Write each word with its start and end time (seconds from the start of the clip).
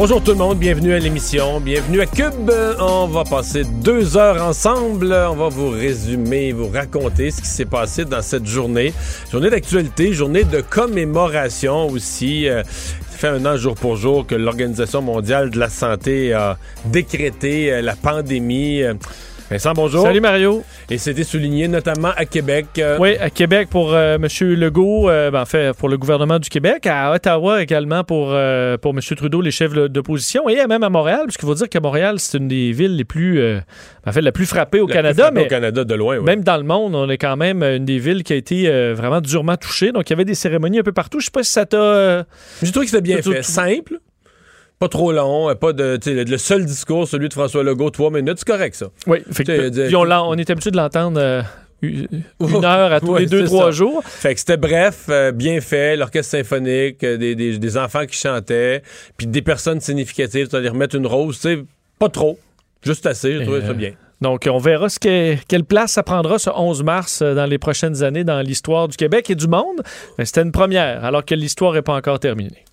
Bonjour 0.00 0.22
tout 0.22 0.30
le 0.30 0.36
monde, 0.36 0.60
bienvenue 0.60 0.94
à 0.94 1.00
l'émission, 1.00 1.58
bienvenue 1.58 2.00
à 2.00 2.06
Cube. 2.06 2.52
On 2.78 3.08
va 3.08 3.24
passer 3.24 3.64
deux 3.64 4.16
heures 4.16 4.40
ensemble. 4.40 5.12
On 5.12 5.34
va 5.34 5.48
vous 5.48 5.70
résumer, 5.70 6.52
vous 6.52 6.68
raconter 6.68 7.32
ce 7.32 7.40
qui 7.40 7.48
s'est 7.48 7.64
passé 7.64 8.04
dans 8.04 8.22
cette 8.22 8.46
journée. 8.46 8.94
Journée 9.32 9.50
d'actualité, 9.50 10.12
journée 10.12 10.44
de 10.44 10.60
commémoration 10.60 11.88
aussi. 11.88 12.48
Euh, 12.48 12.62
ça 12.62 13.18
fait 13.18 13.26
un 13.26 13.44
an 13.44 13.56
jour 13.56 13.74
pour 13.74 13.96
jour 13.96 14.24
que 14.24 14.36
l'Organisation 14.36 15.02
mondiale 15.02 15.50
de 15.50 15.58
la 15.58 15.68
santé 15.68 16.32
a 16.32 16.58
décrété 16.84 17.72
euh, 17.72 17.82
la 17.82 17.96
pandémie. 17.96 18.84
Vincent, 19.50 19.72
bonjour. 19.72 20.02
Salut 20.02 20.20
Mario. 20.20 20.62
Et 20.90 20.98
c'était 20.98 21.24
souligné 21.24 21.68
notamment 21.68 22.10
à 22.14 22.26
Québec. 22.26 22.66
Euh, 22.76 22.98
Oui, 23.00 23.16
à 23.16 23.30
Québec 23.30 23.68
pour 23.70 23.94
euh, 23.94 24.16
M. 24.16 24.26
Legault, 24.54 25.08
euh, 25.08 25.30
ben, 25.30 25.40
en 25.40 25.46
fait, 25.46 25.74
pour 25.74 25.88
le 25.88 25.96
gouvernement 25.96 26.38
du 26.38 26.50
Québec, 26.50 26.86
à 26.86 27.12
Ottawa 27.12 27.62
également 27.62 28.04
pour, 28.04 28.36
pour 28.82 28.92
M. 28.92 29.00
Trudeau, 29.16 29.40
les 29.40 29.50
chefs 29.50 29.72
d'opposition, 29.72 30.50
et 30.50 30.66
même 30.66 30.82
à 30.82 30.90
Montréal, 30.90 31.22
puisqu'il 31.24 31.46
faut 31.46 31.54
dire 31.54 31.70
que 31.70 31.78
Montréal, 31.78 32.16
c'est 32.18 32.36
une 32.36 32.46
des 32.48 32.72
villes 32.72 32.94
les 32.94 33.04
plus, 33.04 33.42
en 34.06 34.12
fait, 34.12 34.20
la 34.20 34.32
plus 34.32 34.44
frappée 34.44 34.80
au 34.80 34.86
la 34.86 34.94
Canada, 34.94 35.14
plus 35.14 35.22
frappée 35.22 35.34
mais 35.40 35.46
au 35.46 35.48
Canada 35.48 35.84
de 35.84 35.94
loin. 35.94 36.18
oui. 36.18 36.24
même 36.24 36.44
dans 36.44 36.58
le 36.58 36.64
monde, 36.64 36.94
on 36.94 37.08
est 37.08 37.16
quand 37.16 37.38
même 37.38 37.62
une 37.62 37.86
des 37.86 37.98
villes 37.98 38.24
qui 38.24 38.34
a 38.34 38.36
été 38.36 38.92
vraiment 38.92 39.22
durement 39.22 39.56
touchée. 39.56 39.92
Donc, 39.92 40.10
il 40.10 40.12
y 40.12 40.14
avait 40.14 40.26
des 40.26 40.34
cérémonies 40.34 40.80
un 40.80 40.82
peu 40.82 40.92
partout. 40.92 41.20
Je 41.20 41.26
sais 41.26 41.30
pas 41.30 41.42
si 41.42 41.52
ça 41.52 41.64
t'a... 41.64 42.26
J'ai 42.62 42.70
trouvé 42.70 42.84
que 42.84 42.90
c'était 42.90 43.00
bien 43.00 43.22
fait, 43.22 43.42
simple. 43.42 43.98
Pas 44.78 44.88
trop 44.88 45.10
long, 45.12 45.50
euh, 45.50 45.54
pas 45.54 45.72
de. 45.72 45.98
Le 46.06 46.36
seul 46.38 46.64
discours, 46.64 47.08
celui 47.08 47.28
de 47.28 47.34
François 47.34 47.62
Legault, 47.64 47.90
trois 47.90 48.10
minutes, 48.10 48.36
c'est 48.38 48.46
correct, 48.48 48.74
ça. 48.76 48.86
Oui, 49.06 49.18
fait 49.32 49.44
que- 49.44 49.68
dire- 49.70 49.86
puis 49.86 49.96
on, 49.96 50.02
on 50.02 50.34
est 50.34 50.48
habitué 50.50 50.70
de 50.70 50.76
l'entendre 50.76 51.20
euh, 51.20 51.42
une 51.82 52.06
heure 52.64 52.92
à 52.92 53.00
tous 53.00 53.12
Ouais, 53.12 53.20
les 53.20 53.26
deux, 53.26 53.44
trois 53.44 53.66
ça. 53.66 53.70
jours. 53.72 54.02
Fait 54.04 54.34
que 54.34 54.40
c'était 54.40 54.56
bref, 54.56 55.06
euh, 55.08 55.32
bien 55.32 55.60
fait, 55.60 55.96
l'orchestre 55.96 56.30
symphonique, 56.38 57.02
euh, 57.02 57.16
des, 57.16 57.34
des- 57.34 57.58
des 57.58 57.76
enfants 57.76 58.06
qui 58.06 58.16
chantaient, 58.16 58.82
puis 59.16 59.26
des 59.26 59.42
personnes 59.42 59.80
significatives, 59.80 60.46
c'est-à-dire 60.50 60.72
remettre 60.72 60.94
une 60.96 61.06
rose, 61.06 61.36
tu 61.36 61.42
sais, 61.42 61.58
pas 61.98 62.08
trop, 62.08 62.38
juste 62.82 63.06
assez, 63.06 63.38
j'ai 63.38 63.44
trouvé 63.44 63.60
ça 63.62 63.68
euh, 63.68 63.74
bien. 63.74 63.92
Donc, 64.20 64.48
on 64.50 64.58
verra 64.58 64.88
ce 64.88 64.98
que- 65.00 65.34
quelle 65.48 65.64
place 65.64 65.92
ça 65.92 66.02
prendra 66.04 66.38
ce 66.38 66.50
11 66.50 66.82
mars 66.84 67.22
euh, 67.22 67.34
dans 67.34 67.46
les 67.46 67.58
prochaines 67.58 68.02
années 68.04 68.24
dans 68.24 68.40
l'histoire 68.42 68.86
du 68.88 68.96
Québec 68.96 69.30
et 69.30 69.34
du 69.36 69.46
monde. 69.48 69.82
Mais 70.18 70.24
c'était 70.24 70.42
une 70.42 70.52
première, 70.52 71.04
alors 71.04 71.24
que 71.24 71.34
l'histoire 71.36 71.72
n'est 71.72 71.82
pas 71.82 71.94
encore 71.94 72.18
terminée. 72.20 72.64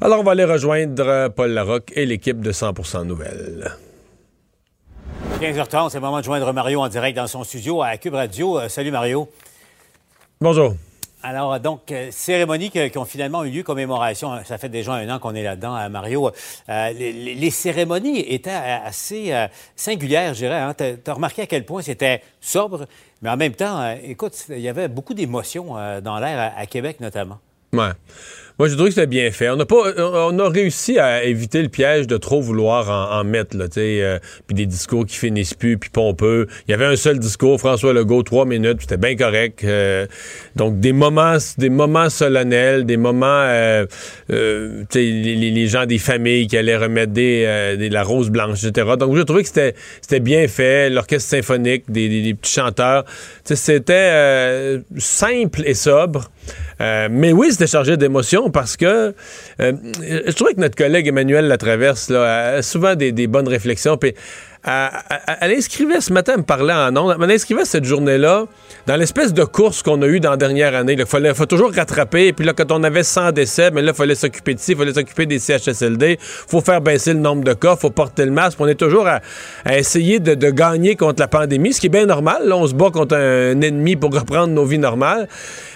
Alors, 0.00 0.20
on 0.20 0.22
va 0.22 0.32
aller 0.32 0.44
rejoindre 0.44 1.06
euh, 1.06 1.28
Paul 1.28 1.50
Larocque 1.50 1.92
et 1.94 2.06
l'équipe 2.06 2.40
de 2.40 2.52
100% 2.52 3.04
Nouvelles. 3.04 3.72
15h30, 5.40 5.90
c'est 5.90 5.98
le 5.98 6.02
moment 6.02 6.20
de 6.20 6.24
joindre 6.24 6.52
Mario 6.52 6.80
en 6.80 6.88
direct 6.88 7.16
dans 7.16 7.26
son 7.26 7.44
studio 7.44 7.82
à 7.82 7.96
Cube 7.96 8.14
Radio. 8.14 8.58
Euh, 8.58 8.68
salut 8.68 8.90
Mario. 8.90 9.28
Bonjour. 10.40 10.74
Alors, 11.22 11.54
euh, 11.54 11.58
donc, 11.58 11.92
euh, 11.92 12.08
cérémonies 12.10 12.70
qui 12.70 12.98
ont 12.98 13.04
finalement 13.04 13.44
eu 13.44 13.50
lieu, 13.50 13.62
commémoration, 13.62 14.32
hein, 14.32 14.42
ça 14.44 14.58
fait 14.58 14.68
déjà 14.68 14.94
un 14.94 15.08
an 15.08 15.18
qu'on 15.18 15.34
est 15.34 15.42
là-dedans, 15.42 15.88
Mario. 15.88 16.30
Euh, 16.68 16.92
les, 16.92 17.50
cérémonies 17.50 18.20
étaient 18.20 18.50
assez 18.50 19.32
euh, 19.32 19.46
singulières, 19.76 20.34
je 20.34 20.40
dirais. 20.40 20.58
Hein. 20.58 20.74
Tu 20.74 21.10
as 21.10 21.14
remarqué 21.14 21.42
à 21.42 21.46
quel 21.46 21.64
point 21.64 21.82
c'était 21.82 22.22
sobre, 22.40 22.86
mais 23.20 23.30
en 23.30 23.36
même 23.36 23.54
temps, 23.54 23.96
écoute, 24.02 24.34
il 24.48 24.60
y 24.60 24.68
avait 24.68 24.88
beaucoup 24.88 25.14
d'émotions 25.14 25.74
dans 26.02 26.18
l'air, 26.18 26.38
à, 26.38 26.58
à 26.58 26.66
Québec 26.66 26.98
notamment. 27.00 27.38
Ouais. 27.72 27.92
Moi, 28.62 28.68
j'ai 28.68 28.76
trouvé 28.76 28.90
que 28.90 28.94
c'était 28.94 29.08
bien 29.08 29.28
fait. 29.32 29.50
On 29.50 29.58
a 29.58 29.66
pas, 29.66 29.92
on 29.98 30.38
a 30.38 30.48
réussi 30.48 30.96
à 30.96 31.24
éviter 31.24 31.62
le 31.62 31.68
piège 31.68 32.06
de 32.06 32.16
trop 32.16 32.40
vouloir 32.40 33.10
en, 33.12 33.24
mettre, 33.24 33.56
là, 33.56 33.64
euh, 33.76 34.18
puis 34.46 34.54
des 34.54 34.66
discours 34.66 35.04
qui 35.04 35.16
finissent 35.16 35.54
plus, 35.54 35.78
puis 35.78 35.90
pompeux. 35.90 36.46
Il 36.68 36.70
y 36.70 36.74
avait 36.74 36.84
un 36.84 36.94
seul 36.94 37.18
discours, 37.18 37.58
François 37.58 37.92
Legault, 37.92 38.22
trois 38.22 38.44
minutes, 38.46 38.76
c'était 38.82 38.98
bien 38.98 39.16
correct. 39.16 39.64
Euh, 39.64 40.06
donc, 40.54 40.78
des 40.78 40.92
moments, 40.92 41.38
des 41.58 41.70
moments 41.70 42.08
solennels, 42.08 42.86
des 42.86 42.96
moments, 42.96 43.26
euh, 43.26 43.84
euh, 44.30 44.84
les, 44.94 45.34
les- 45.34 45.66
gens 45.66 45.84
des 45.84 45.98
familles 45.98 46.46
qui 46.46 46.56
allaient 46.56 46.76
remettre 46.76 47.12
des, 47.12 47.42
euh, 47.44 47.88
la 47.90 48.04
rose 48.04 48.30
blanche, 48.30 48.62
etc. 48.62 48.90
Donc, 48.96 49.16
j'ai 49.16 49.24
trouvé 49.24 49.42
que 49.42 49.48
c'était, 49.48 50.20
bien 50.20 50.46
fait. 50.46 50.88
L'orchestre 50.88 51.30
symphonique, 51.30 51.90
des, 51.90 52.08
des- 52.22 52.34
petits 52.34 52.52
chanteurs. 52.52 53.06
C'était 53.42 53.92
euh, 54.12 54.78
simple 54.98 55.62
et 55.66 55.74
sobre. 55.74 56.30
Euh, 56.80 57.08
mais 57.10 57.32
oui, 57.32 57.48
c'était 57.50 57.66
chargé 57.66 57.96
d'émotions 57.96 58.51
parce 58.52 58.76
que 58.76 59.14
euh, 59.60 59.72
je 60.00 60.32
trouvais 60.32 60.54
que 60.54 60.60
notre 60.60 60.76
collègue 60.76 61.08
Emmanuel 61.08 61.48
Latraverse 61.48 62.10
là, 62.10 62.54
a 62.56 62.62
souvent 62.62 62.94
des, 62.94 63.26
bonnes 63.26 63.48
réflexions. 63.48 63.96
Puis 63.96 64.14
elle, 64.64 65.52
inscrivait 65.56 66.00
ce 66.00 66.12
matin, 66.12 66.34
elle 66.34 66.40
me 66.40 66.44
parlait 66.44 66.72
en 66.72 66.96
ondes, 66.96 67.16
elle 67.20 67.30
inscrivait 67.30 67.64
cette 67.64 67.84
journée-là 67.84 68.46
dans 68.86 68.96
l'espèce 68.96 69.32
de 69.32 69.42
course 69.42 69.82
qu'on 69.82 70.00
a 70.02 70.06
eue 70.06 70.20
dans 70.20 70.30
la 70.30 70.36
dernière 70.36 70.74
année. 70.76 70.94
Il 70.96 71.06
fallait 71.06 71.34
faut 71.34 71.46
toujours 71.46 71.72
rattraper. 71.72 72.32
Puis 72.32 72.46
là, 72.46 72.52
quand 72.52 72.70
on 72.70 72.84
avait 72.84 73.02
100 73.02 73.32
décès, 73.32 73.70
mais 73.72 73.82
là, 73.82 73.90
il 73.92 73.96
fallait 73.96 74.14
s'occuper 74.14 74.54
de 74.54 74.60
ci, 74.60 74.72
il 74.72 74.78
fallait 74.78 74.94
s'occuper 74.94 75.26
des 75.26 75.40
CHSLD. 75.40 76.18
faut 76.20 76.60
faire 76.60 76.80
baisser 76.80 77.12
le 77.12 77.18
nombre 77.18 77.42
de 77.42 77.54
cas, 77.54 77.74
faut 77.74 77.90
porter 77.90 78.24
le 78.24 78.30
masque. 78.30 78.60
On 78.60 78.68
est 78.68 78.76
toujours 78.76 79.08
à, 79.08 79.20
essayer 79.76 80.20
de, 80.20 80.34
de 80.34 80.50
gagner 80.50 80.94
contre 80.94 81.20
la 81.20 81.28
pandémie, 81.28 81.72
ce 81.72 81.80
qui 81.80 81.86
est 81.86 81.90
bien 81.90 82.06
normal. 82.06 82.46
Là, 82.46 82.56
on 82.56 82.66
se 82.66 82.74
bat 82.74 82.90
contre 82.90 83.16
un 83.16 83.60
ennemi 83.60 83.96
pour 83.96 84.14
reprendre 84.14 84.52
nos 84.52 84.64
vies 84.64 84.78
normales. 84.78 85.28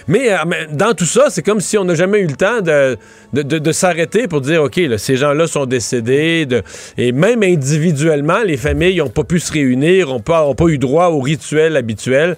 Mais, 0.07 0.31
euh, 0.31 0.37
mais 0.47 0.67
dans 0.71 0.93
tout 0.93 1.05
ça, 1.05 1.25
c'est 1.29 1.43
comme 1.43 1.59
si 1.59 1.77
on 1.77 1.83
n'a 1.83 1.95
jamais 1.95 2.19
eu 2.19 2.27
le 2.27 2.35
temps 2.35 2.61
de, 2.61 3.71
s'arrêter 3.71 4.27
pour 4.27 4.41
dire, 4.41 4.63
OK, 4.63 4.79
ces 4.97 5.17
gens-là 5.17 5.47
sont 5.47 5.65
décédés. 5.65 6.47
et 6.97 7.11
même 7.11 7.43
individuellement, 7.43 8.41
les 8.43 8.57
familles 8.57 8.97
n'ont 8.97 9.09
pas 9.09 9.23
pu 9.23 9.39
se 9.39 9.51
réunir, 9.51 10.07
n'ont 10.07 10.19
pas, 10.19 10.53
pas 10.53 10.67
eu 10.67 10.77
droit 10.77 11.07
au 11.07 11.19
rituel 11.19 11.75
habituel. 11.75 12.37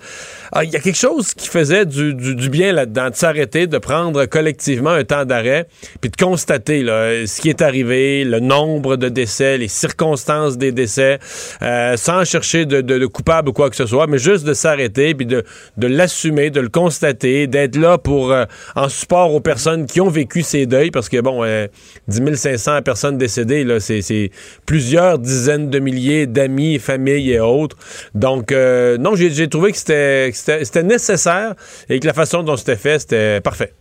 Ah, 0.52 0.64
Il 0.64 0.72
y 0.72 0.76
a 0.76 0.80
quelque 0.80 0.98
chose 0.98 1.34
qui 1.34 1.48
faisait 1.48 1.86
du, 1.86 2.14
du- 2.14 2.36
du 2.36 2.50
bien 2.50 2.72
là-dedans, 2.74 3.10
de 3.10 3.16
s'arrêter, 3.16 3.68
de 3.68 3.78
prendre 3.78 4.26
collectivement 4.26 4.90
un 4.90 5.04
temps 5.04 5.26
d'arrêt, 5.26 5.68
puis 6.02 6.10
de 6.10 6.16
constater 6.16 6.82
là, 6.84 7.26
ce 7.28 7.40
qui 7.42 7.50
est 7.50 7.62
arrivé, 7.62 8.24
le 8.24 8.40
nombre 8.40 8.96
de 8.96 9.10
décès, 9.10 9.58
les 9.58 9.68
circonstances 9.68 10.58
des 10.58 10.72
décès, 10.72 11.20
euh, 11.62 11.98
sans 11.98 12.24
chercher 12.26 12.66
de, 12.66 12.82
de- 12.82 12.98
de 12.98 13.06
coupable 13.06 13.50
ou 13.50 13.54
quoi 13.54 13.70
que 13.70 13.76
ce 13.76 13.86
soit, 13.86 14.08
mais 14.08 14.18
juste 14.18 14.46
de 14.46 14.54
s'arrêter, 14.54 15.14
puis 15.14 15.26
de, 15.26 15.44
de 15.78 15.88
l'assumer, 15.88 16.50
de 16.50 16.62
le 16.62 16.70
constater, 16.70 17.48
d'être 17.48 17.76
là 17.76 17.98
pour 17.98 18.32
euh, 18.32 18.46
en 18.76 18.90
support 18.90 19.34
aux 19.34 19.40
personnes 19.42 19.86
qui 19.86 20.02
ont 20.02 20.10
vécu 20.10 20.42
ces 20.42 20.66
deuils, 20.66 20.92
parce 20.92 21.10
que 21.10 21.20
bon, 21.22 21.44
euh, 21.44 21.68
10 22.08 22.36
500 22.36 22.82
personnes 22.82 23.18
décédées, 23.18 23.64
là, 23.64 23.80
c'est, 23.80 24.02
c'est 24.02 24.32
plusieurs 24.66 25.20
dizaines 25.20 25.70
de 25.70 25.80
milliers 25.80 26.26
d'amis, 26.28 26.80
familles 26.80 27.32
et 27.32 27.40
autres. 27.40 27.76
Donc, 28.16 28.52
euh, 28.52 28.98
non, 28.98 29.16
j'ai, 29.16 29.30
j'ai 29.30 29.48
trouvé 29.48 29.72
que 29.72 29.78
c'était, 29.78 30.32
c'était, 30.40 30.84
nécessaire 30.84 31.56
et 31.90 32.00
que 32.00 32.08
la 32.08 32.14
façon 32.14 32.44
dont 32.44 32.58
c'était 32.58 32.76
fait, 32.76 33.00
c'était 33.00 33.42
parfait. 33.42 33.74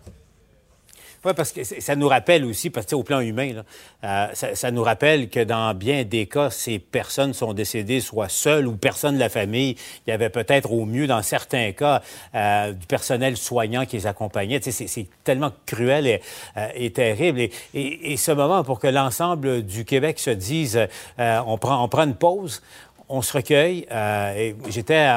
Oui, 1.24 1.32
parce 1.36 1.50
que 1.50 1.64
ça 1.64 1.96
nous 1.96 2.06
rappelle 2.06 2.44
aussi, 2.44 2.70
parce 2.70 2.86
que 2.86 2.94
au 2.94 3.02
plan 3.02 3.18
humain, 3.18 3.64
euh, 4.04 4.26
ça, 4.34 4.70
nous 4.70 4.84
rappelle 4.84 5.28
que 5.28 5.42
dans 5.42 5.74
bien 5.74 6.04
des 6.04 6.26
cas, 6.26 6.48
ces 6.50 6.78
personnes 6.78 7.34
sont 7.34 7.54
décédées 7.54 8.00
soit 8.00 8.28
seules 8.28 8.68
ou 8.68 8.76
personne 8.76 9.16
de 9.16 9.18
la 9.18 9.28
famille. 9.28 9.74
Il 10.06 10.10
y 10.10 10.12
avait 10.12 10.30
peut-être 10.30 10.72
au 10.72 10.84
mieux, 10.84 11.08
dans 11.08 11.22
certains 11.22 11.72
cas, 11.72 12.02
euh, 12.36 12.72
du 12.72 12.86
personnel 12.86 13.36
soignant 13.36 13.84
qui 13.84 13.96
les 13.96 14.06
accompagnait. 14.06 14.60
C'est- 14.62 15.08
tellement 15.24 15.52
cruel 15.66 16.06
et, 16.06 16.22
euh, 16.56 16.88
terrible. 16.90 17.48
Et, 17.74 18.16
ce 18.16 18.32
moment, 18.32 18.62
pour 18.62 18.78
que 18.78 18.86
l'ensemble 18.86 19.62
du 19.62 19.84
Québec 19.84 20.18
se 20.18 20.30
dise, 20.30 20.78
on 21.18 21.58
prend 21.58 22.04
une 22.04 22.14
pause, 22.14 22.62
on 23.08 23.22
se 23.22 23.32
recueille. 23.36 23.86
euh, 23.90 24.34
et 24.34 24.56
j'étais 24.68 25.08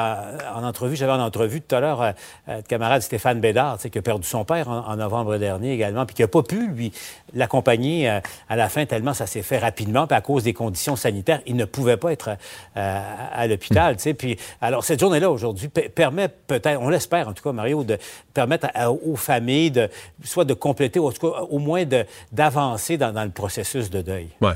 en 0.54 0.64
entrevue, 0.64 0.96
j'avais 0.96 1.12
en 1.12 1.20
entrevue 1.20 1.60
tout 1.60 1.74
à 1.76 1.80
l'heure 1.80 2.02
euh, 2.02 2.12
euh, 2.48 2.56
le 2.56 2.62
camarade 2.62 3.02
Stéphane 3.02 3.40
Bédard, 3.40 3.78
qui 3.78 3.98
a 3.98 4.02
perdu 4.02 4.26
son 4.26 4.44
père 4.44 4.68
en, 4.68 4.96
novembre 4.96 5.36
dernier 5.38 5.72
également, 5.72 6.06
puis 6.06 6.14
qui 6.14 6.22
n'a 6.22 6.28
pas 6.28 6.42
pu, 6.42 6.68
lui, 6.68 6.92
l'accompagner 7.34 8.08
euh, 8.10 8.20
à 8.48 8.56
la 8.56 8.68
fin, 8.68 8.86
tellement 8.86 9.14
ça 9.14 9.26
s'est 9.26 9.42
fait 9.42 9.58
rapidement, 9.58 10.06
puis 10.06 10.16
à 10.16 10.20
cause 10.20 10.44
des 10.44 10.52
conditions 10.52 10.96
sanitaires, 10.96 11.40
il 11.46 11.56
ne 11.56 11.64
pouvait 11.64 11.96
pas 11.96 12.12
être 12.12 12.36
à 12.74 13.46
l'hôpital. 13.46 13.96
tu 13.96 14.02
sais. 14.02 14.14
Puis, 14.14 14.36
alors, 14.60 14.84
cette 14.84 15.00
journée-là, 15.00 15.30
aujourd'hui, 15.30 15.68
pe- 15.68 15.88
permet 15.88 16.28
peut-être, 16.28 16.80
on 16.80 16.88
l'espère 16.88 17.28
en 17.28 17.32
tout 17.32 17.42
cas, 17.42 17.52
Mario, 17.52 17.84
de 17.84 17.98
permettre 18.34 18.68
aux 19.04 19.16
familles 19.16 19.70
de 19.70 19.88
soit 20.24 20.44
de 20.44 20.54
compléter, 20.54 20.98
ou 21.00 21.08
en 21.08 21.12
tout 21.12 21.30
cas, 21.30 21.40
au 21.50 21.58
moins 21.58 21.84
d'avancer 22.32 22.96
dans, 22.96 23.12
dans 23.12 23.24
le 23.24 23.30
processus 23.30 23.90
de 23.90 24.02
deuil. 24.02 24.28
Ouais. 24.40 24.52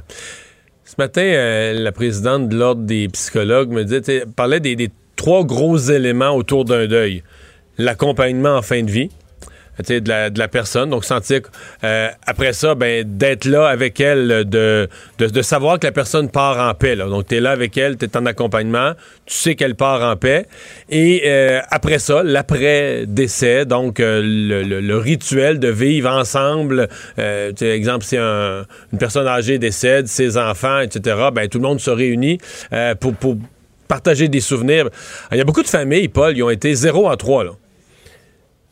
Ce 0.89 0.95
matin, 0.99 1.23
euh, 1.23 1.73
la 1.73 1.91
présidente 1.91 2.49
de 2.49 2.57
l'Ordre 2.57 2.83
des 2.83 3.09
psychologues 3.09 3.73
me 3.73 3.83
disait, 3.83 4.25
parlait 4.25 4.61
des 4.61 4.89
trois 5.17 5.43
gros 5.43 5.77
éléments 5.77 6.31
autour 6.31 6.65
d'un 6.65 6.87
deuil. 6.87 7.25
L'accompagnement 7.77 8.55
en 8.57 8.63
fin 8.63 8.85
de 8.85 8.91
vie, 8.91 9.11
de 9.79 10.39
la, 10.39 10.49
personne. 10.49 10.91
Donc, 10.91 11.05
sentir, 11.05 11.41
euh, 11.85 12.09
après 12.27 12.53
ça, 12.53 12.75
ben, 12.75 13.05
d'être 13.07 13.45
là 13.45 13.67
avec 13.67 14.01
elle, 14.01 14.45
de, 14.49 14.89
de, 15.19 15.43
savoir 15.43 15.79
que 15.79 15.87
la 15.87 15.93
personne 15.93 16.31
part 16.31 16.59
en 16.59 16.75
paix. 16.75 16.97
Là. 16.97 17.07
Donc, 17.07 17.27
tu 17.29 17.39
là 17.41 17.51
avec 17.51 17.77
elle, 17.77 17.97
tu 17.97 18.07
es 18.07 18.17
en 18.17 18.27
accompagnement, 18.27 18.93
tu 19.27 19.35
sais 19.35 19.55
qu'elle 19.55 19.75
part 19.75 20.03
en 20.03 20.17
paix. 20.17 20.47
Et 20.89 21.23
euh, 21.27 21.61
après 21.71 21.99
ça, 21.99 22.23
l'après-décès, 22.23 23.67
donc 23.67 24.01
euh, 24.01 24.23
le, 24.25 24.97
rituel 24.97 25.59
de 25.59 25.69
vivre 25.69 26.11
ensemble. 26.11 26.89
Euh, 27.19 27.53
exemple, 27.61 28.05
si 28.05 28.17
un, 28.17 28.65
une 28.93 28.99
personne 28.99 29.27
âgée 29.27 29.59
décède, 29.59 30.07
ses 30.07 30.39
enfants, 30.39 30.81
etc., 30.81 31.29
ben, 31.33 31.49
tout 31.49 31.59
le 31.59 31.65
monde 31.65 31.81
se 31.81 31.91
réunit 31.91 32.39
pour, 33.01 33.15
pour 33.15 33.37
partager 33.89 34.29
des 34.29 34.41
souvenirs. 34.41 34.89
Il 35.33 35.39
y 35.39 35.41
a 35.41 35.45
beaucoup 35.45 35.63
de 35.63 35.69
familles, 35.69 36.09
Paul, 36.09 36.37
ils 36.37 36.43
ont 36.43 36.51
été 36.51 36.75
0 36.75 37.09
à 37.09 37.17
3. 37.17 37.45
Là 37.45 37.53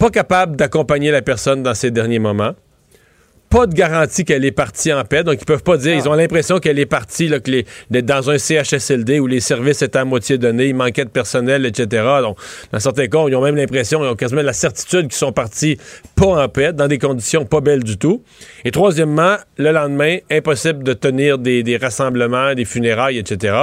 pas 0.05 0.11
capable 0.11 0.57
d'accompagner 0.57 1.11
la 1.11 1.23
personne 1.23 1.63
dans 1.63 1.73
ces 1.73 1.91
derniers 1.91 2.19
moments. 2.19 2.53
Pas 3.49 3.67
de 3.67 3.73
garantie 3.73 4.27
qu'elle 4.27 4.45
est 4.45 4.53
partie 4.53 4.93
en 4.93 5.03
paix. 5.03 5.25
Donc, 5.25 5.39
ils 5.41 5.47
peuvent 5.47 5.63
pas 5.63 5.79
dire. 5.79 5.95
Ils 5.95 6.07
ont 6.11 6.13
l'impression 6.13 6.59
qu'elle 6.59 6.79
est 6.79 6.85
partie, 6.85 7.27
là, 7.27 7.41
que 7.41 7.63
d'être 7.89 8.05
dans 8.05 8.29
un 8.29 8.37
CHSLD 8.37 9.19
où 9.19 9.27
les 9.27 9.41
services 9.41 9.81
étaient 9.81 9.99
à 9.99 10.05
moitié 10.05 10.37
donnés, 10.37 10.67
il 10.67 10.75
manquait 10.75 11.07
de 11.07 11.11
personnel, 11.11 11.65
etc. 11.65 12.05
Donc, 12.21 12.37
dans 12.71 12.81
certains 12.81 13.07
cas, 13.07 13.25
ils 13.29 13.35
ont 13.35 13.41
même 13.41 13.57
l'impression, 13.57 14.05
ils 14.05 14.09
ont 14.09 14.15
quasiment 14.15 14.43
la 14.43 14.53
certitude 14.53 15.09
qu'ils 15.09 15.13
sont 15.13 15.33
partis 15.33 15.79
pas 16.17 16.45
en 16.45 16.49
paix, 16.51 16.75
dans 16.75 16.89
des 16.89 16.99
conditions 16.99 17.47
pas 17.47 17.63
belles 17.63 17.85
du 17.85 17.97
tout. 17.97 18.23
Et 18.67 18.73
troisièmement, 18.73 19.37
le 19.57 19.73
lendemain, 19.73 20.19
impossible 20.31 20.85
de 20.85 20.93
tenir 20.93 21.39
des, 21.39 21.79
rassemblements, 21.81 22.53
des 22.53 22.67
funérailles, 22.67 23.17
etc. 23.17 23.57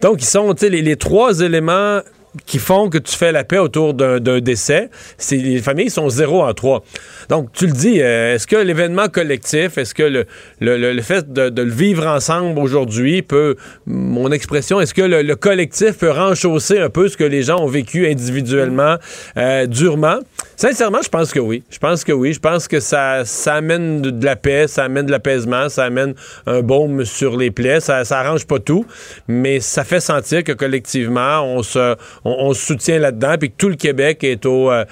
Donc, 0.00 0.22
ils 0.22 0.26
sont, 0.26 0.54
tu 0.54 0.66
sais, 0.66 0.70
les 0.70 0.96
trois 0.96 1.40
éléments 1.40 2.02
qui 2.46 2.58
font 2.58 2.88
que 2.88 2.98
tu 2.98 3.14
fais 3.14 3.32
la 3.32 3.44
paix 3.44 3.58
autour 3.58 3.94
d'un 3.94 4.40
décès, 4.40 4.90
les 5.30 5.60
familles 5.60 5.90
sont 5.90 6.08
zéro 6.08 6.42
en 6.42 6.54
trois. 6.54 6.82
Donc, 7.28 7.52
tu 7.52 7.66
le 7.66 7.72
dis, 7.72 8.00
euh, 8.00 8.34
est-ce 8.34 8.46
que 8.46 8.56
l'événement 8.56 9.08
collectif, 9.08 9.78
est-ce 9.78 9.94
que 9.94 10.02
le, 10.02 10.26
le, 10.60 10.92
le, 10.92 11.02
fait 11.02 11.32
de, 11.32 11.62
le 11.62 11.70
vivre 11.70 12.06
ensemble 12.06 12.58
aujourd'hui 12.58 13.22
peut, 13.22 13.56
mon 13.86 14.30
expression, 14.32 14.80
est-ce 14.80 14.94
que 14.94 15.02
le, 15.02 15.34
collectif 15.36 15.98
peut 15.98 16.10
renchausser 16.10 16.78
un 16.78 16.90
peu 16.90 17.08
ce 17.08 17.16
que 17.16 17.24
les 17.24 17.42
gens 17.42 17.60
ont 17.60 17.66
vécu 17.66 18.06
individuellement, 18.06 18.96
euh, 19.36 19.66
durement? 19.66 20.18
Sincèrement, 20.56 21.00
je 21.02 21.08
pense 21.08 21.32
que 21.32 21.40
oui. 21.40 21.62
Je 21.70 21.78
pense 21.78 22.04
que 22.04 22.12
oui. 22.12 22.32
Je 22.32 22.40
pense 22.40 22.68
que 22.68 22.80
ça, 22.80 23.24
ça 23.24 23.54
amène 23.54 24.00
de 24.00 24.24
la 24.24 24.36
paix, 24.36 24.68
ça 24.68 24.84
amène 24.84 25.06
de 25.06 25.10
l'apaisement, 25.10 25.68
ça 25.68 25.84
amène 25.84 26.14
un 26.46 26.60
baume 26.60 27.04
sur 27.04 27.36
les 27.36 27.50
plaies. 27.50 27.80
Ça, 27.80 28.04
ça 28.04 28.20
arrange 28.20 28.46
pas 28.46 28.58
tout, 28.58 28.86
mais 29.28 29.60
ça 29.60 29.84
fait 29.84 30.00
sentir 30.00 30.44
que 30.44 30.52
collectivement, 30.52 31.42
on 31.42 31.62
se, 31.62 31.96
on, 32.24 32.52
se 32.54 32.66
soutient 32.66 32.98
là-dedans, 32.98 33.36
puis 33.38 33.50
que 33.50 33.56
tout 33.56 33.68
le 33.68 33.76
Québec 33.76 34.24
est 34.24 34.46
au, 34.46 34.70
euh, 34.70 34.84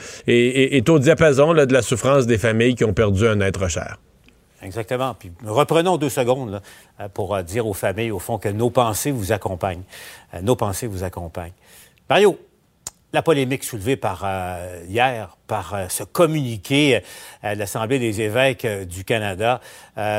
au 0.88 0.98
diapason 0.98 1.54
de 1.54 1.72
la 1.72 1.82
souffrance 1.82 2.26
des 2.26 2.38
familles 2.38 2.74
qui 2.74 2.84
ont 2.84 2.92
perdu 2.92 3.26
un 3.26 3.40
être 3.40 3.68
cher. 3.68 3.98
Exactement. 4.62 5.14
Puis 5.18 5.32
reprenons 5.44 5.96
deux 5.96 6.10
secondes 6.10 6.60
euh, 7.00 7.08
pour 7.08 7.34
euh, 7.34 7.42
dire 7.42 7.66
aux 7.66 7.72
familles, 7.72 8.10
au 8.10 8.18
fond, 8.18 8.38
que 8.38 8.48
nos 8.48 8.70
pensées 8.70 9.10
vous 9.10 9.32
accompagnent. 9.32 9.82
Nos 10.42 10.54
pensées 10.54 10.86
vous 10.86 11.02
accompagnent. 11.02 11.52
Mario, 12.08 12.38
la 13.12 13.22
polémique 13.22 13.64
soulevée 13.64 13.96
par 13.96 14.22
euh, 14.24 14.82
hier 14.88 15.36
par 15.46 15.74
euh, 15.74 15.86
ce 15.88 16.04
communiqué 16.04 17.02
euh, 17.44 17.54
de 17.54 17.58
l'Assemblée 17.58 17.98
des 17.98 18.20
évêques 18.20 18.66
du 18.86 19.04
Canada, 19.04 19.60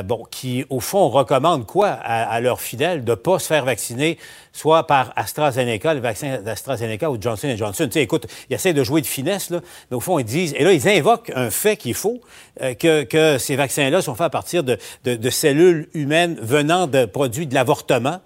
bon, 0.04 0.26
qui 0.30 0.66
au 0.70 0.80
fond 0.80 1.10
recommande 1.10 1.66
quoi 1.66 1.88
à, 1.90 2.40
leurs 2.40 2.62
fidèles 2.62 3.04
de 3.04 3.16
pas 3.16 3.40
se 3.40 3.48
faire 3.48 3.66
vacciner, 3.66 4.20
soit 4.54 4.86
par 4.86 5.12
AstraZeneca, 5.16 5.96
le 5.96 6.02
vaccin 6.02 6.40
d'AstraZeneca 6.40 7.10
ou 7.10 7.18
Johnson 7.20 7.54
Johnson. 7.58 7.86
Tu 7.86 7.94
sais, 7.94 8.04
écoute, 8.04 8.28
ils 8.50 8.54
essaient 8.54 8.74
de 8.74 8.84
jouer 8.84 9.02
de 9.02 9.08
finesse 9.08 9.50
là, 9.50 9.62
mais 9.90 9.98
au 9.98 10.00
fond 10.00 10.20
ils 10.20 10.26
disent, 10.26 10.54
et 10.56 10.64
là 10.64 10.74
ils 10.74 10.88
invoquent 10.88 11.32
un 11.36 11.50
fait 11.50 11.78
qu'il 11.78 11.96
faut 11.96 12.22
que, 12.60 13.04
que 13.04 13.38
ces 13.40 13.56
vaccins-là 13.56 14.02
sont 14.02 14.14
faits 14.14 14.28
à 14.28 14.30
partir 14.30 14.64
de, 14.64 14.78
de, 15.04 15.16
de 15.16 15.30
cellules 15.32 15.90
humaines 15.94 16.38
venant 16.42 16.86
de 16.86 17.06
produits 17.06 17.48
de 17.48 17.56
l'avortement 17.56 18.20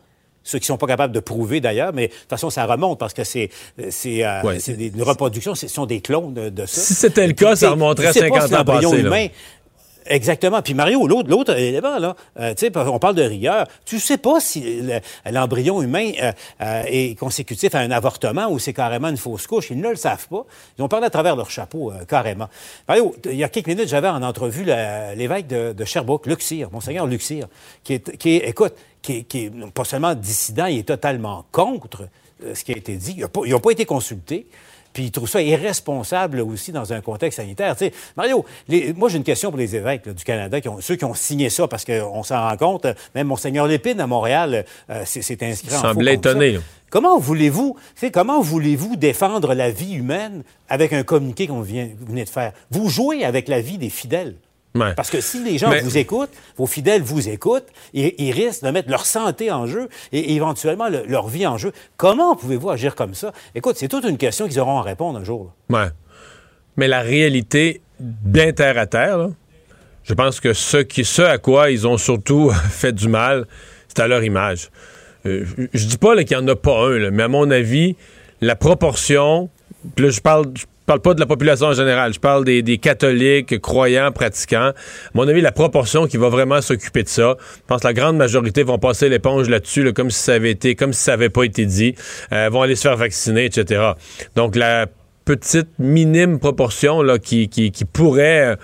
ceux 0.46 0.60
qui 0.60 0.68
sont 0.68 0.78
pas 0.78 0.88
capables 0.88 1.14
de 1.14 1.20
prouver 1.20 1.60
d'ailleurs, 1.60 1.92
mais 1.92 2.08
de 2.08 2.14
toute 2.14 2.30
façon, 2.30 2.50
ça 2.50 2.66
remonte 2.66 3.00
parce 3.00 3.14
que 3.14 3.26
c'est 3.26 3.50
c'est 3.90 4.24
euh, 4.24 4.58
une 4.68 5.04
reproduction, 5.04 5.56
ce 5.56 5.68
sont 5.68 5.86
des 5.86 6.00
clones 6.00 6.34
de, 6.34 6.66
ça. 6.66 6.82
Si 6.82 6.94
c'était 6.94 7.28
le 7.28 7.34
cas, 7.34 7.58
ça 7.58 7.72
remonterait 7.72 8.08
à 8.08 8.14
50 8.14 8.54
ans 8.54 8.64
passés. 8.64 9.32
Exactement. 10.06 10.62
Puis 10.62 10.74
Mario, 10.74 11.08
l'autre, 11.08 11.30
l'autre 11.30 11.58
élément, 11.58 11.98
là, 11.98 12.16
euh, 12.40 12.54
on 12.76 13.00
parle 13.00 13.16
de 13.16 13.24
rigueur. 13.24 13.68
Tu 13.86 14.00
sais 14.00 14.18
pas 14.18 14.40
si 14.40 14.82
l'embryon 15.30 15.82
humain 15.82 16.12
euh, 16.22 16.32
euh, 16.62 16.84
est 16.86 17.18
consécutif 17.18 17.74
à 17.74 17.80
un 17.80 17.92
avortement 17.92 18.48
ou 18.48 18.60
c'est 18.60 18.74
carrément 18.74 19.10
une 19.10 19.18
fausse 19.18 19.48
couche. 19.48 19.72
Ils 19.72 19.80
ne 19.80 19.90
le 19.90 19.96
savent 19.96 20.28
pas. 20.28 20.46
Ils 20.78 20.84
ont 20.84 20.88
parlé 20.88 21.08
à 21.08 21.10
travers 21.10 21.36
leur 21.36 21.50
chapeau, 21.50 21.92
carrément. 22.08 22.50
Mario, 22.88 23.16
il 23.26 23.36
y 23.36 23.44
a 23.44 23.50
quelques 23.50 23.68
minutes, 23.68 23.88
j'avais 23.88 24.08
en 24.08 24.22
entrevue 24.22 24.66
l'évêque 25.16 25.48
de, 25.48 25.74
de, 25.74 25.86
Sherbrooke, 25.86 26.28
Luxir, 26.28 26.70
Monseigneur 26.72 27.08
Luxir, 27.08 27.48
qui 27.84 27.94
est, 27.94 28.48
écoute, 28.48 28.74
qui 29.02 29.26
est, 29.34 29.72
pas 29.74 29.86
seulement 29.86 30.14
dissident, 30.14 30.66
il 30.68 30.80
est 30.80 30.88
totalement 30.88 31.46
contre 31.52 32.08
ce 32.54 32.64
qui 32.64 32.74
a 32.74 32.78
été 32.78 32.96
dit. 32.96 33.18
Ils 33.46 33.52
n'ont 33.52 33.60
pas 33.60 33.72
été 33.72 33.86
consultés. 33.86 34.48
Puis 34.96 35.04
il 35.04 35.12
trouve 35.12 35.28
ça 35.28 35.42
irresponsable 35.42 36.40
aussi 36.40 36.72
dans 36.72 36.94
un 36.94 37.02
contexte 37.02 37.42
sanitaire. 37.42 37.76
Mario, 38.16 38.46
moi 38.96 39.10
j'ai 39.10 39.18
une 39.18 39.26
question 39.26 39.50
pour 39.52 39.60
les 39.60 39.76
évêques 39.76 40.08
du 40.08 40.24
Canada, 40.24 40.62
qui 40.62 40.70
ont, 40.70 40.80
ceux 40.80 40.96
qui 40.96 41.04
ont 41.04 41.14
signé 41.14 41.50
ça, 41.50 41.68
parce 41.68 41.84
qu'on 41.84 42.24
s'en 42.24 42.48
rend 42.48 42.56
compte, 42.56 42.88
même 43.14 43.28
Monseigneur 43.28 43.68
Lépine 43.68 44.00
à 44.00 44.08
Montréal 44.08 44.64
euh, 44.90 45.04
s'est 45.04 45.44
inscrit 45.44 45.76
en 45.76 45.82
semblait 45.82 46.14
étonné. 46.14 46.60
Comment 46.90 47.20
voulez-vous, 47.20 47.76
comment 48.14 48.40
voulez-vous 48.40 48.96
défendre 48.96 49.54
la 49.54 49.70
vie 49.70 49.96
humaine 49.96 50.44
avec 50.70 50.94
un 50.94 51.04
communiqué 51.04 51.46
qu'on 51.46 51.60
vient, 51.60 51.90
venez 52.08 52.24
de 52.24 52.30
faire? 52.30 52.54
Vous 52.72 52.88
jouez 52.88 53.26
avec 53.26 53.50
la 53.50 53.60
vie 53.60 53.78
des 53.78 53.90
fidèles. 53.90 54.36
Parce 54.96 55.10
que 55.10 55.22
si 55.22 55.44
les 55.44 55.58
gens 55.58 55.72
vous 55.82 55.98
écoutent, 55.98 56.34
vos 56.58 56.66
fidèles 56.66 57.02
vous 57.02 57.30
écoutent, 57.30 57.68
ils, 57.94 58.14
ils, 58.18 58.32
risquent 58.32 58.64
de 58.64 58.72
mettre 58.72 58.90
leur 58.90 59.06
santé 59.06 59.52
en 59.52 59.68
jeu 59.68 59.88
et 60.12 60.34
éventuellement 60.34 60.90
leur 60.90 61.28
vie 61.28 61.48
en 61.48 61.58
jeu. 61.58 61.72
Comment 61.98 62.36
pouvez-vous 62.36 62.70
agir 62.70 62.96
comme 62.96 63.14
ça? 63.14 63.32
Écoute, 63.54 63.78
c'est 63.78 63.88
toute 63.88 64.04
une 64.04 64.18
question 64.18 64.48
qu'ils 64.48 64.60
auront 64.60 64.80
à 64.80 64.82
répondre 64.82 65.20
un 65.20 65.24
jour. 65.24 65.54
Ouais. 65.70 65.88
Mais 66.78 66.88
la 66.88 67.02
réalité, 67.02 67.82
bien 68.00 68.52
terre 68.52 68.78
à 68.78 68.86
terre, 68.86 69.30
je 70.04 70.14
pense 70.14 70.40
que 70.40 70.54
ce, 70.54 70.78
qui, 70.78 71.06
ce 71.06 71.22
à 71.22 71.38
quoi 71.38 71.72
ils 71.72 71.88
ont 71.88 71.98
surtout 71.98 72.52
fait 72.70 72.94
du 72.94 73.08
mal, 73.08 73.48
c'est 73.88 74.02
à 74.02 74.08
leur 74.08 74.24
image. 74.24 74.70
Euh, 75.26 75.46
je 75.74 75.86
dis 75.88 75.98
pas 75.98 76.16
qu'il 76.24 76.38
n'y 76.38 76.44
en 76.44 76.48
a 76.48 76.56
pas 76.56 76.88
un, 76.88 77.10
mais 77.12 77.24
à 77.24 77.28
mon 77.28 77.50
avis, 77.50 77.96
la 78.42 78.56
proportion, 78.56 79.50
là, 79.98 80.10
je 80.10 80.20
parle, 80.20 80.46
je 80.56 80.66
parle 80.86 81.02
pas 81.02 81.14
de 81.14 81.20
la 81.20 81.26
population 81.26 81.68
en 81.68 81.74
général, 81.74 82.14
je 82.14 82.20
parle 82.20 82.46
des, 82.46 82.78
catholiques, 82.78 83.60
croyants, 83.60 84.12
pratiquants. 84.12 84.70
À 84.70 84.74
mon 85.14 85.28
avis, 85.28 85.42
la 85.42 85.52
proportion 85.52 86.08
qui 86.08 86.18
va 86.18 86.30
vraiment 86.30 86.62
s'occuper 86.62 87.04
de 87.04 87.10
ça, 87.10 87.38
je 87.40 87.62
pense 87.68 87.82
que 87.82 87.88
la 87.88 87.94
grande 87.94 88.18
majorité 88.18 88.64
vont 88.64 88.78
passer 88.78 89.10
l'éponge 89.10 89.50
là-dessus, 89.50 89.94
comme 89.94 90.12
si 90.12 90.22
ça 90.22 90.34
avait 90.34 90.52
été, 90.52 90.76
comme 90.76 90.94
si 90.94 91.04
ça 91.04 91.14
avait 91.14 91.30
pas 91.30 91.44
été 91.44 91.66
dit, 91.66 91.96
euh, 92.32 92.50
vont 92.52 92.62
aller 92.62 92.76
se 92.76 92.84
faire 92.84 92.98
vacciner, 92.98 93.46
etc. 93.46 93.82
Donc 94.36 94.56
la 94.56 94.88
petite 95.26 95.70
minime 95.80 96.40
proportion 96.40 97.02
là, 97.02 97.18
qui, 97.18 97.50
qui, 97.50 97.86
pourrait 97.86 98.54
euh, 98.54 98.56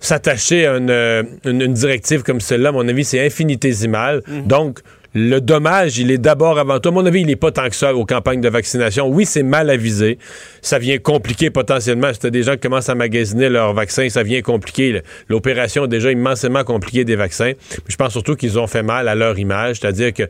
s'attacher 0.00 0.66
à 0.66 0.72
euh, 0.72 1.22
une, 1.44 1.72
directive 1.72 2.22
comme 2.22 2.40
celle-là, 2.40 2.70
à 2.70 2.72
mon 2.72 2.86
avis, 2.88 3.04
c'est 3.04 3.24
infinitésimal. 3.24 4.22
Mm-hmm. 4.28 4.46
Donc, 4.46 4.80
le 5.14 5.40
dommage, 5.40 5.98
il 5.98 6.10
est 6.10 6.18
d'abord 6.18 6.58
avant 6.58 6.80
tout. 6.80 6.88
À 6.88 6.92
mon 6.92 7.06
avis, 7.06 7.20
il 7.20 7.26
n'est 7.28 7.36
pas 7.36 7.52
tant 7.52 7.68
que 7.68 7.76
ça 7.76 7.94
aux 7.94 8.04
campagnes 8.04 8.40
de 8.40 8.48
vaccination. 8.48 9.08
Oui, 9.08 9.24
c'est 9.24 9.44
mal 9.44 9.70
avisé. 9.70 10.18
Ça 10.60 10.80
vient 10.80 10.98
compliquer 10.98 11.50
potentiellement. 11.50 12.10
Si 12.12 12.30
des 12.30 12.42
gens 12.42 12.54
qui 12.54 12.60
commencent 12.60 12.88
à 12.88 12.96
magasiner 12.96 13.48
leurs 13.48 13.74
vaccins, 13.74 14.08
ça 14.08 14.24
vient 14.24 14.42
compliquer. 14.42 15.02
L'opération 15.28 15.84
est 15.84 15.88
déjà 15.88 16.10
immensément 16.10 16.64
compliquée 16.64 17.04
des 17.04 17.16
vaccins. 17.16 17.52
je 17.86 17.96
pense 17.96 18.12
surtout 18.12 18.34
qu'ils 18.34 18.58
ont 18.58 18.66
fait 18.66 18.82
mal 18.82 19.06
à 19.06 19.14
leur 19.14 19.38
image. 19.38 19.78
C'est-à-dire 19.80 20.12
que 20.12 20.24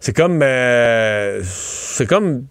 c'est 0.00 0.16
comme... 0.16 0.40
Euh, 0.42 1.40
c'est 1.44 2.06
comme 2.06 2.44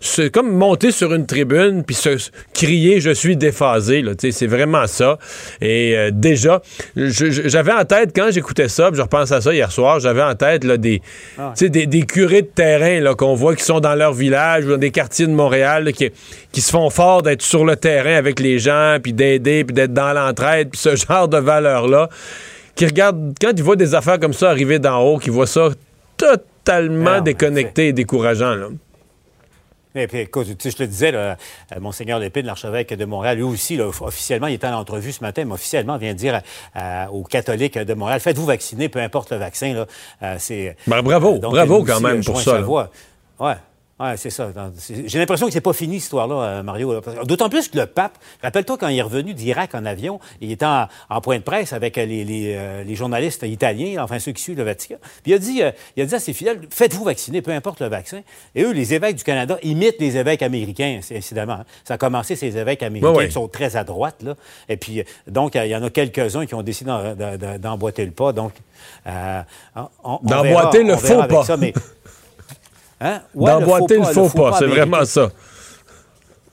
c'est 0.00 0.30
comme 0.30 0.52
monter 0.56 0.90
sur 0.90 1.12
une 1.12 1.26
tribune 1.26 1.84
puis 1.84 1.94
se 1.94 2.30
crier 2.52 3.00
je 3.00 3.10
suis 3.10 3.36
déphasé 3.36 4.02
là 4.02 4.12
c'est 4.18 4.46
vraiment 4.46 4.86
ça 4.86 5.18
et 5.60 5.96
euh, 5.96 6.10
déjà 6.12 6.62
j'avais 6.96 7.72
en 7.72 7.84
tête 7.84 8.10
quand 8.14 8.30
j'écoutais 8.30 8.68
ça 8.68 8.90
je 8.92 9.02
repense 9.02 9.32
à 9.32 9.40
ça 9.40 9.52
hier 9.52 9.70
soir 9.70 10.00
j'avais 10.00 10.22
en 10.22 10.34
tête 10.34 10.64
là, 10.64 10.76
des, 10.76 11.02
ah 11.38 11.52
des, 11.60 11.86
des 11.86 12.02
curés 12.02 12.42
de 12.42 12.46
terrain 12.46 13.00
là 13.00 13.14
qu'on 13.14 13.34
voit 13.34 13.54
qui 13.54 13.64
sont 13.64 13.80
dans 13.80 13.94
leur 13.94 14.12
village 14.12 14.64
ou 14.64 14.70
dans 14.70 14.78
des 14.78 14.90
quartiers 14.90 15.26
de 15.26 15.32
Montréal 15.32 15.92
qui, 15.92 16.10
qui 16.52 16.60
se 16.60 16.70
font 16.70 16.90
fort 16.90 17.22
d'être 17.22 17.42
sur 17.42 17.64
le 17.64 17.76
terrain 17.76 18.16
avec 18.16 18.40
les 18.40 18.58
gens 18.58 18.98
puis 19.02 19.12
d'aider 19.12 19.64
puis 19.64 19.74
d'être 19.74 19.92
dans 19.92 20.12
l'entraide 20.12 20.70
puis 20.70 20.80
ce 20.80 20.96
genre 21.08 21.28
de 21.28 21.38
valeur 21.38 21.86
là 21.86 22.08
qui 22.74 22.86
regardent 22.86 23.34
quand 23.40 23.52
ils 23.56 23.62
voient 23.62 23.76
des 23.76 23.94
affaires 23.94 24.18
comme 24.18 24.32
ça 24.32 24.50
arriver 24.50 24.78
d'en 24.78 25.00
haut 25.00 25.18
qui 25.18 25.30
voient 25.30 25.46
ça 25.46 25.68
totalement 26.16 27.16
ah 27.16 27.20
déconnecté 27.20 27.88
et 27.88 27.92
décourageant 27.92 28.54
là. 28.54 28.68
Et 29.96 30.08
puis, 30.08 30.18
écoute, 30.18 30.48
je 30.48 30.54
te 30.54 30.82
le 30.82 30.88
disais, 30.88 31.12
euh, 31.14 31.34
Monseigneur 31.80 32.18
Lépine, 32.18 32.46
l'archevêque 32.46 32.92
de 32.92 33.04
Montréal, 33.04 33.36
lui 33.36 33.44
aussi, 33.44 33.76
là, 33.76 33.86
officiellement, 33.86 34.48
il 34.48 34.54
était 34.54 34.66
en 34.66 34.78
entrevue 34.78 35.12
ce 35.12 35.22
matin, 35.22 35.44
mais 35.44 35.54
officiellement 35.54 35.98
vient 35.98 36.14
dire 36.14 36.40
euh, 36.76 37.06
aux 37.12 37.22
catholiques 37.22 37.78
de 37.78 37.94
Montréal, 37.94 38.18
faites-vous 38.18 38.46
vacciner, 38.46 38.88
peu 38.88 38.98
importe 38.98 39.30
le 39.30 39.38
vaccin. 39.38 39.72
Là, 39.72 39.86
euh, 40.22 40.36
c'est, 40.38 40.76
ben, 40.88 41.00
bravo, 41.02 41.38
bravo 41.38 41.84
quand 41.84 42.00
même 42.00 42.24
pour 42.24 42.40
ça. 42.40 42.60
Ouais. 42.60 43.54
Ouais, 44.04 44.16
c'est 44.18 44.28
ça. 44.28 44.50
J'ai 45.06 45.18
l'impression 45.18 45.46
que 45.46 45.52
c'est 45.52 45.62
pas 45.62 45.72
fini, 45.72 45.94
cette 45.94 46.04
histoire-là, 46.04 46.34
euh, 46.34 46.62
Mario. 46.62 47.00
D'autant 47.24 47.48
plus 47.48 47.68
que 47.68 47.78
le 47.78 47.86
pape, 47.86 48.18
rappelle-toi 48.42 48.76
quand 48.76 48.88
il 48.88 48.98
est 48.98 49.02
revenu 49.02 49.32
d'Irak 49.32 49.74
en 49.74 49.86
avion, 49.86 50.20
il 50.42 50.52
était 50.52 50.66
en, 50.66 51.20
point 51.22 51.38
de 51.38 51.42
presse 51.42 51.72
avec 51.72 51.96
les, 51.96 52.06
les, 52.06 52.54
euh, 52.54 52.84
les, 52.84 52.94
journalistes 52.96 53.44
italiens, 53.44 54.02
enfin 54.02 54.18
ceux 54.18 54.32
qui 54.32 54.42
suivent 54.42 54.58
le 54.58 54.64
Vatican. 54.64 54.96
Puis 55.22 55.32
il 55.32 55.34
a 55.34 55.38
dit, 55.38 55.62
euh, 55.62 55.70
il 55.96 56.02
a 56.02 56.06
dit 56.06 56.14
à 56.14 56.20
ses 56.20 56.34
fidèles, 56.34 56.60
faites-vous 56.68 57.04
vacciner, 57.04 57.40
peu 57.40 57.52
importe 57.52 57.80
le 57.80 57.88
vaccin. 57.88 58.20
Et 58.54 58.62
eux, 58.62 58.72
les 58.72 58.92
évêques 58.92 59.16
du 59.16 59.24
Canada 59.24 59.56
imitent 59.62 60.00
les 60.00 60.18
évêques 60.18 60.42
américains, 60.42 61.00
incidemment. 61.10 61.54
Hein. 61.54 61.64
Ça 61.84 61.94
a 61.94 61.98
commencé, 61.98 62.36
ces 62.36 62.58
évêques 62.58 62.82
américains 62.82 63.26
qui 63.26 63.32
sont 63.32 63.48
très 63.48 63.74
à 63.74 63.84
droite, 63.84 64.22
là. 64.22 64.34
Et 64.68 64.76
puis, 64.76 65.02
donc, 65.26 65.54
il 65.54 65.66
y 65.66 65.76
en 65.76 65.82
a 65.82 65.88
quelques-uns 65.88 66.44
qui 66.44 66.54
ont 66.54 66.62
décidé 66.62 66.90
d'emboîter 67.58 68.04
le 68.04 68.10
pas. 68.10 68.32
Donc, 68.32 68.52
d'emboîter 70.22 70.82
le 70.82 70.96
faux 70.98 71.22
pas. 71.22 71.44
Ça, 71.44 71.56
mais, 71.56 71.72
Hein? 73.00 73.20
D'emboîter 73.34 73.98
le 73.98 74.04
faux 74.04 74.28
pas, 74.28 74.58
c'est 74.58 74.66
vraiment 74.66 75.04
ça. 75.04 75.30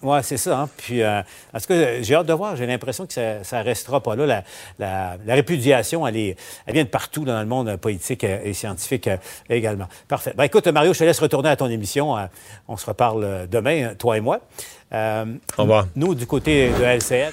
Oui, 0.03 0.17
c'est 0.23 0.37
ça. 0.37 0.61
Hein. 0.61 0.69
Puis, 0.77 1.03
euh, 1.03 1.21
parce 1.51 1.67
que 1.67 1.99
j'ai 2.01 2.15
hâte 2.15 2.25
de 2.25 2.33
voir. 2.33 2.55
J'ai 2.55 2.65
l'impression 2.65 3.05
que 3.05 3.13
ça 3.13 3.59
ne 3.59 3.63
restera 3.63 4.01
pas 4.01 4.15
là. 4.15 4.43
La, 4.79 5.17
répudiation, 5.27 6.07
elle, 6.07 6.17
est, 6.17 6.37
elle, 6.65 6.73
vient 6.73 6.83
de 6.83 6.89
partout 6.89 7.23
dans 7.23 7.39
le 7.39 7.45
monde 7.45 7.75
politique 7.77 8.23
et 8.23 8.53
scientifique 8.53 9.07
euh, 9.07 9.17
également. 9.49 9.87
Parfait. 10.07 10.33
Ben, 10.35 10.45
écoute, 10.45 10.67
Mario, 10.67 10.93
je 10.93 10.99
te 10.99 11.03
laisse 11.03 11.19
retourner 11.19 11.49
à 11.49 11.55
ton 11.55 11.69
émission. 11.69 12.17
Euh, 12.17 12.25
on 12.67 12.77
se 12.77 12.85
reparle 12.85 13.47
demain, 13.49 13.93
toi 13.95 14.17
et 14.17 14.21
moi. 14.21 14.39
Au 14.91 15.61
revoir. 15.61 15.87
Nous, 15.95 16.15
du 16.15 16.25
côté 16.25 16.69
de 16.69 16.83
LCN. 16.83 17.31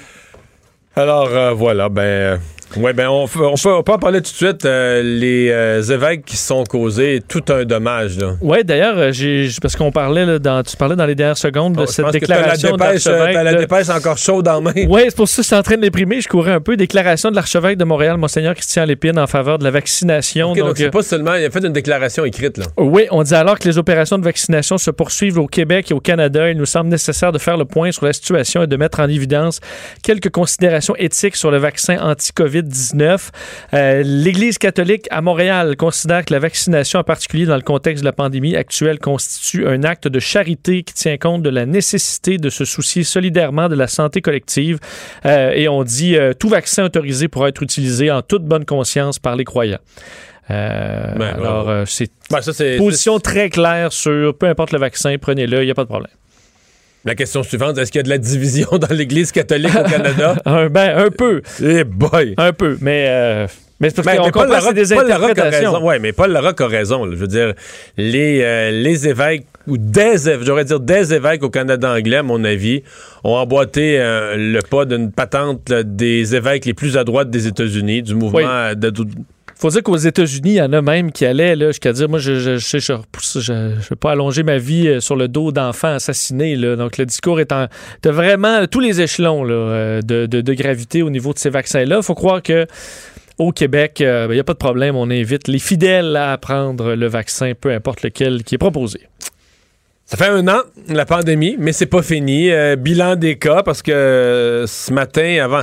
Alors, 0.95 1.55
voilà. 1.55 1.89
Ben 1.89 2.41
oui, 2.77 2.93
ben 2.93 3.09
on, 3.09 3.25
on, 3.25 3.83
peut, 3.83 3.93
en 3.93 3.99
parler 3.99 4.19
tout 4.19 4.31
de 4.31 4.37
suite. 4.37 4.65
Euh, 4.65 5.03
les 5.03 5.51
euh, 5.51 5.83
évêques 5.83 6.25
qui 6.25 6.37
sont 6.37 6.65
causés, 6.65 7.23
tout 7.27 7.43
un 7.49 7.65
dommage. 7.65 8.19
Oui, 8.41 8.63
d'ailleurs, 8.63 8.99
euh, 8.99 9.13
j'ai 9.13 9.49
parce 9.61 9.75
qu'on 9.75 9.91
parlait 9.91 10.27
là, 10.27 10.39
dans, 10.39 10.63
tu 10.63 10.77
parlais 10.77 10.97
dans 10.97 11.07
les 11.07 11.15
dernières 11.15 11.39
secondes 11.39 11.75
de 11.75 11.83
oh, 11.83 11.87
cette 11.87 12.11
déclaration 12.11 12.77
de 12.77 12.81
l'archevêque. 12.81 13.35
la 13.35 13.55
dépêche 13.55 13.89
encore 13.89 14.19
chaude 14.19 14.47
en 14.49 14.61
main. 14.61 14.73
Oui, 14.89 15.03
c'est 15.07 15.17
pour 15.17 15.29
ça 15.29 15.37
que 15.37 15.43
je 15.43 15.47
suis 15.47 15.57
en 15.57 15.63
train 15.63 15.77
de 15.77 15.83
l'éprimer. 15.83 16.21
Je 16.21 16.29
courais 16.29 16.53
un 16.53 16.61
peu. 16.61 16.77
Déclaration 16.77 17.31
de 17.31 17.37
l'archevêque 17.37 17.79
de 17.79 17.85
Montréal, 17.85 18.17
Monseigneur 18.19 18.55
Christian 18.55 18.85
Lépine, 18.85 19.19
en 19.19 19.27
faveur 19.27 19.59
de 19.59 19.65
la 19.65 19.71
vaccination. 19.71 20.53
donc, 20.53 20.77
c'est 20.77 20.91
pas 20.91 21.03
seulement, 21.03 21.35
il 21.35 21.45
a 21.45 21.51
fait 21.51 21.65
une 21.65 21.73
déclaration 21.73 22.25
écrite. 22.25 22.59
là. 22.59 22.67
Oui, 22.77 23.07
on 23.11 23.23
dit 23.23 23.35
alors 23.35 23.59
que 23.59 23.67
les 23.67 23.79
opérations 23.79 24.19
de 24.19 24.25
vaccination 24.25 24.79
se 24.79 24.91
poursuivent 24.91 25.39
au 25.39 25.47
Québec 25.47 25.91
et 25.91 25.95
au 25.95 26.01
Canada. 26.01 26.51
Il 26.51 26.57
nous 26.57 26.67
semble 26.67 26.91
nécessaire 26.91 27.33
de 27.33 27.39
faire 27.39 27.57
le 27.57 27.65
point 27.65 27.91
sur 27.93 28.05
la 28.05 28.13
situation 28.13 28.63
et 28.63 28.67
de 28.67 28.77
mettre 28.77 29.01
en 29.01 29.09
évidence 29.09 29.61
quelques 30.03 30.31
considérations 30.31 30.95
éthiques 30.97 31.37
sur 31.37 31.51
le 31.51 31.59
vaccin 31.59 31.97
anti-COVID-19. 32.59 33.29
Euh, 33.75 34.03
L'Église 34.05 34.59
catholique 34.59 35.07
à 35.11 35.21
Montréal 35.21 35.77
considère 35.77 36.25
que 36.25 36.33
la 36.33 36.39
vaccination, 36.39 37.01
en 37.01 37.05
particulier 37.05 37.47
dans 37.47 37.57
le 37.57 37.63
contexte 37.63 38.03
de 38.03 38.09
la 38.09 38.13
pandémie 38.13 38.57
actuelle, 38.57 38.99
constitue 38.99 39.67
un 39.67 39.85
acte 39.85 40.09
de 40.09 40.19
charité 40.19 40.83
qui 40.83 40.95
tient 40.95 41.17
compte 41.17 41.43
de 41.43 41.51
la 41.51 41.67
nécessité 41.67 42.39
de 42.39 42.51
se 42.51 42.65
soucier 42.65 43.05
solidairement 43.05 43.69
de 43.69 43.75
la 43.75 43.87
santé 43.87 44.21
collective. 44.21 44.79
Euh, 45.25 45.53
et 45.53 45.69
on 45.69 45.85
dit 45.85 46.17
euh, 46.17 46.33
tout 46.33 46.49
vaccin 46.49 46.85
autorisé 46.85 47.29
pourra 47.29 47.49
être 47.49 47.63
utilisé 47.63 48.11
en 48.11 48.23
toute 48.23 48.45
bonne 48.45 48.65
conscience 48.65 49.19
par 49.19 49.37
les 49.37 49.45
croyants. 49.45 49.79
Ben, 50.51 51.21
alors, 51.21 51.87
c'est 51.87 52.11
ben, 52.31 52.41
une 52.41 52.79
position 52.79 53.19
très 53.19 53.51
claire 53.51 53.93
sur 53.93 54.35
peu 54.35 54.47
importe 54.47 54.73
le 54.73 54.79
vaccin, 54.79 55.15
prenez-le, 55.21 55.61
il 55.61 55.67
n'y 55.67 55.71
a 55.71 55.75
pas 55.75 55.85
de 55.85 55.91
problème. 55.91 56.11
La 57.05 57.15
question 57.15 57.43
suivante, 57.43 57.79
est-ce 57.79 57.93
qu'il 57.93 57.99
y 57.99 58.01
a 58.01 58.05
de 58.05 58.09
la 58.09 58.19
division 58.19 58.69
dans 58.73 58.95
l'Église 58.95 59.33
catholique 59.33 59.75
au 59.75 59.89
Canada? 59.89 60.37
un, 60.45 60.69
ben, 60.69 60.97
un 60.97 61.11
peu. 61.11 61.43
Eh 61.63 61.85
boy! 61.85 62.35
Un 62.37 62.53
peu, 62.53 62.77
mais... 62.81 63.07
Euh, 63.09 63.47
mais 63.81 63.91
c'est 63.91 64.03
parce 64.03 64.17
ben, 64.17 64.31
qu'on 64.33 64.61
c'est 64.61 64.75
des 64.75 64.93
interprétations. 64.93 65.87
Oui, 65.87 65.97
mais 66.01 66.13
Paul 66.13 66.33
Larocque 66.33 66.61
a 66.63 66.67
raison. 66.67 67.09
Je 67.09 67.15
veux 67.15 67.29
dire, 67.29 67.55
les, 67.97 68.41
euh, 68.43 68.73
les 68.73 69.07
évêques, 69.07 69.47
ou 69.69 69.79
des 69.79 70.17
j'aurais 70.43 70.65
dire 70.65 70.81
des 70.81 71.15
évêques 71.15 71.45
au 71.45 71.51
Canada 71.51 71.95
anglais, 71.95 72.17
à 72.17 72.23
mon 72.25 72.43
avis, 72.43 72.83
ont 73.23 73.37
emboîté 73.37 74.01
euh, 74.01 74.35
le 74.37 74.61
pas 74.63 74.85
d'une 74.85 75.13
patente 75.13 75.71
des 75.71 76.35
évêques 76.35 76.65
les 76.65 76.75
plus 76.75 76.97
à 76.97 77.05
droite 77.05 77.31
des 77.31 77.47
États-Unis, 77.47 78.03
du 78.03 78.17
mouvement 78.17 78.75
de, 78.75 78.93
faut 79.61 79.71
dire 79.71 79.83
qu'aux 79.83 79.97
États-Unis, 79.97 80.51
il 80.51 80.57
y 80.57 80.63
en 80.63 80.73
a 80.73 80.81
même 80.83 81.11
qui 81.11 81.27
allaient 81.27 81.59
jusqu'à 81.59 81.93
dire, 81.93 82.09
moi, 82.09 82.21
je 82.21 82.33
ne 82.33 82.59
je, 82.59 82.79
je, 82.79 83.41
je, 83.41 83.53
veux 83.91 83.97
pas 83.97 84.13
allonger 84.13 84.45
ma 84.45 84.59
vie 84.59 84.87
euh, 84.87 85.01
sur 85.01 85.17
le 85.17 85.27
dos 85.27 85.51
d'enfants 85.51 85.95
assassinés. 85.95 86.55
Là. 86.55 86.77
Donc, 86.77 86.97
le 86.97 87.05
discours 87.07 87.41
est 87.41 87.51
en... 87.51 87.67
de 88.03 88.11
vraiment 88.11 88.67
tous 88.67 88.79
les 88.79 89.01
échelons 89.01 89.43
là, 89.43 89.55
euh, 89.55 90.03
de, 90.03 90.27
de, 90.27 90.55
gravité 90.55 91.03
au 91.03 91.11
niveau 91.11 91.33
de 91.33 91.39
ces 91.39 91.51
vaccins-là. 91.51 91.97
Il 91.97 92.03
faut 92.05 92.15
croire 92.15 92.41
que 92.41 92.67
au 93.39 93.51
Québec, 93.51 94.01
euh, 94.01 94.27
il 94.31 94.35
n'y 94.35 94.41
a 94.41 94.45
pas 94.45 94.53
de 94.53 94.59
problème. 94.59 94.95
On 94.95 95.11
invite 95.11 95.49
les 95.49 95.59
fidèles 95.59 96.15
à 96.15 96.39
prendre 96.39 96.95
le 96.95 97.07
vaccin, 97.09 97.53
peu 97.61 97.73
importe 97.73 98.03
lequel 98.03 98.45
qui 98.45 98.55
est 98.55 98.59
proposé. 98.59 99.01
Ça 100.05 100.17
fait 100.17 100.29
un 100.29 100.47
an, 100.49 100.61
la 100.89 101.05
pandémie, 101.05 101.57
mais 101.59 101.73
c'est 101.73 101.87
pas 101.87 102.03
fini. 102.03 102.51
bilan 102.79 103.17
des 103.17 103.37
cas, 103.37 103.63
parce 103.63 103.83
que 103.83 104.65
ce 104.67 104.93
matin, 104.93 105.39
avant, 105.43 105.63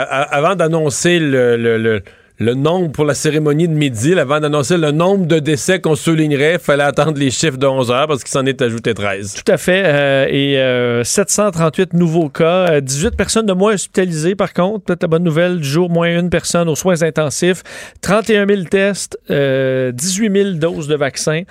avant 0.00 0.54
d'annoncer 0.54 1.18
le 1.18 1.56
le 1.56 2.02
nombre 2.40 2.92
pour 2.92 3.04
la 3.04 3.14
cérémonie 3.14 3.68
de 3.68 3.72
midi, 3.72 4.18
avant 4.18 4.40
d'annoncer 4.40 4.76
le 4.76 4.90
nombre 4.90 5.26
de 5.26 5.38
décès 5.38 5.80
qu'on 5.80 5.94
soulignerait, 5.94 6.54
il 6.54 6.58
fallait 6.58 6.84
attendre 6.84 7.18
les 7.18 7.30
chiffres 7.30 7.56
de 7.56 7.66
11 7.66 7.90
heures 7.90 8.06
parce 8.06 8.22
qu'il 8.22 8.30
s'en 8.30 8.44
est 8.44 8.60
ajouté 8.60 8.94
13. 8.94 9.34
Tout 9.34 9.50
à 9.50 9.56
fait. 9.56 9.82
Euh, 9.86 11.00
et 11.00 11.04
738 11.04 11.94
euh, 11.94 11.98
nouveaux 11.98 12.28
cas. 12.28 12.80
18 12.80 13.06
euh, 13.06 13.10
personnes 13.10 13.46
de 13.46 13.52
moins 13.52 13.74
hospitalisées, 13.74 14.34
par 14.34 14.52
contre. 14.52 14.84
Peut-être 14.84 15.02
la 15.02 15.08
bonne 15.08 15.24
nouvelle 15.24 15.58
du 15.60 15.68
jour, 15.68 15.88
moins 15.88 16.08
une 16.18 16.30
personne 16.30 16.68
aux 16.68 16.76
soins 16.76 17.02
intensifs. 17.02 17.62
31 18.02 18.46
000 18.46 18.62
tests, 18.64 19.18
18 19.28 20.32
000 20.32 20.50
doses 20.52 20.88
de 20.88 20.96
vaccins. 20.96 21.42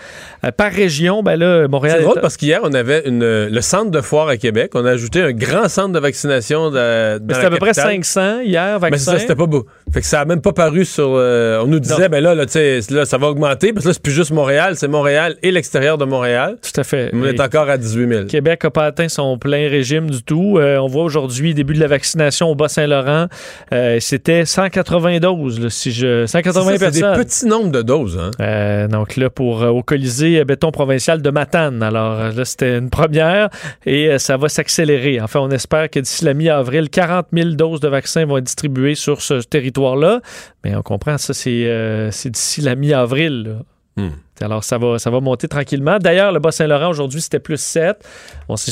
par 0.58 0.72
région, 0.72 1.24
ben 1.24 1.36
là, 1.36 1.68
Montréal... 1.68 1.98
C'est 1.98 2.04
drôle 2.04 2.22
parce 2.22 2.38
qu'hier, 2.38 2.62
on 2.64 2.74
avait 2.74 3.08
une, 3.08 3.48
le 3.48 3.62
centre 3.62 3.92
de 3.92 4.02
foire 4.02 4.28
à 4.28 4.38
Québec. 4.38 4.72
On 4.76 4.86
a 4.86 4.92
ajouté 4.92 5.22
un 5.22 5.32
grand 5.32 5.68
centre 5.68 5.94
de 5.94 6.00
vaccination 6.00 6.70
de, 6.70 7.20
C'était 7.28 7.46
à 7.46 7.50
peu 7.50 7.58
près 7.58 7.74
500 7.74 8.42
hier, 8.42 8.80
vaccins. 8.80 8.90
Mais 8.92 8.98
ça, 8.98 9.20
c'était 9.20 9.36
pas 9.36 9.48
beau. 9.48 9.66
Fait 9.94 10.02
que 10.02 10.08
ça 10.08 10.22
a 10.22 10.26
même 10.26 10.42
pas 10.42 10.52
paru 10.52 10.84
sur. 10.84 11.14
Euh, 11.14 11.62
on 11.64 11.68
nous 11.68 11.80
disait, 11.80 12.10
ben 12.10 12.22
là, 12.22 12.34
là, 12.34 12.46
là, 12.46 13.06
ça 13.06 13.18
va 13.18 13.28
augmenter, 13.28 13.72
parce 13.72 13.84
que 13.84 13.90
là, 13.90 13.94
c'est 13.94 14.02
plus 14.02 14.12
juste 14.12 14.32
Montréal, 14.32 14.76
c'est 14.76 14.88
Montréal 14.88 15.38
et 15.44 15.52
l'extérieur 15.52 15.98
de 15.98 16.06
Montréal. 16.06 16.58
Tout 16.62 16.80
à 16.80 16.84
fait. 16.84 17.12
On 17.14 17.24
est 17.24 17.40
encore 17.40 17.70
à 17.70 17.78
18 17.78 18.08
000. 18.08 18.26
Québec 18.26 18.64
n'a 18.64 18.72
pas 18.72 18.86
atteint 18.86 19.08
son 19.08 19.38
plein 19.38 19.70
régime 19.70 20.10
du 20.10 20.24
tout. 20.24 20.58
Euh, 20.58 20.78
on 20.78 20.88
voit 20.88 21.04
aujourd'hui, 21.04 21.54
début 21.54 21.76
de 21.76 21.80
la 21.80 21.88
vaccination 21.88 22.50
au 22.50 22.56
Bas-Saint-Laurent, 22.56 23.28
euh, 23.74 23.98
c'était 24.00 24.46
180 24.46 25.20
doses, 25.20 25.68
si 25.70 25.92
je. 25.92 26.26
180 26.26 26.78
personnes. 26.78 26.94
C'est 26.94 27.18
des 27.18 27.24
petits 27.24 27.46
nombres 27.46 27.72
de 27.72 27.82
doses, 27.82 28.20
hein? 28.20 28.88
donc 28.88 29.16
là, 29.16 29.30
pour 29.30 29.62
au 29.62 29.84
Colisée 29.84 30.44
béton 30.46 30.72
provincial 30.72 31.22
de 31.22 31.30
Matane. 31.30 31.84
Alors 31.84 32.34
là, 32.34 32.46
c'était 32.46 32.78
une 32.78 32.90
première 32.90 33.50
et 33.86 34.18
ça 34.18 34.36
va 34.38 34.50
s'accélérer. 34.50 35.22
Enfin, 35.22 35.40
on 35.42 35.52
espère 35.52 35.90
que 35.90 36.00
d'ici 36.00 36.26
la 36.26 36.34
mi-avril, 36.34 36.90
40 36.90 37.28
000 37.32 37.50
doses 37.52 37.80
de 37.80 37.88
vaccins 37.88 38.26
vont 38.26 38.38
être 38.38 38.46
distribuées 38.46 38.96
sur 38.96 39.22
ce 39.22 39.42
territoire-là. 39.76 40.22
Mais 40.64 40.76
on 40.76 40.82
comprend, 40.82 41.18
ça, 41.18 41.34
c'est 41.34 41.66
euh, 41.66 42.10
d'ici 42.26 42.62
la 42.62 42.76
mi-avril. 42.76 43.60
Hmm. 43.98 44.10
Alors, 44.42 44.66
ça 44.66 44.78
va, 44.78 45.00
ça 45.00 45.10
va 45.10 45.22
monter 45.22 45.48
tranquillement. 45.48 45.98
D'ailleurs, 46.00 46.34
le 46.34 46.40
Bas-Saint-Laurent, 46.40 46.90
aujourd'hui, 46.90 47.22
c'était 47.22 47.40
plus 47.40 47.60
7. 47.60 47.98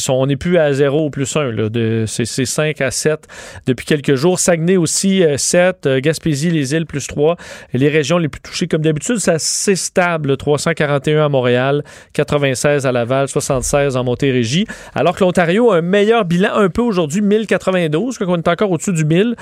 on 0.10 0.25
n'est 0.25 0.36
plus 0.36 0.58
à 0.58 0.74
0 0.74 1.06
ou 1.06 1.10
plus 1.10 1.34
1. 1.34 2.06
C'est 2.06 2.25
5 2.46 2.82
à 2.82 2.92
7 2.92 3.27
depuis 3.65 3.86
quelques 3.86 4.15
jours. 4.15 4.38
Saguenay 4.39 4.75
aussi, 4.75 5.24
7. 5.38 5.86
Euh, 5.86 5.89
euh, 5.94 6.00
Gaspésie, 6.01 6.51
les 6.51 6.75
îles, 6.75 6.86
plus 6.86 7.08
3. 7.08 7.38
Et 7.74 7.77
les 7.77 7.88
régions 7.88 8.18
les 8.18 8.27
plus 8.27 8.42
touchées, 8.42 8.68
comme 8.68 8.82
d'habitude, 8.82 9.18
c'est 9.20 9.32
assez 9.32 9.77
stable. 9.77 10.36
341 10.36 11.25
à 11.25 11.30
Montréal, 11.30 11.86
96 12.12 12.86
à 12.86 12.92
Laval, 12.92 13.30
76 13.30 13.96
en 13.96 14.03
Montérégie. 14.03 14.68
Alors 14.94 15.15
que 15.15 15.24
l'Ontario 15.24 15.72
a 15.72 15.77
un 15.77 15.82
meilleur 15.82 16.25
bilan 16.25 16.56
un 16.56 16.68
peu 16.68 16.82
aujourd'hui, 16.82 17.22
1092, 17.22 18.18
qu'on 18.18 18.36
est 18.36 18.48
encore 18.50 18.72
au-dessus 18.72 18.92
du 18.92 19.06
1000. 19.06 19.36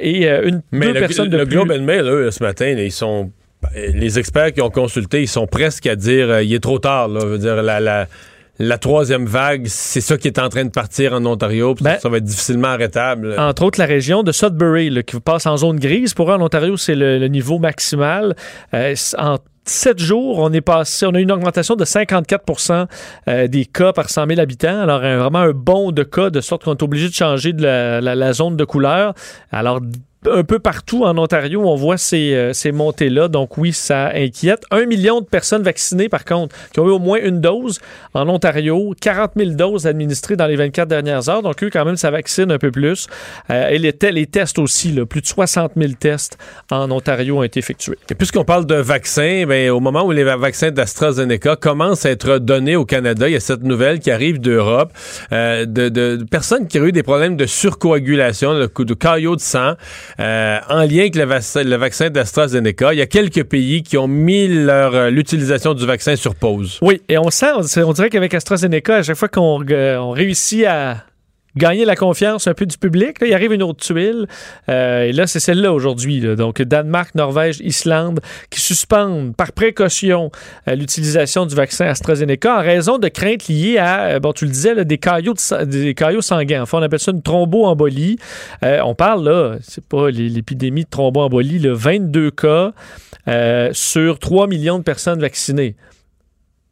et 0.00 0.28
une, 0.28 0.62
Mais 0.70 0.92
deux 0.92 1.00
personnes 1.00 1.28
de 1.28 1.36
le 1.36 1.44
Globe 1.44 1.72
and 1.72 1.82
Mail, 1.82 2.02
eux, 2.02 2.30
ce 2.30 2.44
matin, 2.44 2.66
ils 2.66 2.92
sont 2.92 3.32
les 3.74 4.18
experts 4.18 4.52
qui 4.52 4.60
ont 4.60 4.70
consulté, 4.70 5.22
ils 5.22 5.28
sont 5.28 5.46
presque 5.46 5.86
à 5.86 5.96
dire 5.96 6.30
euh, 6.30 6.42
il 6.42 6.52
est 6.54 6.62
trop 6.62 6.78
tard. 6.78 7.08
Là. 7.08 7.38
dire, 7.38 7.62
la, 8.58 8.78
troisième 8.78 9.26
vague, 9.26 9.66
c'est 9.66 10.00
ça 10.00 10.16
qui 10.16 10.28
est 10.28 10.38
en 10.38 10.48
train 10.48 10.64
de 10.64 10.70
partir 10.70 11.12
en 11.12 11.24
Ontario. 11.26 11.74
Ben, 11.80 11.98
ça 11.98 12.08
va 12.08 12.18
être 12.18 12.24
difficilement 12.24 12.68
arrêtable. 12.68 13.34
Entre 13.38 13.62
autres, 13.62 13.78
la 13.78 13.86
région 13.86 14.22
de 14.22 14.32
Sudbury, 14.32 15.04
qui 15.04 15.20
passe 15.20 15.46
en 15.46 15.58
zone 15.58 15.78
grise. 15.78 16.14
Pour 16.14 16.30
eux, 16.30 16.34
en 16.34 16.40
Ontario, 16.40 16.76
c'est 16.76 16.94
le, 16.94 17.26
niveau 17.28 17.58
maximal. 17.58 18.34
Euh, 18.72 18.94
en 19.18 19.36
sept 19.64 19.98
jours, 19.98 20.38
on 20.38 20.52
est 20.52 20.60
passé, 20.62 21.06
on 21.06 21.14
a 21.14 21.20
une 21.20 21.32
augmentation 21.32 21.74
de 21.74 21.84
54% 21.84 22.86
euh, 23.28 23.48
des 23.48 23.66
cas 23.66 23.92
par 23.92 24.08
100 24.08 24.28
000 24.28 24.40
habitants. 24.40 24.80
Alors, 24.80 25.00
vraiment 25.00 25.40
un 25.40 25.52
bond 25.52 25.92
de 25.92 26.02
cas, 26.02 26.30
de 26.30 26.40
sorte 26.40 26.64
qu'on 26.64 26.76
est 26.76 26.82
obligé 26.82 27.08
de 27.08 27.14
changer 27.14 27.52
de 27.52 27.62
la, 27.62 28.00
la 28.00 28.32
zone 28.32 28.56
de 28.56 28.64
couleur. 28.64 29.12
Alors, 29.50 29.80
un 30.28 30.44
peu 30.44 30.58
partout 30.58 31.04
en 31.04 31.16
Ontario, 31.18 31.62
on 31.64 31.74
voit 31.74 31.98
ces, 31.98 32.34
euh, 32.34 32.52
ces 32.52 32.72
montées-là. 32.72 33.28
Donc 33.28 33.58
oui, 33.58 33.72
ça 33.72 34.10
inquiète. 34.14 34.64
Un 34.70 34.86
million 34.86 35.20
de 35.20 35.26
personnes 35.26 35.62
vaccinées, 35.62 36.08
par 36.08 36.24
contre, 36.24 36.54
qui 36.72 36.80
ont 36.80 36.86
eu 36.86 36.90
au 36.90 36.98
moins 36.98 37.18
une 37.22 37.40
dose 37.40 37.80
en 38.14 38.28
Ontario. 38.28 38.94
40 39.00 39.32
000 39.36 39.50
doses 39.50 39.86
administrées 39.86 40.36
dans 40.36 40.46
les 40.46 40.56
24 40.56 40.88
dernières 40.88 41.28
heures. 41.28 41.42
Donc 41.42 41.62
eux, 41.62 41.70
quand 41.72 41.84
même, 41.84 41.96
ça 41.96 42.10
vaccine 42.10 42.50
un 42.50 42.58
peu 42.58 42.70
plus. 42.70 43.06
Euh, 43.50 43.68
et 43.68 43.78
les, 43.78 44.26
tests 44.26 44.58
aussi, 44.58 44.92
là, 44.92 45.06
plus 45.06 45.20
de 45.20 45.26
60 45.26 45.72
000 45.76 45.92
tests 45.98 46.38
en 46.70 46.90
Ontario 46.90 47.38
ont 47.38 47.42
été 47.42 47.60
effectués. 47.60 47.98
Et 48.10 48.14
puisqu'on 48.14 48.44
parle 48.44 48.66
de 48.66 48.74
vaccins, 48.74 49.44
bien, 49.46 49.72
au 49.72 49.80
moment 49.80 50.04
où 50.04 50.12
les 50.12 50.24
vaccins 50.24 50.70
d'AstraZeneca 50.70 51.56
commencent 51.56 52.06
à 52.06 52.10
être 52.10 52.38
donnés 52.38 52.76
au 52.76 52.84
Canada, 52.84 53.28
il 53.28 53.32
y 53.32 53.36
a 53.36 53.40
cette 53.40 53.62
nouvelle 53.62 54.00
qui 54.00 54.10
arrive 54.10 54.40
d'Europe 54.40 54.92
euh, 55.32 55.64
de, 55.66 55.88
de, 55.88 56.24
personnes 56.30 56.66
qui 56.66 56.78
ont 56.80 56.84
eu 56.84 56.92
des 56.92 57.02
problèmes 57.02 57.36
de 57.36 57.46
surcoagulation, 57.46 58.54
de, 58.54 58.84
de 58.84 58.94
caillots 58.94 59.36
de 59.36 59.40
sang. 59.40 59.74
Euh, 60.18 60.58
en 60.70 60.80
lien 60.80 61.00
avec 61.00 61.16
le, 61.16 61.24
le 61.24 61.76
vaccin 61.76 62.08
d'AstraZeneca. 62.08 62.94
Il 62.94 62.98
y 62.98 63.02
a 63.02 63.06
quelques 63.06 63.44
pays 63.44 63.82
qui 63.82 63.98
ont 63.98 64.08
mis 64.08 64.48
euh, 64.48 65.10
l'utilisation 65.10 65.74
du 65.74 65.84
vaccin 65.84 66.16
sur 66.16 66.34
pause. 66.34 66.78
Oui, 66.80 67.02
et 67.08 67.18
on 67.18 67.30
sent, 67.30 67.52
on, 67.76 67.92
dirait 67.92 68.08
qu'avec 68.08 68.32
AstraZeneca, 68.32 68.96
à 68.96 69.02
chaque 69.02 69.16
fois 69.16 69.28
qu'on 69.28 69.62
on 69.62 70.10
réussit 70.10 70.64
à 70.64 71.04
gagner 71.56 71.84
la 71.84 71.96
confiance 71.96 72.46
un 72.46 72.54
peu 72.54 72.66
du 72.66 72.76
public. 72.76 73.16
il 73.22 73.32
arrive 73.32 73.52
une 73.52 73.62
autre 73.62 73.84
tuile. 73.84 74.26
Euh, 74.68 75.04
et 75.04 75.12
là, 75.12 75.26
c'est 75.26 75.40
celle-là 75.40 75.72
aujourd'hui. 75.72 76.20
Donc, 76.36 76.60
Danemark, 76.62 77.14
Norvège, 77.14 77.60
Islande, 77.60 78.20
qui 78.50 78.60
suspendent 78.60 79.34
par 79.34 79.52
précaution 79.52 80.30
euh, 80.68 80.74
l'utilisation 80.74 81.46
du 81.46 81.54
vaccin 81.54 81.86
AstraZeneca 81.86 82.58
en 82.58 82.62
raison 82.62 82.98
de 82.98 83.08
craintes 83.08 83.48
liées 83.48 83.78
à, 83.78 84.06
euh, 84.06 84.20
bon, 84.20 84.32
tu 84.32 84.44
le 84.44 84.50
disais, 84.50 84.84
des, 84.84 84.98
caillots 84.98 85.34
des 85.64 85.94
caillots 85.94 86.22
sanguins. 86.22 86.62
Enfin, 86.62 86.78
on 86.78 86.82
appelle 86.82 87.00
ça 87.00 87.12
une 87.12 87.22
thromboembolie. 87.22 88.18
on 88.62 88.94
parle, 88.94 89.28
là, 89.28 89.56
c'est 89.62 89.84
pas 89.84 90.10
l'épidémie 90.10 90.84
de 90.84 90.90
thromboembolie, 90.90 91.58
le 91.58 91.72
22 91.72 92.30
cas 92.30 92.72
sur 93.72 94.18
3 94.18 94.46
millions 94.46 94.78
de 94.78 94.84
personnes 94.84 95.20
vaccinées. 95.20 95.76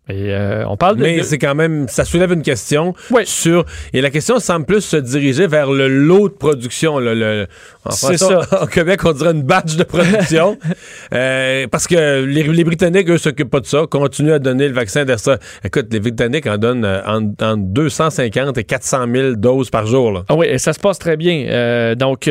Et 0.08 0.34
euh, 0.34 0.66
on 0.68 0.76
parle 0.76 0.96
de, 0.96 1.02
Mais 1.02 1.23
c'est 1.23 1.38
quand 1.38 1.54
même, 1.54 1.88
ça 1.88 2.04
soulève 2.04 2.32
une 2.32 2.42
question 2.42 2.92
sur. 3.25 3.64
Et 3.94 4.02
la 4.02 4.11
question 4.11 4.38
semble 4.38 4.66
plus 4.66 4.82
se 4.82 4.99
diriger 4.99 5.46
vers 5.46 5.70
le 5.70 5.88
lot 5.88 6.28
de 6.28 6.34
production. 6.34 6.99
le, 6.99 7.46
c'est 7.90 8.18
ça. 8.18 8.40
Au 8.62 8.66
Québec, 8.66 9.00
on 9.04 9.12
dirait 9.12 9.32
une 9.32 9.42
batch 9.42 9.76
de 9.76 9.84
production. 9.84 10.58
euh, 11.14 11.66
parce 11.70 11.87
que 11.87 12.25
les, 12.25 12.42
les 12.42 12.64
Britanniques, 12.64 13.08
eux, 13.11 13.18
s'occupent 13.18 13.50
pas 13.50 13.61
de 13.61 13.66
ça, 13.66 13.84
continuent 13.90 14.32
à 14.32 14.38
donner 14.38 14.68
le 14.68 14.75
vaccin 14.75 15.04
d'Astra. 15.04 15.38
Écoute, 15.64 15.87
les 15.90 16.00
Britanniques 16.00 16.46
en 16.46 16.58
donnent 16.58 16.84
euh, 16.84 17.00
en, 17.40 17.56
250 17.56 18.58
et 18.58 18.64
400 18.64 19.06
000 19.12 19.32
doses 19.34 19.70
par 19.70 19.87
jour. 19.87 20.12
Là. 20.12 20.25
Ah 20.28 20.34
oui, 20.34 20.46
et 20.49 20.58
ça 20.58 20.73
se 20.73 20.80
passe 20.80 20.99
très 20.99 21.16
bien. 21.16 21.46
Euh, 21.49 21.94
donc, 21.94 22.30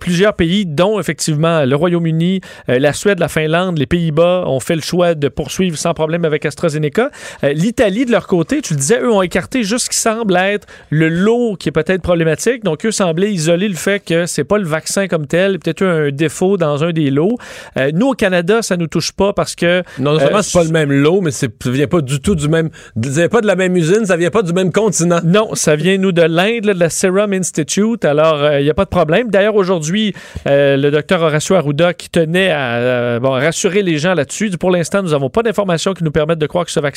plusieurs 0.00 0.34
pays, 0.34 0.66
dont 0.66 1.00
effectivement 1.00 1.64
le 1.64 1.76
Royaume-Uni, 1.76 2.40
la 2.68 2.92
Suède, 2.92 3.18
la 3.18 3.28
Finlande, 3.28 3.78
les 3.78 3.86
Pays-Bas, 3.86 4.44
ont 4.46 4.60
fait 4.60 4.76
le 4.76 4.82
choix 4.82 5.14
de 5.14 5.28
poursuivre 5.28 5.76
sans 5.76 5.94
problème 5.94 6.24
avec 6.24 6.44
AstraZeneca. 6.44 7.03
Euh, 7.42 7.52
L'Italie, 7.52 8.04
de 8.04 8.12
leur 8.12 8.26
côté, 8.26 8.62
tu 8.62 8.74
le 8.74 8.78
disais, 8.78 9.00
eux 9.00 9.12
ont 9.12 9.22
écarté 9.22 9.62
juste 9.62 9.86
ce 9.86 9.90
qui 9.90 9.98
semble 9.98 10.36
être 10.36 10.66
le 10.90 11.08
lot 11.08 11.56
qui 11.56 11.68
est 11.68 11.72
peut-être 11.72 12.02
problématique. 12.02 12.64
Donc, 12.64 12.84
eux 12.84 12.90
semblaient 12.90 13.32
isoler 13.32 13.68
le 13.68 13.74
fait 13.74 14.02
que 14.04 14.26
c'est 14.26 14.44
pas 14.44 14.58
le 14.58 14.66
vaccin 14.66 15.08
comme 15.08 15.26
tel, 15.26 15.58
peut-être 15.58 15.84
un 15.84 16.10
défaut 16.10 16.56
dans 16.56 16.84
un 16.84 16.92
des 16.92 17.10
lots. 17.10 17.36
Euh, 17.76 17.90
nous, 17.92 18.08
au 18.08 18.14
Canada, 18.14 18.62
ça 18.62 18.76
nous 18.76 18.86
touche 18.86 19.12
pas 19.12 19.32
parce 19.32 19.54
que... 19.54 19.82
Non, 19.98 20.18
seulement 20.18 20.38
euh, 20.38 20.42
c'est 20.42 20.58
pas 20.58 20.64
le 20.64 20.70
même 20.70 20.92
lot, 20.92 21.20
mais 21.20 21.30
ça 21.30 21.46
vient 21.66 21.86
pas 21.86 22.00
du 22.00 22.20
tout 22.20 22.34
du 22.34 22.48
même... 22.48 22.70
Ça 23.02 23.10
vient 23.20 23.28
pas 23.28 23.40
de 23.40 23.46
la 23.46 23.56
même 23.56 23.76
usine, 23.76 24.06
ça 24.06 24.16
vient 24.16 24.30
pas 24.30 24.42
du 24.42 24.52
même 24.52 24.72
continent. 24.72 25.20
Non, 25.24 25.54
ça 25.54 25.76
vient, 25.76 25.98
nous, 25.98 26.12
de 26.12 26.22
l'Inde, 26.22 26.64
de 26.64 26.78
la 26.78 26.90
Serum 26.90 27.32
Institute. 27.32 28.04
Alors, 28.04 28.52
il 28.54 28.64
n'y 28.64 28.70
a 28.70 28.74
pas 28.74 28.84
de 28.84 28.90
problème. 28.90 29.30
D'ailleurs, 29.30 29.56
aujourd'hui, 29.56 30.14
le 30.46 30.90
docteur 30.90 31.22
Horacio 31.22 31.56
Arruda, 31.56 31.92
qui 31.94 32.08
tenait 32.08 32.50
à 32.50 33.18
rassurer 33.20 33.82
les 33.82 33.98
gens 33.98 34.14
là-dessus, 34.14 34.50
pour 34.58 34.70
l'instant, 34.70 35.02
nous 35.02 35.10
n'avons 35.10 35.30
pas 35.30 35.42
d'informations 35.42 35.94
qui 35.94 36.04
nous 36.04 36.10
permettent 36.10 36.38
de 36.38 36.46
croire 36.46 36.64
que 36.64 36.70
ce 36.70 36.80
vaccin 36.80 36.93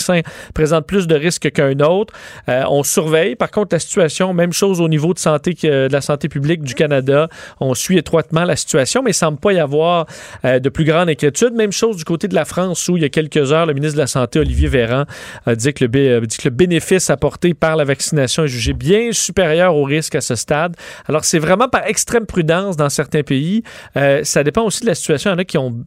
présente 0.54 0.86
plus 0.86 1.08
de 1.08 1.16
risques 1.16 1.51
qu'un 1.51 1.80
autre. 1.80 2.13
Euh, 2.50 2.63
on 2.70 2.84
surveille. 2.84 3.36
Par 3.36 3.51
contre, 3.51 3.75
la 3.75 3.80
situation, 3.80 4.34
même 4.34 4.54
chose 4.54 4.82
au 4.82 4.88
niveau 4.88 5.13
de 5.13 5.20
santé 5.20 5.54
de 5.54 5.92
la 5.92 6.01
santé 6.01 6.30
publique 6.30 6.63
du 6.63 6.74
Canada. 6.74 7.30
On 7.60 7.74
suit 7.74 7.98
étroitement 7.98 8.44
la 8.44 8.56
situation, 8.56 9.01
mais 9.01 9.12
il 9.12 9.12
ne 9.12 9.16
semble 9.16 9.39
pas 9.39 9.54
y 9.54 9.60
avoir 9.60 10.06
euh, 10.46 10.60
de 10.60 10.70
plus 10.70 10.86
grande 10.86 11.10
inquiétude. 11.10 11.54
Même 11.54 11.72
chose 11.72 11.98
du 11.98 12.04
côté 12.04 12.27
de 12.27 12.36
la 12.36 12.46
France, 12.46 12.88
où 12.88 12.98
il 12.98 13.04
y 13.04 13.06
a 13.06 13.10
quelques 13.10 13.51
heures, 13.51 13.66
le 13.66 13.74
ministre 13.74 13.96
de 13.96 14.01
la 14.01 14.08
Santé, 14.08 14.39
Olivier 14.39 14.68
Véran, 14.68 15.06
a 15.46 15.56
dit 15.56 15.74
que 15.74 15.86
le, 15.86 16.25
dit 16.25 16.38
que 16.38 16.48
le 16.48 16.56
bénéfice 16.56 17.10
apporté 17.10 17.54
par 17.54 17.75
la 17.75 17.84
vaccination 17.84 18.44
est 18.44 18.48
jugé 18.48 18.74
bien 18.74 19.12
supérieur 19.12 19.75
au 19.75 19.84
risque 19.84 20.16
à 20.16 20.22
ce 20.22 20.36
stade. 20.36 20.75
Alors, 21.08 21.25
c'est 21.25 21.39
vraiment 21.39 21.68
par 21.68 21.86
extrême 21.88 22.25
prudence 22.25 22.77
dans 22.77 22.89
certains 22.89 23.24
pays. 23.24 23.63
Euh, 23.96 24.24
ça 24.24 24.44
dépend 24.44 24.63
aussi 24.63 24.82
de 24.82 24.88
la 24.88 24.96
situation. 24.96 25.32
Il 25.32 25.34
y 25.34 25.36
en 25.36 25.39
a 25.39 25.46
qui 25.46 25.58
ont 25.58 25.86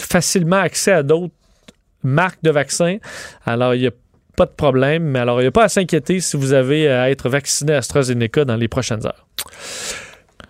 facilement 0.00 0.56
accès 0.56 0.92
à 0.92 1.02
d'autres 1.02 1.34
marque 2.04 2.42
de 2.42 2.50
vaccin. 2.50 2.98
Alors, 3.44 3.74
il 3.74 3.80
n'y 3.80 3.86
a 3.86 3.92
pas 4.36 4.46
de 4.46 4.50
problème, 4.50 5.04
mais 5.04 5.20
alors 5.20 5.40
il 5.40 5.44
n'y 5.44 5.48
a 5.48 5.52
pas 5.52 5.64
à 5.64 5.68
s'inquiéter 5.68 6.20
si 6.20 6.36
vous 6.36 6.52
avez 6.52 6.88
à 6.88 7.10
être 7.10 7.28
vacciné 7.28 7.74
à 7.74 7.78
AstraZeneca 7.78 8.44
dans 8.44 8.56
les 8.56 8.68
prochaines 8.68 9.06
heures. 9.06 9.26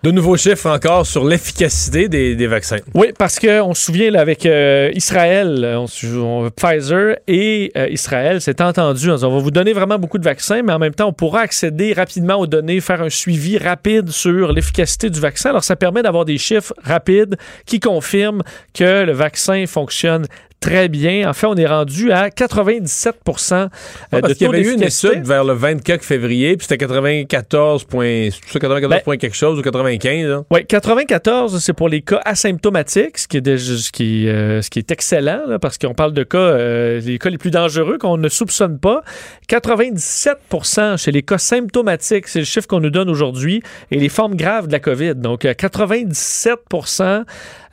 De 0.05 0.11
nouveaux 0.11 0.37
chiffres 0.37 0.69
encore 0.69 1.07
sur 1.07 1.25
l'efficacité 1.25 2.07
des, 2.07 2.45
vaccins. 2.45 2.77
Oui, 2.93 3.07
parce 3.17 3.39
qu'on 3.39 3.73
se 3.73 3.85
souvient 3.85 4.11
là, 4.11 4.21
avec 4.21 4.45
euh, 4.45 4.91
Israël, 4.93 5.79
on, 5.79 6.49
Pfizer 6.51 7.15
et 7.27 7.71
euh, 7.75 7.87
Israël, 7.89 8.39
c'est 8.39 8.61
entendu. 8.61 9.09
On 9.09 9.15
va 9.15 9.39
vous 9.39 9.49
donner 9.49 9.73
vraiment 9.73 9.97
beaucoup 9.97 10.19
de 10.19 10.23
vaccins, 10.23 10.61
mais 10.61 10.73
en 10.73 10.77
même 10.77 10.93
temps, 10.93 11.07
on 11.07 11.13
pourra 11.13 11.39
accéder 11.39 11.93
rapidement 11.93 12.35
aux 12.35 12.45
données, 12.45 12.81
faire 12.81 13.01
un 13.01 13.09
suivi 13.09 13.57
rapide 13.57 14.11
sur 14.11 14.53
l'efficacité 14.53 15.09
du 15.09 15.19
vaccin. 15.19 15.49
Alors, 15.49 15.63
ça 15.63 15.75
permet 15.75 16.03
d'avoir 16.03 16.23
des 16.23 16.37
chiffres 16.37 16.75
rapides 16.83 17.35
qui 17.65 17.79
confirment 17.79 18.43
que 18.75 19.05
le 19.05 19.13
vaccin 19.13 19.65
fonctionne 19.65 20.27
très 20.65 20.89
bien. 20.89 21.29
En 21.29 21.33
fait, 21.33 21.45
on 21.45 21.55
est 21.55 21.67
rendu 21.67 22.11
à 22.11 22.31
97 22.31 23.15
euh, 23.15 24.21
de 24.21 24.33
taux 24.33 24.45
y 24.45 24.45
avait 24.45 24.61
eu 24.61 24.73
une 24.73 24.83
étude 24.83 25.23
vers 25.23 25.43
le 25.43 25.53
24 25.53 26.03
février, 26.03 26.57
puis 26.57 26.65
c'était 26.67 26.79
94 26.79 27.83
points, 27.83 28.29
94 28.51 28.89
ben, 28.89 29.01
points 29.03 29.17
quelque 29.17 29.35
chose 29.35 29.59
ou 29.59 29.61
95. 29.61 30.43
Oui, 30.49 30.65
94, 30.65 31.59
c'est 31.59 31.73
pour 31.73 31.87
les 31.87 32.01
cas 32.01 32.19
asymptomatiques, 32.25 33.19
ce 33.19 33.27
qui 33.27 33.37
est, 33.37 33.41
déjà, 33.41 33.77
ce 33.77 33.91
qui, 33.91 34.27
euh, 34.27 34.63
ce 34.63 34.71
qui 34.71 34.79
est 34.79 34.89
excellent, 34.89 35.59
parce 35.61 35.77
qu'on 35.77 35.93
parle 35.93 36.13
de 36.13 36.23
cas, 36.23 36.37
euh, 36.37 36.99
les 36.99 37.19
cas 37.19 37.29
les 37.29 37.37
plus 37.37 37.51
dangereux 37.51 37.99
qu'on 37.99 38.17
ne 38.17 38.29
soupçonne 38.29 38.79
pas. 38.79 39.03
97% 39.47 40.97
chez 40.97 41.11
les 41.11 41.21
cas 41.21 41.37
symptomatiques, 41.37 42.27
c'est 42.27 42.39
le 42.39 42.45
chiffre 42.45 42.67
qu'on 42.67 42.79
nous 42.79 42.89
donne 42.89 43.09
aujourd'hui, 43.09 43.61
et 43.91 43.99
les 43.99 44.09
formes 44.09 44.35
graves 44.35 44.65
de 44.67 44.71
la 44.71 44.79
COVID. 44.79 45.15
Donc, 45.15 45.41
97 45.41 46.59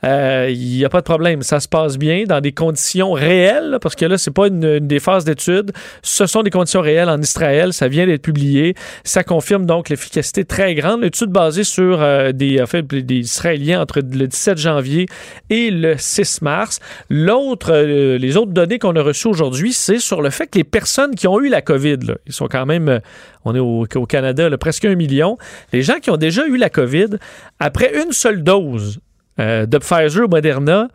il 0.03 0.09
euh, 0.09 0.53
n'y 0.53 0.83
a 0.83 0.89
pas 0.89 0.99
de 0.99 1.05
problème. 1.05 1.43
Ça 1.43 1.61
se 1.61 1.69
passe 1.69 1.97
bien 1.97 2.25
dans 2.25 2.41
des 2.41 2.51
conditions 2.51 2.82
réelles, 3.13 3.77
parce 3.81 3.95
que 3.95 4.05
là, 4.05 4.17
c'est 4.17 4.31
pas 4.31 4.47
une, 4.47 4.79
des 4.79 4.99
phases 4.99 5.25
d'études. 5.25 5.71
Ce 6.01 6.25
sont 6.25 6.43
des 6.43 6.49
conditions 6.49 6.81
réelles 6.81 7.09
en 7.09 7.21
Israël. 7.21 7.73
Ça 7.73 7.87
vient 7.87 8.05
d'être 8.05 8.21
publié. 8.21 8.75
Ça 9.03 9.23
confirme 9.23 9.65
donc 9.65 9.89
l'efficacité 9.89 10.45
très 10.45 10.75
grande. 10.75 11.01
L'étude 11.01 11.29
basée 11.29 11.63
sur 11.63 12.01
euh, 12.01 12.31
des, 12.31 12.61
en 12.61 12.65
des 12.81 13.15
Israéliens 13.15 13.81
entre 13.81 13.99
le 13.99 14.27
17 14.27 14.57
janvier 14.57 15.07
et 15.49 15.71
le 15.71 15.95
6 15.97 16.41
mars. 16.41 16.79
L'autre, 17.09 17.71
euh, 17.73 18.17
les 18.17 18.37
autres 18.37 18.51
données 18.51 18.79
qu'on 18.79 18.95
a 18.95 19.01
reçues 19.01 19.27
aujourd'hui, 19.27 19.73
c'est 19.73 19.99
sur 19.99 20.21
le 20.21 20.29
fait 20.29 20.47
que 20.47 20.57
les 20.57 20.63
personnes 20.63 21.15
qui 21.15 21.27
ont 21.27 21.39
eu 21.39 21.49
la 21.49 21.61
COVID, 21.61 21.99
ils 22.25 22.33
sont 22.33 22.47
quand 22.47 22.65
même 22.65 23.01
on 23.45 23.55
est 23.55 23.59
au, 23.59 24.05
Canada, 24.05 24.49
presque 24.57 24.85
un 24.85 24.95
million. 24.95 25.37
Les 25.71 25.81
gens 25.81 25.99
qui 25.99 26.09
ont 26.09 26.17
déjà 26.17 26.45
eu 26.47 26.57
la 26.57 26.69
COVID, 26.69 27.17
après 27.59 27.91
une 28.03 28.11
seule 28.11 28.43
dose 28.43 28.99
euh, 29.39 29.65
de 29.65 29.77
Pfizer 29.77 30.25
ou 30.25 30.27
Moderna, 30.27 30.87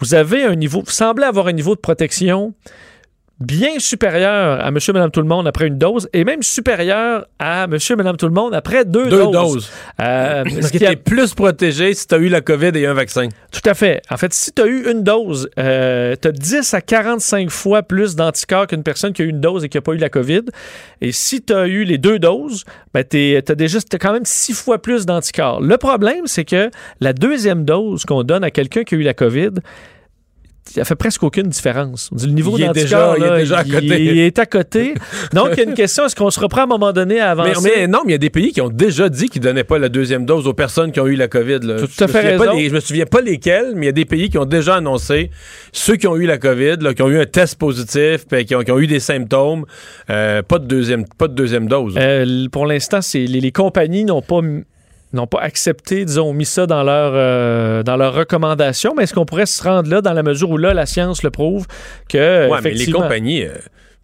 vous 0.00 0.14
avez 0.14 0.44
un 0.44 0.54
niveau, 0.56 0.82
vous 0.84 0.90
semblez 0.90 1.24
avoir 1.24 1.46
un 1.46 1.52
niveau 1.52 1.74
de 1.74 1.80
protection 1.80 2.54
bien 3.40 3.78
supérieur 3.78 4.64
à 4.64 4.70
Monsieur, 4.70 4.92
Madame, 4.92 5.10
tout 5.10 5.20
le 5.20 5.26
monde 5.26 5.48
après 5.48 5.66
une 5.66 5.78
dose 5.78 6.08
et 6.12 6.24
même 6.24 6.42
supérieur 6.42 7.26
à 7.38 7.66
Monsieur, 7.66 7.96
Madame, 7.96 8.16
tout 8.16 8.26
le 8.26 8.34
monde 8.34 8.54
après 8.54 8.84
deux, 8.84 9.08
deux 9.08 9.30
doses. 9.30 9.70
Euh, 10.00 10.44
Parce 10.44 10.70
que 10.70 10.78
tu 10.78 10.84
es 10.84 10.96
plus 10.96 11.34
protégé 11.34 11.94
si 11.94 12.06
tu 12.06 12.14
as 12.14 12.18
eu 12.18 12.28
la 12.28 12.42
COVID 12.42 12.72
et 12.74 12.86
un 12.86 12.92
vaccin. 12.92 13.28
Tout 13.50 13.68
à 13.68 13.72
fait. 13.72 14.02
En 14.10 14.18
fait, 14.18 14.34
si 14.34 14.52
tu 14.52 14.60
as 14.60 14.66
eu 14.66 14.90
une 14.90 15.02
dose, 15.02 15.48
euh, 15.58 16.14
tu 16.20 16.28
as 16.28 16.32
10 16.32 16.74
à 16.74 16.82
45 16.82 17.50
fois 17.50 17.82
plus 17.82 18.14
d'anticorps 18.14 18.66
qu'une 18.66 18.82
personne 18.82 19.14
qui 19.14 19.22
a 19.22 19.24
eu 19.24 19.28
une 19.28 19.40
dose 19.40 19.64
et 19.64 19.68
qui 19.70 19.78
n'a 19.78 19.82
pas 19.82 19.92
eu 19.92 19.98
la 19.98 20.10
COVID. 20.10 20.42
Et 21.00 21.12
si 21.12 21.40
tu 21.40 21.54
as 21.54 21.66
eu 21.66 21.84
les 21.84 21.96
deux 21.98 22.18
doses, 22.18 22.64
ben 22.92 23.04
tu 23.08 23.36
as 23.36 23.54
déjà 23.54 23.78
as 23.78 23.98
quand 23.98 24.12
même 24.12 24.26
six 24.26 24.52
fois 24.52 24.82
plus 24.82 25.06
d'anticorps. 25.06 25.62
Le 25.62 25.78
problème, 25.78 26.26
c'est 26.26 26.44
que 26.44 26.70
la 27.00 27.14
deuxième 27.14 27.64
dose 27.64 28.04
qu'on 28.04 28.22
donne 28.22 28.44
à 28.44 28.50
quelqu'un 28.50 28.84
qui 28.84 28.96
a 28.96 28.98
eu 28.98 29.02
la 29.02 29.14
COVID, 29.14 29.50
ça 30.64 30.84
fait 30.84 30.94
presque 30.94 31.22
aucune 31.22 31.48
différence. 31.48 32.10
Le 32.12 32.30
niveau 32.30 32.56
d'anticorps, 32.56 33.16
il, 33.18 33.24
est 33.24 33.38
déjà 33.38 33.58
à 33.58 33.64
côté. 33.64 34.04
Il, 34.04 34.18
est 34.18 34.38
à 34.38 34.46
côté. 34.46 34.94
Donc, 35.32 35.48
il 35.52 35.58
y 35.58 35.60
a 35.60 35.64
une 35.64 35.74
question, 35.74 36.06
est-ce 36.06 36.14
qu'on 36.14 36.30
se 36.30 36.38
reprend 36.38 36.62
à 36.62 36.64
un 36.64 36.68
moment 36.68 36.92
donné 36.92 37.18
à 37.18 37.32
avancer? 37.32 37.72
Mais, 37.76 37.86
non, 37.86 38.00
mais 38.04 38.10
il 38.10 38.12
y 38.12 38.14
a 38.14 38.18
des 38.18 38.30
pays 38.30 38.52
qui 38.52 38.60
ont 38.60 38.68
déjà 38.68 39.08
dit 39.08 39.28
qu'ils 39.28 39.42
ne 39.42 39.46
donnaient 39.48 39.64
pas 39.64 39.78
la 39.78 39.88
deuxième 39.88 40.26
dose 40.26 40.46
aux 40.46 40.54
personnes 40.54 40.92
qui 40.92 41.00
ont 41.00 41.06
eu 41.06 41.16
la 41.16 41.28
COVID. 41.28 41.60
Là. 41.62 41.76
Tout 41.80 42.04
à 42.04 42.08
fait 42.08 42.20
raison. 42.20 42.58
je 42.58 42.72
me 42.72 42.80
souviens 42.80 43.06
pas 43.06 43.20
lesquels, 43.20 43.72
mais 43.74 43.86
il 43.86 43.86
y 43.86 43.88
a 43.88 43.92
des 43.92 44.04
pays 44.04 44.30
qui 44.30 44.38
ont 44.38 44.44
déjà 44.44 44.76
annoncé 44.76 45.30
ceux 45.72 45.96
qui 45.96 46.06
ont 46.06 46.16
eu 46.16 46.26
la 46.26 46.38
COVID, 46.38 46.78
qui 46.94 47.02
ont 47.02 47.08
eu 47.08 47.20
un 47.20 47.26
test 47.26 47.58
positif, 47.58 48.26
puis 48.28 48.44
qui 48.44 48.54
ont, 48.54 48.78
eu 48.78 48.86
des 48.86 49.00
symptômes, 49.00 49.64
euh, 50.08 50.42
pas, 50.42 50.58
de 50.58 50.66
deuxième, 50.66 51.04
pas 51.06 51.28
de 51.28 51.34
deuxième 51.34 51.68
dose. 51.68 51.94
Euh, 51.98 52.46
pour 52.52 52.66
l'instant, 52.66 53.00
les, 53.14 53.26
les 53.26 53.52
compagnies 53.52 54.04
n'ont 54.04 54.22
pas 54.22 54.40
n'ont 55.12 55.26
pas 55.26 55.40
accepté, 55.40 56.04
disons, 56.04 56.32
mis 56.32 56.44
ça 56.44 56.66
dans 56.66 56.82
leur, 56.82 57.12
euh, 57.14 57.82
dans 57.82 57.96
leur 57.96 58.14
recommandation. 58.14 58.94
Mais 58.96 59.04
est-ce 59.04 59.14
qu'on 59.14 59.24
pourrait 59.24 59.46
se 59.46 59.62
rendre 59.62 59.88
là 59.88 60.00
dans 60.00 60.12
la 60.12 60.22
mesure 60.22 60.50
où 60.50 60.58
là, 60.58 60.74
la 60.74 60.86
science 60.86 61.22
le 61.22 61.30
prouve 61.30 61.66
que. 62.08 62.48
Ouais, 62.48 62.58
mais 62.62 62.72
les 62.72 62.90
compagnies. 62.90 63.44
Euh, 63.44 63.54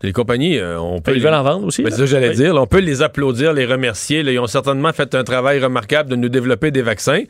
les 0.03 0.12
compagnies, 0.12 0.59
euh, 0.59 0.79
on 0.79 1.01
peut. 1.01 1.14
Ils 1.16 1.23
veulent 1.23 1.35
en 1.35 1.42
vendre 1.42 1.66
aussi. 1.66 1.83
Ben, 1.83 1.90
c'est 1.90 1.97
ça 1.97 2.03
que 2.03 2.07
j'allais 2.09 2.35
dire. 2.35 2.55
on 2.55 2.66
peut 2.66 2.81
les 2.81 3.03
applaudir, 3.03 3.53
les 3.53 3.64
remercier. 3.64 4.21
ils 4.21 4.38
ont 4.38 4.47
certainement 4.47 4.92
fait 4.92 5.14
un 5.14 5.25
travail 5.25 5.59
remarquable 5.59 6.11
de 6.11 6.16
nous 6.16 6.29
développer 6.29 6.71
des 6.71 6.83
vaccins. 6.83 7.23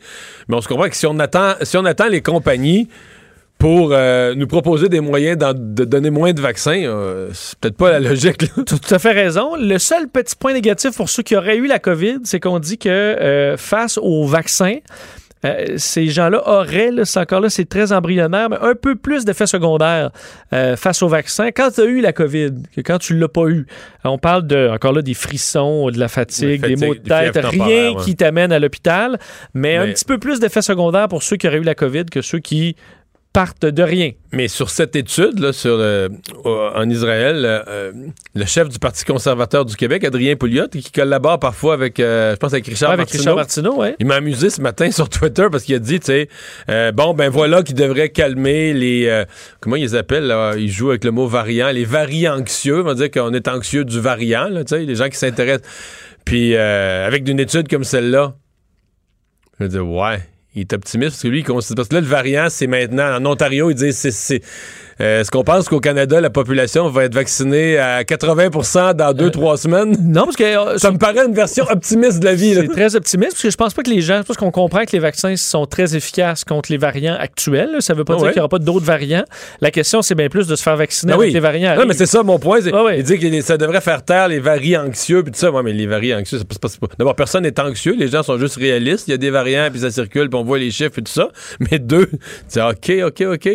Mais 0.47 0.55
on 0.55 0.61
se 0.61 0.67
comprend 0.67 0.89
que 0.89 0.95
si 0.95 1.05
on 1.05 1.17
attend, 1.19 1.53
si 1.61 1.77
on 1.77 1.85
attend 1.85 2.07
les 2.07 2.21
compagnies 2.21 2.89
pour 3.57 3.89
euh, 3.91 4.35
nous 4.35 4.47
proposer 4.47 4.89
des 4.89 4.99
moyens 4.99 5.37
de 5.37 5.83
donner 5.83 6.09
moins 6.09 6.33
de 6.33 6.41
vaccins, 6.41 6.83
euh, 6.83 7.29
c'est 7.33 7.57
peut-être 7.59 7.77
pas 7.77 7.91
la 7.91 7.99
logique. 7.99 8.37
Tu 8.37 8.45
as 8.45 8.63
tout 8.63 8.93
à 8.93 8.99
fait 8.99 9.11
raison. 9.11 9.55
Le 9.55 9.77
seul 9.79 10.07
petit 10.07 10.35
point 10.35 10.53
négatif 10.53 10.95
pour 10.95 11.09
ceux 11.09 11.23
qui 11.23 11.35
auraient 11.35 11.57
eu 11.57 11.67
la 11.67 11.79
COVID, 11.79 12.19
c'est 12.23 12.39
qu'on 12.39 12.59
dit 12.59 12.77
que 12.77 13.55
face 13.57 13.97
aux 13.97 14.25
vaccins, 14.25 14.77
euh, 15.45 15.75
ces 15.77 16.07
gens-là 16.07 16.41
auraient, 16.47 16.91
c'est 17.03 17.19
encore 17.19 17.41
là, 17.41 17.49
c'est 17.49 17.69
très 17.69 17.91
embryonnaire, 17.91 18.49
mais 18.49 18.57
un 18.59 18.73
peu 18.73 18.95
plus 18.95 19.23
d'effets 19.23 19.45
secondaires 19.45 20.09
euh, 20.51 20.75
face 20.75 21.03
au 21.03 21.07
vaccin 21.07 21.51
quand 21.51 21.69
tu 21.71 21.81
as 21.81 21.85
eu 21.85 22.01
la 22.01 22.11
COVID 22.11 22.53
que 22.75 22.81
quand 22.81 22.97
tu 22.97 23.15
l'as 23.17 23.27
pas 23.27 23.47
eu. 23.47 23.67
On 24.03 24.17
parle 24.17 24.47
de, 24.47 24.69
encore 24.69 24.93
là, 24.93 25.01
des 25.01 25.13
frissons, 25.13 25.89
de 25.89 25.99
la 25.99 26.07
fatigue, 26.07 26.65
des 26.65 26.75
maux 26.75 26.95
de 26.95 26.99
tête, 26.99 27.37
rien 27.43 27.95
qui 27.95 28.15
t'amène 28.15 28.51
à 28.51 28.59
l'hôpital, 28.59 29.19
mais, 29.53 29.77
mais, 29.77 29.77
un 29.77 29.93
petit 29.93 30.05
peu 30.05 30.17
plus 30.17 30.39
d'effets 30.39 30.61
secondaires 30.61 31.07
pour 31.07 31.21
ceux 31.21 31.35
qui 31.35 31.47
auraient 31.47 31.57
eu 31.57 31.63
la 31.63 31.75
COVID 31.75 32.05
que 32.05 32.21
ceux 32.21 32.39
qui 32.39 32.75
partent 33.37 33.67
de 33.67 33.83
rien. 33.83 34.13
Mais 34.31 34.47
sur 34.47 34.71
cette 34.71 34.95
étude, 34.95 35.37
là, 35.37 35.53
sur, 35.53 35.77
euh, 35.77 36.09
en 36.43 36.89
Israël, 36.89 37.43
euh, 37.45 37.91
le 38.33 38.45
chef 38.45 38.67
du 38.67 38.79
Parti 38.79 39.05
conservateur 39.05 39.63
du 39.63 39.75
Québec, 39.75 40.03
Adrien 40.03 40.35
Pouliot, 40.35 40.69
qui 40.69 40.91
collabore 40.91 41.37
parfois 41.39 41.75
avec, 41.75 41.99
euh, 41.99 42.31
je 42.31 42.37
pense, 42.37 42.53
avec 42.53 42.65
Richard 42.65 42.89
avec 42.89 43.11
Richard 43.11 43.35
Martineau 43.35 43.75
ouais. 43.75 43.95
Il 43.99 44.07
m'a 44.07 44.15
amusé 44.15 44.49
ce 44.49 44.59
matin 44.59 44.89
sur 44.99 45.07
Twitter 45.07 45.45
parce 45.51 45.65
qu'il 45.65 45.75
a 45.75 45.79
dit, 45.79 45.99
tu 45.99 46.07
sais, 46.07 46.29
bon, 46.93 47.13
ben 47.13 47.29
voilà 47.29 47.61
qui 47.61 47.75
devrait 47.75 48.09
calmer 48.09 48.73
les, 48.73 49.23
comment 49.59 49.75
ils 49.75 49.95
appellent, 49.95 50.25
là, 50.25 50.55
ils 50.57 50.71
jouent 50.71 50.89
avec 50.89 51.03
le 51.03 51.11
mot 51.11 51.27
variant, 51.27 51.69
les 51.69 51.85
variants 51.85 52.39
anxieux, 52.39 52.79
on 52.79 52.85
va 52.85 52.95
dire 52.95 53.11
qu'on 53.11 53.35
est 53.35 53.47
anxieux 53.47 53.85
du 53.85 53.99
variant, 53.99 54.49
tu 54.49 54.63
sais, 54.69 54.79
les 54.79 54.95
gens 54.95 55.09
qui 55.09 55.17
s'intéressent. 55.17 55.69
Puis 56.25 56.55
avec 56.57 57.29
une 57.29 57.39
étude 57.39 57.67
comme 57.67 57.83
celle-là, 57.83 58.33
je 59.59 59.65
veux 59.65 59.69
dire, 59.69 59.87
ouais, 59.87 60.21
il 60.57 60.61
est 60.61 60.73
optimiste 60.73 61.11
parce 61.11 61.21
que 61.23 61.27
lui, 61.27 61.39
il 61.39 61.45
parce 61.45 61.87
que 61.87 61.93
là, 61.93 62.01
le 62.01 62.07
variant, 62.07 62.47
c'est 62.49 62.67
maintenant. 62.67 63.15
En 63.15 63.25
Ontario, 63.25 63.69
il 63.69 63.75
dit 63.75 63.93
c'est 63.93 64.41
euh, 64.99 65.21
est-ce 65.21 65.29
qu'on 65.29 65.43
pense 65.43 65.69
qu'au 65.69 65.79
Canada, 65.79 66.19
la 66.19 66.29
population 66.29 66.89
va 66.89 67.05
être 67.05 67.13
vaccinée 67.13 67.77
à 67.77 68.03
80% 68.03 68.95
dans 68.95 69.13
deux, 69.13 69.25
euh, 69.25 69.29
trois 69.29 69.57
semaines? 69.57 69.95
Non, 70.01 70.23
parce 70.23 70.35
que... 70.35 70.43
Euh, 70.43 70.77
ça 70.77 70.91
me 70.91 70.97
paraît 70.97 71.25
une 71.25 71.33
version 71.33 71.65
optimiste 71.69 72.19
de 72.19 72.25
la 72.25 72.33
vie. 72.33 72.55
C'est 72.55 72.67
très 72.67 72.95
optimiste, 72.95 73.31
parce 73.33 73.43
que 73.43 73.49
je 73.51 73.57
pense 73.57 73.73
pas 73.73 73.83
que 73.83 73.89
les 73.89 74.01
gens... 74.01 74.21
Parce 74.25 74.37
qu'on 74.37 74.51
comprend 74.51 74.85
que 74.85 74.91
les 74.93 74.99
vaccins 74.99 75.35
sont 75.35 75.65
très 75.65 75.95
efficaces 75.95 76.43
contre 76.43 76.71
les 76.71 76.77
variants 76.77 77.15
actuels. 77.19 77.77
Ça 77.79 77.93
veut 77.93 78.05
pas 78.05 78.13
ah 78.15 78.17
dire 78.17 78.27
qu'il 78.27 78.37
n'y 78.37 78.41
aura 78.41 78.49
pas 78.49 78.59
d'autres 78.59 78.85
variants. 78.85 79.25
La 79.61 79.69
question, 79.69 80.01
c'est 80.01 80.15
bien 80.15 80.29
plus 80.29 80.47
de 80.47 80.55
se 80.55 80.63
faire 80.63 80.77
vacciner 80.77 81.13
ah 81.13 81.17
avec 81.17 81.33
les 81.33 81.39
variants. 81.39 81.75
Non, 81.75 81.85
mais 81.85 81.93
c'est 81.93 82.07
ça 82.07 82.23
mon 82.23 82.39
point. 82.39 82.59
Ah 82.73 82.85
il 82.95 83.03
dit 83.03 83.19
que 83.19 83.41
ça 83.41 83.57
devrait 83.57 83.81
faire 83.81 84.03
taire 84.03 84.27
les 84.27 84.39
variants 84.39 84.85
anxieux, 84.87 85.21
puis 85.21 85.31
tout 85.31 85.39
ça. 85.39 85.51
Ouais, 85.51 85.61
mais 85.61 85.73
les 85.73 85.87
variants 85.87 86.19
anxieux, 86.19 86.39
c'est 86.39 86.59
pas... 86.59 86.87
D'abord, 86.97 87.15
personne 87.15 87.43
n'est 87.43 87.59
anxieux. 87.59 87.95
Les 87.97 88.07
gens 88.07 88.23
sont 88.23 88.37
juste 88.39 88.55
réalistes. 88.55 89.07
Il 89.07 89.11
y 89.11 89.13
a 89.13 89.17
des 89.17 89.29
variants, 89.29 89.67
puis 89.69 89.81
ça 89.81 89.91
circule, 89.91 90.29
puis 90.29 90.39
on 90.39 90.43
voit 90.43 90.57
les 90.57 90.71
chiffres 90.71 90.97
et 90.97 91.03
tout 91.03 91.11
ça. 91.11 91.29
Mais 91.71 91.77
deux, 91.77 92.09
c'est 92.47 92.61
OK, 92.61 92.91
OK, 93.05 93.21
OK. 93.21 93.49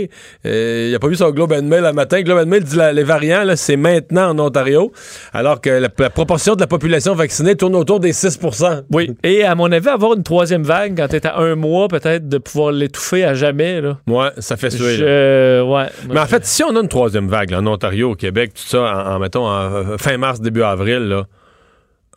Il 0.44 0.88
n'y 0.88 0.94
a 0.94 0.98
pas 0.98 1.08
vu 1.08 1.16
son 1.16 1.31
Globe 1.32 1.52
and 1.52 1.62
Mail 1.62 1.82
la 1.82 1.92
matin 1.92 2.22
Globe 2.22 2.46
Mail 2.46 2.64
dit 2.64 2.76
les 2.92 3.02
variants, 3.02 3.44
c'est 3.56 3.76
maintenant 3.76 4.30
en 4.30 4.38
Ontario, 4.38 4.92
alors 5.32 5.60
que 5.60 5.70
la, 5.70 5.88
proportion 5.88 6.54
de 6.54 6.60
la 6.60 6.66
population 6.66 7.14
vaccinée 7.14 7.56
tourne 7.56 7.74
autour 7.76 8.00
des 8.00 8.12
6% 8.12 8.82
Oui. 8.92 9.14
Et 9.22 9.44
à 9.44 9.54
mon 9.54 9.70
avis, 9.72 9.88
avoir 9.88 10.14
une 10.14 10.22
troisième 10.22 10.62
vague 10.62 10.96
quand 10.96 11.08
tu 11.08 11.16
es 11.16 11.26
à 11.26 11.38
un 11.38 11.54
mois, 11.54 11.88
peut-être 11.88 12.28
de 12.28 12.38
pouvoir 12.38 12.72
l'étouffer 12.72 13.24
à 13.24 13.34
jamais. 13.34 13.80
Là. 13.80 13.98
Ouais, 14.06 14.30
ça 14.38 14.56
fait 14.56 14.70
suer. 14.70 15.00
ouais. 15.00 15.86
Mais 16.08 16.20
en 16.20 16.26
fait, 16.26 16.44
si 16.44 16.62
on 16.62 16.74
a 16.76 16.80
une 16.80 16.88
troisième 16.88 17.28
vague 17.28 17.52
en 17.54 17.66
Ontario, 17.66 18.12
au 18.12 18.14
Québec, 18.14 18.52
tout 18.54 18.66
ça, 18.66 19.04
en, 19.06 19.18
mettons, 19.18 19.46
en, 19.46 19.98
fin 19.98 20.16
mars, 20.16 20.40
début 20.40 20.62
avril, 20.62 21.08
là, 21.08 21.26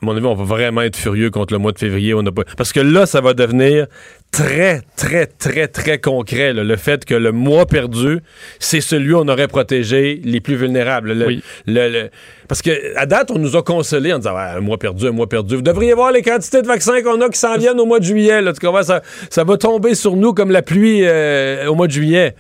à 0.06 0.14
mon 0.14 0.18
avis, 0.18 0.26
on 0.26 0.36
va 0.36 0.44
vraiment 0.44 0.82
être 0.82 0.96
furieux 0.96 1.32
contre 1.32 1.54
le 1.54 1.60
mois 1.60 1.72
de 1.72 1.80
février. 1.80 2.14
On 2.14 2.24
pas... 2.24 2.44
Parce 2.58 2.74
que 2.74 2.80
là, 2.80 3.06
ça 3.06 3.22
va 3.22 3.34
devenir 3.34 3.88
très, 4.32 4.82
très, 4.96 5.26
très, 5.26 5.68
très 5.68 6.00
concret. 6.00 6.54
le 6.54 6.76
fait 6.76 7.06
que 7.06 7.16
le 7.16 7.32
mois 7.32 7.66
perdu, 7.66 8.20
c'est 8.60 8.82
celui 8.82 9.14
où 9.14 9.18
on 9.18 9.28
aurait 9.28 9.48
protégé 9.48 10.22
les 10.24 10.42
plus 10.42 10.56
vulnérables. 10.56 11.16
oui. 11.26 11.44
Parce 12.48 12.62
que 12.62 12.96
à 12.96 13.06
date, 13.08 13.32
on 13.32 13.40
nous 13.40 13.56
a 13.56 13.64
consolés 13.64 14.14
en 14.14 14.20
disant 14.20 14.38
un 14.38 14.60
mois 14.60 14.78
perdu, 14.78 15.08
un 15.08 15.12
mois 15.12 15.28
perdu. 15.28 15.56
Vous 15.56 15.62
devriez 15.64 15.94
voir 15.94 16.12
les 16.12 16.22
quantités 16.22 16.62
de 16.62 16.68
vaccins 16.68 17.02
qu'on 17.02 17.20
a 17.22 17.30
qui 17.30 17.40
s'en 17.40 17.58
viennent 17.58 17.80
au 17.80 17.86
mois 17.86 18.00
de 18.00 18.06
juillet. 18.06 18.42
Là. 18.42 18.54
Tu 18.54 18.68
ça, 18.84 19.02
ça 19.30 19.44
va 19.44 19.58
tomber 19.58 19.96
sur 19.96 20.16
nous 20.16 20.34
comme 20.34 20.52
la 20.52 20.62
pluie 20.62 21.02
euh, 21.04 21.68
au 21.68 21.76
mois 21.76 21.88
de 21.88 21.92
juillet. 21.92 22.36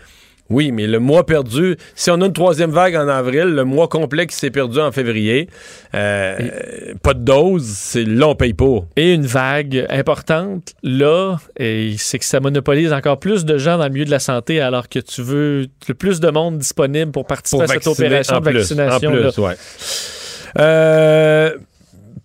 Oui, 0.49 0.71
mais 0.71 0.85
le 0.85 0.99
mois 0.99 1.25
perdu, 1.25 1.75
si 1.95 2.11
on 2.11 2.21
a 2.21 2.25
une 2.25 2.33
troisième 2.33 2.69
vague 2.69 2.95
en 2.95 3.07
avril, 3.07 3.45
le 3.45 3.63
mois 3.63 3.87
complet 3.87 4.27
qui 4.27 4.35
s'est 4.35 4.51
perdu 4.51 4.79
en 4.79 4.91
février, 4.91 5.49
euh, 5.95 6.37
pas 7.01 7.15
de 7.15 7.21
dose, 7.21 7.65
c'est 7.65 8.03
là 8.03 8.27
on 8.27 8.35
paye 8.35 8.53
pour. 8.53 8.87
Et 8.95 9.13
une 9.13 9.25
vague 9.25 9.87
importante, 9.89 10.73
là, 10.83 11.37
c'est 11.57 12.19
que 12.19 12.25
ça 12.25 12.39
monopolise 12.39 12.93
encore 12.93 13.19
plus 13.19 13.43
de 13.43 13.57
gens 13.57 13.79
dans 13.79 13.85
le 13.85 13.89
milieu 13.89 14.05
de 14.05 14.11
la 14.11 14.19
santé 14.19 14.61
alors 14.61 14.87
que 14.87 14.99
tu 14.99 15.23
veux 15.23 15.65
le 15.87 15.93
plus 15.95 16.19
de 16.19 16.29
monde 16.29 16.59
disponible 16.59 17.11
pour 17.11 17.25
participer 17.25 17.63
à 17.63 17.67
cette 17.67 17.87
opération 17.87 18.39
de 18.39 18.51
vaccination. 18.51 19.09
En 19.09 19.13
plus, 19.13 19.37
ouais. 19.39 19.55
Euh, 20.59 21.51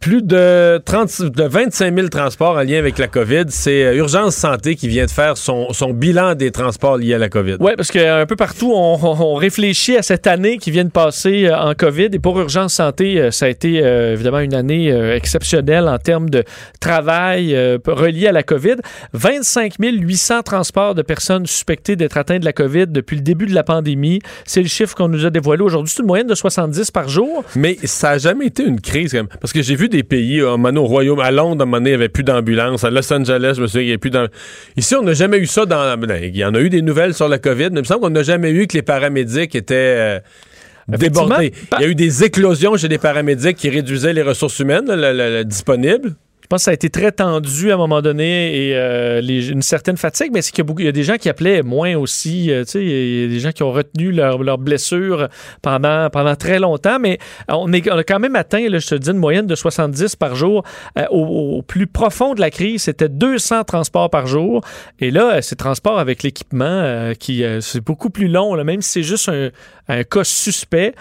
plus 0.00 0.22
de, 0.22 0.78
30, 0.78 1.22
de 1.24 1.42
25 1.44 1.94
000 1.94 2.08
transports 2.08 2.56
en 2.56 2.62
lien 2.62 2.78
avec 2.78 2.96
la 2.96 3.06
COVID. 3.06 3.44
C'est 3.48 3.84
euh, 3.84 3.96
Urgence 3.96 4.34
Santé 4.34 4.74
qui 4.74 4.88
vient 4.88 5.04
de 5.04 5.10
faire 5.10 5.36
son, 5.36 5.74
son, 5.74 5.92
bilan 5.92 6.34
des 6.34 6.50
transports 6.50 6.96
liés 6.96 7.12
à 7.12 7.18
la 7.18 7.28
COVID. 7.28 7.56
Oui, 7.60 7.72
parce 7.76 7.90
qu'un 7.90 8.24
peu 8.24 8.34
partout, 8.34 8.72
on, 8.74 9.34
réfléchit 9.34 9.98
à 9.98 10.02
cette 10.02 10.26
année 10.26 10.56
qui 10.56 10.70
vient 10.70 10.86
de 10.86 10.90
passer 10.90 11.46
euh, 11.46 11.58
en 11.58 11.74
COVID. 11.74 12.08
Et 12.12 12.18
pour 12.18 12.40
Urgence 12.40 12.74
Santé, 12.74 13.20
euh, 13.20 13.30
ça 13.30 13.44
a 13.44 13.48
été 13.50 13.74
évidemment 13.74 14.38
une 14.38 14.54
année 14.54 14.90
exceptionnelle 15.14 15.86
en 15.86 15.98
termes 15.98 16.30
de 16.30 16.44
travail 16.80 17.54
relié 17.86 18.28
à 18.28 18.32
la 18.32 18.42
COVID. 18.42 18.76
25 19.12 19.74
800 19.78 20.42
transports 20.42 20.94
de 20.94 21.02
personnes 21.02 21.44
suspectées 21.46 21.96
d'être 21.96 22.16
atteintes 22.16 22.40
de 22.40 22.44
la 22.46 22.52
COVID 22.52 22.86
depuis 22.86 23.16
le 23.16 23.22
début 23.22 23.46
de 23.46 23.54
la 23.54 23.64
pandémie. 23.64 24.20
C'est 24.46 24.62
le 24.62 24.68
chiffre 24.68 24.94
qu'on 24.94 25.08
nous 25.08 25.26
a 25.26 25.30
dévoilé 25.30 25.62
aujourd'hui. 25.62 25.92
C'est 25.94 26.00
une 26.00 26.06
moyenne 26.06 26.26
de 26.26 26.34
70 26.34 26.90
par 26.90 27.08
jour. 27.08 27.44
Mais 27.54 27.76
ça 27.84 28.12
n'a 28.12 28.18
jamais 28.18 28.46
été 28.46 28.64
une 28.64 28.80
crise, 28.80 29.12
quand 29.12 29.18
même. 29.18 29.28
Parce 29.40 29.52
que 29.52 29.60
j'ai 29.62 29.74
vu 29.74 29.89
des 29.90 30.02
pays. 30.02 30.40
À 30.40 30.54
au 30.54 30.84
Royaume, 30.84 31.20
à 31.20 31.30
Londres, 31.30 31.60
à 31.60 31.64
un 31.64 31.66
moment 31.66 31.78
donné, 31.78 31.90
il 31.90 31.92
n'y 31.92 31.96
avait 31.96 32.08
plus 32.08 32.24
d'ambulance. 32.24 32.84
À 32.84 32.90
Los 32.90 33.12
Angeles, 33.12 33.54
je 33.56 33.62
me 33.62 33.66
souviens, 33.66 33.82
il 33.82 33.86
n'y 33.86 33.90
avait 33.90 33.98
plus 33.98 34.10
d'ambulance. 34.10 34.36
Ici, 34.76 34.94
on 34.94 35.02
n'a 35.02 35.12
jamais 35.12 35.38
eu 35.38 35.46
ça 35.46 35.66
dans. 35.66 35.98
Ben, 35.98 36.20
il 36.22 36.36
y 36.36 36.44
en 36.44 36.54
a 36.54 36.60
eu 36.60 36.70
des 36.70 36.82
nouvelles 36.82 37.14
sur 37.14 37.28
la 37.28 37.38
COVID, 37.38 37.70
mais 37.70 37.80
il 37.80 37.82
me 37.82 37.84
semble 37.84 38.00
qu'on 38.00 38.10
n'a 38.10 38.22
jamais 38.22 38.50
eu 38.50 38.66
que 38.66 38.76
les 38.76 38.82
paramédics 38.82 39.54
étaient. 39.54 39.74
Euh, 39.74 40.20
débordés. 40.88 41.52
Il 41.78 41.82
y 41.82 41.84
a 41.84 41.88
eu 41.88 41.94
des 41.94 42.24
éclosions 42.24 42.76
chez 42.76 42.88
les 42.88 42.98
paramédics 42.98 43.56
qui 43.56 43.68
réduisaient 43.68 44.12
les 44.12 44.22
ressources 44.22 44.58
humaines 44.58 44.90
disponibles. 45.44 46.14
Pense 46.50 46.62
que 46.62 46.64
ça 46.64 46.70
a 46.72 46.74
été 46.74 46.90
très 46.90 47.12
tendu 47.12 47.70
à 47.70 47.74
un 47.74 47.76
moment 47.76 48.02
donné 48.02 48.70
et 48.70 48.74
euh, 48.74 49.22
une 49.22 49.62
certaine 49.62 49.96
fatigue, 49.96 50.32
mais 50.34 50.42
c'est 50.42 50.50
qu'il 50.50 50.64
y, 50.80 50.88
a 50.88 50.90
des 50.90 51.04
gens 51.04 51.16
qui 51.16 51.28
appelaient 51.28 51.62
moins 51.62 51.94
aussi. 51.94 52.50
Euh, 52.50 52.64
il 52.74 53.20
y 53.20 53.24
a 53.26 53.28
des 53.28 53.38
gens 53.38 53.52
qui 53.52 53.62
ont 53.62 53.70
retenu 53.70 54.10
leurs 54.10 54.42
leur 54.42 54.58
blessures 54.58 55.28
pendant, 55.62 56.10
pendant 56.10 56.34
très 56.34 56.58
longtemps, 56.58 56.98
mais 56.98 57.18
on, 57.48 57.72
est, 57.72 57.88
a 57.88 58.02
quand 58.02 58.18
même 58.18 58.34
atteint, 58.34 58.66
je 58.68 58.84
te 58.84 58.96
dis, 58.96 59.10
une 59.10 59.18
moyenne 59.18 59.46
de 59.46 59.54
70 59.54 60.16
par 60.16 60.34
jour. 60.34 60.64
Euh, 60.98 61.06
au, 61.12 61.62
plus 61.62 61.86
profond 61.86 62.34
de 62.34 62.40
la 62.40 62.50
crise, 62.50 62.82
c'était 62.82 63.08
200 63.08 63.62
transports 63.62 64.10
par 64.10 64.26
jour. 64.26 64.64
Et 64.98 65.12
là, 65.12 65.42
ces 65.42 65.54
transports 65.54 66.00
avec 66.00 66.24
l'équipement, 66.24 67.12
qui 67.20 67.44
c'est 67.60 67.84
beaucoup 67.84 68.10
plus 68.10 68.26
long, 68.26 68.56
même 68.64 68.82
si 68.82 68.90
c'est 68.90 69.02
juste 69.04 69.28
un, 69.28 70.02
cas 70.04 70.24
suspect. 70.24 70.94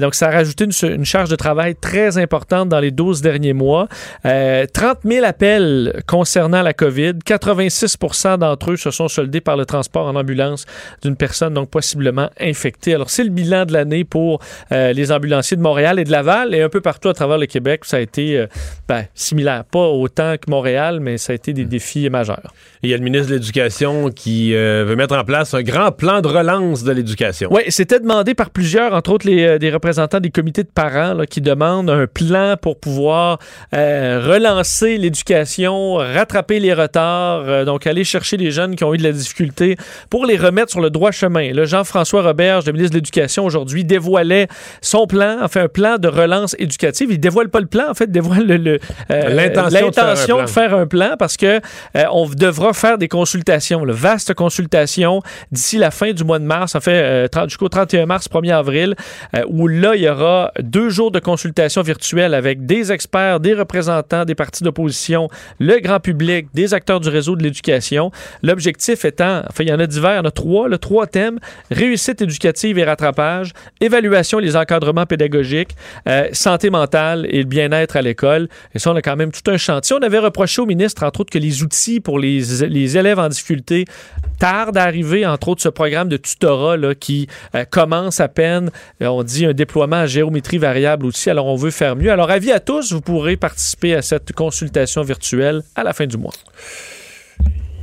donc, 0.00 0.14
ça 0.14 0.28
a 0.28 0.30
rajouté 0.30 0.64
une, 0.64 1.04
charge 1.04 1.28
de 1.28 1.36
travail 1.36 1.76
très 1.76 2.18
importante 2.18 2.68
dans 2.68 2.80
les 2.80 2.90
12 2.90 3.20
derniers 3.20 3.52
mois. 3.52 3.86
30 4.24 4.87
000 5.04 5.24
appels 5.24 6.02
concernant 6.06 6.62
la 6.62 6.72
COVID. 6.72 7.14
86% 7.24 8.38
d'entre 8.38 8.72
eux 8.72 8.76
se 8.76 8.90
sont 8.90 9.08
soldés 9.08 9.40
par 9.40 9.56
le 9.56 9.64
transport 9.64 10.06
en 10.06 10.16
ambulance 10.16 10.66
d'une 11.02 11.16
personne 11.16 11.54
donc 11.54 11.70
possiblement 11.70 12.30
infectée. 12.40 12.94
Alors, 12.94 13.10
c'est 13.10 13.24
le 13.24 13.30
bilan 13.30 13.64
de 13.64 13.72
l'année 13.72 14.04
pour 14.04 14.40
euh, 14.72 14.92
les 14.92 15.12
ambulanciers 15.12 15.56
de 15.56 15.62
Montréal 15.62 15.98
et 15.98 16.04
de 16.04 16.10
Laval 16.10 16.54
et 16.54 16.62
un 16.62 16.68
peu 16.68 16.80
partout 16.80 17.08
à 17.08 17.14
travers 17.14 17.38
le 17.38 17.46
Québec. 17.46 17.84
Ça 17.84 17.98
a 17.98 18.00
été 18.00 18.38
euh, 18.38 18.46
ben, 18.88 19.04
similaire. 19.14 19.64
Pas 19.64 19.88
autant 19.88 20.34
que 20.36 20.50
Montréal, 20.50 21.00
mais 21.00 21.18
ça 21.18 21.32
a 21.32 21.36
été 21.36 21.52
des 21.52 21.64
hmm. 21.64 21.68
défis 21.68 22.10
majeurs. 22.10 22.54
il 22.82 22.90
y 22.90 22.94
a 22.94 22.96
le 22.96 23.04
ministre 23.04 23.28
de 23.28 23.34
l'Éducation 23.34 24.10
qui 24.10 24.54
euh, 24.54 24.84
veut 24.86 24.96
mettre 24.96 25.16
en 25.16 25.24
place 25.24 25.54
un 25.54 25.62
grand 25.62 25.92
plan 25.92 26.20
de 26.20 26.28
relance 26.28 26.84
de 26.84 26.92
l'éducation. 26.92 27.48
Oui, 27.52 27.62
c'était 27.68 28.00
demandé 28.00 28.34
par 28.34 28.50
plusieurs, 28.50 28.94
entre 28.94 29.12
autres 29.12 29.26
les, 29.26 29.58
des 29.58 29.70
représentants 29.70 30.20
des 30.20 30.30
comités 30.30 30.62
de 30.62 30.68
parents 30.68 31.16
qui 31.28 31.40
demandent 31.40 31.90
un 31.90 32.06
plan 32.06 32.56
pour 32.60 32.78
pouvoir 32.78 33.38
relancer 33.72 34.48
relancer 34.48 34.98
l'éducation, 34.98 35.94
rattraper 35.94 36.58
les 36.58 36.72
retards, 36.72 37.44
euh, 37.48 37.64
donc 37.64 37.86
aller 37.86 38.04
chercher 38.04 38.36
les 38.36 38.50
jeunes 38.50 38.76
qui 38.76 38.84
ont 38.84 38.94
eu 38.94 38.96
de 38.96 39.02
la 39.02 39.12
difficulté 39.12 39.76
pour 40.10 40.26
les 40.26 40.36
remettre 40.36 40.70
sur 40.70 40.80
le 40.80 40.90
droit 40.90 41.10
chemin. 41.10 41.52
Le 41.52 41.64
Jean-François 41.64 42.22
Roberge, 42.22 42.66
le 42.66 42.72
ministre 42.72 42.92
de 42.92 42.98
l'Éducation 42.98 43.44
aujourd'hui, 43.44 43.84
dévoilait 43.84 44.48
son 44.80 45.06
plan, 45.06 45.38
enfin 45.42 45.64
un 45.64 45.68
plan 45.68 45.98
de 45.98 46.08
relance 46.08 46.56
éducative. 46.58 47.08
Il 47.10 47.20
dévoile 47.20 47.48
pas 47.50 47.60
le 47.60 47.66
plan, 47.66 47.90
en 47.90 47.94
fait, 47.94 48.04
il 48.04 48.12
dévoile 48.12 48.46
le, 48.46 48.77
euh, 49.10 49.28
l'intention 49.28 50.42
de, 50.42 50.46
faire 50.46 50.74
un 50.74 50.86
plan 50.86 51.14
parce 51.18 51.36
que 51.36 51.60
euh, 51.96 52.04
on 52.12 52.28
devra 52.28 52.72
faire 52.72 52.98
des 52.98 53.08
consultations, 53.08 53.84
le 53.84 53.92
vaste 53.92 54.34
consultation 54.34 55.22
d'ici 55.52 55.78
la 55.78 55.90
fin 55.90 56.12
du 56.12 56.24
mois 56.24 56.38
de 56.38 56.44
mars, 56.44 56.74
en 56.74 56.80
fait 56.80 57.28
jusqu'au 57.46 57.68
31 57.68 58.06
mars, 58.06 58.28
1er 58.28 58.54
avril, 58.54 58.94
où 59.48 59.68
là 59.68 59.94
il 59.94 60.02
y 60.02 60.08
aura 60.08 60.52
deux 60.60 60.88
jours 60.90 61.10
de 61.10 61.18
consultation 61.18 61.82
virtuelle 61.82 62.34
avec 62.34 62.66
des 62.66 62.92
experts, 62.92 63.40
des 63.40 63.54
représentants 63.54 64.24
des 64.24 64.34
partis 64.34 64.64
d'opposition, 64.64 65.28
le 65.58 65.78
grand 65.80 66.00
public, 66.00 66.48
des 66.54 66.74
acteurs 66.74 67.00
du 67.00 67.08
réseau 67.08 67.36
de 67.36 67.42
l'éducation. 67.42 68.10
L'objectif 68.42 69.04
étant, 69.04 69.42
enfin, 69.48 69.64
il 69.64 69.68
y 69.68 69.72
en 69.72 69.80
a 69.80 69.86
divers, 69.86 70.14
il 70.14 70.16
y 70.16 70.20
en 70.20 70.24
a 70.24 70.30
trois, 70.30 70.68
le 70.68 70.78
trois 70.78 71.06
thèmes 71.06 71.38
réussite 71.70 72.22
éducative 72.22 72.78
et 72.78 72.84
rattrapage, 72.84 73.52
évaluation 73.80 74.40
et 74.40 74.42
les 74.42 74.56
encadrements 74.56 75.06
pédagogiques, 75.06 75.76
euh, 76.08 76.28
santé 76.32 76.70
mentale 76.70 77.26
et 77.28 77.38
le 77.38 77.44
bien-être 77.44 77.96
à 77.96 78.02
l'école. 78.02 78.48
Et 78.74 78.78
ça, 78.78 78.92
on 78.92 78.96
a 78.96 79.02
quand 79.02 79.16
même 79.16 79.32
tout 79.32 79.50
un 79.50 79.56
chantier. 79.56 79.96
On 79.98 80.02
avait 80.02 80.18
reproché 80.18 80.60
au 80.60 80.66
ministre, 80.66 81.04
entre 81.04 81.20
autres, 81.20 81.32
que 81.32 81.38
les 81.38 81.62
outils 81.62 82.00
pour 82.00 82.18
les, 82.18 82.40
les 82.66 82.96
élèves 82.96 83.18
en 83.18 83.28
difficulté 83.28 83.84
tardent 84.38 84.76
à 84.76 84.84
arriver, 84.84 85.26
entre 85.26 85.48
autres, 85.48 85.62
ce 85.62 85.68
programme 85.68 86.08
de 86.08 86.16
tutorat 86.16 86.76
là, 86.76 86.94
qui 86.94 87.28
euh, 87.54 87.64
commence 87.64 88.20
à 88.20 88.28
peine. 88.28 88.70
On 89.00 89.22
dit 89.22 89.46
un 89.46 89.52
déploiement 89.52 89.96
à 89.96 90.06
géométrie 90.06 90.58
variable 90.58 91.06
aussi. 91.06 91.30
Alors, 91.30 91.46
on 91.46 91.56
veut 91.56 91.70
faire 91.70 91.96
mieux. 91.96 92.10
Alors, 92.10 92.30
avis 92.30 92.52
à 92.52 92.60
tous, 92.60 92.92
vous 92.92 93.00
pourrez 93.00 93.36
participer 93.36 93.94
à 93.94 94.02
cette 94.02 94.32
consultation 94.32 95.02
virtuelle 95.02 95.62
à 95.74 95.82
la 95.82 95.92
fin 95.92 96.06
du 96.06 96.16
mois. 96.16 96.34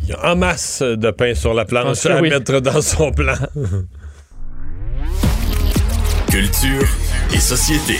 Il 0.03 0.09
y 0.09 0.13
a 0.13 0.31
en 0.31 0.35
masse 0.35 0.83
de 0.83 1.11
pain 1.11 1.33
sur 1.33 1.53
la 1.53 1.65
planche 1.65 2.05
à 2.05 2.21
mettre 2.21 2.59
dans 2.59 2.81
son 2.81 3.11
plan. 3.11 3.35
Culture 6.29 6.87
et 7.33 7.39
société. 7.39 7.99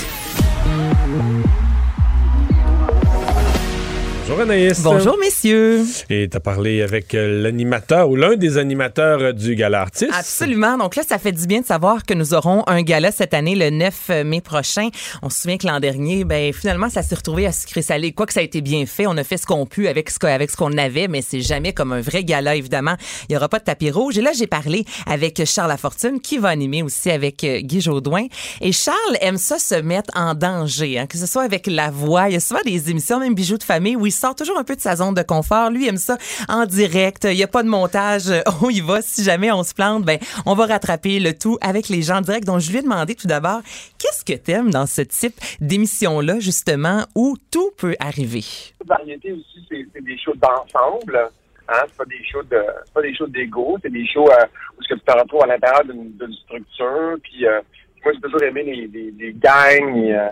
Bonjour 4.28 4.42
Anaïs. 4.42 4.82
Bonjour 4.82 5.20
messieurs. 5.20 5.86
Et 6.10 6.28
tu 6.28 6.36
as 6.36 6.40
parlé 6.40 6.82
avec 6.82 7.14
euh, 7.14 7.44
l'animateur 7.44 8.10
ou 8.10 8.16
l'un 8.16 8.36
des 8.36 8.58
animateurs 8.58 9.22
euh, 9.22 9.34
du 9.34 9.54
gala 9.54 9.82
artiste. 9.82 10.12
Absolument. 10.12 10.80
Donc 10.80 10.96
là, 10.96 11.04
ça 11.08 11.20
fait 11.20 11.32
du 11.32 11.46
bien 11.46 11.62
de 11.62 11.66
savoir 11.68 12.04
que 12.04 12.16
nous 12.16 12.34
aurons 12.34 12.64
un 12.66 12.82
gala 12.82 13.12
cette 13.12 13.36
année, 13.36 13.54
le 13.54 13.70
9 13.70 14.08
euh, 14.10 14.24
mai 14.24 14.42
prochain. 14.42 14.90
On 15.22 15.30
se 15.30 15.44
souvient 15.44 15.58
que 15.58 15.68
l'an 15.68 15.80
dernier, 15.80 16.24
ben 16.24 16.52
finalement, 16.54 16.90
ça 16.90 17.04
s'est 17.04 17.14
retrouvé 17.14 17.46
à 17.46 17.52
sucré 17.52 17.84
salé. 17.84 18.14
Quoi 18.14 18.26
que 18.26 18.34
ça 18.34 18.40
a 18.40 18.44
été 18.44 18.62
bien 18.62 18.88
fait, 18.88 19.06
on 19.06 19.16
a 19.16 19.24
fait 19.24 19.38
ce 19.38 19.46
qu'on 19.46 19.68
pu 19.68 19.88
avec 19.88 20.10
ce 20.10 20.18
avec 20.26 20.50
ce 20.50 20.58
qu'on 20.58 20.76
avait, 20.76 21.08
mais 21.08 21.22
c'est 21.22 21.42
jamais 21.42 21.74
comme 21.74 21.92
un 21.92 22.02
vrai 22.02 22.24
gala 22.24 22.56
évidemment. 22.56 22.96
Il 23.30 23.34
y 23.34 23.38
aura 23.38 23.48
pas 23.48 23.60
de 23.60 23.66
tapis 23.66 23.92
rouge. 23.92 24.18
Et 24.18 24.22
là, 24.22 24.32
j'ai 24.36 24.48
parlé 24.48 24.86
avec 25.06 25.46
Charles 25.46 25.70
Lafortune 25.70 26.20
qui 26.20 26.40
va 26.40 26.50
animer 26.50 26.82
aussi 26.82 27.12
avec 27.12 27.46
Guy 27.46 27.80
Jodoin. 27.80 28.26
Et 28.60 28.72
Charles 28.72 29.18
aime 29.22 29.38
ça 29.38 29.60
se 29.60 29.76
mettre 29.76 30.10
en 30.16 30.34
danger, 30.34 30.98
hein, 30.98 31.06
que 31.06 31.20
ce 31.20 31.28
soit 31.28 31.44
avec 31.44 31.68
la 31.68 31.92
voix. 31.92 32.28
Il 32.30 32.34
y 32.34 32.38
a 32.38 32.40
souvent 32.40 32.62
des 32.66 32.90
émissions, 32.90 33.20
même 33.20 33.36
bijoux 33.36 33.60
de 33.60 33.64
famille, 33.64 33.96
où 33.96 34.08
il 34.08 34.15
sort 34.16 34.36
toujours 34.36 34.58
un 34.58 34.64
peu 34.64 34.76
de 34.76 34.82
sa 34.82 34.96
zone 34.96 35.14
de 35.14 35.22
confort. 35.22 35.70
Lui 35.70 35.88
aime 35.88 35.98
ça 35.98 36.18
en 36.50 36.66
direct. 36.66 37.26
Il 37.26 37.36
n'y 37.36 37.44
a 37.44 37.48
pas 37.48 37.64
de 37.64 37.70
montage. 37.70 38.32
On 38.62 38.70
y 38.70 38.82
va. 38.82 39.02
Si 39.02 39.24
jamais 39.24 39.52
on 39.52 39.64
se 39.64 39.74
plante, 39.74 40.04
ben, 40.04 40.20
on 40.46 40.56
va 40.56 40.66
rattraper 40.66 41.20
le 41.20 41.34
tout 41.34 41.58
avec 41.62 41.90
les 41.90 42.02
gens 42.02 42.18
en 42.18 42.22
direct. 42.22 42.46
Donc, 42.46 42.60
je 42.60 42.72
lui 42.72 42.80
ai 42.80 42.82
demandé 42.82 43.16
tout 43.16 43.28
d'abord, 43.28 43.62
qu'est-ce 44.00 44.24
que 44.24 44.38
tu 44.38 44.52
aimes 44.52 44.72
dans 44.72 44.86
ce 44.86 45.02
type 45.02 45.36
d'émission-là, 45.60 46.40
justement, 46.40 47.06
où 47.16 47.36
tout 47.52 47.72
peut 47.78 47.96
arriver? 48.00 48.44
La 48.88 48.98
variété 48.98 49.32
aussi, 49.34 49.66
c'est 49.70 50.04
des 50.04 50.18
shows 50.18 50.36
d'ensemble. 50.36 51.30
Hein? 51.68 51.82
C'est 51.88 51.98
pas 51.98 52.06
des 52.06 52.24
shows 52.26 52.44
de, 52.44 52.64
pas 52.94 53.02
des 53.02 53.16
shows 53.16 53.28
d'ego, 53.28 53.78
c'est 53.82 53.92
des 53.92 54.06
shows 54.08 54.30
euh, 54.30 54.46
où 54.78 54.84
ce 54.84 54.90
que 54.90 55.00
tu 55.00 55.06
te 55.06 55.12
retrouves 55.12 55.44
à 55.44 55.48
l'intérieur 55.48 55.84
d'une 55.86 56.34
structure. 56.44 57.18
Puis 57.24 57.46
euh, 57.46 57.62
moi, 58.04 58.14
j'ai 58.14 58.22
toujours 58.22 58.44
aimé 58.44 58.64
les 58.64 59.34
gangs. 59.34 60.12
Euh, 60.12 60.30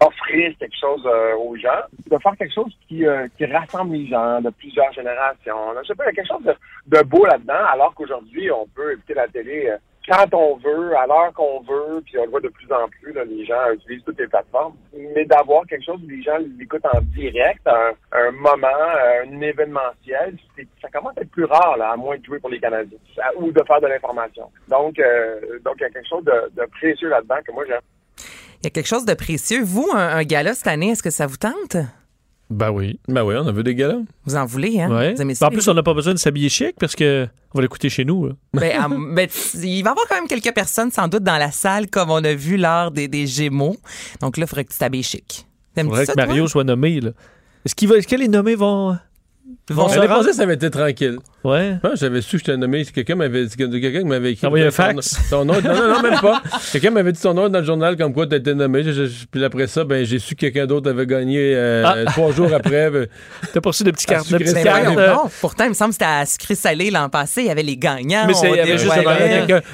offrir 0.00 0.56
quelque 0.58 0.76
chose 0.80 1.02
euh, 1.06 1.36
aux 1.36 1.56
gens, 1.56 1.82
de 2.10 2.18
faire 2.18 2.36
quelque 2.36 2.54
chose 2.54 2.72
qui, 2.88 3.06
euh, 3.06 3.28
qui 3.36 3.46
rassemble 3.46 3.94
les 3.94 4.06
gens 4.06 4.40
de 4.40 4.50
plusieurs 4.50 4.92
générations. 4.92 5.74
Je 5.82 5.88
sais 5.88 5.94
pas, 5.94 6.04
il 6.04 6.06
y 6.06 6.10
a 6.10 6.12
quelque 6.12 6.28
chose 6.28 6.54
de, 6.86 7.02
beau 7.02 7.24
là-dedans, 7.26 7.64
alors 7.72 7.94
qu'aujourd'hui, 7.94 8.50
on 8.50 8.66
peut 8.68 8.92
écouter 8.92 9.14
la 9.14 9.28
télé 9.28 9.68
euh, 9.68 9.76
quand 10.08 10.34
on 10.34 10.56
veut, 10.56 10.96
à 10.96 11.06
l'heure 11.06 11.32
qu'on 11.34 11.60
veut, 11.60 12.00
puis 12.04 12.18
on 12.18 12.24
le 12.24 12.30
voit 12.30 12.40
de 12.40 12.48
plus 12.48 12.72
en 12.72 12.88
plus, 12.88 13.12
les 13.12 13.44
gens 13.44 13.70
utilisent 13.72 14.02
toutes 14.02 14.18
les 14.18 14.26
plateformes, 14.26 14.74
mais 15.14 15.24
d'avoir 15.26 15.64
quelque 15.66 15.84
chose 15.84 16.00
où 16.02 16.08
les 16.08 16.22
gens 16.22 16.38
l'écoutent 16.58 16.86
en 16.86 17.00
direct, 17.14 17.60
un, 17.66 17.92
un 18.12 18.30
moment, 18.32 18.66
un 18.66 19.40
événementiel, 19.40 20.36
ça 20.80 20.88
commence 20.88 21.16
à 21.18 21.20
être 21.20 21.30
plus 21.30 21.44
rare, 21.44 21.76
là, 21.76 21.90
à 21.90 21.96
moins 21.96 22.16
de 22.16 22.24
jouer 22.24 22.40
pour 22.40 22.50
les 22.50 22.58
Canadiens, 22.58 22.98
ou 23.36 23.52
de 23.52 23.62
faire 23.64 23.80
de 23.80 23.86
l'information. 23.86 24.50
Donc, 24.68 24.96
donc 25.64 25.74
il 25.76 25.82
y 25.82 25.84
a 25.84 25.90
quelque 25.90 26.08
chose 26.08 26.24
de, 26.24 26.50
de 26.60 26.66
précieux 26.70 27.10
là-dedans 27.10 27.38
que 27.46 27.52
moi 27.52 27.64
j'aime. 27.68 27.80
Il 28.60 28.64
y 28.64 28.66
a 28.66 28.70
quelque 28.70 28.86
chose 28.86 29.06
de 29.06 29.14
précieux. 29.14 29.62
Vous, 29.62 29.88
un, 29.94 30.22
gala 30.22 30.54
cette 30.54 30.66
année, 30.66 30.90
est-ce 30.90 31.02
que 31.02 31.10
ça 31.10 31.26
vous 31.26 31.38
tente? 31.38 31.76
Ben 32.50 32.70
oui. 32.70 32.98
Ben 33.08 33.22
oui, 33.22 33.36
on 33.38 33.46
a 33.46 33.52
vu 33.52 33.62
des 33.62 33.74
galas. 33.74 34.00
Vous 34.26 34.34
en 34.34 34.44
voulez, 34.44 34.80
hein? 34.80 34.90
Ouais. 34.90 35.14
en 35.40 35.50
plus, 35.50 35.66
on 35.68 35.74
n'a 35.74 35.82
pas 35.82 35.94
besoin 35.94 36.12
de 36.12 36.18
s'habiller 36.18 36.48
chic 36.48 36.74
parce 36.78 36.96
que 36.96 37.28
on 37.54 37.58
va 37.58 37.62
l'écouter 37.62 37.88
chez 37.88 38.04
nous. 38.04 38.30
Ben, 38.52 38.88
ben, 39.14 39.28
il 39.54 39.82
va 39.82 39.90
y 39.90 39.92
avoir 39.92 40.06
quand 40.08 40.16
même 40.16 40.28
quelques 40.28 40.52
personnes, 40.52 40.90
sans 40.90 41.08
doute, 41.08 41.22
dans 41.22 41.38
la 41.38 41.52
salle, 41.52 41.88
comme 41.88 42.10
on 42.10 42.22
a 42.24 42.34
vu 42.34 42.56
lors 42.56 42.90
des, 42.90 43.08
des 43.08 43.26
Gémeaux. 43.26 43.76
Donc 44.20 44.36
là, 44.36 44.44
il 44.44 44.48
faudrait 44.48 44.64
que 44.64 44.72
tu 44.72 44.78
t'habilles 44.78 45.04
chic. 45.04 45.46
Il 45.76 45.84
faudrait 45.84 46.06
que 46.06 46.16
Mario 46.16 46.48
soit 46.48 46.64
nommé. 46.64 47.00
Est-ce 47.64 47.74
qu'il 47.74 47.88
va, 47.88 47.96
est-ce 47.96 48.08
que 48.08 48.16
les 48.16 48.28
nommés 48.28 48.56
vont 48.56 48.98
Bon, 49.70 49.86
L'année 49.86 50.08
passée, 50.08 50.32
ça 50.32 50.42
avait 50.42 50.54
été 50.54 50.70
tranquille. 50.70 51.18
Ouais. 51.42 51.76
J'avais 51.94 52.20
su 52.20 52.32
que 52.32 52.38
j'étais 52.38 52.56
nommé. 52.56 52.84
Quelqu'un 52.84 53.14
m'avait 53.14 53.46
quelqu'un 53.48 54.04
m'avait 54.04 54.32
écrit. 54.32 54.46
Envoyé 54.46 54.66
un 54.66 54.70
fax? 54.70 55.20
Son, 55.28 55.44
nom. 55.44 55.54
Non, 55.54 55.74
non, 55.74 55.94
non, 55.94 56.02
même 56.02 56.20
pas. 56.20 56.42
quelqu'un 56.72 56.90
m'avait 56.90 57.12
dit 57.12 57.20
son 57.20 57.32
nom 57.32 57.48
dans 57.48 57.60
le 57.60 57.64
journal 57.64 57.96
comme 57.96 58.12
quoi 58.12 58.26
tu 58.26 58.34
étais 58.34 58.54
nommé. 58.54 58.82
puis 59.30 59.44
après 59.44 59.66
ça, 59.66 59.84
ben, 59.84 60.04
j'ai 60.04 60.18
su 60.18 60.34
que 60.34 60.40
quelqu'un 60.40 60.66
d'autre 60.66 60.90
avait 60.90 61.06
gagné 61.06 61.54
euh, 61.54 61.84
ah. 61.86 62.04
trois 62.10 62.32
jours 62.32 62.52
après. 62.52 62.90
Ben, 62.90 63.06
T'as 63.52 63.60
pas 63.60 63.70
reçu 63.70 63.84
de 63.84 63.90
petits 63.90 64.06
cartes. 64.06 64.30
De 64.30 64.38
petits 64.38 64.62
cartes. 64.62 64.96
Non, 64.96 65.30
pourtant, 65.40 65.64
il 65.64 65.70
me 65.70 65.74
semble 65.74 65.90
que 65.90 65.94
c'était 65.94 66.04
à 66.04 66.26
sucré 66.26 66.54
salé 66.54 66.90
l'an 66.90 67.08
passé. 67.08 67.42
Il 67.42 67.46
y 67.46 67.50
avait 67.50 67.62
les 67.62 67.76
gagnants. 67.76 68.26
Mais 68.26 68.34
c'est 68.34 68.78
juste 68.78 68.92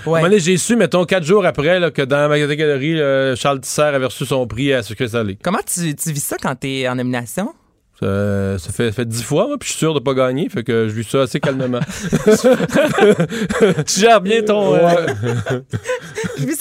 ouais. 0.06 0.38
J'ai 0.38 0.56
su, 0.58 0.76
mettons, 0.76 1.04
quatre 1.04 1.24
jours 1.24 1.44
après 1.44 1.80
là, 1.80 1.90
que 1.90 2.02
dans 2.02 2.28
ma 2.28 2.38
catégorie, 2.38 2.98
Charles 3.36 3.60
Tisser 3.60 3.82
avait 3.82 4.06
reçu 4.06 4.24
son 4.24 4.46
prix 4.46 4.72
à 4.72 4.82
sucré 4.82 5.08
salé. 5.08 5.38
Comment 5.42 5.58
tu, 5.66 5.94
tu 5.96 6.12
vis 6.12 6.22
ça 6.22 6.36
quand 6.40 6.54
tu 6.54 6.68
es 6.68 6.88
en 6.88 6.94
nomination? 6.94 7.52
Ça, 8.00 8.72
fait, 8.72 8.92
fait 8.92 9.06
dix 9.06 9.22
fois, 9.22 9.56
puis 9.58 9.68
je 9.68 9.72
suis 9.72 9.78
sûr 9.78 9.94
de 9.94 10.00
pas 10.00 10.14
gagner, 10.14 10.48
fait 10.48 10.62
que 10.62 10.88
je 10.88 10.94
vis 10.94 11.08
ça 11.08 11.22
assez 11.22 11.40
calmement. 11.40 11.80
tu 13.86 14.00
gères 14.00 14.20
bien 14.20 14.42
ton. 14.42 14.74
Euh... 14.74 15.06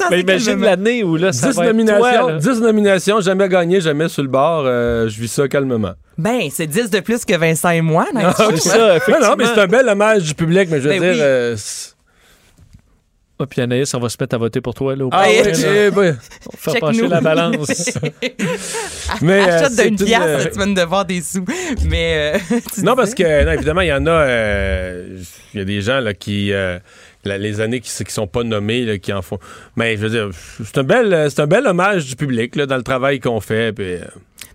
Mais 0.09 0.21
imagine 0.21 0.61
l'année 0.61 1.03
où 1.03 1.17
là, 1.17 1.33
ça 1.33 1.49
10 1.49 1.55
va 1.57 1.65
nominations, 1.67 2.29
être 2.29 2.37
10 2.37 2.61
nominations, 2.61 3.21
jamais 3.21 3.49
gagné, 3.49 3.81
jamais 3.81 4.07
sur 4.07 4.23
le 4.23 4.29
bord. 4.29 4.63
Euh, 4.65 5.09
je 5.09 5.19
vis 5.19 5.27
ça 5.27 5.47
calmement. 5.47 5.93
Ben, 6.17 6.47
c'est 6.49 6.67
10 6.67 6.89
de 6.89 6.99
plus 7.01 7.25
que 7.25 7.35
Vincent 7.35 7.71
et 7.71 7.81
moi, 7.81 8.07
non, 8.13 8.31
ça, 8.31 8.47
effectivement. 8.95 9.29
Non, 9.29 9.35
mais 9.37 9.45
c'est 9.45 9.59
un 9.59 9.67
bel 9.67 9.87
hommage 9.87 10.23
du 10.23 10.33
public, 10.33 10.69
mais 10.71 10.79
je 10.79 10.87
veux 10.87 10.99
ben 10.99 11.13
dire. 11.13 11.21
Euh, 11.21 11.55
ah, 13.37 13.45
puis 13.45 13.59
Anaïs, 13.59 13.93
on 13.93 13.99
va 13.99 14.07
se 14.07 14.15
mettre 14.17 14.35
à 14.35 14.37
voter 14.37 14.61
pour 14.61 14.73
toi. 14.73 14.95
Là, 14.95 15.09
ah 15.11 15.25
oui, 15.27 15.41
ben, 15.43 15.91
on 15.91 15.91
va 15.91 16.13
faire 16.57 16.75
pencher 16.79 17.07
la 17.07 17.19
balance. 17.19 17.91
mais, 19.21 19.39
Achète 19.41 19.77
euh, 19.77 19.83
d'une 19.83 19.97
pièce, 19.97 20.19
euh, 20.21 20.45
tu 20.53 20.57
vas 20.57 20.65
nous 20.65 20.73
devoir 20.73 21.03
des 21.03 21.19
sous. 21.19 21.43
Mais, 21.85 22.35
euh, 22.35 22.59
non, 22.83 22.95
parce 22.95 23.13
que, 23.13 23.43
non, 23.43 23.51
évidemment, 23.51 23.81
il 23.81 23.87
y 23.87 23.93
en 23.93 24.07
a... 24.07 24.25
Il 25.53 25.59
y 25.59 25.59
a 25.59 25.65
des 25.65 25.81
gens 25.81 25.99
là, 25.99 26.13
qui... 26.13 26.53
les 27.25 27.61
années 27.61 27.81
qui 27.81 27.91
ne 28.03 28.09
sont 28.09 28.27
pas 28.27 28.43
nommées, 28.43 28.85
là, 28.85 28.97
qui 28.99 29.11
en 29.11 29.21
font. 29.21 29.39
Mais 29.75 29.97
je 29.97 30.01
veux 30.07 30.09
dire, 30.09 30.29
c'est 30.63 30.77
un 30.77 30.83
bel, 30.83 31.29
c'est 31.29 31.41
un 31.41 31.47
bel 31.47 31.67
hommage 31.67 32.05
du 32.05 32.15
public 32.15 32.55
là, 32.55 32.65
dans 32.65 32.77
le 32.77 32.83
travail 32.83 33.19
qu'on 33.19 33.41
fait. 33.41 33.73
Puis, 33.73 33.97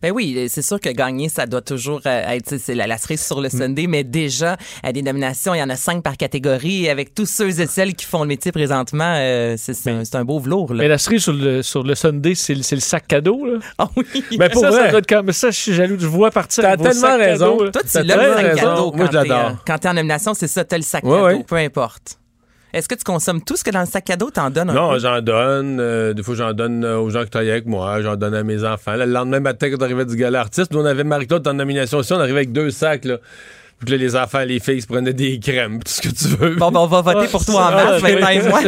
ben 0.02 0.12
oui, 0.12 0.46
c'est 0.48 0.62
sûr 0.62 0.80
que 0.80 0.88
gagner, 0.88 1.28
ça 1.28 1.46
doit 1.46 1.60
toujours 1.60 2.00
euh, 2.06 2.28
être 2.28 2.56
c'est 2.58 2.74
la, 2.74 2.96
cerise 2.96 3.24
sur 3.24 3.40
le 3.40 3.48
mm. 3.48 3.50
Sunday, 3.50 3.86
mais 3.86 4.04
déjà, 4.04 4.56
à 4.82 4.92
des 4.92 5.02
nominations, 5.02 5.54
il 5.54 5.58
y 5.58 5.62
en 5.62 5.68
a 5.68 5.76
cinq 5.76 6.02
par 6.02 6.16
catégorie. 6.16 6.88
Avec 6.88 7.14
tous 7.14 7.26
ceux 7.26 7.60
et 7.60 7.66
celles 7.66 7.94
qui 7.94 8.06
font 8.06 8.22
le 8.22 8.28
métier 8.28 8.52
présentement, 8.52 9.14
euh, 9.16 9.56
c'est 9.58 10.14
un, 10.14 10.24
beau 10.24 10.38
velours. 10.38 10.72
Mais 10.72 10.88
la 10.88 10.98
cerise 10.98 11.22
sur 11.22 11.32
le, 11.32 11.62
sur 11.62 11.82
le 11.82 11.94
Sunday, 11.94 12.34
c'est 12.34 12.54
le 12.54 12.62
sac 12.62 13.06
cadeau. 13.06 13.44
Là. 13.44 13.58
Ah 13.78 13.88
oui. 13.96 14.24
Mais 14.38 14.48
pour 14.48 14.62
ça, 14.62 14.72
ça 14.72 14.88
doit 14.88 14.98
être 15.00 15.06
comme 15.06 15.32
ça. 15.32 15.50
Je 15.50 15.58
suis 15.58 15.74
jaloux. 15.74 15.96
Je 15.98 16.06
vois 16.06 16.30
partir. 16.30 16.62
T'as 16.62 16.76
tellement 16.76 17.16
raison. 17.16 17.56
Toi, 17.70 17.82
tu 17.82 18.02
l'as 18.02 18.16
le 18.16 18.34
sac 18.34 18.56
cadeau. 18.56 18.92
Moi, 18.92 19.06
je 19.06 19.16
l'adore. 19.16 19.56
Quand 19.66 19.78
t'es 19.78 19.88
en 19.88 19.94
nomination, 19.94 20.34
c'est 20.34 20.48
ça. 20.48 20.64
T'as 20.64 20.76
le 20.76 20.82
sac 20.82 21.02
cadeau, 21.02 21.42
peu 21.42 21.56
importe. 21.56 22.19
Est-ce 22.72 22.88
que 22.88 22.94
tu 22.94 23.04
consommes 23.04 23.42
tout 23.42 23.56
ce 23.56 23.64
que 23.64 23.70
dans 23.70 23.80
le 23.80 23.86
sac 23.86 24.04
cadeau, 24.04 24.30
t'en 24.30 24.50
donnes 24.50 24.70
un 24.70 24.74
Non, 24.74 24.98
j'en 24.98 25.20
donne. 25.20 25.78
Euh, 25.80 26.12
des 26.12 26.22
fois, 26.22 26.34
j'en 26.34 26.52
donne 26.52 26.84
euh, 26.84 26.98
aux 26.98 27.10
gens 27.10 27.24
qui 27.24 27.30
travaillent 27.30 27.50
avec 27.50 27.66
moi. 27.66 28.00
J'en 28.02 28.16
donne 28.16 28.34
à 28.34 28.42
mes 28.42 28.64
enfants. 28.64 28.96
le 28.96 29.06
lendemain 29.06 29.40
matin, 29.40 29.70
quand 29.70 29.78
on 29.80 29.84
arrivait 29.84 30.04
du 30.04 30.16
gala 30.16 30.40
artiste, 30.40 30.72
nous, 30.72 30.80
on 30.80 30.84
avait 30.84 31.04
Marie-Claude 31.04 31.46
en 31.48 31.54
nomination 31.54 31.98
aussi. 31.98 32.12
On 32.12 32.20
arrivait 32.20 32.38
avec 32.38 32.52
deux 32.52 32.70
sacs, 32.70 33.04
là. 33.04 33.18
Puis 33.80 33.92
là, 33.92 33.96
les 33.96 34.14
enfants, 34.14 34.40
les 34.40 34.60
filles 34.60 34.82
se 34.82 34.86
prenaient 34.86 35.14
des 35.14 35.40
crèmes, 35.40 35.82
tout 35.82 35.90
ce 35.90 36.02
que 36.02 36.08
tu 36.08 36.28
veux. 36.36 36.56
Bon, 36.56 36.70
ben, 36.70 36.80
on 36.80 36.86
va 36.86 37.00
voter 37.00 37.28
pour 37.28 37.42
toi 37.44 37.68
en 37.68 37.70
mars, 37.70 38.02
maintenant 38.02 38.28
et 38.28 38.42
moi, 38.42 38.60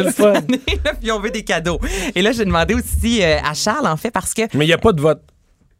puis 0.99 1.11
on 1.11 1.19
veut 1.19 1.29
des 1.29 1.43
cadeaux. 1.43 1.79
Et 2.15 2.23
là, 2.23 2.31
j'ai 2.31 2.45
demandé 2.45 2.73
aussi 2.73 3.21
euh, 3.21 3.37
à 3.43 3.53
Charles, 3.53 3.85
en 3.85 3.95
fait, 3.95 4.09
parce 4.09 4.33
que... 4.33 4.41
Mais 4.55 4.65
il 4.65 4.69
n'y 4.69 4.73
a 4.73 4.79
pas 4.79 4.91
de 4.91 5.01
vote. 5.01 5.21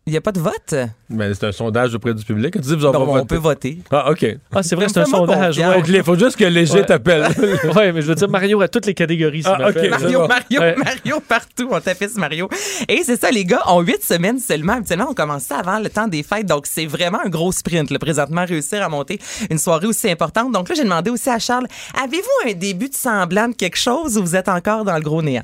Il 0.05 0.11
n'y 0.11 0.17
a 0.17 0.21
pas 0.21 0.33
de 0.33 0.39
vote? 0.41 0.75
Mais 1.09 1.33
c'est 1.33 1.45
un 1.45 1.51
sondage 1.53 1.95
auprès 1.95 2.13
du 2.13 2.25
public. 2.25 2.53
Tu 2.55 2.59
dis, 2.59 2.75
vous 2.75 2.83
avez 2.85 2.97
Bon, 2.97 3.05
pas 3.05 3.11
on 3.11 3.15
voté. 3.15 3.25
peut 3.27 3.35
voter. 3.37 3.79
Ah, 3.89 4.11
OK. 4.11 4.25
Ah, 4.53 4.61
c'est 4.61 4.75
vrai, 4.75 4.87
c'est 4.89 4.99
un 4.99 5.05
sondage. 5.05 5.57
ouais. 5.57 6.03
Faut 6.03 6.17
juste 6.19 6.35
que 6.35 6.43
léger 6.43 6.79
Ouais. 6.79 6.85
t'appelle. 6.85 7.21
ouais, 7.75 7.93
mais 7.93 8.01
je 8.01 8.07
veux 8.07 8.15
dire, 8.15 8.27
Mario 8.29 8.59
à 8.59 8.67
toutes 8.67 8.85
les 8.85 8.93
catégories. 8.93 9.43
Ah. 9.45 9.57
Mario, 9.59 10.19
bon. 10.19 10.27
Mario, 10.27 10.59
Ouais. 10.59 10.75
Mario 10.75 11.21
partout. 11.25 11.69
On 11.71 11.79
tapisse 11.79 12.15
Mario. 12.15 12.49
Et 12.89 13.01
c'est 13.05 13.15
ça, 13.19 13.31
les 13.31 13.45
gars, 13.45 13.61
en 13.65 13.79
huit 13.79 14.03
semaines 14.03 14.39
seulement. 14.39 14.73
Habituellement, 14.73 15.07
on 15.11 15.13
commence 15.13 15.43
ça 15.43 15.59
avant 15.59 15.79
le 15.79 15.89
temps 15.89 16.09
des 16.09 16.21
fêtes. 16.23 16.47
Donc, 16.47 16.65
c'est 16.67 16.85
vraiment 16.85 17.19
un 17.23 17.29
gros 17.29 17.53
sprint, 17.53 17.89
le 17.89 17.97
présentement, 17.99 18.43
réussir 18.45 18.83
à 18.83 18.89
monter 18.89 19.19
une 19.49 19.57
soirée 19.57 19.87
aussi 19.87 20.09
importante. 20.11 20.51
Donc 20.51 20.67
là, 20.67 20.75
j'ai 20.75 20.83
demandé 20.83 21.11
aussi 21.11 21.29
à 21.29 21.39
Charles, 21.39 21.67
avez-vous 22.03 22.49
un 22.49 22.53
début 22.53 22.89
de 22.89 22.93
semblant 22.95 23.47
de 23.47 23.53
quelque 23.55 23.77
chose 23.77 24.17
ou 24.17 24.21
vous 24.21 24.35
êtes 24.35 24.49
encore 24.49 24.83
dans 24.83 24.95
le 24.95 25.01
gros 25.01 25.21
néant? 25.21 25.43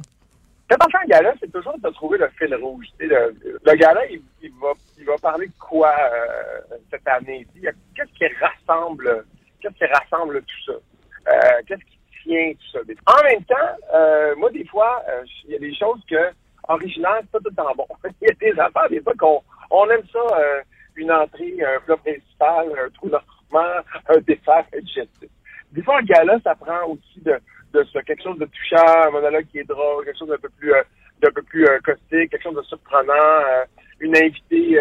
Quand 0.70 0.86
on 0.86 0.90
fait 0.92 1.04
un 1.04 1.08
gala, 1.08 1.34
c'est 1.40 1.52
toujours 1.52 1.78
de 1.80 1.90
trouver 1.90 2.20
le 2.20 2.30
fil 2.38 2.54
rouge. 2.54 2.86
Le, 3.00 3.36
le 3.66 3.74
gala, 3.76 4.06
il, 4.06 4.22
il 4.42 4.52
va, 4.62 4.74
il 5.00 5.06
va 5.06 5.16
parler 5.18 5.48
de 5.48 5.54
quoi 5.60 5.92
euh, 6.00 6.76
cette 6.92 7.08
année? 7.08 7.48
Qu'est-ce 7.96 8.14
qui 8.14 8.26
rassemble, 8.40 9.26
qu'est-ce 9.60 9.74
qui 9.74 9.86
rassemble 9.86 10.42
tout 10.44 10.72
ça? 10.72 11.32
Euh, 11.32 11.62
qu'est-ce 11.66 11.82
qui 11.82 12.00
tient 12.24 12.54
tout 12.54 12.72
ça? 12.72 12.80
En 13.08 13.24
même 13.24 13.44
temps, 13.46 13.56
euh, 13.96 14.36
moi, 14.36 14.52
des 14.52 14.66
fois, 14.66 15.04
euh, 15.10 15.24
il 15.46 15.54
y 15.54 15.56
a 15.56 15.60
des 15.60 15.74
choses 15.74 16.02
que 16.08 16.32
originales, 16.68 17.24
c'est 17.24 17.32
pas 17.32 17.40
tout 17.40 17.50
le 17.50 17.56
temps 17.56 17.76
bon. 17.76 17.88
Il 18.22 18.28
y 18.28 18.32
a 18.32 18.54
des 18.54 18.60
affaires, 18.60 18.90
des 18.92 19.02
fois, 19.02 19.14
qu'on 19.18 19.42
on 19.72 19.90
aime 19.90 20.04
ça, 20.14 20.20
euh, 20.20 20.62
une 20.96 21.12
entrée, 21.12 21.58
un 21.66 21.80
plat 21.80 21.98
principal, 21.98 22.68
un 22.78 22.90
trou 22.92 23.10
dormant, 23.10 23.82
un 24.08 24.18
dessert, 24.20 24.66
digestif. 24.74 25.30
Des 25.72 25.82
fois, 25.82 25.98
un 25.98 26.04
gala, 26.04 26.38
ça 26.44 26.54
prend 26.54 26.86
aussi 26.88 27.22
de, 27.22 27.40
de 27.74 27.84
ça, 27.92 28.02
quelque 28.04 28.24
chose 28.24 28.38
de 28.40 28.46
touchant, 28.46 29.08
un 29.08 29.12
monologue 29.12 29.46
qui 29.48 29.60
est 29.60 29.68
drôle, 29.68 30.06
quelque 30.06 30.20
chose 30.20 30.30
d'un 30.30 30.38
peu 30.38 30.50
plus, 30.58 30.74
euh, 30.74 30.84
d'un 31.22 31.32
peu 31.32 31.42
plus 31.44 31.66
euh, 31.66 31.80
caustique, 31.84 32.32
quelque 32.32 32.44
chose 32.44 32.56
de 32.56 32.62
surprenant, 32.64 33.14
euh, 33.14 33.64
une 34.00 34.16
invitée 34.16 34.80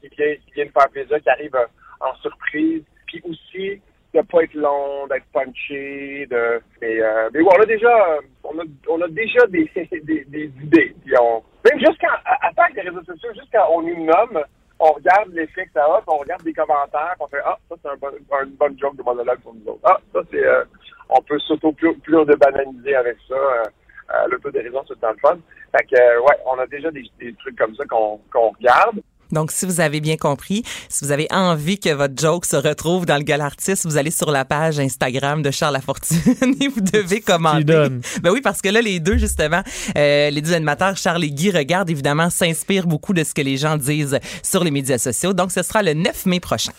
qui 0.00 0.08
vient, 0.16 0.34
qui 0.34 0.52
vient 0.54 0.66
de 0.66 0.70
faire 0.70 0.88
plaisir, 0.90 1.20
qui 1.22 1.30
arrive 1.30 1.56
en 2.00 2.14
surprise, 2.16 2.82
puis 3.06 3.22
aussi 3.28 3.80
de 4.12 4.20
pas 4.22 4.42
être 4.42 4.54
long, 4.54 5.06
d'être 5.06 5.26
punché, 5.32 6.26
de 6.30 6.60
mais, 6.80 7.00
euh, 7.00 7.30
mais 7.32 7.40
ouais, 7.40 7.52
on 7.56 7.62
a 7.62 7.66
déjà 7.66 8.18
on 8.42 8.58
a, 8.58 8.62
on 8.88 9.00
a 9.02 9.08
déjà 9.08 9.46
des, 9.46 9.70
des, 10.02 10.24
des 10.24 10.52
idées. 10.62 10.94
Puis 11.04 11.14
on, 11.20 11.42
même 11.64 11.78
jusqu'à 11.78 12.20
avec 12.24 12.74
les 12.74 12.90
réseaux 12.90 13.04
sociaux, 13.04 13.30
jusqu'à 13.34 13.70
on 13.70 13.82
nous 13.82 14.04
nomme, 14.04 14.42
on 14.80 14.92
regarde 14.92 15.32
l'effet 15.32 15.66
que 15.66 15.72
ça 15.74 15.84
a, 15.84 15.98
puis 15.98 16.08
on 16.08 16.18
regarde 16.18 16.42
des 16.42 16.52
commentaires, 16.52 17.14
puis 17.14 17.20
on 17.20 17.28
fait 17.28 17.42
Ah, 17.44 17.58
ça 17.68 17.76
c'est 17.80 17.88
un 17.88 17.96
bon, 17.96 18.08
une 18.44 18.56
bonne 18.56 18.78
joke 18.78 18.96
de 18.96 19.02
monologue 19.02 19.40
pour 19.40 19.54
nous 19.54 19.72
autres. 19.72 19.80
Ah, 19.84 19.98
ça 20.12 20.20
c'est 20.30 20.44
euh, 20.44 20.64
on 21.10 21.22
peut 21.22 21.38
s'auto 21.40 21.72
plus 21.72 21.94
de 21.94 22.34
banaliser 22.36 22.94
avec 22.94 23.16
ça. 23.28 23.34
Euh, 23.34 23.64
euh, 24.12 24.26
L'autodérision, 24.30 24.82
c'est 24.88 24.98
dans 25.00 25.10
le 25.10 25.18
fun. 25.18 25.38
Fait 25.76 25.84
que 25.84 26.00
euh, 26.00 26.20
ouais, 26.22 26.36
on 26.46 26.58
a 26.58 26.66
déjà 26.66 26.90
des, 26.90 27.04
des 27.20 27.32
trucs 27.34 27.56
comme 27.56 27.74
ça 27.76 27.84
qu'on 27.84 28.20
qu'on 28.32 28.50
regarde. 28.50 29.00
Donc, 29.32 29.52
si 29.52 29.64
vous 29.64 29.80
avez 29.80 30.00
bien 30.00 30.16
compris, 30.16 30.64
si 30.88 31.04
vous 31.04 31.12
avez 31.12 31.28
envie 31.30 31.78
que 31.78 31.90
votre 31.90 32.20
joke 32.20 32.44
se 32.44 32.56
retrouve 32.56 33.06
dans 33.06 33.16
le 33.16 33.22
gala 33.22 33.44
artiste, 33.44 33.86
vous 33.86 33.96
allez 33.96 34.10
sur 34.10 34.30
la 34.30 34.44
page 34.44 34.80
Instagram 34.80 35.42
de 35.42 35.50
Charles 35.50 35.74
Lafortune 35.74 36.18
et 36.60 36.68
vous 36.68 36.80
devez 36.80 37.20
commenter. 37.20 37.64
donne. 37.64 38.00
Ben 38.22 38.32
oui, 38.32 38.40
parce 38.40 38.60
que 38.60 38.68
là, 38.68 38.80
les 38.80 38.98
deux, 38.98 39.18
justement, 39.18 39.62
euh, 39.96 40.30
les 40.30 40.40
deux 40.40 40.52
animateurs, 40.52 40.96
Charles 40.96 41.24
et 41.24 41.30
Guy, 41.30 41.50
regardent 41.50 41.90
évidemment, 41.90 42.28
s'inspirent 42.28 42.86
beaucoup 42.86 43.12
de 43.12 43.22
ce 43.22 43.32
que 43.32 43.42
les 43.42 43.56
gens 43.56 43.76
disent 43.76 44.18
sur 44.42 44.64
les 44.64 44.70
médias 44.72 44.98
sociaux. 44.98 45.32
Donc, 45.32 45.52
ce 45.52 45.62
sera 45.62 45.82
le 45.82 45.94
9 45.94 46.26
mai 46.26 46.40
prochain. 46.40 46.72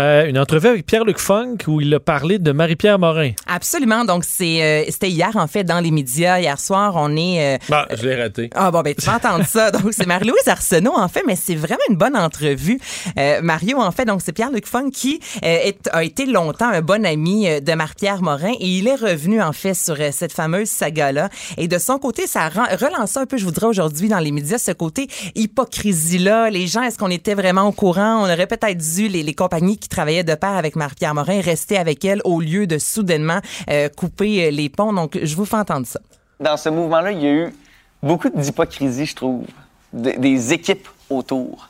Euh, 0.00 0.26
une 0.26 0.38
entrevue 0.40 0.66
avec 0.66 0.86
Pierre-Luc 0.86 1.18
Funk 1.18 1.58
où 1.68 1.80
il 1.80 1.94
a 1.94 2.00
parlé 2.00 2.40
de 2.40 2.50
Marie-Pierre 2.50 2.98
Morin. 2.98 3.30
Absolument. 3.46 4.04
Donc, 4.04 4.24
c'est, 4.26 4.60
euh, 4.60 4.84
c'était 4.90 5.08
hier, 5.08 5.30
en 5.36 5.46
fait, 5.46 5.62
dans 5.62 5.78
les 5.78 5.92
médias. 5.92 6.40
Hier 6.40 6.58
soir, 6.58 6.94
on 6.96 7.14
est... 7.16 7.54
euh, 7.54 7.58
Bah, 7.68 7.86
je 7.94 8.02
l'ai 8.08 8.20
raté. 8.20 8.50
Ah 8.56 8.72
bon, 8.72 8.80
ben 8.82 8.92
tu 8.92 9.06
vas 9.06 9.14
entendre 9.16 9.44
ça. 9.46 9.70
Donc, 9.70 9.92
c'est 9.92 10.04
Marie-Louise 10.06 10.48
Arsenault, 10.48 10.94
en 10.96 11.06
fait, 11.06 11.22
mais 11.28 11.36
c'est 11.36 11.54
vraiment 11.54 11.78
une 11.88 11.94
bonne 11.96 12.16
entrevue. 12.16 12.80
Euh, 13.18 13.40
Mario, 13.40 13.78
en 13.78 13.92
fait, 13.92 14.04
donc 14.04 14.20
c'est 14.24 14.32
Pierre-Luc 14.32 14.66
Funk 14.66 14.90
qui 14.92 15.20
euh, 15.44 15.58
est- 15.68 15.88
a 15.92 16.02
été 16.02 16.26
longtemps 16.26 16.70
un 16.70 16.80
bon 16.82 17.06
ami 17.06 17.46
de 17.60 17.72
Marc-Pierre 17.74 18.20
Morin 18.20 18.52
et 18.58 18.66
il 18.66 18.88
est 18.88 18.96
revenu, 18.96 19.40
en 19.40 19.52
fait, 19.52 19.74
sur 19.74 19.94
euh, 20.00 20.08
cette 20.10 20.32
fameuse 20.32 20.68
saga-là. 20.70 21.28
Et 21.56 21.68
de 21.68 21.78
son 21.78 21.98
côté, 21.98 22.26
ça 22.26 22.48
relancé 22.48 23.20
un 23.20 23.26
peu, 23.26 23.36
je 23.36 23.44
voudrais 23.44 23.66
aujourd'hui, 23.66 24.08
dans 24.08 24.18
les 24.18 24.32
médias, 24.32 24.58
ce 24.58 24.72
côté 24.72 25.06
hypocrisie-là. 25.36 26.50
Les 26.50 26.66
gens, 26.66 26.82
est-ce 26.82 26.98
qu'on 26.98 27.10
était 27.10 27.34
vraiment 27.34 27.62
au 27.68 27.72
courant? 27.72 28.24
On 28.24 28.24
aurait 28.24 28.48
peut-être 28.48 28.78
dû, 28.96 29.06
les, 29.06 29.22
les 29.22 29.34
compagnies 29.34 29.78
qui 29.84 29.88
travaillaient 29.90 30.24
de 30.24 30.34
pair 30.34 30.52
avec 30.56 30.76
Marc-Pierre 30.76 31.14
Morin, 31.14 31.40
rester 31.42 31.76
avec 31.76 32.04
elle 32.06 32.20
au 32.24 32.40
lieu 32.40 32.66
de 32.66 32.78
soudainement 32.78 33.40
euh, 33.70 33.90
couper 33.90 34.46
euh, 34.46 34.50
les 34.50 34.68
ponts. 34.70 34.92
Donc, 34.94 35.18
je 35.22 35.36
vous 35.36 35.44
fais 35.44 35.56
entendre 35.56 35.86
ça. 35.86 36.00
dans 36.40 36.56
ce 36.56 36.70
mouvement-là, 36.70 37.12
il 37.12 37.22
y 37.22 37.26
a 37.26 37.30
eu 37.30 37.54
beaucoup 38.02 38.30
d'hypocrisie, 38.30 39.04
je 39.06 39.14
trouve, 39.14 39.44
de- 39.92 40.12
des 40.18 40.52
équipes 40.54 40.88
autour. 41.10 41.68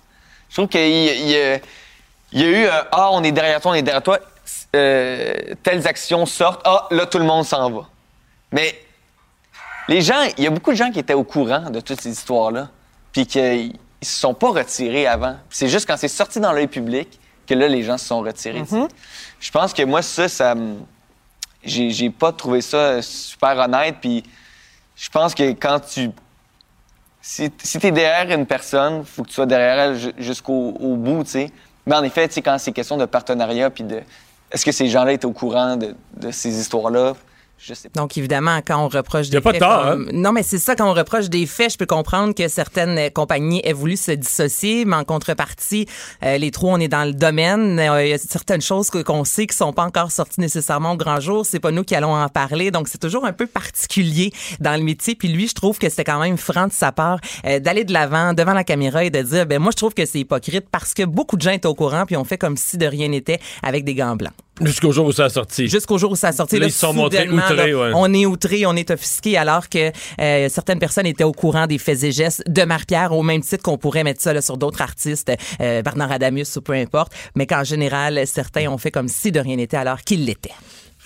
Je 0.48 0.54
trouve 0.54 0.68
qu'il 0.68 0.80
y, 0.80 1.08
a- 1.36 1.56
y 2.32 2.42
a- 2.42 2.48
eu 2.48 2.64
euh, 2.66 2.70
Ah, 2.92 3.10
on 3.12 3.22
est 3.24 3.32
derrière 3.32 3.60
toi, 3.60 3.72
on 3.72 3.74
est 3.74 3.82
derrière 3.82 4.02
toi, 4.02 4.18
telles 4.72 5.86
actions 5.86 6.24
sortent, 6.26 6.62
ah, 6.64 6.86
là, 6.90 7.06
tout 7.06 7.18
le 7.18 7.24
monde 7.24 7.44
s'en 7.44 7.70
va. 7.70 7.88
Mais 8.52 8.74
les 9.88 10.00
gens, 10.02 10.22
il 10.38 10.44
y 10.44 10.46
a 10.46 10.50
beaucoup 10.50 10.70
de 10.70 10.76
gens 10.76 10.90
qui 10.90 10.98
étaient 11.00 11.14
au 11.14 11.24
courant 11.24 11.70
de 11.70 11.80
toutes 11.80 12.00
ces 12.00 12.10
histoires-là, 12.10 12.68
puis 13.12 13.26
qu'ils 13.26 13.72
se 14.02 14.18
sont 14.20 14.34
pas 14.34 14.50
retirés 14.50 15.06
avant. 15.06 15.36
C'est 15.50 15.68
juste 15.68 15.86
quand 15.86 15.96
c'est 15.96 16.08
sorti 16.08 16.40
dans 16.40 16.52
l'œil 16.52 16.66
public 16.68 17.20
que 17.46 17.54
là, 17.54 17.68
les 17.68 17.82
gens 17.82 17.98
se 17.98 18.06
sont 18.06 18.20
retirés. 18.20 18.64
sais. 18.66 18.76
Je 19.40 19.50
pense 19.50 19.72
que 19.72 19.82
moi, 19.82 20.02
ça, 20.02 20.28
ça 20.28 20.54
j'ai 21.64 22.10
pas 22.10 22.32
trouvé 22.32 22.60
ça 22.60 23.00
super 23.02 23.56
honnête. 23.58 23.96
Puis 24.00 24.22
je 24.96 25.08
pense 25.08 25.34
que 25.34 25.50
quand 25.52 25.80
tu. 25.80 26.10
Si, 27.20 27.50
si 27.62 27.78
tu 27.78 27.86
es 27.86 27.90
derrière 27.90 28.38
une 28.38 28.44
personne, 28.44 29.02
faut 29.04 29.22
que 29.22 29.28
tu 29.28 29.34
sois 29.34 29.46
derrière 29.46 29.78
elle 29.78 29.98
ju- 29.98 30.12
jusqu'au 30.18 30.74
au 30.78 30.94
bout, 30.96 31.24
tu 31.24 31.30
sais. 31.30 31.50
Mais 31.86 31.94
en 31.96 32.02
effet, 32.02 32.28
tu 32.28 32.34
sais, 32.34 32.42
quand 32.42 32.58
c'est 32.58 32.72
question 32.72 32.96
de 32.98 33.06
partenariat, 33.06 33.70
puis 33.70 33.84
de. 33.84 34.02
Est-ce 34.50 34.64
que 34.64 34.72
ces 34.72 34.88
gens-là 34.88 35.12
étaient 35.12 35.24
au 35.24 35.32
courant 35.32 35.76
de, 35.76 35.96
de 36.16 36.30
ces 36.30 36.58
histoires-là? 36.60 37.14
Je 37.66 37.72
sais 37.74 37.88
pas. 37.88 37.98
Donc, 38.00 38.18
évidemment, 38.18 38.58
quand 38.66 38.84
on 38.84 38.88
reproche 38.88 39.28
Y 39.28 39.30
des 39.30 39.36
a 39.38 39.40
pas 39.40 39.52
faits... 39.52 39.60
de 39.62 39.66
tort, 39.66 39.82
comme- 39.84 40.10
Non, 40.12 40.32
mais 40.32 40.42
c'est 40.42 40.58
ça, 40.58 40.76
quand 40.76 40.90
on 40.90 40.94
reproche 40.94 41.30
des 41.30 41.46
faits, 41.46 41.72
je 41.72 41.78
peux 41.78 41.86
comprendre 41.86 42.34
que 42.34 42.46
certaines 42.48 42.98
euh, 42.98 43.08
compagnies 43.10 43.60
aient 43.64 43.72
voulu 43.72 43.96
se 43.96 44.10
dissocier, 44.12 44.84
mais 44.84 44.96
en 44.96 45.04
contrepartie, 45.04 45.86
euh, 46.22 46.36
les 46.36 46.50
trois, 46.50 46.72
on 46.72 46.78
est 46.80 46.88
dans 46.88 47.04
le 47.04 47.12
domaine. 47.14 47.78
Euh, 47.78 48.04
Il 48.04 48.10
y 48.10 48.12
a 48.12 48.18
certaines 48.18 48.60
choses 48.60 48.90
que- 48.90 48.98
qu'on 49.02 49.24
sait 49.24 49.46
qui 49.46 49.56
sont 49.56 49.72
pas 49.72 49.84
encore 49.84 50.10
sorties 50.12 50.40
nécessairement 50.40 50.92
au 50.92 50.96
grand 50.96 51.20
jour. 51.20 51.46
C'est 51.46 51.60
pas 51.60 51.70
nous 51.70 51.84
qui 51.84 51.94
allons 51.94 52.14
en 52.14 52.28
parler. 52.28 52.70
Donc, 52.70 52.88
c'est 52.88 52.98
toujours 52.98 53.24
un 53.24 53.32
peu 53.32 53.46
particulier 53.46 54.32
dans 54.60 54.76
le 54.78 54.82
métier. 54.84 55.14
Puis 55.14 55.28
lui, 55.28 55.48
je 55.48 55.54
trouve 55.54 55.78
que 55.78 55.88
c'était 55.88 56.04
quand 56.04 56.20
même 56.20 56.36
franc 56.36 56.66
de 56.66 56.72
sa 56.72 56.92
part 56.92 57.18
euh, 57.46 57.60
d'aller 57.60 57.84
de 57.84 57.92
l'avant 57.92 58.34
devant 58.34 58.52
la 58.52 58.64
caméra 58.64 59.04
et 59.04 59.10
de 59.10 59.22
dire, 59.22 59.46
ben 59.46 59.58
moi, 59.58 59.70
je 59.72 59.76
trouve 59.76 59.94
que 59.94 60.04
c'est 60.04 60.20
hypocrite 60.20 60.66
parce 60.70 60.92
que 60.92 61.04
beaucoup 61.04 61.36
de 61.36 61.42
gens 61.42 61.52
étaient 61.52 61.66
au 61.66 61.74
courant 61.74 62.04
puis 62.06 62.16
on 62.16 62.24
fait 62.24 62.38
comme 62.38 62.56
si 62.56 62.76
de 62.76 62.86
rien 62.86 63.08
n'était 63.08 63.38
avec 63.62 63.84
des 63.84 63.94
gants 63.94 64.16
blancs. 64.16 64.32
Jusqu'au 64.60 64.92
jour 64.92 65.06
où 65.06 65.12
ça 65.12 65.24
a 65.24 65.28
sorti. 65.28 65.68
Jusqu'au 65.68 65.98
jour 65.98 66.12
où 66.12 66.16
ça 66.16 66.28
a 66.28 66.32
sorti. 66.32 66.56
Là, 66.56 66.60
là, 66.60 66.66
ils 66.66 66.72
se 66.72 66.78
sont 66.78 66.92
montrés 66.92 67.28
outrés, 67.28 67.56
là, 67.56 67.64
ouais. 67.64 67.92
On 67.94 68.12
est 68.12 68.26
outré, 68.26 68.66
on 68.66 68.76
est 68.76 68.90
offusqué, 68.90 69.36
alors 69.36 69.68
que 69.68 69.90
euh, 70.20 70.48
certaines 70.48 70.78
personnes 70.78 71.06
étaient 71.06 71.24
au 71.24 71.32
courant 71.32 71.66
des 71.66 71.78
faits 71.78 72.04
et 72.04 72.12
gestes 72.12 72.42
de 72.46 72.62
Marie-Pierre, 72.62 73.12
au 73.12 73.22
même 73.22 73.40
titre 73.40 73.62
qu'on 73.62 73.78
pourrait 73.78 74.04
mettre 74.04 74.22
ça 74.22 74.32
là, 74.32 74.40
sur 74.40 74.56
d'autres 74.56 74.80
artistes, 74.80 75.32
euh, 75.60 75.82
Bernard 75.82 76.12
Adamus 76.12 76.56
ou 76.56 76.60
peu 76.60 76.74
importe, 76.74 77.12
mais 77.34 77.46
qu'en 77.46 77.64
général, 77.64 78.26
certains 78.26 78.68
ont 78.68 78.78
fait 78.78 78.90
comme 78.90 79.08
si 79.08 79.32
de 79.32 79.40
rien 79.40 79.56
n'était 79.56 79.76
alors 79.76 80.00
qu'il 80.02 80.24
l'était. 80.24 80.52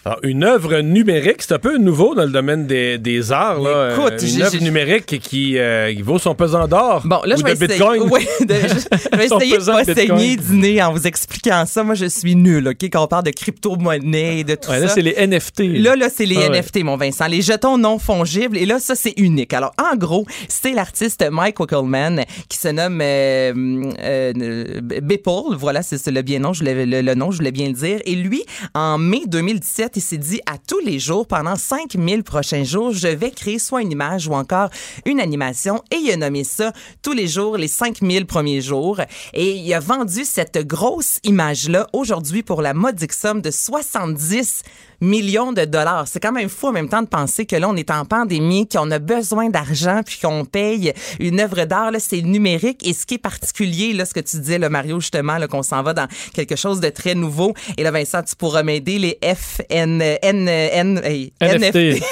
Alors, 0.05 0.21
une 0.23 0.45
œuvre 0.45 0.79
numérique, 0.81 1.43
c'est 1.43 1.53
un 1.53 1.59
peu 1.59 1.77
nouveau 1.77 2.15
dans 2.15 2.23
le 2.25 2.31
domaine 2.31 2.67
des, 2.67 2.99
des 2.99 3.33
arts. 3.33 3.61
Là. 3.61 3.93
Écoute, 3.93 4.13
Euh, 4.23 4.27
une 4.27 4.43
œuvre 4.43 4.57
numérique 4.63 5.19
qui, 5.21 5.59
euh, 5.59 5.93
qui 5.93 6.03
vaut 6.03 6.19
son 6.19 6.35
pesant 6.35 6.67
d'or. 6.69 7.03
Bon, 7.05 7.21
là, 7.25 7.35
ou 7.35 7.39
je 7.39 7.45
vais 7.45 7.55
de 7.55 7.65
essayer, 7.65 7.69
Bitcoin. 7.79 8.03
ouais, 8.09 8.27
de- 8.41 8.55
je, 8.55 8.69
je 8.69 9.17
vais 9.17 9.25
essayer 9.27 9.59
de 9.59 9.65
pas 9.65 9.85
saigner 9.85 10.37
du 10.37 10.55
nez 10.57 10.83
en 10.83 10.93
vous 10.93 11.07
expliquant 11.07 11.65
ça. 11.67 11.83
Moi, 11.83 11.95
je 11.95 12.07
suis 12.07 12.37
nul, 12.37 12.69
OK, 12.69 12.85
quand 12.85 13.03
on 13.05 13.07
parle 13.09 13.25
de 13.25 13.31
crypto-monnaie 13.33 14.39
et 14.41 14.45
de 14.45 14.55
tout 14.55 14.71
Ouais, 14.71 14.79
ça. 14.79 14.85
là, 14.87 14.89
c'est 14.89 15.03
les 15.03 15.15
NFT. 15.27 15.61
Là, 15.83 15.97
là, 15.97 16.09
c'est 16.15 16.25
les 16.27 16.37
Ah 16.37 16.49
ouais. 16.51 16.61
NFT, 16.61 16.85
mon 16.85 16.97
Vincent. 16.97 17.27
Les 17.27 17.43
jetons 17.43 17.77
non 17.77 17.99
fongibles. 17.99 18.57
Et 18.57 18.67
là, 18.67 18.79
ça, 18.79 18.95
c'est 18.95 19.15
unique. 19.19 19.53
Alors, 19.53 19.73
en 19.83 19.97
gros, 19.97 20.25
c'est 20.49 20.73
l'artiste 20.73 21.25
Mike 21.31 21.59
Wickelman 21.61 22.25
qui 22.49 22.57
se 22.57 22.69
nomme 22.69 23.01
euh, 23.03 23.53
euh, 24.01 24.81
Beeple. 25.03 25.57
Voilà, 25.57 25.83
c'est 25.83 25.99
c'est 25.99 26.13
le 26.13 26.23
bien 26.23 26.39
nom. 26.39 26.53
Je 26.53 26.61
voulais, 26.61 26.87
le, 26.87 27.01
le 27.03 27.15
nom, 27.15 27.31
je 27.31 27.39
voulais 27.39 27.53
bien 27.53 27.67
le 27.67 27.73
dire. 27.75 27.99
Et 28.07 28.15
lui, 28.15 28.45
en 28.75 28.97
mai 28.97 29.23
2017, 29.27 29.88
il 29.97 30.03
s'est 30.03 30.19
dit 30.19 30.41
à 30.47 30.59
tous 30.59 30.81
les 30.81 30.99
jours, 30.99 31.27
pendant 31.27 31.57
5000 31.57 32.23
prochains 32.23 32.65
jours, 32.65 32.93
je 32.93 33.09
vais 33.09 33.31
créer 33.31 33.59
soit 33.59 33.83
une 33.83 33.93
image 33.93 34.29
ou 34.29 34.35
encore 34.35 34.71
une 35.07 35.21
animation. 35.21 35.83
Et 35.91 35.97
il 35.97 36.11
a 36.13 36.17
nommé 36.17 36.45
ça 36.45 36.73
tous 37.03 37.13
les 37.13 37.29
jours, 37.29 37.57
les 37.57 37.69
5000 37.69 38.27
premiers 38.27 38.61
jours. 38.61 39.01
Et 39.35 39.53
il 39.53 39.75
a 39.75 39.81
vendu 39.81 40.25
cette 40.25 40.67
grosse 40.67 41.19
image-là 41.25 41.87
aujourd'hui 41.93 42.43
pour 42.43 42.63
la 42.63 42.75
modique 42.75 43.13
somme 43.13 43.41
de 43.41 43.51
70 43.51 44.63
millions 45.01 45.53
de 45.53 45.65
dollars. 45.65 46.07
C'est 46.09 46.21
quand 46.21 46.33
même 46.33 46.49
fou 46.49 46.69
en 46.69 46.73
même 46.73 46.89
temps 46.89 47.03
de 47.03 47.09
penser 47.09 47.47
que 47.47 47.57
là, 47.57 47.69
on 47.69 47.77
est 47.77 47.91
en 47.91 48.05
pandémie, 48.05 48.69
qu'on 48.69 48.91
a 48.91 48.99
besoin 48.99 49.49
d'argent, 49.49 50.01
puis 50.05 50.19
qu'on 50.21 50.45
paye 50.45 50.93
une 51.21 51.41
œuvre 51.41 51.65
d'art. 51.65 51.91
Là, 51.91 51.99
c'est 52.01 52.23
numérique. 52.23 52.87
Et 52.87 52.93
ce 52.93 53.07
qui 53.07 53.15
est 53.15 53.19
particulier, 53.19 53.93
là, 53.93 54.05
ce 54.05 54.15
que 54.15 54.21
tu 54.21 54.39
disais, 54.39 54.59
le 54.59 54.69
Mario, 54.69 55.01
justement, 55.01 55.39
là, 55.39 55.49
qu'on 55.49 55.63
s'en 55.63 55.83
va 55.83 55.95
dans 55.95 56.09
quelque 56.35 56.57
chose 56.57 56.81
de 56.81 56.89
très 56.89 57.15
nouveau. 57.15 57.55
Et 57.77 57.83
là, 57.83 57.91
Vincent, 57.91 58.23
tu 58.23 58.37
pourras 58.37 58.63
m'aider. 58.63 58.99
Les 58.99 59.19
FN, 59.23 60.01
N, 60.01 60.49
N, 60.49 61.01
hey, 61.05 61.33
NFT. 61.41 62.03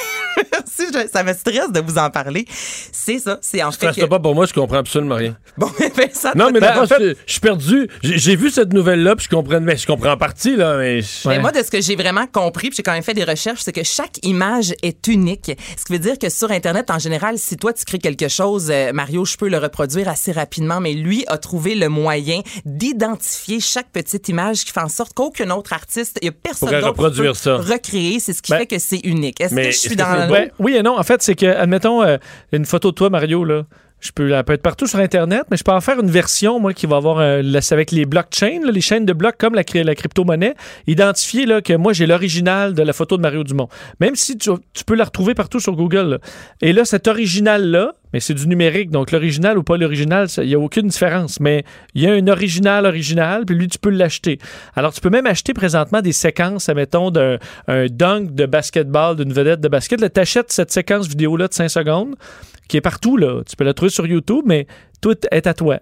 Je- 0.79 1.09
ça 1.13 1.23
me 1.23 1.33
stresse 1.33 1.71
de 1.73 1.81
vous 1.81 1.99
en 1.99 2.11
parler. 2.11 2.45
C'est 2.93 3.19
ça. 3.19 3.39
C'est 3.43 3.63
en 3.63 3.71
fait. 3.71 3.77
Stresse 3.89 3.97
que- 3.97 4.05
pas 4.05 4.19
pour 4.21 4.35
moi, 4.35 4.47
je 4.47 4.53
comprends 4.53 4.79
absolument 4.79 5.15
rien. 5.17 5.37
Bon, 5.57 5.69
ben, 5.97 6.09
ça, 6.13 6.33
Non, 6.35 6.47
mais 6.53 6.61
Ben, 6.61 6.69
d'abord, 6.75 6.87
je 6.87 7.15
je 7.27 7.33
suis 7.33 7.41
perdu. 7.41 7.89
J'ai 8.03 8.37
vu 8.37 8.51
cette 8.51 8.73
nouvelle-là, 8.73 9.17
puis 9.17 9.27
je 9.31 9.35
comprends, 9.35 9.61
mais 9.61 9.77
je 9.77 9.87
comprends 9.87 10.13
en 10.13 10.17
partie, 10.17 10.57
là, 10.57 10.77
mais... 10.77 11.01
Mais 11.27 11.39
moi, 11.39 11.53
de 11.53 11.63
ce 11.63 11.71
que 11.71 11.81
j'ai 11.81 11.97
vraiment 11.97 12.27
compris, 12.27 12.69
puis 12.69 12.77
j'ai 12.79 12.83
quand 12.83 12.93
même 12.93 13.03
fait 13.03 13.15
des 13.15 13.25
recherches, 13.25 13.61
c'est 13.63 13.73
que 13.73 13.85
chaque 13.85 14.19
image 14.25 14.75
est 14.83 15.07
unique. 15.09 15.53
Ce 15.79 15.85
qui 15.85 15.93
veut 15.93 15.99
dire 15.99 16.19
que 16.19 16.29
sur 16.29 16.51
Internet, 16.51 16.91
en 16.91 16.99
général, 16.99 17.39
si 17.39 17.57
toi, 17.57 17.73
tu 17.73 17.85
crées 17.85 17.99
quelque 17.99 18.29
chose, 18.29 18.69
euh, 18.71 18.93
Mario, 18.93 19.25
je 19.25 19.37
peux 19.37 19.49
le 19.49 19.59
reproduire 19.59 20.09
assez 20.09 20.33
rapidement, 20.33 20.81
mais 20.81 20.93
lui 20.93 21.25
a 21.29 21.39
trouvé 21.39 21.75
le 21.75 21.89
moyen 21.89 22.41
d'identifier 22.65 23.61
chaque 23.61 23.91
petite 23.91 24.29
image 24.29 24.65
qui 24.65 24.73
fait 24.73 24.81
en 24.81 24.89
sorte 24.89 25.13
qu'aucun 25.15 25.51
autre 25.51 25.73
artiste, 25.73 26.19
il 26.23 26.27
n'y 26.27 26.29
a 26.31 26.33
personne 26.33 26.71
d'autre 26.71 26.87
reproduire 26.89 27.33
peut 27.33 27.39
ça. 27.39 27.57
recréer. 27.57 28.21
C'est 28.21 28.33
ce 28.33 28.43
qui 28.43 28.53
Ben, 28.53 28.59
fait 28.59 28.67
que 28.67 28.79
c'est 28.79 29.01
unique. 29.05 29.41
Est-ce 29.41 29.55
que 29.55 29.63
je 29.71 29.77
suis 29.77 29.97
dans 29.97 30.29
le... 30.29 30.51
Oui 30.67 30.75
et 30.75 30.83
non. 30.83 30.99
En 30.99 31.03
fait, 31.05 31.23
c'est 31.23 31.37
que, 31.37 31.47
admettons, 31.47 32.03
euh, 32.03 32.17
une 32.51 32.65
photo 32.65 32.91
de 32.91 32.97
toi, 32.97 33.09
Mario, 33.09 33.45
là. 33.45 33.63
Je 34.01 34.11
peux, 34.11 34.33
elle 34.33 34.43
peut 34.43 34.53
être 34.53 34.63
partout 34.63 34.89
sur 34.89 34.99
Internet, 34.99 35.45
mais 35.49 35.57
je 35.57 35.63
peux 35.63 35.71
en 35.71 35.81
faire 35.81 36.01
une 36.01 36.11
version, 36.11 36.59
moi, 36.59 36.75
qui 36.75 36.87
va 36.87 36.97
avoir 36.97 37.19
euh, 37.21 37.41
la- 37.41 37.61
avec 37.71 37.93
les 37.93 38.05
blockchains, 38.05 38.59
les 38.69 38.81
chaînes 38.81 39.07
de 39.07 39.13
blocs 39.13 39.37
comme 39.39 39.55
la, 39.55 39.63
la 39.85 39.95
crypto-monnaie, 39.95 40.55
identifier 40.89 41.47
là, 41.47 41.63
que 41.63 41.73
moi, 41.73 41.93
j'ai 41.93 42.07
l'original 42.07 42.75
de 42.75 42.83
la 42.83 42.93
photo 42.93 43.17
de 43.17 43.23
Mario 43.23 43.45
Dumont. 43.45 43.69
Même 44.01 44.17
si 44.17 44.37
tu, 44.37 44.51
peux 44.85 44.97
la 44.97 45.05
retrouver 45.05 45.35
partout 45.35 45.61
sur 45.61 45.77
Google. 45.77 46.19
Et 46.63 46.73
là, 46.73 46.85
cet 46.85 47.07
original-là, 47.07 47.93
mais 48.17 48.21
c'est 48.21 48.33
du 48.33 48.49
numérique, 48.49 48.89
donc 48.89 49.11
l'original 49.11 49.59
ou 49.59 49.63
pas 49.63 49.77
l'original, 49.77 50.27
il 50.39 50.47
n'y 50.47 50.55
a 50.55 50.59
aucune 50.59 50.89
différence. 50.89 51.39
Mais 51.39 51.67
il 51.93 52.01
y 52.01 52.07
a 52.07 52.13
un 52.13 52.27
original 52.29 52.87
original, 52.87 53.45
puis 53.45 53.55
lui, 53.55 53.69
tu 53.69 53.79
peux 53.79 53.91
l'acheter. 53.91 54.39
Alors, 54.75 54.95
tu 54.95 55.03
peux 55.03 55.11
même 55.11 55.27
acheter 55.27 55.53
présentement 55.53 56.01
des 56.01 56.13
séquences, 56.13 56.71
admettons, 56.71 57.11
d'un 57.11 57.37
un 57.69 57.89
dunk 57.89 58.35
de 58.35 58.47
basketball, 58.47 59.17
d'une 59.17 59.35
vedette 59.35 59.61
de 59.61 59.69
basket. 59.69 60.01
Tu 60.15 60.19
achètes 60.19 60.51
cette 60.51 60.73
séquence 60.73 61.09
vidéo-là 61.09 61.49
de 61.49 61.53
5 61.53 61.69
secondes, 61.69 62.15
qui 62.69 62.79
est 62.79 62.81
partout, 62.81 63.19
là. 63.19 63.43
Tu 63.47 63.55
peux 63.55 63.65
la 63.65 63.75
trouver 63.75 63.91
sur 63.91 64.07
YouTube, 64.07 64.45
mais 64.47 64.67
tout 65.03 65.19
est 65.31 65.47
à 65.47 65.53
toi. 65.53 65.81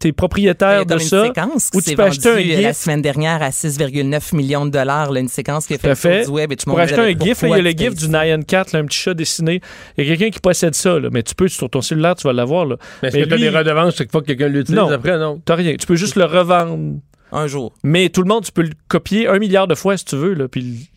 Tu 0.00 0.08
es 0.08 0.12
propriétaire 0.12 0.80
a 0.80 0.84
de 0.86 0.94
une 0.94 1.00
ça. 1.00 1.26
séquence 1.26 1.68
Ou 1.74 1.82
tu 1.82 1.94
peux 1.94 2.02
acheter 2.04 2.28
un 2.30 2.32
euh, 2.32 2.62
la 2.62 2.68
GIF. 2.70 2.76
semaine 2.76 3.02
dernière 3.02 3.42
à 3.42 3.50
6,9 3.50 4.34
millions 4.34 4.64
de 4.64 4.70
dollars, 4.70 5.12
là, 5.12 5.20
une 5.20 5.28
séquence 5.28 5.66
qui 5.66 5.74
a 5.74 5.78
Tout 5.78 5.88
à 5.88 5.94
fait 5.94 6.24
du 6.24 6.30
web. 6.30 6.50
Et 6.50 6.56
le 6.56 6.64
Pour 6.64 6.80
acheter 6.80 7.00
un 7.00 7.10
GIF, 7.10 7.42
il 7.42 7.48
y 7.50 7.52
a 7.52 7.58
le 7.58 7.74
tu 7.74 7.78
GIF 7.84 7.94
du? 7.94 8.08
Nyan 8.08 8.40
Cat, 8.46 8.64
là, 8.72 8.78
un 8.80 8.86
petit 8.86 8.98
chat 8.98 9.12
dessiné. 9.14 9.60
Il 9.98 10.04
y 10.04 10.06
a 10.10 10.16
quelqu'un 10.16 10.30
qui 10.32 10.40
possède 10.40 10.74
ça, 10.74 10.98
là, 10.98 11.08
mais 11.12 11.22
tu 11.22 11.34
peux, 11.34 11.48
sur 11.48 11.68
ton 11.68 11.82
cellulaire, 11.82 12.14
tu 12.14 12.26
vas 12.26 12.32
l'avoir. 12.32 12.64
là. 12.64 12.76
Mais 13.02 13.08
Est-ce 13.08 13.16
Mais 13.18 13.22
que 13.24 13.28
tu 13.28 13.34
as 13.34 13.36
lui- 13.36 13.42
des 13.42 13.50
redevances 13.50 13.96
chaque 13.96 14.10
fois 14.10 14.22
que 14.22 14.26
quelqu'un 14.28 14.48
l'utilise 14.48 14.80
Non. 14.80 14.90
après? 14.90 15.18
Non? 15.18 15.40
T'as 15.44 15.54
rien. 15.54 15.74
Tu 15.78 15.86
peux 15.86 15.96
juste 15.96 16.16
le 16.16 16.24
revendre. 16.24 16.78
Un 17.32 17.46
jour. 17.46 17.72
Mais 17.84 18.08
tout 18.08 18.22
le 18.22 18.28
monde, 18.28 18.44
tu 18.44 18.50
peux 18.50 18.62
le 18.62 18.70
copier 18.88 19.28
un 19.28 19.38
milliard 19.38 19.68
de 19.68 19.76
fois 19.76 19.96
si 19.96 20.04
tu 20.04 20.16
veux. 20.16 20.34
Là, 20.34 20.48
puis 20.48 20.89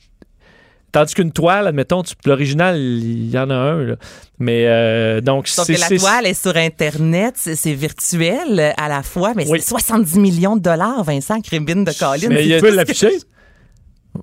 Tandis 0.94 1.14
qu'une 1.16 1.32
toile, 1.34 1.68
admettons, 1.68 2.04
l'original, 2.26 2.78
il 2.80 3.30
y 3.30 3.38
en 3.38 3.50
a 3.50 3.56
un. 3.56 3.84
là. 3.84 3.96
Mais 4.40 4.66
euh, 4.68 5.20
donc, 5.22 5.48
Sauf 5.50 5.66
c'est. 5.66 5.74
que 5.74 5.80
la 5.82 5.90
toile 6.00 6.26
est 6.28 6.40
sur 6.40 6.56
Internet, 6.56 7.34
c'est 7.36 7.74
virtuel 7.74 8.60
euh, 8.60 8.72
à 8.78 8.88
la 8.88 9.04
fois, 9.04 9.34
mais 9.36 9.46
Oui. 9.50 9.60
c'est 9.60 9.70
70 9.70 10.20
millions 10.20 10.56
de 10.56 10.62
dollars, 10.62 11.04
Vincent 11.04 11.42
Crébine 11.42 11.84
de 11.84 11.92
Colin. 11.92 12.30
Mais 12.30 12.46
il 12.48 12.62
peux 12.62 12.74
l'afficher? 12.74 13.10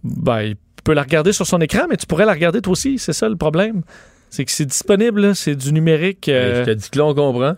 Ben, 0.05 0.43
il 0.43 0.57
peut 0.85 0.93
la 0.95 1.03
regarder 1.03 1.33
sur 1.33 1.47
son 1.47 1.61
écran, 1.61 1.87
mais 1.91 1.97
tu 1.97 2.07
pourrais 2.07 2.25
la 2.25 2.33
regarder 2.33 2.61
toi 2.63 2.73
aussi. 2.73 2.99
C'est 2.99 3.13
ça 3.13 3.29
le 3.29 3.37
problème. 3.37 3.83
C'est 4.31 4.45
que 4.45 4.53
c'est 4.53 4.65
disponible, 4.67 5.35
c'est 5.35 5.57
du 5.57 5.73
numérique. 5.73 6.29
euh, 6.29 6.61
Je 6.65 6.71
te 6.71 6.77
dis 6.77 6.89
que 6.89 6.99
là, 6.99 7.07
on 7.07 7.15
comprend. 7.15 7.57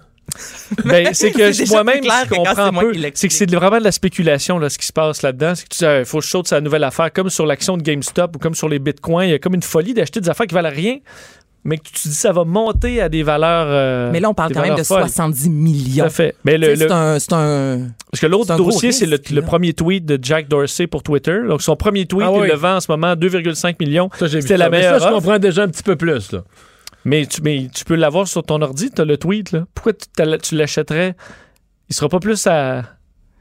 Ben, 0.85 1.09
c'est 1.13 1.31
que 1.33 1.69
moi-même, 1.71 2.03
je 2.05 2.29
comprends 2.29 2.71
peu. 2.73 2.93
C'est 3.15 3.29
que 3.29 3.35
c'est 3.35 3.51
vraiment 3.55 3.79
de 3.79 3.85
la 3.85 3.93
spéculation, 3.93 4.59
là, 4.59 4.69
ce 4.71 4.79
qui 4.79 4.87
se 4.87 4.93
passe 4.93 5.23
là-dedans. 5.23 5.55
C'est 5.55 5.69
que 5.69 5.75
tu 5.77 5.85
il 5.85 6.05
faut 6.05 6.19
que 6.19 6.25
je 6.25 6.31
saute 6.31 6.49
sa 6.49 6.61
nouvelle 6.61 6.85
affaire, 6.85 7.13
comme 7.13 7.29
sur 7.31 7.47
l'action 7.47 7.77
de 7.77 7.83
GameStop 7.83 8.37
ou 8.37 8.39
comme 8.39 8.55
sur 8.55 8.69
les 8.69 8.79
bitcoins. 8.79 9.27
Il 9.29 9.31
y 9.33 9.35
a 9.35 9.39
comme 9.39 9.55
une 9.55 9.63
folie 9.63 9.95
d'acheter 9.95 10.21
des 10.21 10.29
affaires 10.31 10.47
qui 10.47 10.55
valent 10.55 10.71
rien, 10.71 10.99
mais 11.65 11.77
que 11.79 11.85
tu 11.85 11.93
te 11.93 12.09
dis, 12.09 12.15
ça 12.15 12.33
va 12.33 12.45
monter 12.45 13.01
à 13.01 13.09
des 13.09 13.23
valeurs. 13.23 13.67
euh, 13.69 14.11
Mais 14.11 14.21
là, 14.21 14.31
on 14.31 14.35
parle 14.35 14.53
quand 14.53 14.63
même 14.63 14.75
de 14.75 14.83
folles. 14.83 15.03
70 15.03 15.45
Tout 15.45 15.51
millions. 15.51 16.05
à 16.07 16.11
fait. 16.11 16.35
Mais 16.45 16.55
Tu 16.55 16.61
le, 16.61 16.77
sais, 16.77 16.89
le- 16.89 17.19
C'est 17.19 17.33
un, 17.33 17.89
parce 18.11 18.21
que 18.21 18.27
l'autre 18.27 18.57
dossier, 18.57 18.91
c'est 18.93 19.07
le, 19.07 19.43
premier 19.43 19.73
tweet 19.73 20.05
de 20.07 20.19
Jack 20.21 20.49
Dorsey 20.49 20.87
pour 20.87 21.03
Twitter. 21.03 21.39
Donc, 21.47 21.63
son 21.63 21.77
premier 21.77 22.07
tweet, 22.07 22.27
Ah 22.29 22.33
il 22.43 22.49
le 22.49 22.57
vend 22.57 22.77
en 22.77 22.81
ce 22.81 22.91
moment 22.91 23.13
2,5 23.15 23.77
millions. 23.81 24.09
C'était 24.19 24.41
ça. 24.41 24.57
la 24.57 24.71
Mais 24.71 24.79
meilleure 24.79 25.01
ça, 25.01 25.09
je 25.09 25.15
comprends 25.15 25.39
déjà 25.39 25.63
un 25.63 25.69
petit 25.69 25.83
peu 25.83 25.97
plus, 25.97 26.33
là. 26.33 26.43
Mais 27.05 27.27
tu, 27.27 27.43
mais 27.43 27.69
tu 27.75 27.85
peux 27.85 27.95
l'avoir 27.97 28.29
sur 28.29 28.43
ton 28.43 28.61
ordi, 28.63 28.91
tu 28.91 29.01
as 29.03 29.05
le 29.05 29.17
tweet. 29.17 29.53
Là. 29.53 29.65
Pourquoi 29.75 29.93
tu, 29.93 30.55
l'achèterais? 30.55 31.17
Il 31.89 31.95
sera 31.95 32.09
pas 32.09 32.21
plus 32.21 32.47
à. 32.47 32.83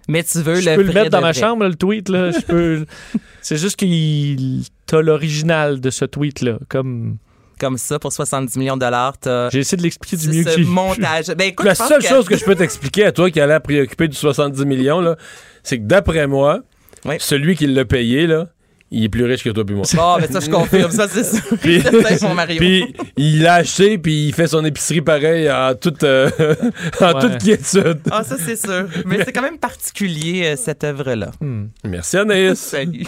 Mais 0.07 0.23
tu 0.23 0.39
veux 0.39 0.55
Je 0.55 0.69
le 0.69 0.75
peux 0.77 0.81
le 0.83 0.93
mettre 0.93 1.09
dans 1.11 1.21
ma 1.21 1.31
vrai. 1.31 1.39
chambre, 1.39 1.65
le 1.65 1.75
tweet. 1.75 2.09
Là. 2.09 2.31
Je 2.31 2.39
peux... 2.39 2.85
C'est 3.41 3.57
juste 3.57 3.75
qu'il 3.77 4.63
t'as 4.87 5.01
l'original 5.01 5.79
de 5.79 5.89
ce 5.89 6.05
tweet-là. 6.05 6.57
Comme... 6.69 7.17
Comme 7.59 7.77
ça, 7.77 7.99
pour 7.99 8.11
70 8.11 8.57
millions 8.57 8.75
de 8.75 8.79
dollars, 8.81 9.13
J'ai 9.51 9.59
essayé 9.59 9.77
de 9.77 9.83
l'expliquer 9.83 10.17
du 10.17 10.29
mieux 10.29 10.43
que 10.43 10.49
ce 10.49 10.59
montage. 10.61 11.27
Ben, 11.27 11.49
écoute, 11.49 11.67
La 11.67 11.75
seule 11.75 12.01
que- 12.01 12.07
chose 12.07 12.25
que 12.27 12.35
je 12.35 12.43
peux 12.43 12.55
t'expliquer 12.55 13.05
à 13.05 13.11
toi 13.11 13.29
qui 13.29 13.39
a 13.39 13.45
l'air 13.45 13.61
préoccupé 13.61 14.07
du 14.07 14.17
70 14.17 14.65
millions, 14.65 15.15
c'est 15.61 15.77
que 15.77 15.83
d'après 15.83 16.25
moi, 16.25 16.61
Oui. 17.05 17.17
celui 17.19 17.55
qui 17.55 17.67
l'a 17.67 17.85
payé, 17.85 18.25
là, 18.25 18.47
il 18.91 19.05
est 19.05 19.09
plus 19.09 19.23
riche 19.25 19.43
que 19.43 19.49
toi 19.49 19.63
puis 19.65 19.75
moi. 19.75 19.85
Bon, 19.93 20.17
ben 20.19 20.31
ça, 20.31 20.39
je 20.39 20.49
confirme. 20.57 20.91
Ça, 20.91 21.07
c'est 21.07 21.23
sûr. 21.23 21.41
Puis, 21.61 21.81
C'est 22.07 22.21
mon 22.23 22.33
Mario. 22.33 22.57
puis 22.59 22.93
il 23.17 23.41
l'a 23.41 23.55
acheté, 23.55 23.97
puis 23.97 24.27
il 24.27 24.33
fait 24.33 24.47
son 24.47 24.63
épicerie 24.65 25.01
pareil 25.01 25.49
en 25.51 25.73
toute, 25.75 26.03
euh, 26.03 26.29
en 27.01 27.13
Ouais. 27.13 27.21
toute 27.21 27.37
quiétude. 27.39 27.99
Ah, 28.11 28.23
ça, 28.23 28.35
c'est 28.43 28.55
sûr. 28.55 28.87
Mais 29.05 29.19
c'est 29.25 29.31
quand 29.31 29.41
même 29.41 29.57
particulier, 29.57 30.43
euh, 30.45 30.55
cette 30.61 30.83
œuvre-là. 30.83 31.31
Merci 31.85 32.17
Anaïs. 32.17 32.59
Salut. 32.59 33.05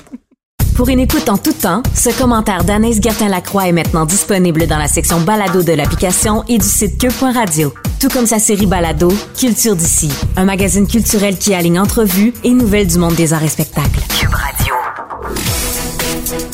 Pour 0.75 0.89
une 0.89 0.99
écoute 1.01 1.29
en 1.29 1.37
tout 1.37 1.53
temps, 1.53 1.83
ce 1.93 2.09
commentaire 2.17 2.63
d'Anaïs 2.63 2.99
Gertin-Lacroix 2.99 3.67
est 3.67 3.71
maintenant 3.73 4.07
disponible 4.07 4.65
dans 4.65 4.79
la 4.79 4.87
section 4.87 5.21
balado 5.21 5.61
de 5.61 5.71
l'application 5.73 6.43
et 6.47 6.57
du 6.57 6.65
site 6.65 6.99
cube.radio. 6.99 7.71
Tout 7.99 8.07
comme 8.09 8.25
sa 8.25 8.39
série 8.39 8.65
balado, 8.65 9.09
Culture 9.39 9.75
d'ici, 9.75 10.09
un 10.35 10.45
magazine 10.45 10.87
culturel 10.87 11.37
qui 11.37 11.53
aligne 11.53 11.79
entrevues 11.79 12.33
et 12.43 12.49
nouvelles 12.49 12.87
du 12.87 12.97
monde 12.97 13.13
des 13.13 13.33
arts 13.33 13.43
et 13.43 13.49
spectacles. 13.49 13.99
Cube 14.19 14.33
Radio. 14.33 15.62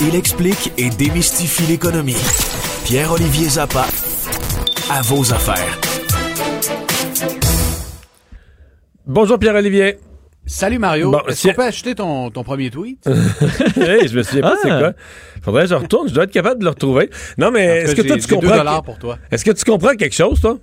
Il 0.01 0.15
explique 0.15 0.71
et 0.77 0.89
démystifie 0.89 1.63
l'économie. 1.63 2.15
Pierre-Olivier 2.85 3.47
Zappa, 3.49 3.85
à 4.89 5.01
vos 5.03 5.31
affaires. 5.33 5.79
Bonjour 9.05 9.37
Pierre-Olivier. 9.39 9.97
Salut 10.45 10.79
Mario. 10.79 11.11
Bon, 11.11 11.19
Est-ce 11.27 11.37
si- 11.41 11.47
qu'on 11.49 11.53
peut 11.53 11.63
acheter 11.63 11.93
ton, 11.95 12.31
ton 12.31 12.43
premier 12.43 12.69
tweet? 12.71 13.05
hey, 13.77 14.07
je 14.07 14.17
me 14.17 14.23
souviens 14.23 14.41
pas 14.41 14.55
Ah. 14.55 14.59
c'est 14.63 14.69
quoi? 14.69 14.93
Faudrait 15.43 15.63
que 15.63 15.69
je 15.69 15.75
retourne, 15.75 16.09
je 16.09 16.13
dois 16.13 16.23
être 16.23 16.31
capable 16.31 16.59
de 16.59 16.65
le 16.65 16.71
retrouver. 16.71 17.09
Non 17.37 17.51
mais 17.51 17.65
est-ce 17.83 17.95
que 17.95 18.01
toi 18.01 18.15
tu 18.15 18.21
J'ai 18.23 18.27
2 18.27 18.35
comprends 18.35 18.57
dollars 18.57 18.83
pour 18.83 18.97
toi. 18.97 19.17
Est-ce 19.31 19.45
que 19.45 19.51
tu 19.51 19.63
comprends 19.63 19.95
quelque 19.95 20.15
chose 20.15 20.41
toi? 20.41 20.57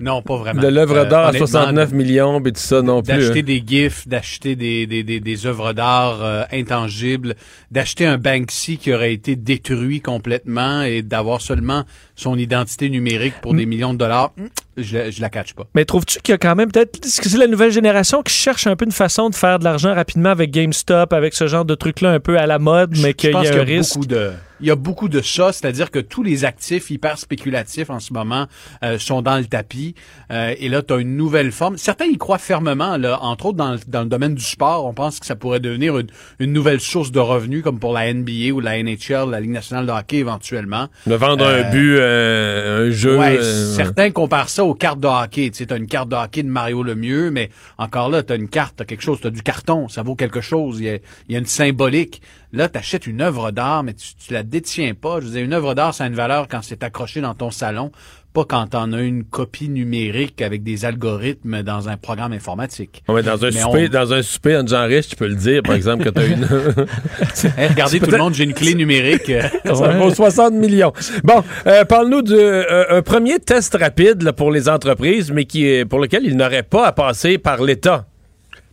Non, 0.00 0.20
pas 0.22 0.36
vraiment. 0.36 0.60
de 0.62 0.68
l'œuvre 0.68 0.96
Euh, 0.98 1.04
d'art 1.04 1.26
à 1.26 1.28
honnêtement, 1.30 1.46
69 1.46 1.92
millions 1.92 2.40
et 2.40 2.52
tout 2.52 2.60
ça 2.60 2.82
non 2.82 3.02
plus. 3.02 3.14
D'acheter 3.14 3.38
hein? 3.40 3.42
des 3.42 3.62
gifs, 3.66 4.08
d'acheter 4.08 4.56
des, 4.56 4.86
des, 4.86 5.02
des, 5.02 5.20
des 5.20 5.46
œuvres 5.46 5.72
d'art 5.72 6.18
euh, 6.22 6.42
intangibles, 6.52 7.34
d'acheter 7.70 8.06
un 8.06 8.18
Banksy 8.18 8.78
qui 8.78 8.92
aurait 8.92 9.12
été 9.12 9.36
détruit 9.36 10.00
complètement 10.00 10.82
et 10.82 11.02
d'avoir 11.02 11.40
seulement 11.40 11.84
son 12.14 12.36
identité 12.36 12.88
numérique 12.90 13.34
pour 13.42 13.54
Mm. 13.54 13.56
des 13.58 13.66
millions 13.66 13.92
de 13.94 13.98
dollars, 13.98 14.32
hmm, 14.36 14.46
je, 14.76 14.96
la- 14.98 15.10
je 15.10 15.20
la 15.20 15.28
catch 15.30 15.54
pas. 15.54 15.66
Mais 15.74 15.84
trouves-tu 15.84 16.18
qu'il 16.20 16.32
y 16.32 16.34
a 16.34 16.38
quand 16.38 16.54
même 16.56 16.70
peut-être. 16.72 17.04
Est-ce 17.06 17.20
que 17.20 17.28
c'est 17.28 17.38
la 17.38 17.46
nouvelle 17.46 17.70
génération 17.72 18.22
qui 18.22 18.32
cherche 18.34 18.66
un 18.66 18.76
peu 18.76 18.84
une 18.84 18.92
façon 18.92 19.30
de 19.30 19.34
faire 19.34 19.58
de 19.58 19.64
l'argent 19.64 19.94
rapidement 19.94 20.30
avec 20.30 20.50
GameStop, 20.50 21.12
avec 21.12 21.34
ce 21.34 21.46
genre 21.46 21.64
de 21.64 21.74
truc-là 21.74 22.12
un 22.12 22.20
peu 22.20 22.38
à 22.38 22.46
la 22.46 22.58
mode, 22.58 22.96
mais 23.02 23.14
qu'il 23.14 23.30
y 23.30 23.34
a 23.34 23.38
un 23.38 23.62
risque? 23.64 23.94
beaucoup 23.94 24.06
de 24.06 24.32
il 24.60 24.66
y 24.66 24.70
a 24.70 24.76
beaucoup 24.76 25.08
de 25.08 25.20
ça, 25.20 25.52
c'est-à-dire 25.52 25.90
que 25.90 25.98
tous 25.98 26.22
les 26.22 26.44
actifs 26.44 26.90
hyper 26.90 27.18
spéculatifs 27.18 27.90
en 27.90 28.00
ce 28.00 28.12
moment 28.12 28.46
euh, 28.82 28.98
sont 28.98 29.20
dans 29.22 29.36
le 29.36 29.44
tapis. 29.44 29.94
Euh, 30.30 30.54
et 30.58 30.68
là, 30.68 30.82
tu 30.82 30.94
as 30.94 30.96
une 30.96 31.16
nouvelle 31.16 31.52
forme. 31.52 31.76
Certains 31.76 32.06
y 32.06 32.16
croient 32.16 32.38
fermement, 32.38 32.96
là, 32.96 33.18
entre 33.22 33.46
autres 33.46 33.58
dans, 33.58 33.72
le- 33.72 33.80
dans 33.86 34.00
le 34.00 34.08
domaine 34.08 34.34
du 34.34 34.42
sport. 34.44 34.86
On 34.86 34.94
pense 34.94 35.20
que 35.20 35.26
ça 35.26 35.36
pourrait 35.36 35.60
devenir 35.60 35.98
une, 35.98 36.06
une 36.38 36.52
nouvelle 36.52 36.80
source 36.80 37.12
de 37.12 37.20
revenus, 37.20 37.62
comme 37.62 37.78
pour 37.78 37.92
la 37.92 38.12
NBA 38.12 38.52
ou 38.54 38.60
la 38.60 38.82
NHL, 38.82 39.30
la 39.30 39.40
Ligue 39.40 39.50
nationale 39.50 39.86
de 39.86 39.92
hockey 39.92 40.16
éventuellement. 40.18 40.88
De 41.06 41.14
vendre 41.14 41.44
un 41.46 41.48
Euh, 41.50 41.70
but, 41.70 41.96
euh, 41.98 42.86
un 42.86 42.90
jeu. 42.90 43.18
Ouais, 43.18 43.36
euh, 43.38 43.74
certains 43.74 44.10
comparent 44.10 44.48
ça 44.48 44.64
aux 44.64 44.74
cartes 44.74 45.00
de 45.00 45.06
hockey. 45.08 45.50
Tu 45.50 45.58
sais, 45.58 45.66
t'as 45.66 45.76
une 45.76 45.86
carte 45.86 46.08
de 46.08 46.16
hockey 46.16 46.42
de 46.42 46.48
Mario 46.48 46.82
Lemieux, 46.82 47.30
mais 47.30 47.50
encore 47.78 48.08
là, 48.08 48.22
t'as 48.22 48.36
une 48.36 48.48
carte, 48.48 48.74
t'as 48.76 48.84
quelque 48.84 49.02
chose, 49.02 49.18
t'as 49.22 49.30
du 49.30 49.42
carton, 49.42 49.88
ça 49.88 50.02
vaut 50.02 50.14
quelque 50.14 50.40
chose. 50.40 50.78
Il 50.80 50.86
y 50.86 50.90
a, 50.90 50.94
il 51.28 51.32
y 51.32 51.36
a 51.36 51.38
une 51.38 51.46
symbolique. 51.46 52.22
Là, 52.52 52.68
t'achètes 52.68 53.06
une 53.06 53.20
œuvre 53.20 53.50
d'art, 53.50 53.82
mais 53.82 53.94
tu, 53.94 54.14
tu 54.14 54.32
la 54.32 54.42
détiens 54.42 54.94
pas. 54.94 55.20
Je 55.20 55.26
veux 55.26 55.32
dire, 55.32 55.42
une 55.44 55.52
œuvre 55.52 55.74
d'art, 55.74 55.94
ça 55.94 56.04
a 56.04 56.06
une 56.06 56.14
valeur 56.14 56.48
quand 56.48 56.60
c'est 56.62 56.82
accroché 56.84 57.20
dans 57.20 57.34
ton 57.34 57.50
salon, 57.50 57.90
pas 58.32 58.44
quand 58.44 58.66
t'en 58.68 58.92
as 58.92 59.00
une 59.02 59.24
copie 59.24 59.68
numérique 59.68 60.40
avec 60.42 60.62
des 60.62 60.84
algorithmes 60.84 61.62
dans 61.62 61.88
un 61.88 61.96
programme 61.96 62.32
informatique. 62.32 63.02
Ouais, 63.08 63.22
dans 63.22 63.42
un 63.44 63.50
Mais 63.50 63.60
souper, 63.60 63.86
on- 63.88 63.92
dans 63.92 64.12
un 64.12 64.22
souper 64.22 64.56
en 64.56 64.66
gens 64.66 64.84
riches, 64.86 65.08
tu 65.08 65.16
peux 65.16 65.26
le 65.26 65.34
dire, 65.34 65.62
par 65.62 65.74
exemple, 65.74 66.04
que 66.04 66.10
t'as 66.10 66.26
une. 66.26 66.46
Hey, 67.56 67.68
regardez 67.68 68.00
tout 68.00 68.10
le 68.10 68.18
monde, 68.18 68.34
j'ai 68.34 68.44
une 68.44 68.54
clé 68.54 68.74
numérique. 68.74 69.28
euh, 69.30 69.42
Ça 69.64 69.72
vaut 69.98 70.12
60 70.14 70.54
millions. 70.54 70.92
Bon, 71.24 71.42
euh, 71.66 71.84
parle-nous 71.84 72.22
d'un 72.22 72.62
un 72.90 73.02
premier 73.02 73.38
test 73.38 73.76
rapide 73.78 74.22
là, 74.22 74.32
pour 74.32 74.50
les 74.50 74.68
entreprises, 74.68 75.30
mais 75.32 75.44
qui 75.44 75.66
est, 75.66 75.84
pour 75.84 75.98
lequel 75.98 76.24
il 76.24 76.36
n'aurait 76.36 76.62
pas 76.62 76.86
à 76.86 76.92
passer 76.92 77.38
par 77.38 77.62
l'État. 77.62 78.06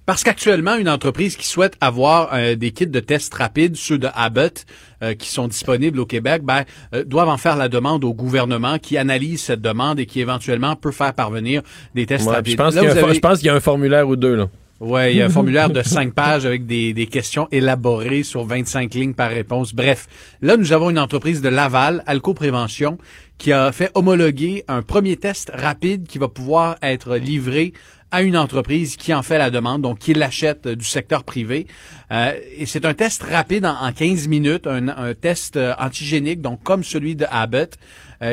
Parce 0.05 0.23
qu'actuellement, 0.23 0.75
une 0.75 0.89
entreprise 0.89 1.37
qui 1.37 1.47
souhaite 1.47 1.75
avoir 1.79 2.29
euh, 2.33 2.55
des 2.55 2.71
kits 2.71 2.87
de 2.87 2.99
tests 2.99 3.33
rapides, 3.33 3.77
ceux 3.77 3.97
de 3.97 4.09
Abbott, 4.13 4.65
euh, 5.01 5.13
qui 5.13 5.29
sont 5.29 5.47
disponibles 5.47 5.99
au 5.99 6.05
Québec, 6.05 6.41
ben, 6.43 6.63
euh, 6.93 7.05
doivent 7.05 7.29
en 7.29 7.37
faire 7.37 7.55
la 7.55 7.69
demande 7.69 8.03
au 8.03 8.13
gouvernement 8.13 8.79
qui 8.79 8.97
analyse 8.97 9.41
cette 9.41 9.61
demande 9.61 9.99
et 10.01 10.05
qui 10.05 10.19
éventuellement 10.19 10.75
peut 10.75 10.91
faire 10.91 11.13
parvenir 11.13 11.61
des 11.95 12.05
tests 12.05 12.27
Ouais, 12.27 12.35
rapides. 12.35 12.51
je 12.51 12.57
pense 12.57 12.75
Là, 12.75 12.81
qu'il 12.81 12.89
y, 12.89 12.91
a 12.91 12.95
un 12.95 12.99
for- 12.99 13.05
avez- 13.05 13.15
je 13.15 13.19
pense 13.21 13.37
qu'il 13.39 13.47
y 13.47 13.49
a 13.49 13.55
un 13.55 13.59
formulaire 13.61 14.07
ou 14.09 14.17
deux, 14.17 14.35
là. 14.35 14.49
Ouais, 14.81 15.13
il 15.13 15.17
y 15.17 15.21
a 15.21 15.25
un 15.27 15.29
formulaire 15.39 15.69
de 15.69 15.81
5 15.81 16.13
pages 16.13 16.45
avec 16.45 16.65
des, 16.65 16.91
des 16.93 17.05
questions 17.07 17.47
élaborées 17.53 18.23
sur 18.23 18.43
25 18.43 18.93
lignes 18.95 19.13
par 19.13 19.29
réponse. 19.29 19.73
Bref, 19.73 20.07
là, 20.41 20.57
nous 20.57 20.73
avons 20.73 20.89
une 20.89 20.99
entreprise 20.99 21.41
de 21.41 21.47
Laval, 21.47 22.03
Alco 22.07 22.33
Prévention, 22.33 22.97
qui 23.37 23.53
a 23.53 23.71
fait 23.71 23.89
homologuer 23.95 24.65
un 24.67 24.81
premier 24.81 25.15
test 25.15 25.49
rapide 25.53 26.07
qui 26.07 26.17
va 26.17 26.27
pouvoir 26.27 26.75
être 26.81 27.15
livré 27.15 27.71
à 28.13 28.21
une 28.21 28.37
entreprise 28.37 28.95
qui 28.95 29.11
en 29.11 29.23
fait 29.23 29.39
la 29.39 29.49
demande, 29.49 29.81
donc 29.81 29.97
qui 29.97 30.13
l'achète 30.13 30.67
euh, 30.67 30.75
du 30.75 30.85
secteur 30.85 31.23
privé. 31.23 31.65
Euh, 32.11 32.31
et 32.55 32.67
c'est 32.67 32.85
un 32.85 32.93
test 32.93 33.23
rapide 33.23 33.65
en, 33.65 33.73
en 33.73 33.91
15 33.91 34.27
minutes, 34.27 34.67
un, 34.67 35.15
test 35.15 35.57
euh, 35.57 35.73
antigénique, 35.79 36.39
donc 36.39 36.61
comme 36.61 36.83
celui 36.83 37.15
de 37.15 37.25
Abbott, 37.29 37.73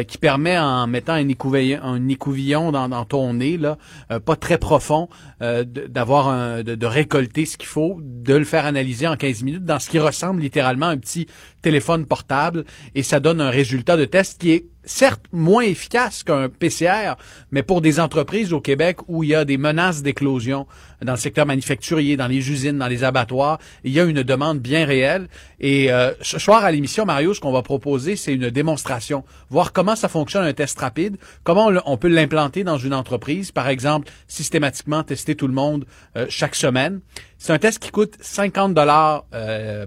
qui 0.06 0.18
permet 0.18 0.56
en 0.56 0.86
mettant 0.86 1.14
un 1.14 1.26
écouvillon, 1.26 1.80
un 1.82 2.06
écouvillon 2.06 2.70
dans, 2.70 3.04
ton 3.06 3.34
nez, 3.34 3.56
là, 3.56 3.76
pas 4.24 4.36
très 4.36 4.56
profond, 4.56 5.08
euh, 5.42 5.64
d'avoir 5.64 6.28
un, 6.28 6.62
de, 6.62 6.74
de 6.74 6.86
récolter 6.86 7.46
ce 7.46 7.56
qu'il 7.56 7.68
faut, 7.68 7.98
de 8.02 8.34
le 8.34 8.44
faire 8.44 8.66
analyser 8.66 9.06
en 9.06 9.16
15 9.16 9.42
minutes 9.42 9.64
dans 9.64 9.78
ce 9.78 9.88
qui 9.88 9.98
ressemble 9.98 10.40
littéralement 10.40 10.86
à 10.86 10.90
un 10.90 10.98
petit 10.98 11.26
téléphone 11.62 12.06
portable, 12.06 12.64
et 12.94 13.02
ça 13.02 13.20
donne 13.20 13.40
un 13.40 13.50
résultat 13.50 13.96
de 13.96 14.04
test 14.04 14.40
qui 14.40 14.52
est 14.52 14.66
certes 14.84 15.24
moins 15.32 15.62
efficace 15.62 16.22
qu'un 16.22 16.48
PCR, 16.48 17.14
mais 17.50 17.62
pour 17.62 17.80
des 17.80 18.00
entreprises 18.00 18.52
au 18.52 18.60
Québec 18.60 18.98
où 19.08 19.22
il 19.22 19.30
y 19.30 19.34
a 19.34 19.44
des 19.44 19.58
menaces 19.58 20.02
d'éclosion 20.02 20.66
dans 21.02 21.12
le 21.12 21.18
secteur 21.18 21.46
manufacturier, 21.46 22.16
dans 22.16 22.26
les 22.26 22.50
usines, 22.50 22.78
dans 22.78 22.88
les 22.88 23.04
abattoirs, 23.04 23.58
il 23.84 23.92
y 23.92 24.00
a 24.00 24.04
une 24.04 24.22
demande 24.22 24.58
bien 24.58 24.84
réelle. 24.84 25.28
Et 25.60 25.92
euh, 25.92 26.12
ce 26.20 26.38
soir 26.38 26.64
à 26.64 26.72
l'émission, 26.72 27.04
Mario, 27.06 27.34
ce 27.34 27.40
qu'on 27.40 27.52
va 27.52 27.62
proposer, 27.62 28.16
c'est 28.16 28.34
une 28.34 28.50
démonstration, 28.50 29.24
voir 29.48 29.72
comment 29.72 29.96
ça 29.96 30.08
fonctionne 30.08 30.44
un 30.44 30.52
test 30.52 30.78
rapide, 30.78 31.16
comment 31.44 31.70
on 31.86 31.96
peut 31.96 32.08
l'implanter 32.08 32.64
dans 32.64 32.78
une 32.78 32.94
entreprise, 32.94 33.52
par 33.52 33.68
exemple, 33.68 34.10
systématiquement 34.28 35.02
tester 35.02 35.29
tout 35.34 35.46
le 35.48 35.54
monde 35.54 35.84
euh, 36.16 36.26
chaque 36.28 36.54
semaine. 36.54 37.00
C'est 37.38 37.52
un 37.52 37.58
test 37.58 37.78
qui 37.78 37.90
coûte 37.90 38.14
50 38.20 38.74
dollars 38.74 39.24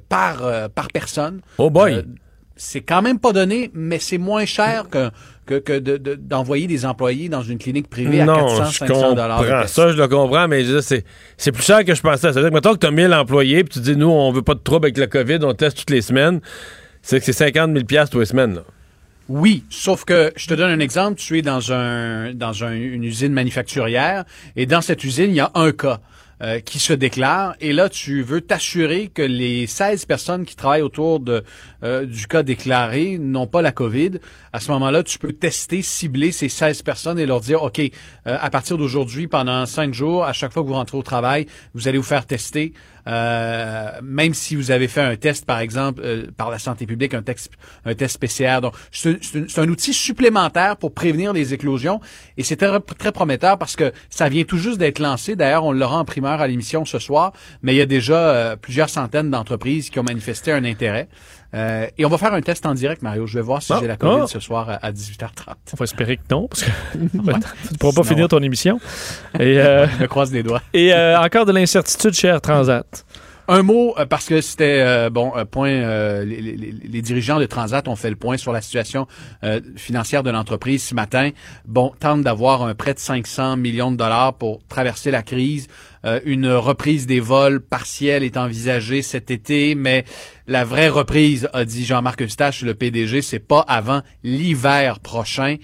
par 0.09 0.43
euh, 0.43 0.67
par 0.73 0.87
personne. 0.89 1.41
Oh 1.57 1.69
boy! 1.69 1.93
Euh, 1.93 2.01
c'est 2.55 2.81
quand 2.81 3.01
même 3.01 3.19
pas 3.19 3.33
donné, 3.33 3.71
mais 3.73 3.97
c'est 3.97 4.19
moins 4.19 4.45
cher 4.45 4.87
que, 4.89 5.09
que, 5.47 5.55
que 5.55 5.73
de- 5.79 5.97
de- 5.97 6.13
d'envoyer 6.15 6.67
des 6.67 6.85
employés 6.85 7.27
dans 7.27 7.41
une 7.41 7.57
clinique 7.57 7.89
privée 7.89 8.21
à 8.21 8.25
non, 8.25 8.35
400, 8.57 8.65
je 8.65 8.77
500 8.77 9.13
dollars. 9.15 9.67
Ça, 9.67 9.89
je 9.91 9.97
le 9.97 10.07
comprends, 10.07 10.47
mais 10.47 10.63
c'est, 10.81 11.03
c'est 11.35 11.51
plus 11.51 11.63
cher 11.63 11.83
que 11.83 11.95
je 11.95 12.01
pensais. 12.01 12.31
C'est-à-dire 12.31 12.49
que, 12.49 12.53
mettons 12.53 12.73
que 12.73 12.77
tu 12.79 12.85
as 12.85 12.91
1000 12.91 13.11
employés, 13.13 13.63
puis 13.63 13.73
tu 13.73 13.79
dis, 13.79 13.97
nous, 13.97 14.07
on 14.09 14.31
veut 14.31 14.43
pas 14.43 14.53
de 14.53 14.59
trouble 14.59 14.85
avec 14.85 14.97
la 14.99 15.07
COVID, 15.07 15.39
on 15.41 15.53
teste 15.55 15.77
toutes 15.79 15.89
les 15.89 16.03
semaines. 16.03 16.41
C'est 17.01 17.17
que 17.19 17.25
c'est 17.25 17.33
50 17.33 17.73
000 17.73 17.85
piastres 17.85 18.11
toutes 18.11 18.19
les 18.21 18.25
semaines, 18.27 18.53
là. 18.55 18.61
Oui, 19.35 19.63
sauf 19.71 20.05
que 20.05 20.31
je 20.35 20.45
te 20.45 20.53
donne 20.53 20.69
un 20.69 20.79
exemple. 20.79 21.19
Tu 21.19 21.39
es 21.39 21.41
dans 21.41 21.73
un 21.73 22.35
dans 22.35 22.63
un- 22.63 22.73
une 22.75 23.03
usine 23.03 23.33
manufacturière 23.33 24.25
et 24.55 24.67
dans 24.67 24.81
cette 24.81 25.03
usine, 25.03 25.31
il 25.31 25.35
y 25.37 25.39
a 25.39 25.49
un 25.55 25.71
cas 25.71 26.01
euh, 26.43 26.59
qui 26.59 26.77
se 26.77 26.93
déclare 26.93 27.55
et 27.59 27.73
là, 27.73 27.89
tu 27.89 28.21
veux 28.21 28.41
t'assurer 28.41 29.07
que 29.07 29.23
les 29.23 29.65
16 29.65 30.05
personnes 30.05 30.45
qui 30.45 30.55
travaillent 30.55 30.83
autour 30.83 31.19
de 31.19 31.43
euh, 31.83 32.05
du 32.05 32.27
cas 32.27 32.43
déclaré 32.43 33.17
n'ont 33.17 33.47
pas 33.47 33.63
la 33.63 33.71
COVID. 33.71 34.11
À 34.51 34.59
ce 34.59 34.69
moment-là, 34.71 35.01
tu 35.01 35.17
peux 35.17 35.33
tester, 35.33 35.81
cibler 35.81 36.31
ces 36.31 36.49
16 36.49 36.83
personnes 36.83 37.17
et 37.17 37.25
leur 37.25 37.39
dire, 37.39 37.63
OK, 37.63 37.79
euh, 37.79 37.89
à 38.39 38.49
partir 38.51 38.77
d'aujourd'hui, 38.77 39.27
pendant 39.27 39.65
5 39.65 39.95
jours, 39.95 40.25
à 40.25 40.33
chaque 40.33 40.53
fois 40.53 40.61
que 40.61 40.67
vous 40.67 40.73
rentrez 40.75 40.97
au 40.97 41.01
travail, 41.03 41.47
vous 41.73 41.87
allez 41.87 41.97
vous 41.97 42.03
faire 42.03 42.27
tester. 42.27 42.73
Euh, 43.07 43.91
même 44.01 44.33
si 44.33 44.55
vous 44.55 44.71
avez 44.71 44.87
fait 44.87 45.01
un 45.01 45.15
test, 45.15 45.45
par 45.45 45.59
exemple, 45.59 46.01
euh, 46.03 46.27
par 46.37 46.49
la 46.49 46.59
santé 46.59 46.85
publique, 46.85 47.13
un, 47.13 47.21
test, 47.21 47.51
un 47.85 47.93
test 47.95 48.17
PCR. 48.17 48.59
Donc, 48.61 48.73
c'est 48.91 49.59
un- 49.59 49.69
outil 49.69 49.93
supplémentaire 49.93 50.77
pour 50.77 50.93
prévenir 50.93 51.33
les 51.33 51.53
éclosions 51.53 51.99
et 52.37 52.43
c'est 52.43 52.55
très, 52.55 52.79
très 52.79 53.11
prometteur 53.11 53.57
parce 53.57 53.75
que 53.75 53.91
ça 54.09 54.29
vient 54.29 54.43
tout 54.43 54.57
juste 54.57 54.77
d'être 54.77 54.99
lancé. 54.99 55.35
D'ailleurs, 55.35 55.65
on 55.65 55.71
l'aura 55.71 55.97
en 55.97 56.05
primeur 56.05 56.39
à 56.41 56.47
l'émission 56.47 56.85
ce 56.85 56.99
soir, 56.99 57.33
mais 57.61 57.73
il 57.73 57.77
y 57.77 57.81
a 57.81 57.85
déjà 57.85 58.15
euh, 58.15 58.55
plusieurs 58.55 58.89
centaines 58.89 59.29
d'entreprises 59.29 59.89
qui 59.89 59.99
ont 59.99 60.03
manifesté 60.03 60.51
un 60.51 60.63
intérêt. 60.63 61.07
Euh, 61.53 61.87
et 61.97 62.05
on 62.05 62.09
va 62.09 62.17
faire 62.17 62.33
un 62.33 62.41
test 62.41 62.65
en 62.65 62.73
direct, 62.73 63.01
Mario. 63.01 63.27
Je 63.27 63.35
vais 63.37 63.43
voir 63.43 63.61
si 63.61 63.71
Ah, 63.73 63.77
j'ai 63.79 63.87
la 63.87 63.95
COVID 63.95 64.21
ah. 64.23 64.27
ce 64.27 64.39
soir 64.39 64.69
à, 64.69 64.73
à 64.85 64.91
18h30. 64.91 65.53
On 65.73 65.75
va 65.77 65.83
espérer 65.83 66.17
que 66.17 66.23
non, 66.31 66.47
parce 66.47 66.63
que 66.63 66.69
tu 66.93 66.99
ne 67.03 67.09
pourras 67.19 67.33
pas 67.33 68.01
Sinon, 68.01 68.03
finir 68.03 68.27
ton 68.27 68.41
émission. 68.41 68.79
Et, 69.39 69.39
euh, 69.59 69.87
Je 69.87 70.01
me 70.01 70.07
croise 70.07 70.31
les 70.33 70.43
doigts. 70.43 70.61
et 70.73 70.93
euh, 70.93 71.19
encore 71.19 71.45
de 71.45 71.51
l'incertitude 71.51 72.13
chez 72.13 72.27
Air 72.29 72.41
Transat. 72.41 73.05
Un 73.47 73.61
mot, 73.61 73.93
euh, 73.97 74.05
parce 74.05 74.27
que 74.27 74.39
c'était, 74.39 74.79
euh, 74.79 75.09
bon, 75.09 75.33
un 75.35 75.45
point, 75.45 75.69
euh, 75.69 76.23
les, 76.23 77.01
dirigeants 77.01 77.39
de 77.39 77.45
Transat 77.45 77.87
ont 77.89 77.95
fait 77.97 78.09
le 78.09 78.15
point 78.15 78.37
sur 78.37 78.53
la 78.53 78.61
situation 78.61 79.05
euh, 79.43 79.59
financière 79.75 80.23
de 80.23 80.29
l'entreprise 80.29 80.83
ce 80.83 80.95
matin. 80.95 81.31
Bon, 81.65 81.91
tentent 81.99 82.21
d'avoir 82.21 82.63
un 82.63 82.73
prêt 82.73 82.93
de 82.93 82.99
500 82.99 83.57
millions 83.57 83.91
de 83.91 83.97
dollars 83.97 84.35
pour 84.35 84.65
traverser 84.67 85.11
la 85.11 85.23
crise. 85.23 85.67
Euh, 86.05 86.21
une 86.23 86.47
reprise 86.47 87.05
des 87.05 87.19
vols 87.19 87.59
partielle 87.59 88.23
est 88.23 88.37
envisagée 88.37 89.01
cet 89.01 89.29
été, 89.29 89.75
mais 89.75 90.05
la 90.47 90.63
vraie 90.63 90.89
reprise, 90.89 91.49
a 91.51 91.65
dit 91.65 91.85
Jean-Marc 91.85 92.21
Eustache, 92.21 92.61
le 92.61 92.75
PDG, 92.75 93.21
c'est 93.21 93.39
pas 93.39 93.65
avant 93.67 94.01
l'hiver 94.23 95.01
prochain. 95.01 95.57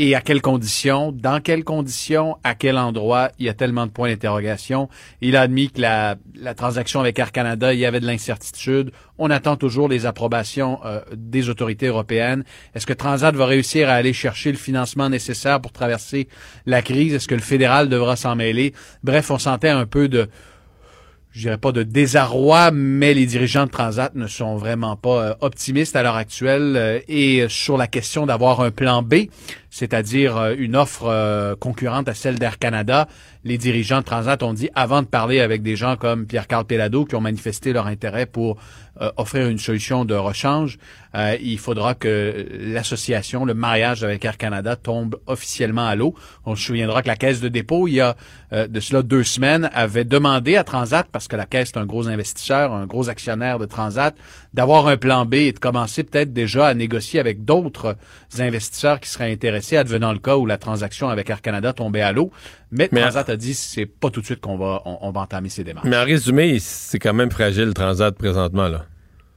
Et 0.00 0.14
à 0.14 0.20
quelles 0.20 0.42
conditions, 0.42 1.10
dans 1.10 1.40
quelles 1.40 1.64
conditions, 1.64 2.36
à 2.44 2.54
quel 2.54 2.78
endroit, 2.78 3.32
il 3.40 3.46
y 3.46 3.48
a 3.48 3.54
tellement 3.54 3.84
de 3.84 3.90
points 3.90 4.08
d'interrogation. 4.08 4.88
Il 5.20 5.34
a 5.34 5.40
admis 5.40 5.70
que 5.70 5.80
la, 5.80 6.14
la 6.36 6.54
transaction 6.54 7.00
avec 7.00 7.18
Air 7.18 7.32
Canada, 7.32 7.74
il 7.74 7.80
y 7.80 7.84
avait 7.84 7.98
de 7.98 8.06
l'incertitude. 8.06 8.92
On 9.18 9.28
attend 9.28 9.56
toujours 9.56 9.88
les 9.88 10.06
approbations 10.06 10.78
euh, 10.84 11.00
des 11.16 11.48
autorités 11.48 11.88
européennes. 11.88 12.44
Est-ce 12.76 12.86
que 12.86 12.92
Transat 12.92 13.34
va 13.34 13.46
réussir 13.46 13.88
à 13.88 13.94
aller 13.94 14.12
chercher 14.12 14.52
le 14.52 14.58
financement 14.58 15.08
nécessaire 15.08 15.60
pour 15.60 15.72
traverser 15.72 16.28
la 16.64 16.80
crise? 16.80 17.14
Est-ce 17.14 17.26
que 17.26 17.34
le 17.34 17.40
fédéral 17.40 17.88
devra 17.88 18.14
s'en 18.14 18.36
mêler? 18.36 18.74
Bref, 19.02 19.32
on 19.32 19.38
sentait 19.38 19.68
un 19.68 19.84
peu 19.84 20.06
de, 20.06 20.28
je 21.38 21.44
dirais 21.44 21.56
pas 21.56 21.70
de 21.70 21.84
désarroi, 21.84 22.72
mais 22.72 23.14
les 23.14 23.24
dirigeants 23.24 23.66
de 23.66 23.70
Transat 23.70 24.12
ne 24.16 24.26
sont 24.26 24.56
vraiment 24.56 24.96
pas 24.96 25.22
euh, 25.22 25.34
optimistes 25.40 25.94
à 25.94 26.02
l'heure 26.02 26.16
actuelle. 26.16 26.74
euh, 26.76 26.98
et 27.06 27.46
sur 27.48 27.76
la 27.76 27.86
question 27.86 28.26
d'avoir 28.26 28.60
un 28.60 28.72
plan 28.72 29.04
B, 29.04 29.26
c'est-à-dire 29.70 30.36
euh, 30.36 30.54
une 30.58 30.74
offre 30.74 31.54
concurrente 31.60 32.08
à 32.08 32.14
celle 32.14 32.40
d'Air 32.40 32.58
Canada, 32.58 33.06
les 33.48 33.56
dirigeants 33.56 34.00
de 34.00 34.04
Transat 34.04 34.42
ont 34.42 34.52
dit, 34.52 34.68
avant 34.74 35.00
de 35.00 35.06
parler 35.06 35.40
avec 35.40 35.62
des 35.62 35.74
gens 35.74 35.96
comme 35.96 36.26
Pierre-Carl 36.26 36.66
Pelado 36.66 37.06
qui 37.06 37.14
ont 37.16 37.20
manifesté 37.22 37.72
leur 37.72 37.86
intérêt 37.86 38.26
pour 38.26 38.58
euh, 39.00 39.10
offrir 39.16 39.48
une 39.48 39.58
solution 39.58 40.04
de 40.04 40.14
rechange, 40.14 40.78
euh, 41.14 41.34
il 41.40 41.58
faudra 41.58 41.94
que 41.94 42.46
l'association, 42.60 43.46
le 43.46 43.54
mariage 43.54 44.04
avec 44.04 44.24
Air 44.24 44.36
Canada 44.36 44.76
tombe 44.76 45.16
officiellement 45.26 45.86
à 45.86 45.96
l'eau. 45.96 46.14
On 46.44 46.56
se 46.56 46.64
souviendra 46.64 47.02
que 47.02 47.08
la 47.08 47.16
Caisse 47.16 47.40
de 47.40 47.48
dépôt, 47.48 47.88
il 47.88 47.94
y 47.94 48.00
a 48.00 48.16
euh, 48.52 48.66
de 48.66 48.80
cela 48.80 49.02
deux 49.02 49.24
semaines, 49.24 49.70
avait 49.72 50.04
demandé 50.04 50.56
à 50.56 50.64
Transat, 50.64 51.06
parce 51.10 51.26
que 51.26 51.36
la 51.36 51.46
Caisse 51.46 51.70
est 51.70 51.78
un 51.78 51.86
gros 51.86 52.06
investisseur, 52.06 52.74
un 52.74 52.86
gros 52.86 53.08
actionnaire 53.08 53.58
de 53.58 53.64
Transat, 53.64 54.14
d'avoir 54.54 54.86
un 54.88 54.96
plan 54.96 55.24
B 55.26 55.34
et 55.34 55.52
de 55.52 55.58
commencer 55.58 56.04
peut-être 56.04 56.32
déjà 56.32 56.66
à 56.68 56.74
négocier 56.74 57.20
avec 57.20 57.44
d'autres 57.44 57.96
investisseurs 58.38 59.00
qui 59.00 59.08
seraient 59.10 59.30
intéressés, 59.32 59.76
advenant 59.76 60.12
le 60.12 60.18
cas 60.18 60.36
où 60.36 60.46
la 60.46 60.58
transaction 60.58 61.08
avec 61.08 61.28
Air 61.30 61.42
Canada 61.42 61.72
tombait 61.72 62.00
à 62.00 62.12
l'eau. 62.12 62.30
Mais, 62.70 62.88
Mais- 62.92 63.00
Transat 63.02 63.28
a 63.28 63.36
dit 63.36 63.54
c'est 63.54 63.86
pas 63.86 64.10
tout 64.10 64.20
de 64.20 64.26
suite 64.26 64.40
qu'on 64.40 64.56
va 64.56 64.82
on, 64.84 64.98
on 65.02 65.10
va 65.10 65.20
entamer 65.22 65.48
ces 65.48 65.64
démarches. 65.64 65.86
Mais 65.88 65.96
en 65.96 66.04
résumé, 66.04 66.58
c'est 66.60 66.98
quand 66.98 67.14
même 67.14 67.30
fragile, 67.30 67.64
le 67.66 67.74
Transat, 67.74 68.14
présentement, 68.16 68.68
là. 68.68 68.86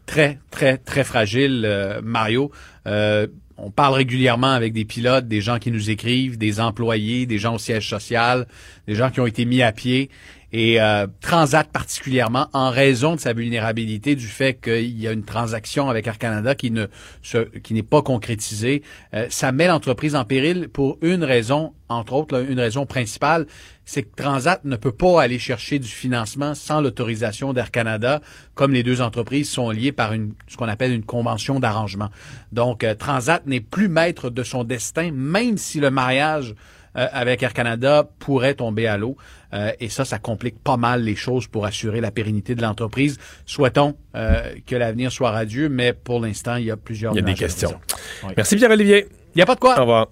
très, 0.06 0.40
très, 0.50 0.78
très 0.78 1.04
fragile, 1.04 1.64
euh, 1.66 2.02
Mario. 2.04 2.52
Euh, 2.88 3.28
on 3.58 3.70
parle 3.70 3.94
régulièrement 3.94 4.52
avec 4.52 4.74
des 4.74 4.86
pilotes, 4.86 5.28
des 5.28 5.40
gens 5.40 5.60
qui 5.60 5.72
nous 5.72 5.90
écrivent, 5.92 6.38
des 6.38 6.60
employés, 6.60 7.28
des 7.28 7.38
gens 7.38 7.56
au 7.56 7.60
siège 7.60 7.88
social, 7.88 8.48
des 8.88 8.96
gens 8.96 9.12
qui 9.12 9.20
ont 9.20 9.28
été 9.28 9.46
mis 9.46 9.62
à 9.62 9.72
pied. 9.72 10.10
Et 10.54 10.82
euh, 10.82 11.08
Transat 11.22 11.70
particulièrement, 11.72 12.48
en 12.54 12.70
raison 12.70 13.16
de 13.16 13.20
sa 13.20 13.34
vulnérabilité, 13.34 14.16
du 14.16 14.28
fait 14.28 14.60
qu'il 14.62 15.00
y 15.00 15.08
a 15.08 15.12
une 15.12 15.24
transaction 15.24 15.90
avec 15.90 16.08
Air 16.08 16.18
Canada 16.18 16.56
qui 16.56 16.72
ne 16.72 16.88
se, 17.22 17.38
qui 17.60 17.74
n'est 17.74 17.84
pas 17.84 18.02
concrétisée, 18.02 18.84
euh, 19.14 19.28
ça 19.30 19.52
met 19.52 19.68
l'entreprise 19.68 20.16
en 20.16 20.26
péril 20.26 20.68
pour 20.68 20.98
une 21.02 21.24
raison, 21.24 21.74
entre 21.88 22.14
autres, 22.14 22.46
une 22.50 22.60
raison 22.60 22.86
principale, 22.86 23.48
c'est 23.86 24.04
que 24.04 24.16
Transat 24.16 24.64
ne 24.66 24.76
peut 24.76 24.92
pas 24.92 25.22
aller 25.22 25.40
chercher 25.40 25.80
du 25.80 25.88
financement 25.88 26.54
sans 26.54 26.82
l'autorisation 26.82 27.54
d'Air 27.54 27.72
Canada, 27.72 28.22
comme 28.54 28.74
les 28.74 28.84
deux 28.84 29.02
entreprises 29.02 29.50
sont 29.50 29.70
liées 29.70 29.92
par 29.92 30.14
une, 30.14 30.34
ce 30.48 30.58
qu'on 30.58 30.68
appelle 30.68 30.92
une 30.92 31.04
convention 31.04 31.60
d'arrangement. 31.60 32.10
Donc, 32.52 32.84
euh, 32.84 32.94
Transat 32.94 33.46
n'est 33.46 33.62
plus 33.62 33.88
maître 33.88 34.30
de 34.30 34.44
son 34.44 34.64
destin, 34.66 35.12
même 35.14 35.58
si 35.58 35.80
le 35.80 35.92
mariage 35.92 36.56
euh, 36.98 37.08
avec 37.12 37.44
Air 37.44 37.54
Canada 37.54 38.10
pourrait 38.20 38.56
tomber 38.56 38.88
à 38.88 38.98
l'eau. 38.98 39.16
Euh, 39.54 39.72
et 39.80 39.90
ça, 39.90 40.06
ça 40.06 40.20
complique 40.20 40.62
pas 40.64 40.78
mal 40.78 41.04
les 41.04 41.16
choses 41.16 41.48
pour 41.48 41.66
assurer 41.66 42.02
la 42.02 42.12
pérennité 42.12 42.56
de 42.56 42.62
l'entreprise. 42.62 43.18
Souhaitons 43.46 43.96
euh, 44.16 44.56
que 44.66 44.76
l'avenir 44.76 45.12
soit 45.12 45.32
radieux, 45.32 45.70
mais 45.70 45.94
pour 45.94 46.20
l'instant, 46.20 46.56
il 46.56 46.66
y 46.66 46.72
a 46.72 46.78
plusieurs 46.78 47.14
Il 47.14 47.18
y 47.18 47.20
a 47.20 47.24
des 47.24 47.34
questions. 47.34 47.80
Oui. 48.24 48.34
Merci, 48.36 48.56
Pierre-Olivier. 48.56 49.08
Il 49.34 49.38
n'y 49.38 49.42
a 49.42 49.46
pas 49.46 49.56
de 49.56 49.60
quoi. 49.60 49.78
Au 49.78 49.82
revoir. 49.82 50.08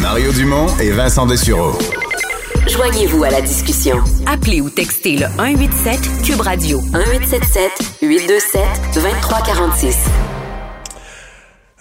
Mario 0.00 0.32
Dumont 0.32 0.66
et 0.78 0.90
Vincent 0.90 1.26
Dessureau. 1.26 1.78
Joignez-vous 2.68 3.24
à 3.24 3.30
la 3.30 3.40
discussion. 3.40 3.96
Appelez 4.26 4.60
ou 4.60 4.70
textez 4.70 5.16
le 5.16 5.26
187 5.36 6.00
Cube 6.24 6.40
Radio 6.40 6.80
1877 6.80 8.00
827 8.02 8.62
2346. 8.94 9.96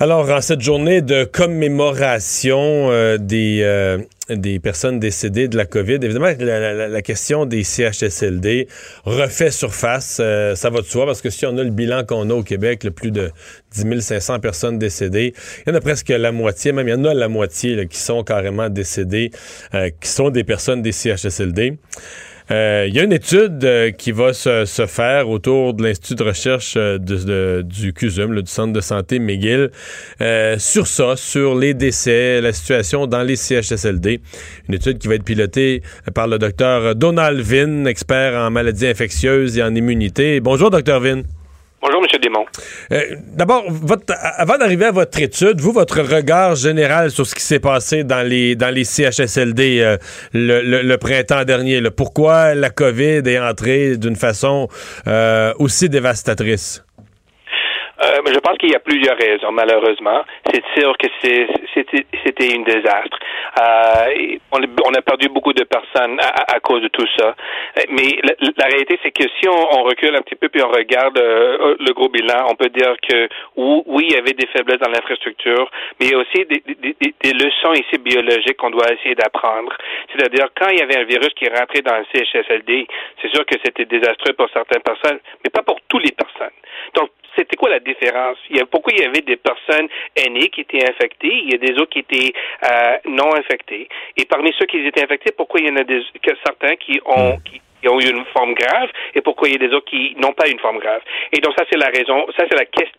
Alors, 0.03 0.29
en 0.29 0.41
cette 0.41 0.59
journée 0.59 1.01
de 1.01 1.23
commémoration 1.23 2.91
euh, 2.91 3.17
des, 3.17 3.59
euh, 3.61 3.99
des 4.29 4.59
personnes 4.59 4.99
décédées 4.99 5.47
de 5.47 5.55
la 5.55 5.65
COVID, 5.65 5.93
évidemment, 5.93 6.27
la, 6.39 6.73
la- 6.73 6.87
la 6.89 7.01
question 7.01 7.45
des 7.45 7.63
CHSLD 7.63 8.67
refait 9.05 9.49
surface. 9.49 10.17
Euh, 10.19 10.55
ça 10.55 10.69
va 10.69 10.81
de 10.81 10.85
soi 10.87 11.05
parce 11.05 11.21
que 11.21 11.29
si 11.29 11.45
on 11.45 11.57
a 11.57 11.63
le 11.63 11.69
bilan 11.69 12.03
qu'on 12.03 12.29
a 12.31 12.33
au 12.33 12.43
Québec, 12.43 12.83
le 12.83 12.91
plus 12.91 13.11
de 13.11 13.31
10 13.71 14.01
500 14.01 14.41
personnes 14.41 14.77
décédées, 14.77 15.33
il 15.65 15.69
y 15.69 15.71
en 15.73 15.75
a 15.77 15.79
presque 15.79 16.09
la 16.09 16.33
moitié, 16.33 16.73
même 16.73 16.89
il 16.89 16.91
y 16.91 16.95
en 16.95 17.05
a 17.05 17.13
la 17.13 17.29
moitié 17.29 17.73
là, 17.77 17.85
qui 17.85 17.97
sont 17.97 18.25
carrément 18.25 18.67
décédées, 18.69 19.31
euh, 19.73 19.89
qui 20.01 20.09
sont 20.09 20.31
des 20.31 20.43
personnes 20.43 20.81
des 20.81 20.91
CHSLD. 20.91 21.77
Euh, 22.51 22.85
Il 22.87 22.95
y 22.95 22.99
a 22.99 23.03
une 23.03 23.13
étude 23.13 23.63
euh, 23.63 23.91
qui 23.91 24.11
va 24.11 24.33
se, 24.33 24.85
faire 24.87 25.29
autour 25.29 25.73
de 25.73 25.83
l'Institut 25.83 26.15
de 26.15 26.23
recherche 26.23 26.75
euh, 26.77 26.97
du 27.63 27.93
CUSUM, 27.93 28.33
là, 28.33 28.41
du 28.41 28.51
Centre 28.51 28.73
de 28.73 28.81
santé 28.81 29.19
McGill, 29.19 29.71
euh, 30.21 30.57
sur 30.59 30.87
ça, 30.87 31.15
sur 31.15 31.55
les 31.55 31.73
décès, 31.73 32.41
la 32.41 32.53
situation 32.53 33.07
dans 33.07 33.23
les 33.23 33.35
CHSLD. 33.35 34.19
Une 34.67 34.75
étude 34.75 34.97
qui 34.97 35.07
va 35.07 35.15
être 35.15 35.23
pilotée 35.23 35.81
par 36.13 36.27
le 36.27 36.37
docteur 36.37 36.95
Donald 36.95 37.39
Vin, 37.39 37.85
expert 37.85 38.35
en 38.35 38.51
maladies 38.51 38.87
infectieuses 38.87 39.57
et 39.57 39.63
en 39.63 39.73
immunité. 39.73 40.39
Bonjour, 40.39 40.69
docteur 40.69 40.99
Vin. 40.99 41.23
Bonjour, 41.83 42.01
M. 42.01 42.19
Desmond. 42.21 42.45
Euh, 42.93 43.15
D'abord, 43.35 43.65
avant 44.37 44.57
d'arriver 44.57 44.85
à 44.85 44.91
votre 44.91 45.19
étude, 45.21 45.59
vous, 45.59 45.73
votre 45.73 46.01
regard 46.01 46.55
général 46.55 47.11
sur 47.11 47.25
ce 47.27 47.35
qui 47.35 47.43
s'est 47.43 47.59
passé 47.59 48.03
dans 48.05 48.25
les, 48.25 48.55
dans 48.55 48.73
les 48.73 48.85
CHSLD 48.85 49.79
euh, 49.81 49.97
le, 50.33 50.61
le- 50.61 50.81
le 50.81 50.97
printemps 50.97 51.43
dernier, 51.43 51.81
là. 51.81 51.91
pourquoi 51.91 52.55
la 52.55 52.69
COVID 52.69 53.21
est 53.25 53.39
entrée 53.39 53.97
d'une 53.97 54.15
façon 54.15 54.69
euh, 55.07 55.53
aussi 55.59 55.89
dévastatrice? 55.89 56.83
Euh, 58.03 58.21
je 58.25 58.39
pense 58.39 58.57
qu'il 58.57 58.71
y 58.71 58.75
a 58.75 58.79
plusieurs 58.79 59.17
raisons, 59.17 59.51
malheureusement. 59.51 60.23
C'est 60.51 60.63
sûr 60.77 60.95
que 60.97 61.07
c'était 61.21 62.55
un 62.57 62.61
désastre. 62.63 63.17
Euh, 63.61 64.37
on, 64.51 64.93
a- 64.93 65.01
perdu 65.01 65.27
beaucoup 65.29 65.53
de 65.53 65.63
personnes 65.63 66.17
à, 66.21 66.55
à- 66.55 66.59
cause 66.59 66.81
de 66.81 66.87
tout 66.87 67.05
ça. 67.17 67.35
Mais 67.89 68.17
la, 68.23 68.65
réalité, 68.65 68.97
c'est 69.03 69.11
que 69.11 69.23
si 69.39 69.47
on, 69.49 69.83
recule 69.83 70.15
un 70.15 70.21
petit 70.21 70.35
peu 70.35 70.47
puis 70.49 70.61
on 70.63 70.69
regarde 70.69 71.17
euh, 71.17 71.75
le 71.79 71.93
gros 71.93 72.09
bilan, 72.09 72.47
on 72.49 72.55
peut 72.55 72.69
dire 72.69 72.95
que 73.07 73.27
ou- 73.57 73.83
oui, 73.85 74.05
il 74.09 74.15
y 74.15 74.17
avait 74.17 74.33
des 74.33 74.47
faiblesses 74.47 74.79
dans 74.79 74.89
l'infrastructure, 74.89 75.69
mais 75.99 76.07
il 76.07 76.11
y 76.11 76.15
a 76.15 76.17
aussi 76.19 76.45
des, 76.45 76.63
des- 76.65 76.95
des- 76.99 77.13
des 77.21 77.33
leçons 77.33 77.73
ici 77.73 77.97
biologiques 77.99 78.57
qu'on 78.57 78.71
doit 78.71 78.91
essayer 78.93 79.15
d'apprendre. 79.15 79.73
C'est-à-dire, 80.15 80.47
quand 80.57 80.69
il 80.69 80.79
y 80.79 80.81
avait 80.81 80.97
un 80.97 81.03
virus 81.05 81.29
qui 81.35 81.45
est 81.45 81.57
rentré 81.57 81.81
dans 81.81 81.97
le 81.97 82.05
CHSLD, 82.13 82.87
c'est 83.21 83.29
sûr 83.33 83.45
que 83.45 83.55
c'était 83.63 83.85
désastreux 83.85 84.33
pour 84.33 84.49
certaines 84.53 84.81
personnes, 84.81 85.19
mais 85.43 85.49
pas 85.51 85.63
pour 85.63 85.79
toutes 85.89 86.03
les 86.03 86.11
personnes. 86.13 86.55
Donc, 86.95 87.09
c'était 87.35 87.55
quoi 87.55 87.69
la 87.69 87.79
différence? 87.79 88.37
Il 88.49 88.57
y 88.57 88.59
a, 88.59 88.65
pourquoi 88.65 88.93
il 88.93 89.01
y 89.01 89.05
avait 89.05 89.21
des 89.21 89.37
personnes 89.37 89.87
aînées 90.15 90.49
qui 90.49 90.61
étaient 90.61 90.87
infectées, 90.87 91.33
il 91.33 91.51
y 91.51 91.55
a 91.55 91.57
des 91.57 91.73
autres 91.79 91.91
qui 91.91 91.99
étaient 91.99 92.33
euh, 92.69 92.97
non 93.05 93.33
infectées. 93.35 93.87
Et 94.17 94.25
parmi 94.25 94.53
ceux 94.57 94.65
qui 94.65 94.77
étaient 94.77 95.03
infectés, 95.03 95.31
pourquoi 95.35 95.59
il 95.59 95.67
y 95.67 95.71
en 95.71 95.77
a 95.77 95.83
des, 95.83 96.01
que 96.21 96.31
certains 96.45 96.75
qui 96.75 96.99
ont, 97.05 97.37
qui, 97.39 97.61
qui 97.83 97.89
ont 97.89 97.99
eu 97.99 98.05
une 98.09 98.23
forme 98.33 98.53
grave 98.53 98.89
et 99.13 99.21
pourquoi 99.21 99.49
il 99.49 99.53
y 99.53 99.55
a 99.63 99.67
des 99.67 99.73
autres 99.75 99.85
qui 99.89 100.15
n'ont 100.21 100.33
pas 100.33 100.47
une 100.47 100.59
forme 100.59 100.79
grave? 100.79 101.01
Et 101.35 101.41
donc, 101.41 101.53
ça, 101.57 101.65
c'est 101.69 101.77
la 101.77 101.87
raison, 101.87 102.25
ça, 102.37 102.45
c'est 102.49 102.57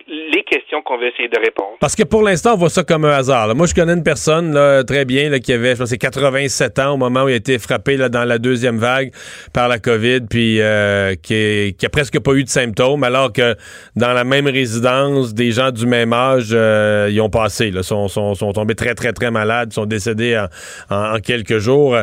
les 0.08 0.42
questions 0.44 0.82
qu'on 0.82 0.98
veut 0.98 1.08
essayer 1.08 1.28
de 1.28 1.38
répondre. 1.38 1.76
Parce 1.80 1.96
que 1.96 2.02
pour 2.04 2.22
l'instant, 2.22 2.54
on 2.54 2.56
voit 2.58 2.68
ça 2.68 2.82
comme 2.84 3.04
un 3.06 3.16
hasard. 3.16 3.54
Moi, 3.54 3.66
je 3.66 3.74
connais 3.74 3.94
une 3.94 4.02
personne 4.04 4.52
très 4.86 5.04
bien 5.04 5.38
qui 5.40 5.52
avait, 5.52 5.74
je 5.74 5.80
pense, 5.80 5.88
c'est 5.88 5.98
87 5.98 6.78
ans 6.80 6.94
au 6.94 6.96
moment 6.96 7.24
où 7.24 7.28
il 7.28 7.32
a 7.32 7.36
été 7.36 7.58
frappé 7.58 7.96
dans 7.96 8.24
la 8.24 8.38
deuxième 8.38 8.78
vague 8.78 9.10
par 9.52 9.68
la 9.68 9.78
COVID, 9.78 10.20
puis 10.28 10.60
euh, 10.60 11.14
qui, 11.22 11.34
est- 11.34 11.84
a 11.84 11.88
presque 11.88 12.18
pas 12.20 12.32
eu 12.32 12.44
de 12.44 12.48
symptômes, 12.48 13.04
alors 13.04 13.32
que 13.32 13.54
dans 13.96 14.12
la 14.12 14.24
même 14.24 14.46
résidence, 14.46 15.34
des 15.34 15.50
gens 15.50 15.70
du 15.70 15.86
même 15.86 16.12
âge, 16.12 16.48
euh, 16.52 17.08
ils 17.10 17.20
ont 17.20 17.30
passé, 17.30 17.70
là, 17.70 17.82
sont, 17.82 18.06
tombés 18.54 18.74
très, 18.74 18.94
très, 18.94 19.12
très 19.12 19.30
malades, 19.30 19.72
sont 19.72 19.86
décédés 19.86 20.42
en, 20.90 21.18
quelques 21.20 21.58
jours. 21.58 21.96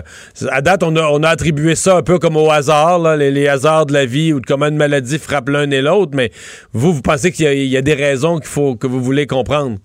À 0.49 0.61
date, 0.61 0.83
on 0.83 0.95
a 1.23 1.29
attribué 1.29 1.75
ça 1.75 1.97
un 1.97 2.03
peu 2.03 2.19
comme 2.19 2.37
au 2.37 2.49
hasard, 2.49 2.70
les, 3.17 3.47
hasards 3.47 3.85
de 3.87 3.93
la 3.93 4.05
vie 4.05 4.33
ou 4.33 4.39
de 4.39 4.45
comment 4.45 4.67
une 4.67 4.77
maladie 4.77 5.19
frappe 5.19 5.49
l'un 5.49 5.69
et 5.71 5.81
l'autre, 5.81 6.11
mais 6.15 6.31
vous, 6.73 6.93
vous 6.93 7.01
pensez 7.01 7.31
qu'il 7.31 7.51
y 7.53 7.67
y, 7.67 7.77
a 7.77 7.81
des 7.81 7.93
raisons 7.93 8.37
qu'il 8.37 8.47
faut 8.47 8.75
que 8.75 8.87
vous 8.87 9.01
voulez 9.01 9.27
comprendre? 9.27 9.77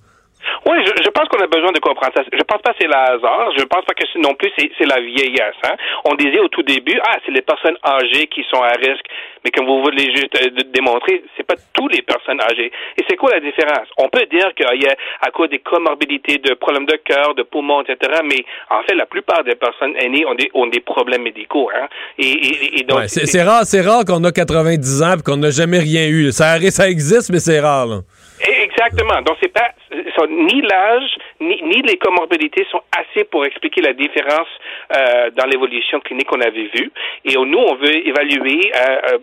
Oui, 0.66 0.78
je, 0.84 1.02
je 1.02 1.10
pense 1.10 1.28
qu'on 1.28 1.42
a 1.42 1.46
besoin 1.46 1.72
de 1.72 1.78
comprendre 1.80 2.12
ça. 2.16 2.22
Je 2.32 2.42
pense 2.42 2.62
pas 2.62 2.72
que 2.72 2.78
c'est 2.80 2.86
le 2.86 2.94
hasard. 2.96 3.50
Je 3.56 3.64
pense 3.64 3.84
pas 3.84 3.94
que 3.94 4.04
non 4.18 4.34
plus 4.34 4.50
c'est 4.56 4.86
la 4.86 5.00
vieillesse. 5.00 5.60
Hein. 5.64 5.76
On 6.04 6.14
disait 6.14 6.40
au 6.40 6.48
tout 6.48 6.62
début, 6.62 6.98
ah, 7.06 7.16
c'est 7.24 7.32
les 7.32 7.42
personnes 7.42 7.76
âgées 7.84 8.26
qui 8.26 8.44
sont 8.50 8.62
à 8.62 8.72
risque. 8.72 9.06
Mais 9.44 9.50
comme 9.50 9.66
vous 9.66 9.82
voulez 9.82 10.10
juste 10.14 10.34
euh, 10.42 10.50
démontrer, 10.74 11.22
c'est 11.36 11.46
pas 11.46 11.54
toutes 11.72 11.94
les 11.94 12.02
personnes 12.02 12.40
âgées. 12.40 12.72
Et 12.98 13.04
c'est 13.08 13.16
quoi 13.16 13.30
la 13.32 13.40
différence? 13.40 13.86
On 13.98 14.08
peut 14.08 14.26
dire 14.26 14.52
qu'il 14.56 14.82
y 14.82 14.88
a 14.88 14.96
à 15.20 15.30
cause 15.30 15.50
des 15.50 15.60
comorbidités, 15.60 16.38
de 16.38 16.54
problèmes 16.54 16.86
de 16.86 16.96
cœur, 16.96 17.34
de 17.34 17.42
poumons, 17.42 17.82
etc. 17.82 18.20
Mais 18.24 18.44
en 18.70 18.82
fait, 18.82 18.94
la 18.94 19.06
plupart 19.06 19.44
des 19.44 19.54
personnes 19.54 19.94
aînées 19.96 20.26
ont 20.26 20.34
des, 20.34 20.50
ont 20.54 20.66
des 20.66 20.80
problèmes 20.80 21.22
médicaux. 21.22 21.70
Hein. 21.74 21.86
Et, 22.18 22.26
et, 22.26 22.80
et 22.80 22.82
donc, 22.84 23.02
c'est 23.06 23.42
rare, 23.42 23.64
c'est 23.64 23.82
rare 23.82 24.04
qu'on 24.04 24.22
a 24.24 24.32
90 24.32 25.02
ans 25.02 25.14
et 25.18 25.22
qu'on 25.22 25.36
n'a 25.36 25.50
jamais 25.50 25.78
rien 25.78 26.08
eu. 26.08 26.32
Ça, 26.32 26.58
ça 26.70 26.88
existe, 26.88 27.30
mais 27.30 27.38
c'est 27.38 27.60
rare. 27.60 27.86
là. 27.86 28.00
Exactement. 28.40 29.22
Donc 29.22 29.36
c'est 29.40 29.52
pas 29.52 29.70
ni 30.28 30.60
l'âge 30.62 31.16
ni, 31.40 31.60
ni 31.62 31.82
les 31.82 31.96
comorbidités 31.96 32.66
sont 32.70 32.82
assez 32.96 33.24
pour 33.24 33.44
expliquer 33.46 33.80
la 33.82 33.92
différence 33.92 34.48
euh, 34.96 35.30
dans 35.30 35.46
l'évolution 35.46 36.00
clinique 36.00 36.26
qu'on 36.28 36.40
avait 36.40 36.70
vue. 36.74 36.90
Et 37.24 37.34
nous, 37.34 37.58
on 37.58 37.74
veut 37.76 38.06
évaluer 38.06 38.72
euh, 38.74 38.98
euh, 39.12 39.18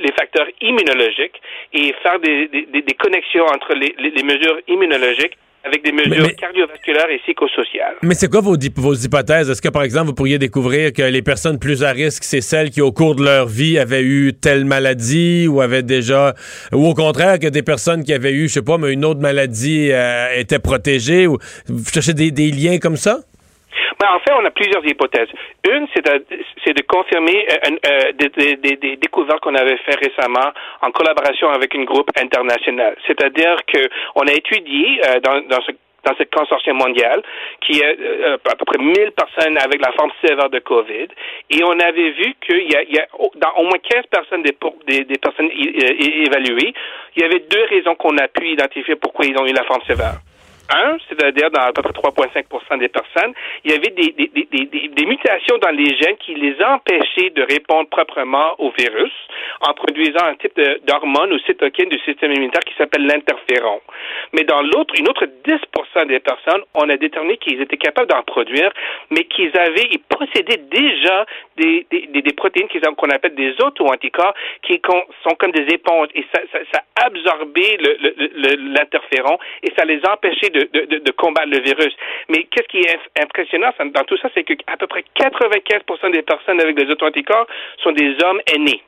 les 0.00 0.12
facteurs 0.12 0.46
immunologiques 0.60 1.40
et 1.72 1.94
faire 2.02 2.18
des, 2.20 2.48
des, 2.48 2.66
des- 2.82 2.94
connexions 2.94 3.44
entre 3.46 3.74
les- 3.74 3.94
les 3.98 4.22
mesures 4.22 4.58
immunologiques 4.68 5.36
avec 5.64 5.84
des 5.84 5.92
mesures 5.92 6.26
mais- 6.26 6.34
cardiovasculaires 6.34 7.10
et 7.10 7.18
psychosociales. 7.18 7.94
Mais 8.02 8.14
c'est 8.14 8.28
quoi 8.28 8.40
vos, 8.40 8.56
vos 8.76 8.94
hypothèses? 8.94 9.48
Est-ce 9.50 9.62
que, 9.62 9.68
par 9.68 9.82
exemple, 9.82 10.08
vous 10.08 10.14
pourriez 10.14 10.38
découvrir 10.38 10.92
que 10.92 11.02
les 11.02 11.22
personnes 11.22 11.58
plus 11.58 11.84
à 11.84 11.92
risque, 11.92 12.24
c'est 12.24 12.40
celles 12.40 12.70
qui, 12.70 12.80
au 12.80 12.92
cours 12.92 13.14
de 13.14 13.24
leur 13.24 13.46
vie, 13.46 13.78
avaient 13.78 14.02
eu 14.02 14.32
telle 14.34 14.64
maladie 14.64 15.46
ou 15.48 15.60
avaient 15.60 15.82
déjà... 15.82 16.34
Ou 16.72 16.86
au 16.86 16.94
contraire, 16.94 17.38
que 17.38 17.46
des 17.46 17.62
personnes 17.62 18.02
qui 18.04 18.12
avaient 18.12 18.32
eu, 18.32 18.48
je 18.48 18.54
sais 18.54 18.62
pas, 18.62 18.78
mais 18.78 18.92
une 18.92 19.04
autre 19.04 19.20
maladie 19.20 19.90
euh, 19.92 20.28
étaient 20.36 20.58
protégées? 20.58 21.26
Ou, 21.26 21.38
vous 21.68 21.90
cherchez 21.92 22.14
des, 22.14 22.30
des 22.30 22.50
liens 22.50 22.78
comme 22.78 22.96
ça? 22.96 23.20
Ben, 24.02 24.08
en 24.16 24.18
fait, 24.18 24.32
on 24.32 24.44
a 24.44 24.50
plusieurs 24.50 24.84
hypothèses. 24.84 25.28
Une, 25.70 25.86
c'est 25.94 26.02
de, 26.02 26.82
confirmer 26.82 27.46
euh, 27.48 27.76
euh, 27.86 28.12
des, 28.14 28.96
découvertes 28.96 29.38
qu'on 29.38 29.54
avait 29.54 29.76
fait 29.76 29.94
récemment 29.94 30.50
en 30.80 30.90
collaboration 30.90 31.48
avec 31.50 31.72
un 31.76 31.84
groupe 31.84 32.10
international. 32.20 32.96
C'est-à-dire 33.06 33.58
que 33.64 33.78
on 34.16 34.22
a 34.22 34.32
étudié 34.32 35.00
euh, 35.06 35.20
dans, 35.20 35.60
ce 36.18 36.24
consortium 36.36 36.78
mondial, 36.78 37.22
qui 37.60 37.78
est 37.78 37.96
euh, 38.00 38.38
à 38.44 38.56
peu 38.56 38.64
près 38.64 38.78
1000 38.78 39.12
personnes 39.12 39.56
avec 39.58 39.80
la 39.80 39.92
forme 39.92 40.10
sévère 40.26 40.50
de 40.50 40.58
COVID, 40.58 41.06
et 41.50 41.62
on 41.62 41.78
avait 41.78 42.10
vu 42.10 42.34
qu'il 42.44 42.72
y 42.72 42.98
a, 42.98 43.06
dans 43.36 43.52
au 43.58 43.62
moins 43.62 43.78
15 43.88 44.06
personnes 44.10 44.42
des, 44.42 45.04
des, 45.04 45.18
personnes 45.18 45.50
évaluées, 45.52 46.74
il 47.14 47.22
y 47.22 47.24
avait 47.24 47.44
deux 47.48 47.64
raisons 47.70 47.94
qu'on 47.94 48.18
a 48.18 48.26
pu 48.26 48.48
identifier 48.48 48.96
pourquoi 48.96 49.26
ils 49.26 49.38
ont 49.38 49.46
eu 49.46 49.52
la 49.52 49.62
forme 49.62 49.82
sévère. 49.86 50.14
C'est-à-dire 51.08 51.50
dans 51.50 51.62
à 51.62 51.72
peu 51.72 51.82
près 51.82 51.92
3,5 51.92 52.78
des 52.78 52.88
personnes, 52.88 53.32
il 53.64 53.72
y 53.72 53.74
avait 53.74 53.90
des, 53.90 55.06
mutations 55.06 55.58
dans 55.58 55.70
les 55.70 55.96
gènes 55.96 56.16
qui 56.16 56.34
les 56.34 56.56
empêchaient 56.62 57.30
de 57.30 57.42
répondre 57.42 57.88
proprement 57.88 58.54
au 58.58 58.70
virus 58.70 59.12
en 59.60 59.74
produisant 59.74 60.24
un 60.24 60.34
type 60.34 60.58
d'hormone 60.86 61.32
ou 61.32 61.38
cytokine 61.40 61.88
du 61.88 61.98
système 62.00 62.32
immunitaire 62.32 62.62
qui 62.62 62.74
s'appelle 62.76 63.04
l'interféron. 63.04 63.80
Mais 64.32 64.44
dans 64.44 64.62
l'autre, 64.62 64.94
une 64.98 65.08
autre 65.08 65.26
10 65.44 65.52
des 66.06 66.20
personnes, 66.20 66.62
on 66.74 66.88
a 66.88 66.96
déterminé 66.96 67.36
qu'ils 67.36 67.60
étaient 67.60 67.76
capables 67.76 68.08
d'en 68.08 68.22
produire, 68.22 68.72
mais 69.10 69.24
qu'ils 69.24 69.56
avaient, 69.58 69.88
ils 69.90 70.00
possédaient 70.00 70.62
déjà 70.70 71.26
des, 71.56 71.86
protéines 72.36 72.68
qu'on 72.96 73.10
appelle 73.10 73.34
des 73.34 73.54
auto-anticorps 73.60 74.34
qui 74.62 74.80
sont 75.22 75.34
comme 75.38 75.52
des 75.52 75.72
éponges 75.74 76.08
et 76.14 76.24
ça, 76.32 76.82
absorbait 76.96 77.78
l'interféron 78.58 79.38
et 79.62 79.72
ça 79.76 79.84
les 79.84 80.00
empêchait 80.06 80.50
de, 80.50 80.61
de, 80.64 81.10
combattre 81.12 81.48
le 81.48 81.60
virus. 81.60 81.94
Mais 82.28 82.44
qu'est-ce 82.44 82.68
qui 82.68 82.78
est 82.78 83.22
impressionnant 83.22 83.70
dans 83.94 84.04
tout 84.04 84.16
ça, 84.18 84.28
c'est 84.34 84.44
qu'à 84.44 84.76
peu 84.78 84.86
près 84.86 85.04
95% 85.18 86.12
des 86.12 86.22
personnes 86.22 86.60
avec 86.60 86.76
des 86.76 86.90
auto-anticorps 86.90 87.46
sont 87.82 87.92
des 87.92 88.16
hommes 88.22 88.40
aînés. 88.54 88.82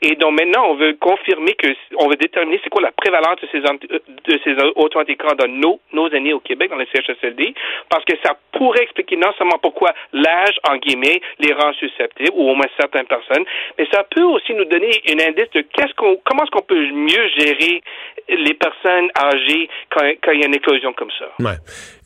Et 0.00 0.14
donc 0.14 0.38
maintenant, 0.38 0.70
on 0.70 0.74
veut 0.74 0.94
confirmer 0.94 1.54
que, 1.54 1.68
on 1.96 2.08
veut 2.08 2.16
déterminer 2.16 2.60
c'est 2.62 2.70
quoi 2.70 2.82
la 2.82 2.92
prévalence 2.92 3.40
de 3.42 3.48
ces, 3.50 3.58
euh, 3.58 3.98
de 4.26 4.40
ces 4.44 4.54
auto-anticorps 4.76 5.36
dans 5.36 5.48
nos, 5.48 5.80
nos 5.92 6.08
aînés 6.10 6.32
au 6.32 6.40
Québec, 6.40 6.70
dans 6.70 6.76
les 6.76 6.86
CHSLD, 6.94 7.54
parce 7.88 8.04
que 8.04 8.14
ça 8.24 8.36
pourrait 8.52 8.82
expliquer 8.82 9.16
non 9.16 9.32
seulement 9.36 9.58
pourquoi 9.60 9.92
l'âge, 10.12 10.56
en 10.68 10.76
guillemets, 10.76 11.20
les 11.40 11.52
rend 11.52 11.72
susceptibles, 11.74 12.30
ou 12.34 12.50
au 12.50 12.54
moins 12.54 12.66
certaines 12.78 13.06
personnes, 13.06 13.44
mais 13.76 13.86
ça 13.92 14.04
peut 14.04 14.22
aussi 14.22 14.54
nous 14.54 14.66
donner 14.66 14.90
un 15.08 15.28
indice 15.28 15.50
de 15.54 15.62
qu'est-ce 15.62 15.94
qu'on, 15.94 16.16
comment 16.24 16.44
est-ce 16.44 16.50
qu'on 16.52 16.62
peut 16.62 16.90
mieux 16.92 17.28
gérer 17.36 17.82
les 18.28 18.54
personnes 18.54 19.10
âgées 19.18 19.68
quand, 19.90 20.04
quand 20.22 20.32
il 20.32 20.40
y 20.40 20.44
a 20.44 20.46
une 20.46 20.54
éclosion 20.54 20.92
comme 20.92 21.10
ça. 21.18 21.28
Ouais. 21.40 21.56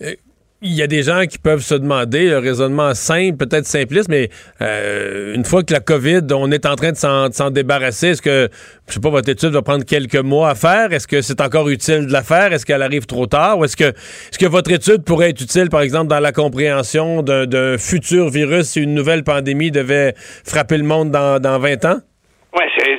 Euh, 0.02 0.14
il 0.62 0.72
y 0.72 0.82
a 0.82 0.86
des 0.86 1.02
gens 1.02 1.26
qui 1.26 1.38
peuvent 1.38 1.62
se 1.62 1.74
demander, 1.74 2.28
le 2.28 2.38
raisonnement 2.38 2.94
simple, 2.94 3.36
peut-être 3.36 3.66
simpliste, 3.66 4.08
mais 4.08 4.30
euh, 4.60 5.34
une 5.34 5.44
fois 5.44 5.64
que 5.64 5.72
la 5.72 5.80
COVID, 5.80 6.20
on 6.32 6.52
est 6.52 6.66
en 6.66 6.76
train 6.76 6.92
de 6.92 6.96
s'en, 6.96 7.50
débarrasser, 7.50 8.08
est-ce 8.08 8.22
que, 8.22 8.48
je 8.88 8.94
sais 8.94 9.00
pas, 9.00 9.10
votre 9.10 9.28
étude 9.28 9.50
va 9.50 9.62
prendre 9.62 9.84
quelques 9.84 10.16
mois 10.16 10.50
à 10.50 10.54
faire? 10.54 10.92
Est-ce 10.92 11.08
que 11.08 11.20
c'est 11.20 11.40
encore 11.40 11.68
utile 11.68 12.06
de 12.06 12.12
la 12.12 12.22
faire? 12.22 12.52
Est-ce 12.52 12.64
qu'elle 12.64 12.82
arrive 12.82 13.06
trop 13.06 13.26
tard? 13.26 13.58
Ou 13.58 13.64
est-ce 13.64 13.76
que, 13.76 13.84
est-ce 13.84 14.38
que 14.38 14.46
votre 14.46 14.70
étude 14.70 15.02
pourrait 15.02 15.30
être 15.30 15.40
utile, 15.40 15.68
par 15.68 15.80
exemple, 15.80 16.06
dans 16.06 16.20
la 16.20 16.32
compréhension 16.32 17.22
d'un, 17.22 17.46
d'un 17.46 17.76
futur 17.76 18.30
virus 18.30 18.68
si 18.68 18.80
une 18.80 18.94
nouvelle 18.94 19.24
pandémie 19.24 19.72
devait 19.72 20.14
frapper 20.44 20.78
le 20.78 20.84
monde 20.84 21.10
dans, 21.10 21.40
dans 21.40 21.58
20 21.58 21.84
ans? 21.86 22.00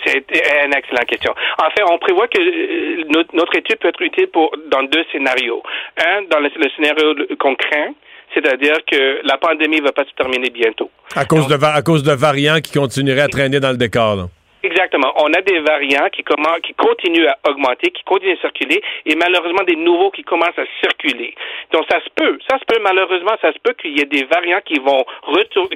C'est 0.06 0.26
une 0.66 0.74
excellente 0.74 1.06
question. 1.06 1.34
En 1.60 1.70
fait, 1.72 1.84
on 1.90 1.98
prévoit 1.98 2.28
que 2.28 2.40
euh, 2.40 3.04
notre, 3.10 3.36
notre 3.36 3.56
étude 3.56 3.78
peut 3.80 3.88
être 3.90 4.02
utile 4.02 4.28
pour 4.28 4.52
dans 4.70 4.84
deux 4.84 5.04
scénarios. 5.12 5.62
Un, 5.98 6.24
dans 6.30 6.40
le, 6.40 6.50
le 6.56 6.70
scénario 6.76 7.16
qu'on 7.40 7.56
craint, 7.56 7.94
c'est-à-dire 8.34 8.78
que 8.90 9.22
la 9.28 9.38
pandémie 9.38 9.78
ne 9.78 9.84
va 9.84 9.92
pas 9.92 10.04
se 10.06 10.14
terminer 10.16 10.50
bientôt. 10.50 10.90
À 11.16 11.26
cause, 11.26 11.48
de, 11.48 11.56
à 11.64 11.82
cause 11.82 12.04
de 12.04 12.12
variants 12.14 12.60
qui 12.60 12.74
continueraient 12.74 13.22
à 13.22 13.28
traîner 13.28 13.60
dans 13.60 13.72
le 13.72 13.78
décor. 13.78 14.16
là. 14.16 14.24
Exactement. 14.66 15.12
On 15.18 15.34
a 15.34 15.42
des 15.42 15.60
variants 15.60 16.08
qui, 16.10 16.22
commen- 16.24 16.62
qui 16.62 16.74
continuent 16.74 17.28
à 17.28 17.38
augmenter, 17.50 17.92
qui 17.92 18.02
continuent 18.06 18.38
à 18.38 18.42
circuler, 18.42 18.82
et 19.06 19.16
malheureusement 19.16 19.64
des 19.68 19.76
nouveaux 19.76 20.10
qui 20.10 20.24
commencent 20.24 20.58
à 20.58 20.64
circuler. 20.82 21.36
Donc 21.74 21.84
ça 21.92 22.00
se 22.00 22.10
peut, 22.16 22.40
ça 22.50 22.58
se 22.60 22.64
peut 22.66 22.80
malheureusement, 22.82 23.34
ça 23.42 23.52
se 23.52 23.60
peut 23.60 23.74
qu'il 23.74 23.98
y 23.98 24.02
ait 24.02 24.06
des 24.06 24.24
variants 24.24 24.62
qui 24.66 24.80
vont 24.80 25.04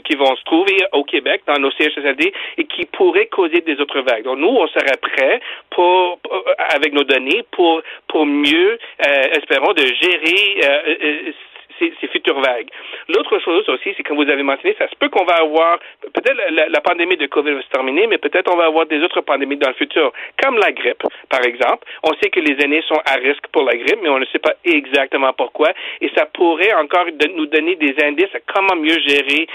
qui 0.05 0.15
vont 0.15 0.33
se 0.37 0.43
trouver 0.45 0.77
au 0.93 1.03
Québec 1.03 1.41
dans 1.47 1.59
nos 1.59 1.71
CHSLD 1.71 2.31
et 2.57 2.63
qui 2.63 2.85
pourraient 2.85 3.27
causer 3.27 3.59
des 3.61 3.79
autres 3.81 3.99
vagues. 4.01 4.23
Donc 4.23 4.37
nous, 4.39 4.47
on 4.47 4.67
serait 4.67 4.97
prêts 5.01 5.41
pour, 5.71 6.17
pour- 6.19 6.43
avec 6.73 6.93
nos 6.93 7.03
données 7.03 7.43
pour 7.51 7.81
pour 8.07 8.25
mieux, 8.25 8.79
euh, 9.05 9.21
espérons, 9.33 9.73
de 9.73 9.85
gérer 9.85 10.61
euh, 10.63 10.95
euh, 11.03 11.31
ces, 11.79 12.07
futures 12.07 12.39
vagues. 12.39 12.69
L'autre 13.09 13.39
chose 13.39 13.67
aussi, 13.69 13.93
c'est 13.95 14.03
comme 14.03 14.17
vous 14.17 14.29
avez 14.29 14.43
mentionné, 14.43 14.75
ça 14.77 14.87
se 14.87 14.95
peut 14.95 15.09
qu'on 15.09 15.25
va 15.25 15.35
avoir, 15.35 15.79
peut-être 16.13 16.37
la, 16.51 16.81
pandémie 16.81 17.17
de 17.17 17.27
COVID 17.27 17.51
va 17.51 17.61
se 17.61 17.69
terminer, 17.69 18.07
mais 18.07 18.17
peut-être 18.17 18.51
on 18.51 18.57
va 18.57 18.65
avoir 18.65 18.85
des 18.85 19.01
autres 19.01 19.21
pandémies 19.21 19.57
dans 19.57 19.69
le 19.69 19.75
futur, 19.75 20.11
comme 20.41 20.57
la 20.57 20.71
grippe, 20.71 21.03
par 21.29 21.43
exemple. 21.43 21.85
On 22.03 22.13
sait 22.21 22.29
que 22.29 22.39
les 22.39 22.55
aînés 22.63 22.83
sont 22.87 22.99
à 23.05 23.15
risque 23.15 23.47
pour 23.51 23.63
la 23.63 23.75
grippe, 23.75 23.99
mais 24.01 24.09
on 24.09 24.19
ne 24.19 24.25
sait 24.25 24.39
pas 24.39 24.53
exactement 24.63 25.33
pourquoi, 25.33 25.69
et 26.01 26.09
ça 26.15 26.25
pourrait 26.25 26.73
encore 26.73 27.05
nous 27.35 27.45
donner 27.47 27.75
des 27.75 27.95
indices 28.03 28.33
à 28.33 28.39
comment 28.53 28.75
mieux 28.75 28.97
gérer, 29.05 29.47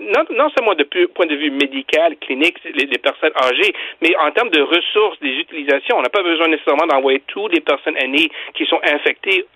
non, 0.00 0.48
seulement 0.56 0.74
de 0.74 0.84
point 1.14 1.26
de 1.26 1.34
vue 1.34 1.50
médical, 1.50 2.16
clinique, 2.20 2.58
les, 2.64 2.86
personnes 2.98 3.32
âgées, 3.42 3.72
mais 4.00 4.16
en 4.16 4.30
termes 4.30 4.50
de 4.50 4.62
ressources, 4.62 5.18
des 5.20 5.36
utilisations. 5.38 5.98
On 5.98 6.02
n'a 6.02 6.08
pas 6.08 6.22
besoin 6.22 6.48
nécessairement 6.48 6.86
d'envoyer 6.86 7.22
toutes 7.26 7.52
les 7.52 7.60
personnes 7.60 7.96
aînées 7.96 8.30
qui 8.54 8.64
sont 8.66 8.80
infectées 8.82 9.46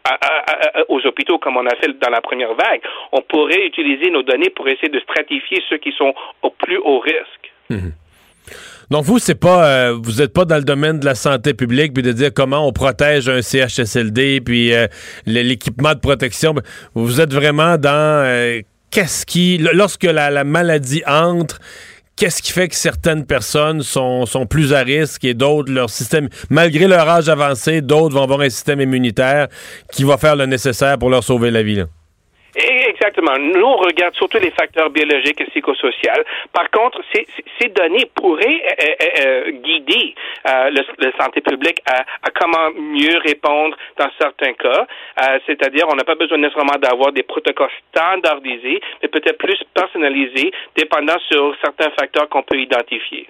aux 0.88 1.06
hôpitaux 1.06 1.38
comme 1.38 1.56
on 1.56 1.66
a 1.66 1.74
fait 1.76 1.88
dans 1.98 2.09
la 2.10 2.20
première 2.20 2.54
vague. 2.54 2.80
On 3.12 3.22
pourrait 3.22 3.66
utiliser 3.66 4.10
nos 4.10 4.22
données 4.22 4.50
pour 4.50 4.68
essayer 4.68 4.88
de 4.88 5.00
stratifier 5.00 5.62
ceux 5.68 5.78
qui 5.78 5.92
sont 5.92 6.12
au 6.42 6.50
plus 6.50 6.78
haut 6.78 7.00
risque. 7.00 7.52
Donc 8.90 9.04
vous, 9.04 9.20
c'est 9.20 9.36
pas, 9.36 9.66
euh, 9.66 9.96
vous 10.02 10.14
n'êtes 10.14 10.32
pas 10.32 10.44
dans 10.44 10.56
le 10.56 10.64
domaine 10.64 10.98
de 10.98 11.04
la 11.04 11.14
santé 11.14 11.54
publique 11.54 11.94
puis 11.94 12.02
de 12.02 12.10
dire 12.10 12.30
comment 12.34 12.66
on 12.66 12.72
protège 12.72 13.28
un 13.28 13.40
CHSLD 13.40 14.40
puis 14.40 14.74
euh, 14.74 14.88
l'équipement 15.26 15.94
de 15.94 16.00
protection. 16.00 16.54
Vous 16.94 17.20
êtes 17.20 17.32
vraiment 17.32 17.78
dans 17.78 18.24
euh, 18.26 18.60
qu'est-ce 18.90 19.24
qui, 19.26 19.58
lorsque 19.58 20.02
la, 20.04 20.30
la 20.30 20.44
maladie 20.44 21.02
entre. 21.06 21.60
Qu'est-ce 22.16 22.42
qui 22.42 22.52
fait 22.52 22.68
que 22.68 22.74
certaines 22.74 23.24
personnes 23.24 23.82
sont, 23.82 24.26
sont 24.26 24.44
plus 24.44 24.74
à 24.74 24.80
risque 24.80 25.24
et 25.24 25.32
d'autres, 25.32 25.72
leur 25.72 25.88
système, 25.88 26.28
malgré 26.50 26.86
leur 26.86 27.08
âge 27.08 27.30
avancé, 27.30 27.80
d'autres 27.80 28.14
vont 28.14 28.24
avoir 28.24 28.42
un 28.42 28.50
système 28.50 28.78
immunitaire 28.78 29.48
qui 29.90 30.04
va 30.04 30.18
faire 30.18 30.36
le 30.36 30.44
nécessaire 30.44 30.98
pour 30.98 31.08
leur 31.08 31.24
sauver 31.24 31.50
la 31.50 31.62
vie? 31.62 31.76
là? 31.76 31.84
Exactement. 33.00 33.38
Nous, 33.38 33.64
on 33.64 33.76
regarde 33.76 34.14
surtout 34.14 34.38
les 34.38 34.50
facteurs 34.50 34.90
biologiques 34.90 35.40
et 35.40 35.46
psychosociaux. 35.46 36.22
Par 36.52 36.70
contre, 36.70 37.00
ces, 37.12 37.68
données 37.68 38.10
pourraient 38.14 38.62
euh, 39.20 39.50
guider 39.52 40.14
euh, 40.46 40.70
le 40.70 41.12
santé 41.18 41.40
publique 41.40 41.80
à, 41.86 42.00
à 42.00 42.30
comment 42.38 42.70
mieux 42.76 43.16
répondre 43.24 43.74
dans 43.98 44.10
certains 44.18 44.52
cas. 44.52 44.86
Euh, 45.22 45.38
C'est-à-dire, 45.46 45.86
on 45.90 45.94
n'a 45.94 46.04
pas 46.04 46.14
besoin 46.14 46.36
nécessairement 46.38 46.78
d'avoir 46.78 47.12
des 47.12 47.22
protocoles 47.22 47.70
standardisés, 47.88 48.80
mais 49.02 49.08
peut-être 49.08 49.38
plus 49.38 49.58
personnalisés, 49.72 50.52
dépendant 50.76 51.18
sur 51.30 51.54
certains 51.64 51.90
facteurs 51.98 52.28
qu'on 52.28 52.42
peut 52.42 52.58
identifier. 52.58 53.28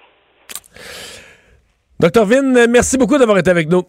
Docteur 1.97 2.25
Vin, 2.25 2.67
merci 2.67 2.97
beaucoup 2.97 3.17
d'avoir 3.17 3.37
été 3.37 3.51
avec 3.51 3.69
nous. 3.69 3.83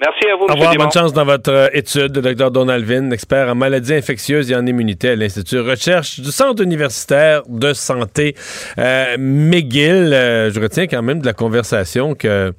Merci 0.00 0.26
à 0.28 0.36
vous, 0.36 0.44
Au 0.46 0.54
Dumont. 0.54 0.84
bonne 0.84 0.92
chance 0.92 1.12
dans 1.12 1.24
votre 1.24 1.52
euh, 1.52 1.68
étude. 1.72 2.12
Dr 2.12 2.50
Donald 2.50 2.84
Vin, 2.84 3.10
expert 3.12 3.48
en 3.48 3.54
maladies 3.54 3.94
infectieuses 3.94 4.50
et 4.50 4.56
en 4.56 4.66
immunité 4.66 5.10
à 5.10 5.16
l'Institut 5.16 5.60
Recherche 5.60 6.18
du 6.18 6.32
Centre 6.32 6.62
universitaire 6.62 7.42
de 7.48 7.72
santé 7.72 8.34
euh, 8.78 9.16
McGill. 9.18 10.12
Euh, 10.12 10.50
je 10.50 10.60
retiens 10.60 10.88
quand 10.88 11.02
même 11.02 11.20
de 11.20 11.26
la 11.26 11.32
conversation 11.32 12.14
que 12.14 12.52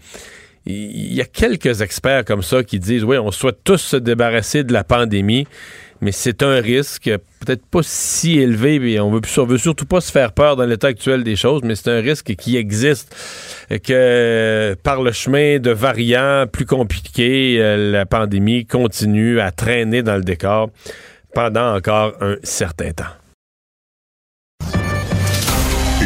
il 0.67 1.13
y 1.13 1.21
a 1.21 1.25
quelques 1.25 1.81
experts 1.81 2.25
comme 2.25 2.41
ça 2.41 2.63
qui 2.63 2.79
disent 2.79 3.03
oui, 3.03 3.17
on 3.19 3.29
souhaite 3.29 3.59
tous 3.63 3.77
se 3.77 3.97
débarrasser 3.97 4.63
de 4.63 4.73
la 4.73 4.83
pandémie, 4.83 5.45
mais 6.01 6.11
c'est 6.11 6.43
un 6.43 6.59
risque 6.61 7.09
peut-être 7.45 7.65
pas 7.65 7.81
si 7.83 8.39
élevé, 8.39 8.79
mais 8.79 8.99
on 8.99 9.11
veut, 9.11 9.21
on 9.37 9.45
veut 9.45 9.57
surtout 9.57 9.85
pas 9.85 10.01
se 10.01 10.11
faire 10.11 10.31
peur 10.31 10.55
dans 10.55 10.65
l'état 10.65 10.87
actuel 10.87 11.23
des 11.23 11.35
choses, 11.35 11.61
mais 11.63 11.75
c'est 11.75 11.91
un 11.91 12.01
risque 12.01 12.35
qui 12.35 12.57
existe, 12.57 13.15
et 13.69 13.79
que 13.79 14.75
par 14.83 15.01
le 15.01 15.11
chemin 15.11 15.59
de 15.59 15.71
variants 15.71 16.45
plus 16.51 16.65
compliqués, 16.65 17.57
euh, 17.59 17.91
la 17.91 18.05
pandémie 18.05 18.65
continue 18.65 19.39
à 19.39 19.51
traîner 19.51 20.03
dans 20.03 20.15
le 20.15 20.23
décor 20.23 20.69
pendant 21.33 21.75
encore 21.75 22.13
un 22.21 22.35
certain 22.43 22.91
temps. 22.91 23.03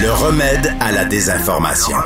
Le 0.01 0.11
remède 0.11 0.73
à 0.79 0.91
la 0.91 1.05
désinformation. 1.05 1.97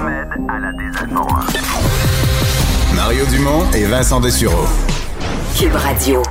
Mario 2.95 3.25
Dumont 3.27 3.69
et 3.71 3.85
Vincent 3.85 4.19
Dessureau. 4.19 4.65
Cube 5.55 5.75
Radio. 5.75 6.23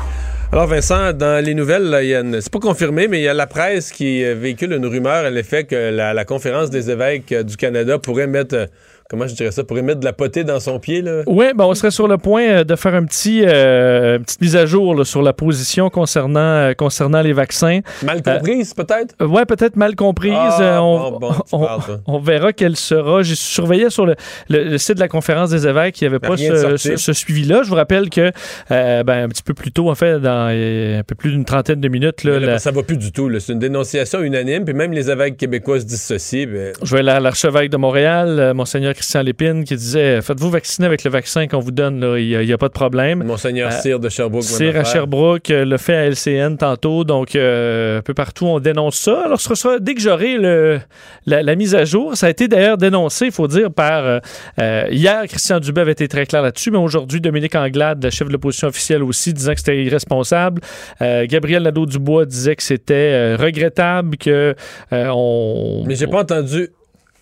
Alors 0.52 0.66
Vincent, 0.66 1.14
dans 1.14 1.42
les 1.42 1.54
nouvelles, 1.54 1.98
il 2.02 2.08
y 2.08 2.14
a 2.14 2.20
une- 2.20 2.42
c'est 2.42 2.52
pas 2.52 2.58
confirmé, 2.58 3.08
mais 3.08 3.20
il 3.20 3.22
y 3.22 3.28
a 3.28 3.32
la 3.32 3.46
presse 3.46 3.90
qui 3.90 4.22
euh, 4.22 4.34
véhicule 4.34 4.72
une 4.74 4.84
rumeur 4.84 5.24
à 5.24 5.30
l'effet 5.30 5.64
que 5.64 5.74
la, 5.90 6.12
la 6.12 6.24
conférence 6.26 6.68
des 6.68 6.90
évêques 6.90 7.32
euh, 7.32 7.42
du 7.42 7.56
Canada 7.56 7.98
pourrait 7.98 8.26
mettre, 8.26 8.54
euh, 8.54 8.66
comment 9.12 9.26
je 9.28 9.34
dirais 9.34 9.50
ça, 9.52 9.62
pourrait 9.62 9.82
mettre 9.82 10.00
de 10.00 10.04
la 10.06 10.12
potée 10.14 10.42
dans 10.42 10.58
son 10.58 10.78
pied. 10.80 11.02
Là? 11.02 11.22
Oui, 11.26 11.46
ben 11.54 11.64
on 11.66 11.74
serait 11.74 11.90
sur 11.90 12.08
le 12.08 12.16
point 12.18 12.42
euh, 12.48 12.64
de 12.64 12.74
faire 12.74 12.94
un 12.94 13.04
petit, 13.04 13.42
euh, 13.44 14.16
une 14.16 14.24
petite 14.24 14.40
mise 14.40 14.56
à 14.56 14.64
jour 14.66 14.94
là, 14.94 15.04
sur 15.04 15.20
la 15.22 15.32
position 15.34 15.90
concernant, 15.90 16.40
euh, 16.40 16.72
concernant 16.74 17.20
les 17.20 17.32
vaccins. 17.34 17.80
Mal 18.02 18.22
comprise, 18.22 18.72
peut-être? 18.74 19.14
Ouais, 19.24 19.44
peut-être 19.44 19.76
mal 19.76 19.94
comprise. 19.94 20.32
Ah, 20.34 20.82
on, 20.82 21.10
bon, 21.12 21.18
bon, 21.18 21.32
tu 21.32 21.92
on- 22.06 22.18
verra 22.18 22.52
quelle 22.52 22.76
sera. 22.76 23.22
J'ai 23.22 23.34
surveillé 23.34 23.90
sur 23.90 24.06
le, 24.06 24.14
le- 24.48 24.64
le 24.64 24.78
site 24.78 24.94
de 24.94 25.00
la 25.00 25.08
conférence 25.08 25.50
des 25.50 25.66
évêques, 25.68 26.00
il 26.00 26.04
n'y 26.04 26.08
avait 26.08 26.18
pas 26.18 26.36
ce, 26.36 26.76
ce- 26.78 26.96
ce 26.96 27.12
suivi-là. 27.12 27.62
Je 27.64 27.68
vous 27.68 27.74
rappelle 27.76 28.08
que 28.08 28.32
ben, 28.70 29.24
un 29.24 29.28
petit 29.28 29.42
peu 29.42 29.52
plus 29.54 29.72
tôt, 29.72 29.90
en 29.90 29.94
fait, 29.94 30.18
dans 30.20 30.48
un 30.48 31.02
peu 31.06 31.14
plus 31.14 31.30
d'une 31.32 31.44
trentaine 31.44 31.80
de 31.80 31.88
minutes, 31.88 32.24
là, 32.24 32.38
la- 32.40 32.58
Ça 32.58 32.70
va 32.70 32.82
plus 32.82 32.96
du 32.96 33.12
tout. 33.12 33.30
C'est 33.40 33.52
une 33.52 33.58
dénonciation 33.58 34.20
unanime, 34.22 34.64
puis 34.64 34.74
même 34.74 34.92
les 34.92 35.10
évêques 35.10 35.36
québécois 35.36 35.80
se 35.80 35.84
dissocient. 35.84 36.46
ben, 36.46 36.72
Je 36.82 36.96
vais 36.96 37.06
à 37.08 37.20
l'archevêque 37.20 37.70
de 37.70 37.76
Montréal, 37.76 38.52
Monseigneur 38.54 38.94
Christian 39.02 39.22
Lépine, 39.22 39.64
qui 39.64 39.74
disait 39.74 40.22
Faites-vous 40.22 40.50
vacciner 40.50 40.86
avec 40.86 41.02
le 41.02 41.10
vaccin 41.10 41.48
qu'on 41.48 41.58
vous 41.58 41.72
donne, 41.72 42.14
il 42.18 42.38
n'y 42.38 42.52
a, 42.52 42.58
pas 42.58 42.68
de 42.68 42.72
problème. 42.72 43.24
Monseigneur 43.24 43.72
Euh, 43.72 43.80
Cyr 43.80 43.98
de 43.98 44.08
Sherbrooke. 44.08 44.44
Cyr 44.44 44.76
à. 44.76 44.84
Sherbrooke 44.84 45.50
euh, 45.50 45.64
le 45.64 45.76
fait 45.76 45.96
à 45.96 46.06
LCN 46.06 46.56
tantôt, 46.56 47.02
donc 47.02 47.34
euh, 47.34 47.98
un 47.98 48.02
peu 48.02 48.14
partout 48.14 48.46
on 48.46 48.60
dénonce 48.60 48.96
ça. 48.96 49.22
Alors 49.24 49.40
ce 49.40 49.56
sera 49.56 49.80
dès 49.80 49.94
que 49.94 50.00
j'aurai 50.00 50.38
la, 50.38 51.42
la 51.42 51.54
mise 51.56 51.74
à 51.74 51.84
jour, 51.84 52.16
ça 52.16 52.26
a 52.26 52.30
été 52.30 52.46
d'ailleurs 52.46 52.78
dénoncé, 52.78 53.26
il 53.26 53.32
faut 53.32 53.48
dire, 53.48 53.72
par 53.72 54.04
euh, 54.04 54.84
hier 54.90 55.24
Christian 55.26 55.58
Dubé 55.58 55.80
avait 55.80 55.92
été 55.92 56.06
très 56.06 56.24
clair 56.24 56.42
là-dessus, 56.42 56.70
mais 56.70 56.78
aujourd'hui 56.78 57.20
Dominique 57.20 57.56
Anglade, 57.56 58.08
chef 58.10 58.28
de 58.28 58.32
l'opposition 58.32 58.68
officielle 58.68 59.02
aussi, 59.02 59.32
disant 59.32 59.52
que 59.54 59.58
c'était 59.58 59.82
irresponsable. 59.82 60.60
Gabriel 61.00 61.64
Nadeau-Dubois 61.64 62.26
disait 62.26 62.54
que 62.54 62.62
c'était 62.62 63.34
regrettable 63.34 64.16
que 64.16 64.54
on. 64.92 65.82
Mais 65.86 65.96
j'ai 65.96 66.06
pas 66.06 66.20
entendu 66.20 66.70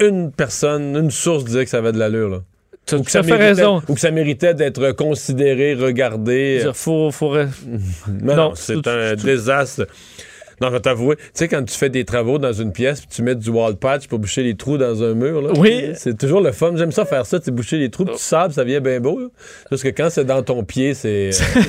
une 0.00 0.32
personne, 0.32 0.96
une 0.96 1.10
source 1.10 1.44
dire 1.44 1.64
que 1.64 1.70
ça 1.70 1.78
avait 1.78 1.92
de 1.92 1.98
l'allure. 1.98 2.28
là. 2.30 2.38
Ou 2.92 3.02
que 3.04 3.10
ça 3.10 3.22
méritait- 3.22 3.36
raison. 3.36 3.82
Ou 3.88 3.94
que 3.94 4.00
ça 4.00 4.10
méritait 4.10 4.54
d'être 4.54 4.92
considéré, 4.92 5.74
regardé. 5.74 6.60
Dire, 6.62 6.76
Faut, 6.76 7.10
faut... 7.12 7.36
Non, 8.22 8.36
non, 8.36 8.52
c'est 8.56 8.84
un 8.88 9.14
tout- 9.16 9.26
désastre. 9.26 9.86
Non, 10.60 10.68
je 10.68 10.72
vais 10.74 10.80
t'avouer, 10.80 11.16
tu 11.16 11.22
sais, 11.34 11.48
quand 11.48 11.64
tu 11.64 11.74
fais 11.74 11.88
des 11.88 12.04
travaux 12.04 12.38
dans 12.38 12.52
une 12.52 12.72
pièce, 12.72 13.00
puis 13.00 13.08
tu 13.10 13.22
mets 13.22 13.34
du 13.34 13.48
wall 13.50 13.76
patch 13.76 14.06
pour 14.08 14.18
boucher 14.18 14.42
les 14.42 14.54
trous 14.56 14.76
dans 14.76 15.02
un 15.02 15.14
mur, 15.14 15.40
là, 15.40 15.52
Oui. 15.56 15.92
c'est 15.94 16.18
toujours 16.18 16.40
le 16.40 16.52
fun. 16.52 16.72
J'aime 16.76 16.92
ça 16.92 17.04
faire 17.06 17.24
ça, 17.24 17.40
tu 17.40 17.50
boucher 17.50 17.78
les 17.78 17.88
trous, 17.90 18.04
puis 18.04 18.14
tu 18.16 18.20
sables, 18.22 18.52
ça 18.52 18.62
vient 18.64 18.80
bien 18.80 19.00
beau. 19.00 19.18
là. 19.20 19.26
Parce 19.70 19.82
que 19.82 19.88
quand 19.88 20.08
c'est 20.10 20.24
dans 20.24 20.42
ton 20.42 20.62
pied, 20.64 20.92
c'est. 20.94 21.30
euh, 21.32 21.60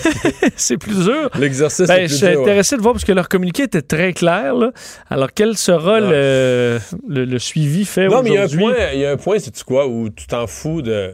c'est 0.56 0.78
plus 0.78 1.06
dur. 1.06 1.30
L'exercice 1.40 1.88
Ben, 1.88 1.96
est 1.96 2.02
je 2.04 2.06
plus 2.08 2.18
suis 2.18 2.28
dur. 2.28 2.36
ouais. 2.38 2.42
intéressé 2.44 2.76
de 2.78 2.82
voir 2.82 2.94
parce 2.94 3.06
que 3.06 3.12
leur 3.14 3.30
communiqué 3.30 3.64
était 3.64 3.82
très 3.82 4.14
clair. 4.14 4.56
là. 4.56 4.72
Alors, 5.10 5.30
quel 5.34 5.58
sera 5.58 6.00
le, 6.00 6.78
le, 7.08 7.26
le 7.26 7.40
suivi 7.40 7.86
fait 7.86 8.08
Non, 8.08 8.22
mais 8.22 8.32
il 8.32 8.34
y 8.34 8.38
a 8.38 8.42
un 8.42 8.46
aujourd'hui? 8.46 8.66
point, 8.66 8.76
il 8.94 9.00
y 9.00 9.06
a 9.06 9.12
un 9.12 9.18
point, 9.18 9.40
c'est 9.40 9.52
tu 9.52 9.64
quoi, 9.64 9.88
où 9.88 10.10
tu 10.10 10.28
t'en 10.28 10.48
fous 10.48 10.82
de. 10.82 11.12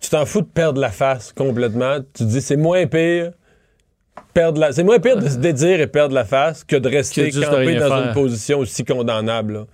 Tu 0.00 0.10
t'en 0.10 0.24
fous 0.26 0.42
de 0.42 0.46
perdre 0.46 0.80
la 0.80 0.90
face 0.90 1.32
complètement? 1.32 1.98
Tu 2.14 2.24
te 2.24 2.28
dis 2.28 2.40
c'est 2.40 2.56
moins 2.56 2.86
pire 2.86 3.32
perdre 4.34 4.60
la. 4.60 4.72
C'est 4.72 4.84
moins 4.84 4.98
pire 4.98 5.16
de 5.16 5.28
se 5.28 5.36
dédire 5.36 5.80
et 5.80 5.86
perdre 5.86 6.14
la 6.14 6.24
face 6.24 6.64
que 6.64 6.76
de 6.76 6.88
rester 6.88 7.30
campé 7.30 7.76
dans 7.76 7.88
faire. 7.88 8.08
une 8.08 8.12
position 8.12 8.58
aussi 8.60 8.84
condamnable. 8.84 9.52
là. 9.54 9.64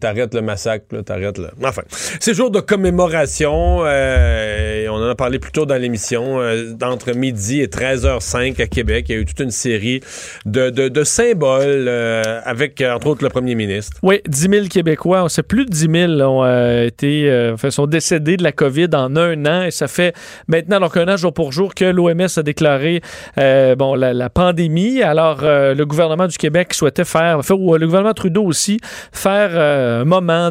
T'arrêtes 0.00 0.34
le 0.34 0.40
massacre, 0.42 1.00
t'arrêtes 1.02 1.38
le. 1.38 1.48
Enfin, 1.62 1.82
c'est 2.18 2.34
jour 2.34 2.50
de 2.50 2.58
commémoration. 2.58 3.84
euh, 3.84 4.88
on 4.88 4.94
en 4.96 5.08
a 5.08 5.14
parlé 5.14 5.38
plus 5.38 5.52
tôt 5.52 5.64
dans 5.64 5.76
l'émission. 5.80 6.40
euh, 6.40 6.72
entre 6.82 7.12
midi 7.12 7.60
et 7.60 7.68
13h05 7.68 8.60
à 8.60 8.66
Québec, 8.66 9.06
il 9.08 9.14
y 9.14 9.18
a 9.18 9.20
eu 9.20 9.24
toute 9.24 9.38
une 9.38 9.50
série 9.52 10.00
de, 10.44 10.70
de- 10.70 11.04
symboles 11.04 11.86
euh, 11.88 12.40
avec, 12.44 12.82
entre 12.82 13.06
autres, 13.06 13.22
le 13.22 13.28
premier 13.30 13.54
ministre. 13.54 13.98
Oui, 14.02 14.20
10 14.26 14.48
000 14.50 14.66
Québécois, 14.68 15.22
on 15.22 15.28
sait 15.28 15.44
plus 15.44 15.64
de 15.66 15.70
10 15.70 15.88
000 16.08 16.12
ont 16.20 16.82
été, 16.82 17.54
sont 17.70 17.86
décédés 17.86 18.36
de 18.36 18.42
la 18.42 18.52
COVID 18.52 18.88
en 18.94 19.14
un 19.14 19.46
an 19.46 19.62
et 19.62 19.70
ça 19.70 19.86
fait 19.86 20.14
maintenant 20.48 20.80
donc 20.80 20.96
un 20.96 21.06
an 21.08 21.16
jour 21.16 21.32
pour 21.32 21.52
jour 21.52 21.74
que 21.74 21.84
l'OMS 21.84 22.26
a 22.36 22.42
déclaré 22.42 23.02
bon 23.36 23.94
la, 23.94 24.12
la 24.14 24.30
pandémie. 24.30 25.02
Alors 25.02 25.38
le 25.42 25.84
gouvernement 25.84 26.26
du 26.26 26.38
Québec 26.38 26.74
souhaitait 26.74 27.04
faire, 27.04 27.40
ou, 27.52 27.76
le 27.76 27.86
gouvernement 27.86 28.14
Trudeau 28.14 28.44
aussi 28.44 28.78
faire 29.12 29.50
euh, 29.66 30.04
moment 30.04 30.50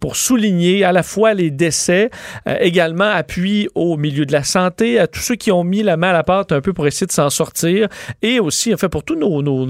pour 0.00 0.16
souligner 0.16 0.84
à 0.84 0.92
la 0.92 1.02
fois 1.02 1.34
les 1.34 1.50
décès, 1.50 2.10
euh, 2.48 2.56
également 2.60 3.10
appui 3.10 3.68
au 3.74 3.96
milieu 3.96 4.26
de 4.26 4.32
la 4.32 4.44
santé, 4.44 4.98
à 4.98 5.06
tous 5.06 5.20
ceux 5.20 5.36
qui 5.36 5.50
ont 5.50 5.64
mis 5.64 5.82
la 5.82 5.96
main 5.96 6.10
à 6.10 6.12
la 6.12 6.24
pâte 6.24 6.52
un 6.52 6.60
peu 6.60 6.72
pour 6.72 6.86
essayer 6.86 7.06
de 7.06 7.12
s'en 7.12 7.30
sortir 7.30 7.88
et 8.22 8.40
aussi 8.40 8.74
en 8.74 8.76
fait 8.76 8.88
pour 8.88 9.04
tous 9.04 9.16
nos, 9.16 9.42
nos 9.42 9.68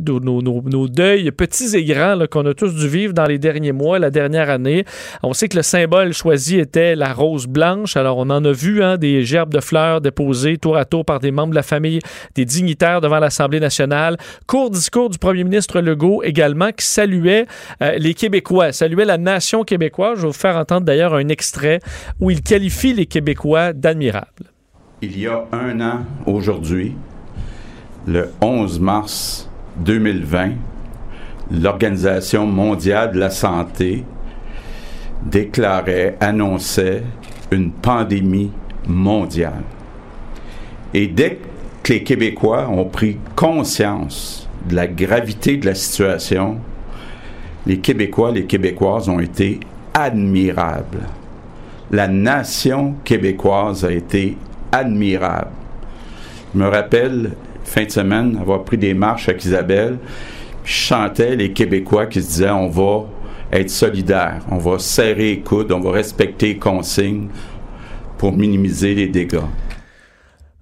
nos, 0.00 0.42
nos- 0.42 0.88
deuils 0.88 1.30
petits 1.30 1.76
et 1.76 1.84
grands 1.84 2.18
qu'on 2.30 2.46
a 2.46 2.54
tous 2.54 2.74
dû 2.74 2.88
vivre 2.88 3.12
dans 3.12 3.24
les 3.26 3.38
derniers 3.38 3.72
mois, 3.72 3.98
la 3.98 4.10
dernière 4.10 4.50
année. 4.50 4.84
On 5.22 5.32
sait 5.32 5.48
que 5.48 5.56
le 5.56 5.62
symbole 5.62 6.12
choisi 6.12 6.58
était 6.58 6.96
la 6.96 7.12
rose 7.12 7.46
blanche. 7.46 7.96
Alors, 7.96 8.18
on 8.18 8.30
en 8.30 8.44
a 8.44 8.52
vu 8.52 8.82
hein, 8.82 8.96
des 8.96 9.24
gerbes 9.24 9.52
de 9.52 9.60
fleurs 9.60 10.00
déposées 10.00 10.56
tour 10.58 10.76
à 10.76 10.84
tour 10.84 11.04
par 11.04 11.20
des 11.20 11.30
membres 11.30 11.50
de 11.50 11.54
la 11.56 11.62
famille, 11.62 12.00
des 12.34 12.44
dignitaires 12.44 13.00
devant 13.00 13.18
l'Assemblée 13.18 13.60
nationale. 13.60 14.16
Court 14.46 14.70
discours 14.70 15.10
du 15.10 15.18
premier 15.18 15.44
ministre 15.44 15.80
Legault 15.80 16.22
également 16.22 16.70
qui 16.72 16.86
saluait 16.86 17.46
euh, 17.82 17.96
les 17.98 18.14
Québécois, 18.14 18.72
saluait 18.72 19.04
la 19.04 19.18
nation 19.18 19.64
québécoise. 19.64 20.16
Je 20.16 20.22
vais 20.22 20.28
vous 20.28 20.32
faire 20.32 20.56
entendre 20.56 20.86
d'ailleurs 20.86 21.14
un 21.14 21.28
extrait 21.28 21.80
où 22.20 22.30
il 22.30 22.42
qualifie 22.42 22.92
les 22.94 23.06
Québécois 23.06 23.72
d'admirables. 23.72 24.50
Il 25.02 25.18
y 25.18 25.26
a 25.26 25.44
un 25.52 25.80
an 25.80 26.00
aujourd'hui, 26.26 26.94
le 28.06 28.30
11 28.40 28.80
mars 28.80 29.50
2020, 29.76 30.50
l'Organisation 31.50 32.46
mondiale 32.46 33.12
de 33.12 33.18
la 33.18 33.30
santé 33.30 34.04
déclarait, 35.24 36.16
annonçait 36.20 37.02
une 37.50 37.70
pandémie 37.70 38.50
mondiale. 38.86 39.64
Et 40.92 41.06
dès 41.06 41.38
que 41.82 41.92
les 41.92 42.02
Québécois 42.02 42.68
ont 42.68 42.84
pris 42.84 43.18
conscience 43.36 44.48
de 44.68 44.74
la 44.74 44.86
gravité 44.86 45.56
de 45.56 45.66
la 45.66 45.74
situation, 45.74 46.58
les 47.66 47.78
Québécois, 47.78 48.30
les 48.30 48.44
Québécoises 48.44 49.08
ont 49.08 49.20
été 49.20 49.60
admirables. 49.92 51.02
La 51.90 52.08
nation 52.08 52.94
québécoise 53.04 53.84
a 53.84 53.92
été 53.92 54.36
admirable. 54.72 55.50
Je 56.54 56.58
me 56.58 56.68
rappelle, 56.68 57.32
fin 57.64 57.84
de 57.84 57.90
semaine, 57.90 58.38
avoir 58.40 58.64
pris 58.64 58.78
des 58.78 58.94
marches 58.94 59.28
avec 59.28 59.44
Isabelle, 59.44 59.98
je 60.64 60.72
chantais 60.72 61.36
les 61.36 61.52
Québécois 61.52 62.06
qui 62.06 62.22
se 62.22 62.28
disaient 62.28 62.50
on 62.50 62.68
va 62.68 63.06
être 63.52 63.70
solidaires, 63.70 64.40
on 64.50 64.58
va 64.58 64.78
serrer 64.78 65.34
les 65.34 65.40
coudes, 65.40 65.72
on 65.72 65.80
va 65.80 65.92
respecter 65.92 66.48
les 66.48 66.58
consignes 66.58 67.28
pour 68.18 68.32
minimiser 68.32 68.94
les 68.94 69.08
dégâts. 69.08 69.40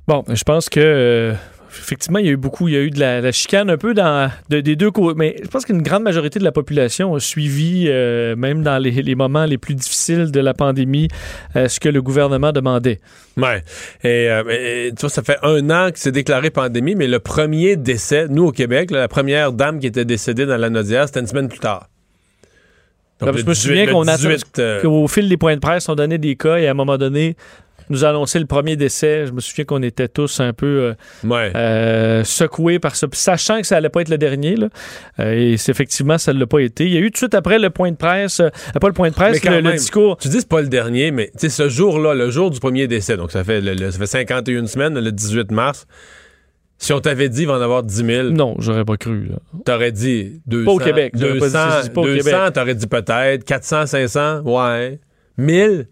Bon, 0.09 0.24
je 0.28 0.42
pense 0.42 0.68
que 0.68 0.80
euh, 0.80 1.34
effectivement, 1.78 2.18
il 2.18 2.26
y 2.26 2.28
a 2.28 2.32
eu 2.32 2.36
beaucoup, 2.36 2.68
il 2.68 2.74
y 2.74 2.76
a 2.76 2.80
eu 2.80 2.90
de 2.90 2.98
la, 3.00 3.20
la 3.20 3.32
chicane 3.32 3.70
un 3.70 3.76
peu 3.76 3.94
dans 3.94 4.30
de- 4.50 4.60
des 4.60 4.76
deux 4.76 4.90
côtés, 4.90 5.14
mais 5.18 5.36
je 5.42 5.48
pense 5.48 5.64
qu'une 5.64 5.82
grande 5.82 6.02
majorité 6.02 6.38
de 6.38 6.44
la 6.44 6.52
population 6.52 7.14
a 7.14 7.20
suivi, 7.20 7.86
euh, 7.88 8.36
même 8.36 8.62
dans 8.62 8.78
les, 8.78 8.90
les 8.90 9.14
moments 9.14 9.44
les 9.44 9.58
plus 9.58 9.74
difficiles 9.74 10.30
de 10.30 10.40
la 10.40 10.54
pandémie, 10.54 11.08
euh, 11.56 11.68
ce 11.68 11.80
que 11.80 11.88
le 11.88 12.02
gouvernement 12.02 12.52
demandait. 12.52 13.00
Ouais. 13.36 13.62
Et, 14.04 14.28
euh, 14.30 14.42
et, 14.50 14.90
tu 14.94 15.00
vois, 15.00 15.10
ça 15.10 15.22
fait 15.22 15.38
un 15.42 15.70
an 15.70 15.90
que 15.90 15.98
c'est 15.98 16.12
déclaré 16.12 16.50
pandémie, 16.50 16.94
mais 16.94 17.08
le 17.08 17.18
premier 17.18 17.76
décès, 17.76 18.26
nous 18.28 18.44
au 18.46 18.52
Québec, 18.52 18.90
là, 18.90 19.00
la 19.00 19.08
première 19.08 19.52
dame 19.52 19.78
qui 19.80 19.86
était 19.86 20.04
décédée 20.04 20.46
dans 20.46 20.56
la 20.58 20.70
Naudière, 20.70 21.06
c'était 21.06 21.20
une 21.20 21.26
semaine 21.26 21.48
plus 21.48 21.58
tard. 21.60 21.88
Donc, 23.20 23.36
je 23.36 23.44
me 23.44 23.52
18 23.52 23.54
souviens 23.54 23.86
qu'on 23.86 24.08
a 24.08 24.16
18, 24.16 24.82
qu'au 24.82 25.06
fil 25.06 25.28
des 25.28 25.36
points 25.36 25.54
de 25.54 25.60
presse, 25.60 25.88
on 25.88 25.94
donnait 25.94 26.18
des 26.18 26.34
cas 26.34 26.56
et 26.56 26.66
à 26.66 26.72
un 26.72 26.74
moment 26.74 26.98
donné, 26.98 27.36
nous 27.90 28.04
a 28.04 28.08
annoncé 28.10 28.38
le 28.38 28.46
premier 28.46 28.76
décès. 28.76 29.26
Je 29.26 29.32
me 29.32 29.40
souviens 29.40 29.64
qu'on 29.64 29.82
était 29.82 30.08
tous 30.08 30.40
un 30.40 30.52
peu 30.52 30.66
euh, 30.66 30.94
ouais. 31.24 31.52
euh, 31.54 32.24
secoués 32.24 32.78
par 32.78 32.96
ça, 32.96 33.06
sachant 33.12 33.60
que 33.60 33.66
ça 33.66 33.76
allait 33.76 33.88
pas 33.88 34.00
être 34.02 34.08
le 34.08 34.18
dernier. 34.18 34.56
Là. 34.56 34.68
Euh, 35.20 35.32
et 35.32 35.52
effectivement, 35.54 36.18
ça 36.18 36.32
ne 36.32 36.38
l'a 36.40 36.46
pas 36.46 36.60
été. 36.60 36.84
Il 36.86 36.92
y 36.92 36.96
a 36.96 37.00
eu 37.00 37.06
tout 37.06 37.12
de 37.12 37.16
suite 37.18 37.34
après 37.34 37.58
le 37.58 37.70
point 37.70 37.90
de 37.90 37.96
presse, 37.96 38.42
pas 38.80 38.86
le 38.88 38.92
point 38.94 39.10
de 39.10 39.14
presse, 39.14 39.42
le, 39.44 39.72
discours. 39.72 40.16
Tu 40.18 40.28
dis 40.28 40.38
c'est 40.40 40.48
pas 40.48 40.60
le 40.62 40.68
dernier, 40.68 41.10
mais 41.10 41.26
tu 41.32 41.40
sais, 41.40 41.48
ce 41.48 41.68
jour-là, 41.68 42.14
le 42.14 42.30
jour 42.30 42.50
du 42.50 42.60
premier 42.60 42.86
décès, 42.86 43.16
donc 43.16 43.32
ça 43.32 43.44
fait, 43.44 43.60
le- 43.60 43.74
le- 43.74 43.90
ça 43.90 43.98
fait 43.98 44.06
51 44.06 44.66
semaines, 44.66 44.98
le 44.98 45.12
18 45.12 45.50
mars, 45.50 45.86
si 46.78 46.92
on 46.92 47.00
t'avait 47.00 47.28
dit 47.28 47.42
il 47.42 47.46
va 47.46 47.54
en 47.54 47.60
avoir 47.60 47.82
10 47.84 48.04
000, 48.04 48.28
Non, 48.30 48.56
j'aurais 48.58 48.84
pas 48.84 48.96
cru. 48.96 49.26
là. 49.28 49.36
t'aurais 49.64 49.92
dit 49.92 50.40
200. 50.46 50.64
Pas 50.64 50.72
au 50.72 50.78
Québec, 50.84 51.12
j'aurais 51.16 51.38
pas 51.38 51.46
dit- 51.46 51.52
200, 51.52 51.68
c'est 51.82 51.92
pas 51.92 52.00
au 52.00 52.04
200 52.06 52.24
Québec. 52.30 52.52
t'aurais 52.54 52.74
dit 52.74 52.86
peut-être. 52.88 53.44
400, 53.44 53.86
500, 53.86 54.40
ouais. 54.42 54.98
1000, 55.38 55.86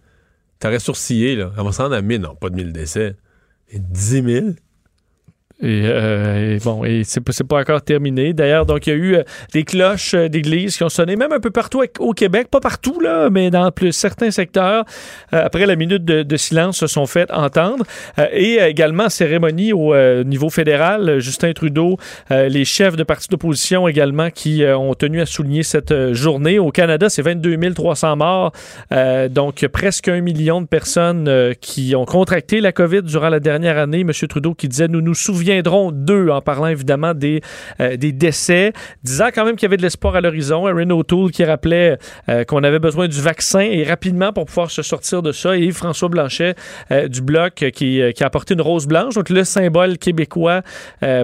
t'aurais 0.61 0.79
sourcillé, 0.79 1.35
là. 1.35 1.53
On 1.57 1.65
va 1.65 1.73
se 1.73 1.83
rendre 1.83 1.97
à 1.97 2.03
1000, 2.03 2.21
non, 2.21 2.37
pas 2.37 2.51
de 2.51 2.55
1000 2.55 2.73
décès. 2.73 3.17
Et 3.71 3.79
10 3.81 4.23
000? 4.23 4.47
Et, 5.63 5.83
euh, 5.85 6.57
et 6.57 6.59
bon, 6.59 6.85
et 6.85 7.03
c'est 7.05 7.21
pas, 7.47 7.61
encore 7.61 7.83
terminé. 7.83 8.33
D'ailleurs, 8.33 8.65
donc 8.65 8.87
il 8.87 8.91
y 8.91 8.93
a 8.93 8.97
eu 8.97 9.15
euh, 9.17 9.23
des 9.53 9.65
cloches 9.65 10.15
euh, 10.15 10.29
d'église 10.29 10.77
qui 10.77 10.85
ont 10.85 10.89
sonné 10.89 11.17
même 11.17 11.33
un 11.33 11.41
peu 11.41 11.51
partout 11.51 11.83
au- 11.99 12.13
Québec, 12.13 12.49
pas 12.51 12.61
partout 12.61 12.99
là, 13.01 13.29
mais 13.31 13.51
dans 13.51 13.71
plus 13.71 13.93
certains 13.93 14.31
secteurs. 14.31 14.85
euh, 15.35 15.45
après 15.45 15.67
la 15.67 15.77
minute 15.77 16.05
de, 16.05 16.23
de 16.23 16.37
silence, 16.37 16.79
se 16.79 16.87
sont 16.87 17.07
fait 17.07 17.31
entendre. 17.31 17.85
Et 18.33 18.59
également 18.61 19.09
cérémonie 19.09 19.73
au 19.73 19.95
niveau 20.25 20.51
fédéral. 20.51 21.19
Justin 21.21 21.53
Trudeau, 21.53 21.97
les 22.31 22.65
chefs 22.65 22.97
de 22.97 23.03
partis 23.05 23.29
d'opposition 23.29 23.89
également 23.89 24.31
qui 24.31 24.65
ont 24.65 24.95
tenu 24.95 25.21
à 25.21 25.27
souligner 25.27 25.63
cette 25.63 26.13
journée. 26.13 26.59
Au 26.59 26.71
Canada, 26.71 27.09
c'est 27.09 27.23
22 27.23 27.59
300 27.75 28.17
morts, 28.17 28.53
donc 29.31 29.67
presque 29.69 30.09
un 30.09 30.21
million 30.21 30.61
de 30.61 30.67
personnes 30.67 31.55
qui 31.61 31.95
ont 31.95 32.05
contracté 32.05 32.61
la 32.61 32.73
COVID 32.73 33.03
durant 33.03 33.29
la 33.29 33.41
dernière 33.41 33.79
année. 33.79 34.05
Monsieur 34.05 34.27
Trudeau 34.29 34.55
qui 34.55 34.69
disait 34.69 34.89
nous 34.89 35.01
nous 35.01 35.15
souviendrons 35.51 35.91
d'eux 35.91 36.29
en 36.31 36.41
parlant 36.41 36.67
évidemment 36.67 37.13
des, 37.13 37.41
euh, 37.81 37.97
des 37.97 38.13
décès, 38.13 38.73
disant 39.03 39.29
quand 39.35 39.45
même 39.45 39.57
qu'il 39.57 39.65
y 39.65 39.67
avait 39.67 39.77
de 39.77 39.83
l'espoir 39.83 40.15
à 40.15 40.21
l'horizon. 40.21 40.67
Aaron 40.67 40.91
O'Toole 40.91 41.31
qui 41.31 41.45
rappelait 41.45 41.99
euh, 42.29 42.45
qu'on 42.45 42.63
avait 42.63 42.79
besoin 42.79 43.09
du 43.09 43.21
vaccin 43.21 43.61
et 43.61 43.83
rapidement 43.83 44.33
pour 44.33 44.47
pouvoir 44.47 44.71
se 44.71 44.83
sortir 44.83 45.23
de 45.23 45.33
ça. 45.33 45.57
Et 45.57 45.71
François 45.73 46.09
Blanchet 46.09 46.55
euh, 46.93 47.09
du 47.09 47.21
Bloc 47.21 47.55
qui, 47.55 48.01
qui 48.15 48.23
a 48.23 48.27
apporté 48.27 48.55
une 48.55 48.61
rose 48.61 48.87
blanche, 48.87 49.15
donc 49.15 49.29
le 49.29 49.45
symbole 49.45 49.99
québécois 49.99 50.63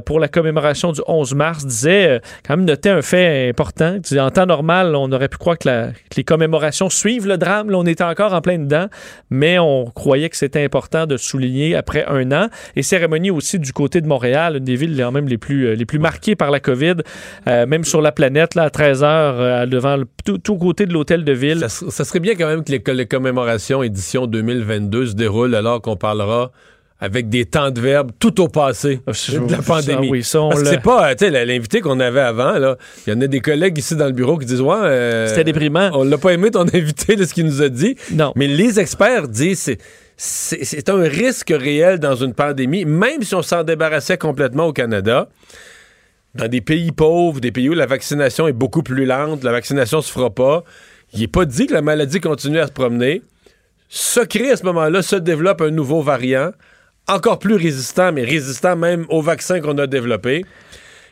pour 0.05 0.21
la 0.21 0.29
commémoration 0.29 0.93
du 0.93 1.01
11 1.07 1.35
mars, 1.35 1.67
disait 1.67 2.21
quand 2.47 2.57
même 2.57 2.67
notait 2.67 2.91
un 2.91 3.03
fait 3.03 3.49
important. 3.49 3.97
En 4.19 4.31
temps 4.31 4.47
normal, 4.47 4.95
on 4.97 5.11
aurait 5.13 5.29
pu 5.29 5.37
croire 5.37 5.59
que 5.59 5.69
les 6.17 6.25
commémorations 6.25 6.91
suivent 6.91 7.27
le 7.27 7.39
drame. 7.39 7.71
Là, 7.71 7.79
on 7.79 7.87
était 7.87 8.05
encore 8.05 8.33
en 8.33 8.41
plein 8.41 8.59
dedans, 8.59 8.87
mais 9.31 9.59
on 9.59 9.87
croyait 9.87 10.29
que 10.29 10.37
c'était 10.37 10.65
important 10.65 11.07
de 11.07 11.17
souligner 11.17 11.77
après 11.77 12.05
un 12.07 12.33
an. 12.33 12.49
Et 12.75 12.83
cérémonie 12.83 13.31
aussi 13.31 13.59
du 13.59 13.73
côté 13.73 14.01
de 14.01 14.07
Montréal, 14.07 14.16
une 14.25 14.59
des 14.61 14.77
villes 14.77 14.97
quand 14.99 15.13
même 15.13 15.29
les 15.29 15.39
plus, 15.39 15.67
euh, 15.67 15.75
les 15.75 15.85
plus 15.87 15.99
marquées 15.99 16.35
par 16.37 16.51
la 16.51 16.61
COVID, 16.61 16.95
euh, 17.49 17.67
même 17.67 17.85
sur 17.85 18.01
la 18.01 18.13
planète, 18.13 18.55
là, 18.55 18.65
à 18.65 18.71
13 18.71 19.03
heures, 19.05 19.41
euh, 19.41 19.67
devant 19.67 19.97
le, 19.97 20.05
tout, 20.25 20.39
tout 20.39 20.57
côté 20.57 20.87
de 20.87 20.93
l'hôtel 20.93 21.25
de 21.25 21.33
ville. 21.33 21.59
Ça, 21.61 21.69
ser- 21.69 21.91
ça 21.91 22.05
serait 22.05 22.21
bien 22.21 22.35
quand 22.35 22.47
même 22.47 22.65
que 22.65 22.73
les, 22.73 22.81
que 22.81 22.91
les 22.91 23.07
commémorations 23.07 23.83
édition 23.83 24.27
2022 24.27 25.07
se 25.07 25.15
déroulent 25.15 25.55
alors 25.55 25.81
qu'on 25.83 25.97
parlera 25.97 26.51
avec 26.99 27.29
des 27.29 27.45
temps 27.45 27.71
de 27.71 27.79
verbe 27.79 28.11
tout 28.19 28.41
au 28.41 28.49
passé 28.49 29.01
de 29.07 29.51
la 29.51 29.59
ça, 29.59 29.63
pandémie. 29.63 30.09
oui, 30.09 30.23
ça, 30.23 30.39
Parce 30.49 30.61
que 30.61 30.65
l'a- 30.65 30.71
c'est 30.71 30.83
pas, 30.83 31.15
tu 31.15 31.27
sais, 31.31 31.45
l'invité 31.45 31.83
qu'on 31.83 32.01
avait 32.01 32.21
avant, 32.21 32.59
là, 32.59 32.77
il 33.07 33.13
y 33.13 33.17
en 33.17 33.21
a 33.21 33.27
des 33.27 33.41
collègues 33.41 33.77
ici 33.77 33.97
dans 33.97 34.07
le 34.07 34.13
bureau 34.13 34.39
qui 34.39 34.47
disent, 34.47 34.63
ouais, 34.63 34.75
euh, 34.83 35.27
C'était 35.27 35.45
déprimant. 35.45 35.91
On 35.93 36.05
l'a 36.05 36.17
pas 36.17 36.31
aimé 36.33 36.51
ton 36.51 36.63
invité 36.73 37.15
de 37.17 37.25
ce 37.27 37.35
qu'il 37.35 37.45
nous 37.45 37.61
a 37.61 37.69
dit. 37.69 37.97
Non. 38.13 38.33
Mais 38.35 38.47
les 38.47 38.81
experts 38.81 39.29
disent, 39.29 39.59
c'est, 39.59 39.79
c'est, 40.17 40.89
un 40.89 41.03
risque 41.03 41.53
réel 41.57 41.99
dans 41.99 42.15
une 42.15 42.33
pandémie, 42.33 42.85
même 42.85 43.23
si 43.23 43.35
on 43.35 43.43
s'en 43.43 43.65
débarrassait 43.65 44.17
complètement 44.17 44.67
au 44.67 44.73
Canada. 44.73 45.29
Dans 46.35 46.49
des 46.49 46.61
pays 46.61 46.93
pauvres, 46.93 47.41
des 47.41 47.53
pays 47.53 47.69
où 47.69 47.75
la 47.75 47.87
vaccination 47.87 48.49
est 48.49 48.53
beaucoup 48.53 48.83
plus 48.83 49.07
lente, 49.07 49.45
la 49.45 49.53
vaccination 49.53 50.01
se 50.01 50.11
fera 50.11 50.31
pas. 50.31 50.65
Il 51.13 51.21
n'est 51.21 51.29
pas 51.29 51.45
dit 51.45 51.67
que 51.67 51.73
la 51.73 51.83
maladie 51.83 52.21
continue 52.21 52.59
à 52.59 52.67
se 52.67 52.73
promener. 52.73 53.23
Se 53.89 54.21
crée 54.21 54.51
à 54.51 54.57
ce 54.57 54.65
moment-là, 54.65 55.03
se 55.03 55.17
développe 55.17 55.61
un 55.61 55.71
nouveau 55.71 56.03
variant, 56.03 56.51
encore 57.09 57.39
plus 57.39 57.55
résistant, 57.55 58.13
mais 58.13 58.25
résistant 58.25 58.77
même 58.77 59.07
au 59.09 59.23
vaccin 59.23 59.61
qu'on 59.61 59.79
a 59.79 59.87
développé. 59.87 60.45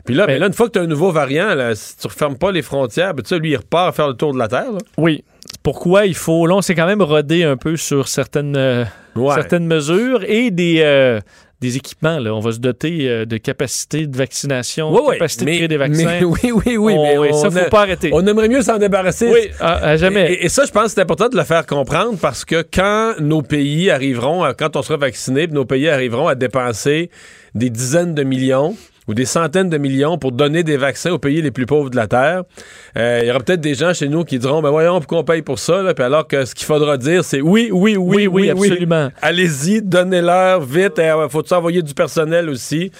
Puis 0.04 0.14
là, 0.14 0.26
mais 0.26 0.38
là, 0.38 0.48
une 0.48 0.52
fois 0.52 0.66
que 0.66 0.72
tu 0.72 0.78
as 0.78 0.82
un 0.82 0.86
nouveau 0.86 1.10
variant, 1.10 1.54
là, 1.54 1.74
si 1.74 1.96
tu 1.96 2.06
refermes 2.06 2.36
pas 2.36 2.52
les 2.52 2.62
frontières, 2.62 3.14
ben, 3.14 3.22
tu 3.22 3.30
sais, 3.30 3.38
lui, 3.38 3.52
il 3.52 3.56
repart 3.56 3.94
faire 3.94 4.08
le 4.08 4.14
tour 4.14 4.34
de 4.34 4.38
la 4.38 4.48
Terre. 4.48 4.72
là. 4.72 4.78
Oui. 4.98 5.24
Pourquoi 5.64 6.06
il 6.06 6.14
faut. 6.14 6.46
Là, 6.46 6.54
on 6.54 6.62
s'est 6.62 6.74
quand 6.76 6.86
même 6.86 7.02
rodé 7.02 7.42
un 7.42 7.56
peu 7.56 7.76
sur 7.76 8.06
certaines, 8.06 8.54
euh, 8.56 8.84
Ouais. 9.16 9.34
certaines 9.34 9.66
mesures 9.66 10.22
et 10.28 10.50
des, 10.50 10.80
euh, 10.82 11.20
des 11.60 11.76
équipements. 11.78 12.18
Là. 12.18 12.34
On 12.34 12.40
va 12.40 12.52
se 12.52 12.58
doter 12.58 13.08
euh, 13.08 13.24
de 13.24 13.38
capacités 13.38 14.06
de 14.06 14.14
vaccination, 14.16 14.92
Oui, 14.92 15.00
oui, 15.06 15.12
capacité 15.14 15.44
mais- 15.46 15.52
de 15.52 15.56
créer 15.56 15.68
des 15.68 15.76
vaccins. 15.78 16.04
mais 16.04 16.24
oui, 16.24 16.38
oui, 16.52 16.76
oui, 16.76 16.94
On- 16.98 17.22
mais 17.22 17.32
ça, 17.32 17.50
faut 17.50 17.56
a- 17.58 17.70
pas 17.70 17.80
arrêter. 17.80 18.10
On 18.12 18.26
aimerait 18.26 18.48
mieux 18.48 18.60
s'en 18.60 18.76
débarrasser. 18.76 19.26
Oui, 19.32 19.48
à, 19.58 19.76
à 19.88 19.96
jamais. 19.96 20.34
Et, 20.34 20.44
et 20.44 20.48
ça, 20.50 20.64
je 20.66 20.70
pense 20.70 20.84
que 20.84 20.90
c'est 20.90 21.00
important 21.00 21.30
de 21.30 21.36
le 21.36 21.44
faire 21.44 21.64
comprendre 21.64 22.18
parce 22.20 22.44
que 22.44 22.62
quand 22.70 23.14
nos 23.20 23.40
pays 23.40 23.90
arriveront, 23.90 24.42
à- 24.44 24.52
quand 24.52 24.76
on 24.76 24.82
sera 24.82 24.98
vacciné, 24.98 25.46
nos 25.46 25.64
pays 25.64 25.88
arriveront 25.88 26.28
à 26.28 26.34
dépenser 26.34 27.08
des 27.54 27.70
dizaines 27.70 28.14
de 28.14 28.22
millions 28.22 28.76
ou 29.06 29.14
des 29.14 29.24
centaines 29.26 29.68
de 29.68 29.78
millions 29.78 30.16
pour 30.18 30.32
donner 30.32 30.62
des 30.62 30.76
vaccins 30.76 31.10
aux 31.12 31.18
pays 31.18 31.42
les 31.42 31.50
plus 31.50 31.66
pauvres 31.66 31.90
de 31.90 31.96
la 31.96 32.06
Terre, 32.06 32.42
euh, 32.96 33.20
il 33.22 33.28
y 33.28 33.30
aura 33.30 33.40
peut-être 33.40 33.60
des 33.60 33.74
gens 33.74 33.92
chez 33.92 34.08
nous 34.08 34.24
qui 34.24 34.38
diront, 34.38 34.62
ben 34.62 34.70
voyons, 34.70 34.98
pourquoi 34.98 35.18
on 35.18 35.24
paye 35.24 35.42
pour 35.42 35.58
ça? 35.58 35.82
Là? 35.82 35.94
Puis 35.94 36.04
alors 36.04 36.26
que 36.26 36.44
ce 36.44 36.54
qu'il 36.54 36.66
faudra 36.66 36.96
dire, 36.96 37.24
c'est 37.24 37.40
oui, 37.40 37.68
oui, 37.72 37.96
oui, 37.96 38.26
Oui, 38.26 38.26
oui, 38.26 38.50
absolument. 38.50 39.10
Allez-y, 39.20 39.82
donnez-leur 39.82 40.60
vite. 40.62 40.94
Il 40.98 41.26
faut 41.30 41.52
envoyer 41.52 41.82
du 41.82 41.94
personnel 41.94 42.48
aussi? 42.48 42.90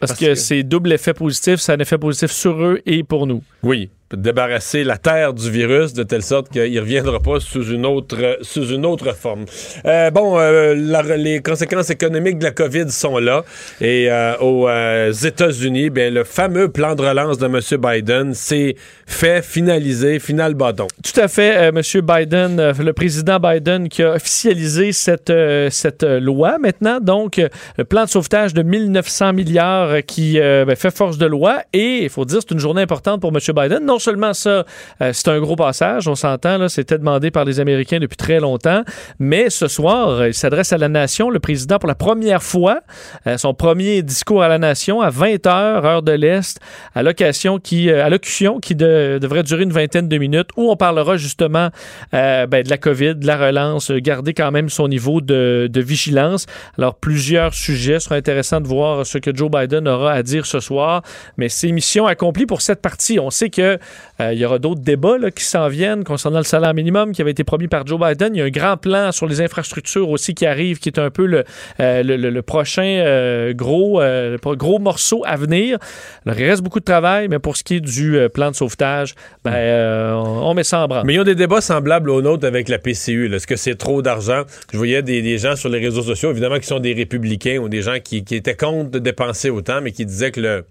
Parce, 0.00 0.12
parce 0.12 0.20
que, 0.20 0.26
que- 0.26 0.34
c'est 0.34 0.62
double 0.62 0.92
effet 0.92 1.14
positif, 1.14 1.60
c'est 1.60 1.72
un 1.72 1.78
effet 1.78 1.98
positif 1.98 2.30
sur 2.30 2.62
eux 2.62 2.80
et 2.84 3.02
pour 3.02 3.26
nous. 3.26 3.42
Oui, 3.62 3.90
débarrasser 4.12 4.84
la 4.84 4.98
Terre 4.98 5.32
du 5.32 5.50
virus 5.50 5.92
de 5.94 6.02
telle 6.02 6.22
sorte 6.22 6.50
qu'il 6.50 6.72
ne 6.72 6.80
reviendra 6.80 7.20
pas 7.20 7.40
sous 7.40 7.70
une 7.70 7.86
autre, 7.86 8.38
sous 8.42 8.68
une 8.68 8.86
autre 8.86 9.14
forme. 9.14 9.44
Euh, 9.86 10.10
bon, 10.10 10.38
euh, 10.38 10.74
les 11.16 11.40
conséquences 11.40 11.90
économiques 11.90 12.38
de 12.38 12.44
la 12.44 12.50
COVID 12.50 12.90
sont 12.90 13.18
là. 13.18 13.44
Et 13.80 14.10
euh, 14.10 14.36
aux 14.38 14.68
États-Unis, 15.10 15.90
bien, 15.90 16.10
le 16.10 16.24
fameux 16.24 16.68
plan 16.68 16.94
de 16.94 17.02
relance 17.02 17.38
de 17.38 17.46
M. 17.46 17.60
Biden 17.80 18.34
s'est 18.34 18.76
fait 19.06 19.44
finaliser, 19.44 20.18
final 20.18 20.54
bâton. 20.54 20.86
Tout 21.02 21.20
à 21.20 21.28
fait, 21.28 21.54
M. 21.68 21.80
Biden, 22.02 22.72
le 22.78 22.92
président 22.92 23.38
Biden 23.38 23.88
qui 23.88 24.02
a 24.02 24.12
officialisé 24.14 24.92
cette, 24.92 25.32
cette 25.70 26.04
loi 26.04 26.58
maintenant. 26.58 27.00
Donc, 27.00 27.40
le 27.76 27.84
plan 27.84 28.04
de 28.04 28.10
sauvetage 28.10 28.54
de 28.54 28.62
1900 28.62 29.32
milliards 29.32 29.96
qui 30.06 30.38
ben, 30.38 30.76
fait 30.76 30.94
force 30.94 31.18
de 31.18 31.26
loi. 31.26 31.62
Et 31.72 32.04
il 32.04 32.10
faut 32.10 32.24
dire, 32.24 32.40
c'est 32.40 32.52
une 32.52 32.60
journée 32.60 32.82
importante 32.82 33.20
pour 33.20 33.30
M. 33.30 33.38
Biden. 33.54 33.84
Seulement 33.98 34.32
ça, 34.34 34.64
euh, 35.00 35.10
c'est 35.12 35.28
un 35.28 35.40
gros 35.40 35.56
passage, 35.56 36.08
on 36.08 36.14
s'entend, 36.14 36.68
c'était 36.68 36.98
demandé 36.98 37.30
par 37.30 37.44
les 37.44 37.60
Américains 37.60 37.98
depuis 37.98 38.16
très 38.16 38.40
longtemps. 38.40 38.82
Mais 39.18 39.50
ce 39.50 39.68
soir, 39.68 40.08
euh, 40.08 40.28
il 40.28 40.34
s'adresse 40.34 40.72
à 40.72 40.78
la 40.78 40.88
nation, 40.88 41.30
le 41.30 41.38
président, 41.38 41.78
pour 41.78 41.88
la 41.88 41.94
première 41.94 42.42
fois, 42.42 42.80
euh, 43.26 43.36
son 43.38 43.54
premier 43.54 44.02
discours 44.02 44.42
à 44.42 44.48
la 44.48 44.58
nation 44.58 45.00
à 45.00 45.10
20 45.10 45.46
heures, 45.46 45.84
heure 45.84 46.02
de 46.02 46.12
l'Est, 46.12 46.58
à 46.94 47.02
l'occasion 47.02 47.58
qui, 47.58 47.90
à 47.90 48.08
qui 48.18 48.74
de- 48.74 49.18
devrait 49.20 49.42
durer 49.42 49.62
une 49.64 49.72
vingtaine 49.72 50.08
de 50.08 50.18
minutes, 50.18 50.48
où 50.56 50.70
on 50.70 50.76
parlera 50.76 51.16
justement 51.16 51.70
ben, 52.12 52.48
de 52.48 52.70
la 52.70 52.78
COVID, 52.78 53.16
de 53.16 53.26
la 53.26 53.36
relance, 53.36 53.90
garder 53.90 54.34
quand 54.34 54.50
même 54.50 54.68
son 54.68 54.88
niveau 54.88 55.20
de, 55.20 55.70
vigilance. 55.74 56.46
Alors, 56.78 56.94
plusieurs 56.94 57.52
sujets. 57.52 58.00
Sera 58.00 58.14
intéressant 58.16 58.60
de 58.60 58.68
voir 58.68 59.04
ce 59.04 59.18
que 59.18 59.34
Joe 59.34 59.50
Biden 59.50 59.88
aura 59.88 60.12
à 60.12 60.22
dire 60.22 60.46
ce 60.46 60.60
soir. 60.60 61.02
Mais 61.36 61.48
c'est 61.48 61.70
mission 61.72 62.06
accomplie 62.06 62.46
pour 62.46 62.60
cette 62.60 62.80
partie. 62.80 63.18
On 63.18 63.30
sait 63.30 63.50
que 63.50 63.78
il 64.20 64.38
y 64.38 64.44
aura 64.44 64.58
d'autres 64.58 64.80
débats 64.80 65.18
qui 65.34 65.44
s'en 65.44 65.68
viennent 65.68 66.04
concernant 66.04 66.38
le 66.38 66.44
salaire 66.44 66.74
minimum 66.74 67.12
qui 67.12 67.22
avait 67.22 67.32
été 67.32 67.44
promis 67.44 67.68
par 67.68 67.86
Joe 67.86 68.00
Biden. 68.00 68.34
Il 68.34 68.38
y 68.38 68.42
a 68.42 68.44
un 68.44 68.50
grand 68.50 68.76
plan 68.76 69.12
sur 69.12 69.26
les 69.26 69.40
infrastructures 69.40 70.08
aussi 70.08 70.34
qui 70.34 70.46
arrive, 70.46 70.78
qui 70.78 70.88
est 70.88 70.98
un 70.98 71.10
peu 71.10 71.26
le, 71.26 71.44
euh, 71.80 72.42
prochain 72.42 72.82
euh, 73.04 73.52
gros, 73.54 74.00
euh, 74.00 74.36
gros 74.42 74.78
morceau 74.78 75.22
à 75.26 75.36
venir. 75.36 75.78
Il 76.26 76.32
reste 76.32 76.62
beaucoup 76.62 76.80
de 76.80 76.84
travail, 76.84 77.28
mais 77.28 77.38
pour 77.38 77.56
ce 77.56 77.64
qui 77.64 77.76
est 77.76 77.80
du 77.80 78.16
euh, 78.16 78.28
plan 78.28 78.50
de 78.50 78.56
sauvetage, 78.56 79.14
ben, 79.44 79.52
euh, 79.52 80.12
on, 80.14 80.54
met 80.54 80.64
ça 80.64 80.80
en 80.80 80.88
branle. 80.88 81.06
Mais 81.06 81.14
il 81.14 81.16
y 81.16 81.20
a 81.20 81.24
des 81.24 81.34
débats 81.34 81.60
semblables 81.60 82.10
aux 82.10 82.22
nôtres 82.22 82.46
avec 82.46 82.68
la 82.68 82.78
PCU. 82.78 83.32
Est-ce 83.34 83.46
que 83.46 83.56
c'est 83.56 83.76
trop 83.76 84.02
d'argent? 84.02 84.42
Je 84.72 84.78
voyais 84.78 85.02
des, 85.02 85.22
des 85.22 85.38
gens 85.38 85.56
sur 85.56 85.68
les 85.68 85.80
réseaux 85.80 86.02
sociaux, 86.02 86.30
évidemment, 86.30 86.58
qui 86.58 86.66
sont 86.66 86.80
des 86.80 86.94
républicains 86.94 87.58
ou 87.58 87.68
des 87.68 87.82
gens 87.82 87.98
qui, 88.02 88.24
qui 88.24 88.36
étaient 88.36 88.56
contre 88.56 88.90
de 88.90 88.98
dépenser 88.98 89.50
autant, 89.50 89.80
mais 89.80 89.92
qui 89.92 90.06
disaient 90.06 90.30
que 90.30 90.40
le, 90.40 90.64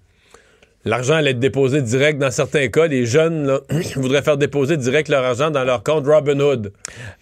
l'argent 0.86 1.16
allait 1.16 1.32
être 1.32 1.40
déposé 1.40 1.82
direct. 1.82 2.20
Dans 2.20 2.32
certains 2.32 2.68
cas, 2.68 2.88
les 2.88 3.06
jeunes 3.06 3.48
là, 3.48 3.60
voudraient 3.96 4.22
faire 4.22 4.38
déposer 4.38 4.78
direct 4.78 5.10
leur 5.10 5.24
argent 5.24 5.52
dans 5.52 5.64
leur 5.64 5.84
compte 5.84 6.06
Robinhood. 6.06 6.72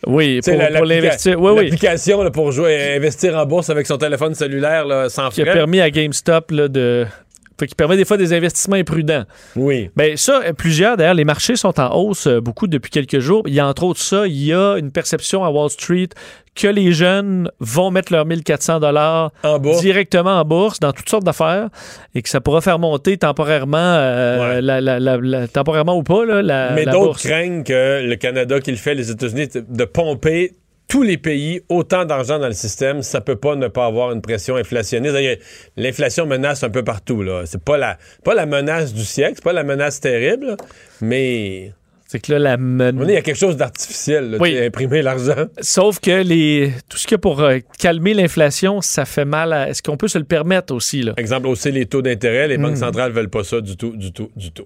Oui, 0.07 0.39
pour, 0.41 0.53
l'investir. 0.85 1.39
Oui, 1.41 1.51
oui. 1.51 1.63
L'application 1.65 2.23
là, 2.23 2.31
pour 2.31 2.51
jouer, 2.51 2.95
investir 2.95 3.37
en 3.37 3.45
bourse 3.45 3.69
avec 3.69 3.87
son 3.87 3.97
téléphone 3.97 4.35
cellulaire 4.35 4.85
là, 4.85 5.09
sans 5.09 5.29
Qui 5.29 5.41
a 5.41 5.45
frais. 5.45 5.53
permis 5.53 5.81
à 5.81 5.89
GameStop 5.89 6.51
de. 6.51 7.05
Fait 7.61 7.67
qui 7.67 7.75
permet 7.75 7.97
des 7.97 8.05
fois 8.05 8.17
des 8.17 8.33
investissements 8.33 8.75
imprudents. 8.75 9.23
Oui. 9.55 9.89
Ben 9.95 10.17
ça, 10.17 10.41
plusieurs, 10.57 10.97
d'ailleurs, 10.97 11.13
les 11.13 11.25
marchés 11.25 11.55
sont 11.55 11.79
en 11.79 11.95
hausse 11.95 12.27
euh, 12.27 12.41
beaucoup 12.41 12.67
depuis 12.67 12.91
quelques 12.91 13.19
jours. 13.19 13.43
Il 13.47 13.53
y 13.53 13.59
a 13.59 13.67
entre 13.67 13.83
autres 13.83 13.99
ça, 14.01 14.27
il 14.27 14.43
y 14.43 14.53
a 14.53 14.75
une 14.77 14.91
perception 14.91 15.43
à 15.45 15.49
Wall 15.49 15.69
Street 15.69 16.09
que 16.53 16.67
les 16.67 16.91
jeunes 16.91 17.49
vont 17.61 17.91
mettre 17.91 18.11
leurs 18.11 18.25
1400 18.25 18.81
dollars 18.81 19.31
directement 19.79 20.31
en 20.39 20.43
bourse 20.43 20.79
dans 20.81 20.91
toutes 20.91 21.07
sortes 21.07 21.23
d'affaires 21.23 21.69
et 22.13 22.21
que 22.21 22.27
ça 22.27 22.41
pourra 22.41 22.59
faire 22.59 22.77
monter 22.77 23.17
temporairement, 23.17 23.77
euh, 23.77 24.55
Ouais. 24.55 24.61
la- 24.61 24.81
la- 24.81 24.99
la- 24.99 25.17
la- 25.17 25.47
temporairement 25.47 25.95
ou 25.97 26.03
pas, 26.03 26.25
là, 26.25 26.41
la, 26.41 26.71
Mais 26.71 26.85
d'autres 26.85 27.19
craignent 27.19 27.63
que 27.63 28.01
le 28.05 28.15
Canada 28.17 28.59
qui 28.59 28.71
le 28.71 28.77
fait, 28.77 28.95
les 28.95 29.09
États-Unis, 29.11 29.47
de 29.55 29.85
pomper 29.85 30.51
tous 30.91 31.03
les 31.03 31.17
pays 31.17 31.61
autant 31.69 32.03
d'argent 32.03 32.37
dans 32.37 32.47
le 32.47 32.53
système, 32.53 33.01
ça 33.01 33.21
peut 33.21 33.37
pas 33.37 33.55
ne 33.55 33.69
pas 33.69 33.85
avoir 33.85 34.11
une 34.11 34.21
pression 34.21 34.57
inflationniste. 34.57 35.15
L'inflation 35.77 36.25
menace 36.25 36.63
un 36.63 36.69
peu 36.69 36.83
partout. 36.83 37.23
Là. 37.23 37.43
C'est 37.45 37.63
pas 37.63 37.77
la, 37.77 37.97
pas 38.25 38.35
la 38.35 38.45
menace 38.45 38.93
du 38.93 39.05
siècle, 39.05 39.35
c'est 39.35 39.43
pas 39.43 39.53
la 39.53 39.63
menace 39.63 40.01
terrible, 40.01 40.47
là, 40.47 40.57
mais 40.99 41.71
C'est 42.07 42.19
que 42.19 42.33
là, 42.33 42.39
la 42.39 42.57
men- 42.57 42.99
il 43.07 43.13
y 43.13 43.15
a 43.15 43.21
quelque 43.21 43.37
chose 43.37 43.55
d'artificiel, 43.55 44.35
Oui. 44.41 44.57
imprimer 44.65 45.01
l'argent. 45.01 45.45
Sauf 45.61 46.01
que 46.01 46.21
les, 46.23 46.73
tout 46.89 46.97
ce 46.97 47.03
qu'il 47.07 47.13
y 47.13 47.15
a 47.15 47.19
pour 47.19 47.39
euh, 47.41 47.59
calmer 47.79 48.13
l'inflation, 48.13 48.81
ça 48.81 49.05
fait 49.05 49.23
mal 49.23 49.53
à. 49.53 49.69
Est-ce 49.69 49.81
qu'on 49.81 49.95
peut 49.95 50.09
se 50.09 50.17
le 50.17 50.25
permettre 50.25 50.73
aussi, 50.75 51.03
là? 51.03 51.13
Exemple, 51.15 51.47
hausser 51.47 51.71
les 51.71 51.85
taux 51.85 52.01
d'intérêt, 52.01 52.49
les 52.49 52.57
Hmm. 52.57 52.63
banques 52.63 52.77
centrales 52.77 53.13
veulent 53.13 53.29
pas 53.29 53.45
ça 53.45 53.61
du 53.61 53.77
tout, 53.77 53.95
du 53.95 54.11
tout, 54.11 54.29
du 54.35 54.51
tout. 54.51 54.65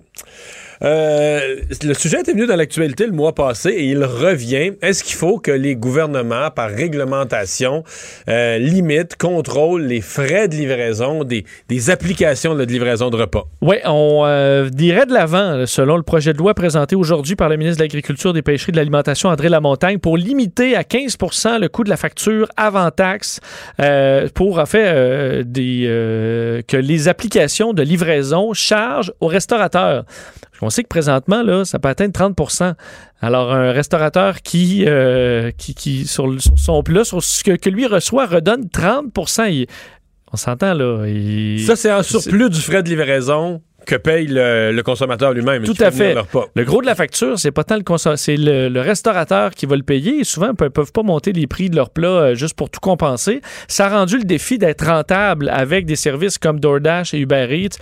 Euh, 0.82 1.58
le 1.84 1.94
sujet 1.94 2.20
était 2.22 2.34
venu 2.34 2.48
dans 2.48 2.56
l'actualité 2.56 3.06
le 3.06 3.12
mois 3.12 3.34
passé 3.34 3.70
et 3.70 3.86
il 3.86 4.04
revient. 4.04 4.72
Est-ce 4.82 5.04
qu'il 5.04 5.16
faut 5.16 5.40
que 5.40 5.52
les 5.52 5.76
gouvernements, 5.76 6.50
par 6.52 6.70
réglementation, 6.70 7.84
euh, 8.30 8.58
limitent, 8.58 9.16
contrôlent 9.18 9.86
les 9.86 10.02
frais 10.02 10.48
de 10.48 10.56
livraison 10.56 11.24
des, 11.24 11.46
applications 11.90 12.56
de 12.56 12.64
livraison 12.64 13.10
de 13.10 13.18
repas? 13.18 13.46
Oui, 13.62 13.78
on 13.86 14.24
euh, 14.26 14.70
dirait 14.70 15.06
de 15.06 15.14
l'avant, 15.14 15.66
selon 15.66 15.98
le 15.98 16.04
projet 16.04 16.34
de 16.34 16.38
loi 16.38 16.54
présenté 16.54 16.96
aujourd'hui 16.96 17.36
par 17.36 17.50
le 17.50 17.58
ministre 17.58 17.80
de 17.80 17.84
l'Agriculture, 17.84 18.34
des 18.34 18.42
Pêcheries 18.42 18.70
et 18.70 18.74
de 18.74 18.78
l'Alimentation, 18.78 19.30
André 19.30 19.50
Lamontagne, 19.50 20.00
pour 20.00 20.18
limiter 20.18 20.76
à 20.76 20.82
15% 20.82 21.60
le 21.60 21.70
coût 21.70 21.84
de 21.84 21.90
la 21.90 21.98
facture 21.98 22.48
avant 22.58 22.90
taxe 22.92 23.40
pour, 24.34 24.56
que 26.68 26.78
les 26.78 27.08
applications 27.08 27.74
de 27.74 27.82
livraison 27.82 28.54
chargent 28.54 29.14
aux 29.20 29.28
restaurateurs. 29.28 30.06
On 30.62 30.70
sait 30.70 30.84
que 30.84 30.88
présentement, 30.88 31.44
là, 31.44 31.66
ça 31.66 31.80
peut 31.80 31.90
atteindre 31.90 32.14
30% 32.14 32.74
Alors, 33.22 33.52
un 33.54 33.72
restaurateur 33.72 34.42
qui, 34.42 34.86
euh, 34.88 35.52
qui, 35.58 35.76
qui 35.76 36.06
sur, 36.08 36.28
le- 36.28 36.40
sur 36.40 36.58
son 36.58 36.82
plat, 36.84 37.04
sur 37.04 37.22
ce 37.24 37.44
que, 37.44 37.52
que 37.56 37.70
lui 37.70 37.86
reçoit, 37.88 38.26
redonne 38.26 38.70
30 38.70 39.06
il- 39.50 39.68
On 40.34 40.38
s'entend, 40.38 40.74
là. 40.74 41.06
il- 41.08 41.64
Ça, 41.66 41.76
c'est 41.76 41.92
en 41.92 42.04
surplus 42.04 42.50
du 42.50 42.60
frais 42.62 42.84
de 42.84 42.90
livraison 42.90 43.62
que 43.86 43.96
paye 43.96 44.28
le, 44.28 44.72
le 44.72 44.84
consommateur 44.84 45.34
lui-même. 45.34 45.64
Tout 45.64 45.76
à 45.80 45.92
fait 45.92 46.16
le 46.56 46.64
gros 46.64 46.82
de 46.82 46.86
la 46.86 46.96
facture, 46.96 47.40
c'est 47.40 47.52
pas 47.52 47.64
tant 47.64 47.78
le 47.78 47.84
c'est 48.18 48.36
le, 48.38 48.68
le 48.70 48.82
restaurateur 48.82 49.52
qui 49.52 49.66
va 49.66 49.76
le 49.76 49.84
payer. 49.84 50.20
Et 50.20 50.24
souvent, 50.24 50.50
ils 50.50 50.56
peuvent, 50.56 50.70
peuvent 50.72 50.92
pas 50.92 51.04
monter 51.04 51.32
les 51.32 51.48
prix 51.48 51.70
de 51.70 51.76
leur 51.76 51.90
plat 51.90 52.08
euh, 52.08 52.36
juste 52.36 52.56
pour 52.56 52.70
tout 52.70 52.80
compenser. 52.80 53.42
Ça 53.68 53.86
a 53.86 53.90
rendu 53.90 54.18
le 54.18 54.24
défi 54.24 54.58
d'être 54.58 54.86
rentable 54.86 55.50
avec 55.50 55.86
des 55.86 55.96
services 55.96 56.38
comme 56.38 56.60
DoorDash 56.60 57.14
et 57.14 57.20
Uber 57.20 57.48
Eats 57.52 57.78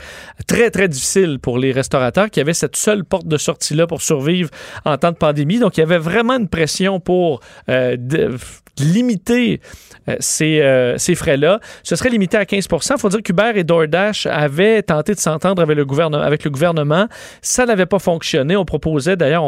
très, 0.47 0.69
très 0.69 0.87
difficile 0.87 1.39
pour 1.39 1.57
les 1.57 1.71
restaurateurs 1.71 2.29
qui 2.29 2.39
avaient 2.39 2.53
cette 2.53 2.75
seule 2.75 3.03
porte 3.03 3.27
de 3.27 3.37
sortie-là 3.37 3.87
pour 3.87 4.01
survivre 4.01 4.49
en 4.85 4.97
temps 4.97 5.11
de 5.11 5.17
pandémie. 5.17 5.59
Donc, 5.59 5.77
il 5.77 5.79
y 5.79 5.83
avait 5.83 5.97
vraiment 5.97 6.37
une 6.37 6.49
pression 6.49 6.99
pour 6.99 7.39
euh, 7.69 7.95
de- 7.97 8.35
limiter 8.79 9.59
euh, 10.09 10.15
ces, 10.19 10.61
euh, 10.61 10.97
ces 10.97 11.15
frais-là. 11.15 11.59
Ce 11.83 11.95
serait 11.95 12.09
limité 12.09 12.37
à 12.37 12.43
15% 12.43 12.93
Il 12.95 12.99
faut 12.99 13.09
dire 13.09 13.21
qu'Uber 13.21 13.51
et 13.55 13.63
DoorDash 13.63 14.25
avaient 14.25 14.81
tenté 14.83 15.13
de 15.13 15.19
s'entendre 15.19 15.61
avec 15.61 15.77
le 15.77 15.85
gouvernement. 15.85 16.23
Avec 16.23 16.43
le 16.43 16.49
gouvernement. 16.49 17.07
Ça 17.41 17.65
n'avait 17.65 17.85
pas 17.85 17.99
fonctionné. 17.99 18.55
On 18.55 18.65
proposait 18.65 19.15
d'ailleurs 19.15 19.43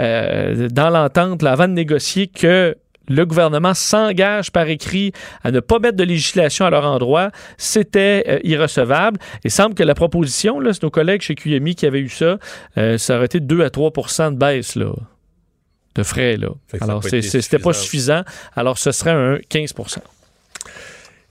euh, 0.00 0.68
dans 0.68 0.90
l'entente, 0.90 1.42
avant 1.44 1.68
de 1.68 1.72
négocier, 1.72 2.26
que 2.26 2.76
le 3.08 3.26
gouvernement 3.26 3.74
s'engage 3.74 4.52
par 4.52 4.68
écrit 4.68 5.12
à 5.42 5.50
ne 5.50 5.58
pas 5.58 5.80
mettre 5.80 5.96
de 5.96 6.04
législation 6.04 6.66
à 6.66 6.70
leur 6.70 6.84
endroit, 6.84 7.30
c'était 7.56 8.40
irrecevable. 8.44 9.18
Il 9.44 9.50
semble 9.50 9.74
que 9.74 9.82
la 9.82 9.94
proposition, 9.94 10.60
c'est 10.72 10.84
nos 10.84 10.90
collègues 10.90 11.20
chez 11.20 11.34
QMI 11.34 11.74
qui 11.74 11.84
avaient 11.84 12.00
eu 12.00 12.08
ça, 12.08 12.38
ça 12.98 13.16
aurait 13.16 13.26
été 13.26 13.40
2 13.40 13.64
à 13.64 13.68
3% 13.68 14.32
de 14.32 14.36
baisse 14.36 14.76
là, 14.76 14.92
de 15.94 16.02
frais. 16.02 16.36
Là. 16.36 16.48
Alors, 16.80 17.02
c'était 17.04 17.58
pas 17.58 17.72
suffisant. 17.72 18.22
Alors, 18.56 18.78
ce 18.78 18.92
serait 18.92 19.10
un 19.10 19.38
15 19.48 19.74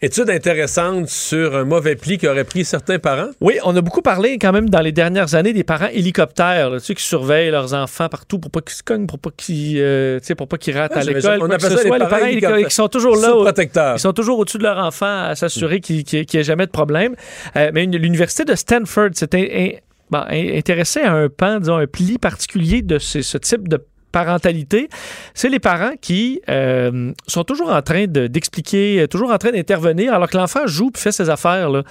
étude 0.04 0.32
intéressante 0.32 1.08
sur 1.10 1.56
un 1.56 1.64
mauvais 1.64 1.96
pli 1.96 2.18
qu'auraient 2.18 2.44
pris 2.44 2.66
certains 2.66 2.98
parents. 2.98 3.30
Oui, 3.40 3.60
on 3.64 3.76
a 3.76 3.82
beaucoup 3.82 4.02
parlé 4.02 4.40
quand 4.40 4.52
même 4.52 4.68
dans 4.68 4.80
les 4.82 4.92
dernières 4.92 5.36
années 5.36 5.54
des 5.54 5.64
parents 5.64 5.90
hélicoptères, 5.94 6.72
là, 6.72 6.80
tu 6.80 6.88
sais, 6.88 6.96
qui 6.96 7.04
surveillent 7.04 7.52
leurs 7.52 7.76
enfants 7.76 8.10
partout 8.10 8.40
pour 8.40 8.50
pas 8.50 8.62
qu'ils 8.62 8.74
se 8.74 8.82
cognent, 8.82 9.06
pour 9.06 9.20
pas 9.20 9.30
qu'ils, 9.38 9.78
euh, 9.80 10.20
tu 10.20 10.26
sais, 10.26 10.34
pour 10.36 10.48
pas 10.48 10.58
qu'ils 10.58 10.76
ratent 10.76 10.94
Ouais, 10.96 11.02
à 11.02 11.04
l'école. 11.04 11.38
on 11.42 11.52
appelle 11.52 11.78
ça 11.78 11.84
les 11.84 11.90
parents 11.90 12.16
hélico- 12.18 12.26
hélicoptères. 12.32 12.68
qui 12.68 12.74
sont 12.76 12.88
toujours 12.88 13.16
là. 13.16 13.36
Au-. 13.36 13.48
Ils 13.96 14.00
sont 14.00 14.14
toujours 14.14 14.40
au-dessus 14.40 14.58
de 14.58 14.64
leur 14.64 14.80
enfant 14.80 15.26
à 15.26 15.36
s'assurer 15.36 15.80
qu'il 15.82 15.98
n'y 15.98 16.26
ait 16.34 16.44
jamais 16.44 16.66
de 16.66 16.72
problème. 16.72 17.16
Euh, 17.56 17.70
mais 17.72 17.86
l'université 17.86 18.44
de 18.44 18.56
Stanford 18.56 19.10
s'était 19.14 19.84
bon, 20.10 20.24
in- 20.32 20.58
intéressée 20.58 21.02
à 21.02 21.14
un 21.14 21.30
pan, 21.30 21.60
disons, 21.60 21.76
un 21.78 21.86
pli 21.86 22.18
particulier 22.18 22.82
de 22.82 22.98
ce, 22.98 23.22
ce 23.22 23.38
type 23.38 23.68
de 23.68 23.78
parentalité, 24.12 24.90
c'est 25.34 25.50
les 25.50 25.60
parents 25.60 25.94
qui 26.02 26.42
euh, 26.50 27.12
sont 27.28 27.44
toujours 27.44 27.70
en 27.72 27.82
train 27.82 28.06
de- 28.08 28.28
d'expliquer, 28.28 29.02
euh, 29.02 29.08
toujours 29.08 29.32
en 29.32 29.38
train 29.38 29.52
d'intervenir, 29.52 30.14
alors 30.14 30.30
que 30.30 30.38
l'enfant 30.38 30.68
joue 30.68 30.92
puis 30.92 31.02
fait 31.02 31.12
ses 31.12 31.30
affaires. 31.30 31.70
Là. 31.70 31.84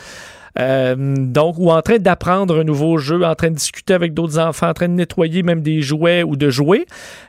Euh, 0.59 0.95
donc, 1.17 1.57
ou 1.59 1.71
en 1.71 1.81
train 1.81 1.99
d'apprendre 1.99 2.59
un 2.61 2.65
nouveau 2.65 2.99
jeu, 2.99 3.25
en 3.25 3.35
train 3.35 3.51
de 3.51 3.55
discuter 3.55 3.95
avec 3.95 4.15
d'autres 4.15 4.39
enfants, 4.39 4.69
en 4.69 4.75
train 4.75 4.89
de 4.89 4.95
nettoyer 4.95 5.43
même 5.43 5.63
des 5.63 5.81
jouets 5.81 6.23
ou 6.25 6.35
de 6.37 6.51
jouer, 6.51 6.87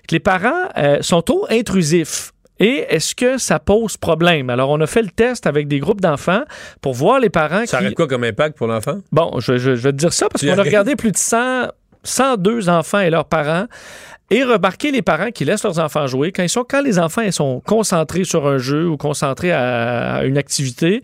que 0.08 0.16
les 0.16 0.20
parents 0.20 0.68
euh, 0.78 0.98
sont 1.02 1.22
trop 1.22 1.46
intrusifs. 1.50 2.32
Et 2.60 2.86
est-ce 2.90 3.16
que 3.16 3.40
ça 3.40 3.58
pose 3.60 3.98
problème? 3.98 4.52
Alors, 4.52 4.70
on 4.70 4.80
a 4.82 4.88
fait 4.88 5.02
le 5.02 5.10
test 5.10 5.48
avec 5.48 5.68
des 5.68 5.80
groupes 5.80 6.02
d'enfants 6.02 6.44
pour 6.80 6.94
voir 6.94 7.20
les 7.20 7.30
parents 7.32 7.66
Ça 7.66 7.80
qui... 7.80 7.86
aurait 7.86 7.94
quoi 7.96 8.08
comme 8.08 8.24
impact 8.24 8.56
pour 8.58 8.68
l'enfant? 8.68 9.00
Bon, 9.12 9.40
je, 9.40 9.58
je- 9.58 9.76
je 9.76 9.82
vais 9.82 9.92
te 9.92 9.98
dire 9.98 10.14
ça 10.14 10.28
parce 10.30 10.46
qu'on 10.46 10.58
a 10.60 10.62
regardé 10.64 10.96
plus 10.96 11.12
de 11.12 11.18
100, 11.18 11.70
102 12.04 12.70
enfants 12.70 13.00
et 13.00 13.10
leurs 13.10 13.26
parents 13.26 13.66
et 14.30 14.44
remarqué 14.44 14.92
les 14.92 15.02
parents 15.02 15.32
qui 15.32 15.46
laissent 15.46 15.64
leurs 15.64 15.80
enfants 15.80 16.08
jouer. 16.08 16.32
Quand, 16.32 16.44
ils 16.44 16.50
sont, 16.50 16.66
quand 16.68 16.82
les 16.82 16.98
enfants 16.98 17.30
sont 17.32 17.62
concentrés 17.66 18.24
sur 18.24 18.48
un 18.48 18.58
jeu 18.58 18.88
ou 18.88 18.98
concentrés 18.98 19.52
à, 19.52 20.24
une 20.24 20.38
activité, 20.38 21.02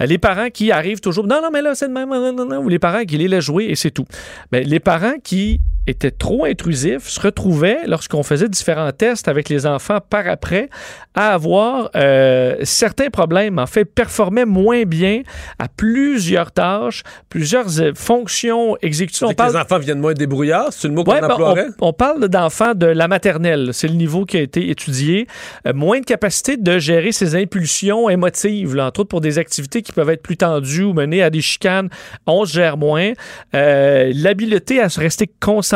euh, 0.00 0.06
les 0.06 0.18
parents 0.18 0.48
qui 0.48 0.72
arrivent 0.72 1.00
toujours, 1.00 1.26
non, 1.26 1.40
non, 1.42 1.50
mais 1.52 1.60
là, 1.60 1.74
c'est 1.74 1.88
de 1.88 1.92
même, 1.92 2.08
non, 2.08 2.32
non, 2.32 2.46
non, 2.46 2.58
ou 2.58 2.68
les 2.68 2.78
parents 2.78 3.04
qui 3.04 3.18
les 3.18 3.28
laissent 3.28 3.44
jouer 3.44 3.66
et 3.66 3.76
c'est 3.76 3.90
tout. 3.90 4.06
Mais 4.50 4.62
les 4.64 4.80
parents 4.80 5.18
qui 5.22 5.60
étaient 5.86 6.10
trop 6.10 6.44
intrusifs 6.44 7.08
se 7.08 7.20
retrouvaient, 7.20 7.78
lorsqu'on 7.86 8.22
faisait 8.22 8.48
différents 8.48 8.92
tests 8.92 9.28
avec 9.28 9.48
les 9.48 9.66
enfants 9.66 9.98
par 10.08 10.26
après, 10.26 10.68
à 11.14 11.34
avoir 11.34 11.90
euh, 11.94 12.56
certains 12.62 13.10
problèmes. 13.10 13.58
En 13.58 13.66
fait, 13.66 13.84
performaient 13.84 14.46
moins 14.46 14.84
bien 14.84 15.22
à 15.58 15.68
plusieurs 15.68 16.52
tâches, 16.52 17.02
plusieurs 17.28 17.80
euh, 17.80 17.92
fonctions 17.94 18.76
exécutives. 18.82 19.28
C'est 19.28 19.34
que 19.34 19.42
les 19.42 19.56
enfants 19.56 19.78
viennent 19.78 20.00
moins 20.00 20.14
débrouillards, 20.14 20.72
c'est 20.72 20.88
le 20.88 20.94
mot 20.94 21.04
qu'on 21.04 21.12
Ouais, 21.12 21.20
ben, 21.20 21.30
emploierait? 21.30 21.66
on, 21.80 21.88
on 21.88 21.92
parle 21.92 22.28
d'enfants 22.28 22.74
de 22.74 22.86
la 22.86 23.06
maternelle. 23.08 23.70
C'est 23.72 23.88
le 23.88 23.94
niveau 23.94 24.24
qui 24.24 24.36
a 24.38 24.40
été 24.40 24.70
étudié. 24.70 25.26
Euh, 25.66 25.72
moins 25.74 26.00
de 26.00 26.04
capacité 26.04 26.56
de 26.56 26.78
gérer 26.78 27.12
ses 27.12 27.34
impulsions 27.36 28.08
émotives, 28.08 28.74
là, 28.74 28.86
entre 28.86 29.00
autres 29.00 29.10
pour 29.10 29.20
des 29.20 29.38
activités 29.38 29.82
qui 29.82 29.92
peuvent 29.92 30.10
être 30.10 30.22
plus 30.22 30.36
tendues 30.36 30.84
ou 30.84 30.92
mener 30.94 31.22
à 31.22 31.30
des 31.30 31.40
chicanes. 31.42 31.88
On 32.26 32.44
se 32.44 32.54
gère 32.54 32.76
moins. 32.76 33.12
Euh, 33.54 34.10
L'habileté 34.14 34.80
à 34.80 34.88
se 34.88 34.98
rester 35.00 35.30
concentré, 35.40 35.73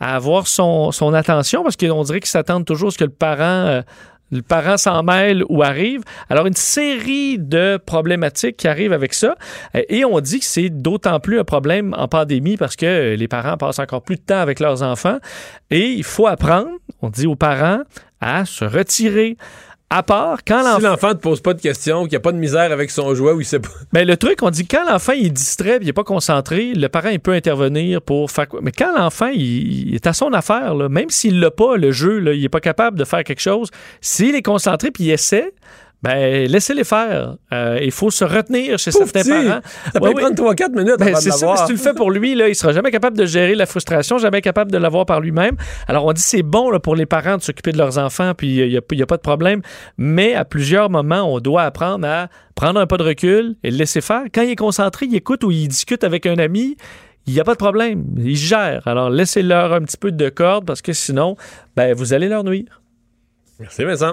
à 0.00 0.16
avoir 0.16 0.46
son, 0.46 0.90
attention, 1.14 1.62
parce 1.62 1.76
qu'on 1.76 2.02
dirait 2.02 2.20
qu'ils 2.20 2.28
s'attendent 2.28 2.64
toujours 2.64 2.88
à 2.88 2.92
ce 2.92 2.98
que 2.98 3.04
le 3.04 3.10
parent... 3.10 3.42
euh, 3.42 3.82
le 4.32 4.42
parent 4.42 4.76
s'en 4.76 5.02
mêle 5.02 5.44
ou 5.48 5.62
arrive. 5.62 6.02
Alors, 6.28 6.46
une 6.46 6.54
série 6.54 7.38
de 7.38 7.78
problématiques 7.84 8.56
qui 8.56 8.68
arrivent 8.68 8.92
avec 8.92 9.14
ça. 9.14 9.36
Euh, 9.74 9.82
Et 9.88 10.04
on 10.04 10.18
dit 10.20 10.40
que 10.40 10.44
c'est 10.44 10.68
d'autant 10.68 11.20
plus 11.20 11.38
un 11.38 11.44
problème 11.44 11.94
en 11.96 12.08
pandémie 12.08 12.56
parce 12.56 12.76
que 12.76 12.86
euh, 12.86 13.16
les 13.16 13.28
parents 13.28 13.56
passent 13.56 13.78
encore 13.78 14.02
plus 14.02 14.16
de 14.16 14.22
temps 14.22 14.40
avec 14.40 14.58
leurs 14.58 14.82
enfants. 14.82 15.18
Et 15.70 15.90
il 15.90 16.04
faut 16.04 16.26
apprendre, 16.26 16.70
on 17.02 17.08
dit 17.08 17.26
aux 17.26 17.36
parents, 17.36 17.82
à 18.20 18.44
se 18.44 18.64
retirer. 18.64 19.36
À 19.88 20.02
part 20.02 20.38
quand 20.44 20.62
Si 20.62 20.66
l'enfant. 20.66 20.88
l'enfant 20.90 21.08
ne 21.10 21.12
te 21.14 21.18
pose 21.20 21.40
pas 21.40 21.54
de 21.54 21.60
questions, 21.60 22.02
qu'il 22.02 22.10
n'y 22.10 22.16
a 22.16 22.20
pas 22.20 22.32
de 22.32 22.38
misère 22.38 22.72
avec 22.72 22.90
son 22.90 23.14
jouet 23.14 23.32
ou 23.32 23.40
il 23.40 23.44
sait 23.44 23.60
pas. 23.60 23.68
Mais 23.92 24.04
le 24.04 24.16
truc, 24.16 24.42
on 24.42 24.50
dit 24.50 24.66
quand 24.66 24.84
l'enfant 24.90 25.12
est 25.12 25.30
distrait, 25.30 25.78
il 25.80 25.86
n'est 25.86 25.92
pas 25.92 26.02
concentré, 26.02 26.72
le 26.74 26.88
parent 26.88 27.10
il 27.10 27.20
peut 27.20 27.32
intervenir 27.32 28.02
pour 28.02 28.30
faire 28.32 28.48
quoi. 28.48 28.58
Mais 28.62 28.72
quand 28.72 28.96
l'enfant 28.96 29.28
il, 29.28 29.88
il 29.90 29.94
est 29.94 30.06
à 30.08 30.12
son 30.12 30.32
affaire, 30.32 30.74
là, 30.74 30.88
même 30.88 31.10
s'il 31.10 31.38
l'a 31.38 31.52
pas 31.52 31.76
le 31.76 31.92
jeu, 31.92 32.18
là, 32.18 32.32
il 32.32 32.44
est 32.44 32.48
pas 32.48 32.60
capable 32.60 32.98
de 32.98 33.04
faire 33.04 33.22
quelque 33.22 33.40
chose, 33.40 33.70
s'il 34.00 34.34
est 34.34 34.42
concentré 34.42 34.90
puis 34.90 35.04
il 35.04 35.10
essaie, 35.12 35.52
ben 36.06 36.46
laissez-les 36.50 36.84
faire. 36.84 37.36
Euh, 37.52 37.78
Il 37.82 37.90
faut 37.90 38.10
se 38.10 38.24
retenir 38.24 38.78
chez 38.78 38.90
Pauvre 38.92 39.08
certains 39.12 39.28
parents. 39.28 39.60
Ça 39.92 40.00
peut 40.00 40.06
Ouais, 40.06 40.14
prendre 40.14 40.34
3-4 40.34 40.70
minutes 40.76 40.96
ben, 40.98 41.14
c'est 41.16 41.30
ça, 41.30 41.46
mais 41.50 41.56
si 41.56 41.64
tu 41.66 41.72
le 41.72 41.78
fais 41.78 41.94
pour 41.94 42.10
lui, 42.10 42.34
là, 42.34 42.48
il 42.48 42.54
sera 42.54 42.72
jamais 42.72 42.90
capable 42.90 43.16
de 43.18 43.26
gérer 43.26 43.54
la 43.54 43.66
frustration, 43.66 44.18
jamais 44.18 44.40
capable 44.40 44.70
de 44.70 44.78
l'avoir 44.78 45.06
par 45.06 45.20
lui-même. 45.20 45.56
Alors, 45.88 46.04
on 46.06 46.12
dit 46.12 46.22
c'est 46.22 46.42
bon 46.42 46.70
là, 46.70 46.78
pour 46.78 46.94
les 46.96 47.06
parents 47.06 47.36
de 47.36 47.42
s'occuper 47.42 47.72
de 47.72 47.78
leurs 47.78 47.98
enfants, 47.98 48.32
puis 48.36 48.56
il 48.56 48.68
n'y 48.68 48.76
a, 48.76 48.80
y 48.92 49.02
a 49.02 49.06
pas 49.06 49.16
de 49.16 49.22
problème. 49.22 49.62
Mais 49.98 50.34
à 50.34 50.44
plusieurs 50.44 50.90
moments, 50.90 51.32
on 51.32 51.40
doit 51.40 51.62
apprendre 51.62 52.06
à 52.06 52.28
prendre 52.54 52.78
un 52.80 52.86
pas 52.86 52.96
de 52.96 53.02
recul 53.04 53.56
et 53.62 53.70
le 53.70 53.76
laisser 53.76 54.00
faire. 54.00 54.22
Quand 54.34 54.42
il 54.42 54.50
est 54.50 54.56
concentré, 54.56 55.06
il 55.06 55.14
écoute 55.14 55.44
ou 55.44 55.50
il 55.50 55.68
discute 55.68 56.04
avec 56.04 56.26
un 56.26 56.38
ami, 56.38 56.76
il 57.26 57.34
n'y 57.34 57.40
a 57.40 57.44
pas 57.44 57.52
de 57.54 57.58
problème. 57.58 58.04
Il 58.18 58.36
gère. 58.36 58.86
Alors, 58.86 59.10
laissez-leur 59.10 59.72
un 59.72 59.80
petit 59.80 59.96
peu 59.96 60.12
de 60.12 60.28
corde 60.28 60.64
parce 60.64 60.82
que 60.82 60.92
sinon, 60.92 61.36
ben, 61.74 61.92
vous 61.94 62.14
allez 62.14 62.28
leur 62.28 62.44
nuire. 62.44 62.80
Merci, 63.58 63.84
Vincent. 63.84 64.12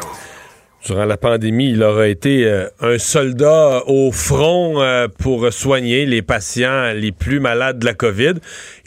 Durant 0.85 1.05
la 1.05 1.15
pandémie, 1.17 1.69
il 1.69 1.83
aura 1.83 2.07
été 2.07 2.43
euh, 2.43 2.65
un 2.79 2.97
soldat 2.97 3.83
au 3.85 4.11
front 4.11 4.81
euh, 4.81 5.07
pour 5.19 5.53
soigner 5.53 6.07
les 6.07 6.23
patients 6.23 6.91
les 6.95 7.11
plus 7.11 7.39
malades 7.39 7.77
de 7.77 7.85
la 7.85 7.93
COVID. 7.93 8.33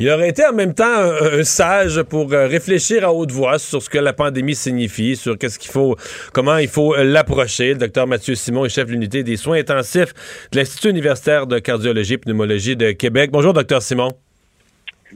Il 0.00 0.10
aurait 0.10 0.28
été 0.28 0.44
en 0.44 0.52
même 0.52 0.74
temps 0.74 0.84
un, 0.84 1.38
un 1.38 1.44
sage 1.44 2.02
pour 2.02 2.32
euh, 2.32 2.48
réfléchir 2.48 3.04
à 3.04 3.12
haute 3.12 3.30
voix 3.30 3.60
sur 3.60 3.80
ce 3.80 3.88
que 3.88 3.98
la 3.98 4.12
pandémie 4.12 4.56
signifie, 4.56 5.14
sur 5.14 5.38
qu'est-ce 5.38 5.56
qu'il 5.56 5.70
faut, 5.70 5.96
comment 6.32 6.56
il 6.56 6.66
faut 6.66 6.96
euh, 6.96 7.04
l'approcher. 7.04 7.74
Le 7.74 7.78
docteur 7.78 8.08
Mathieu 8.08 8.34
Simon 8.34 8.64
est 8.64 8.70
chef 8.70 8.88
de 8.88 8.92
l'unité 8.92 9.22
des 9.22 9.36
soins 9.36 9.58
intensifs 9.58 10.14
de 10.50 10.58
l'Institut 10.58 10.90
universitaire 10.90 11.46
de 11.46 11.60
cardiologie 11.60 12.14
et 12.14 12.18
pneumologie 12.18 12.74
de 12.74 12.90
Québec. 12.90 13.30
Bonjour, 13.32 13.52
docteur 13.52 13.82
Simon. 13.82 14.10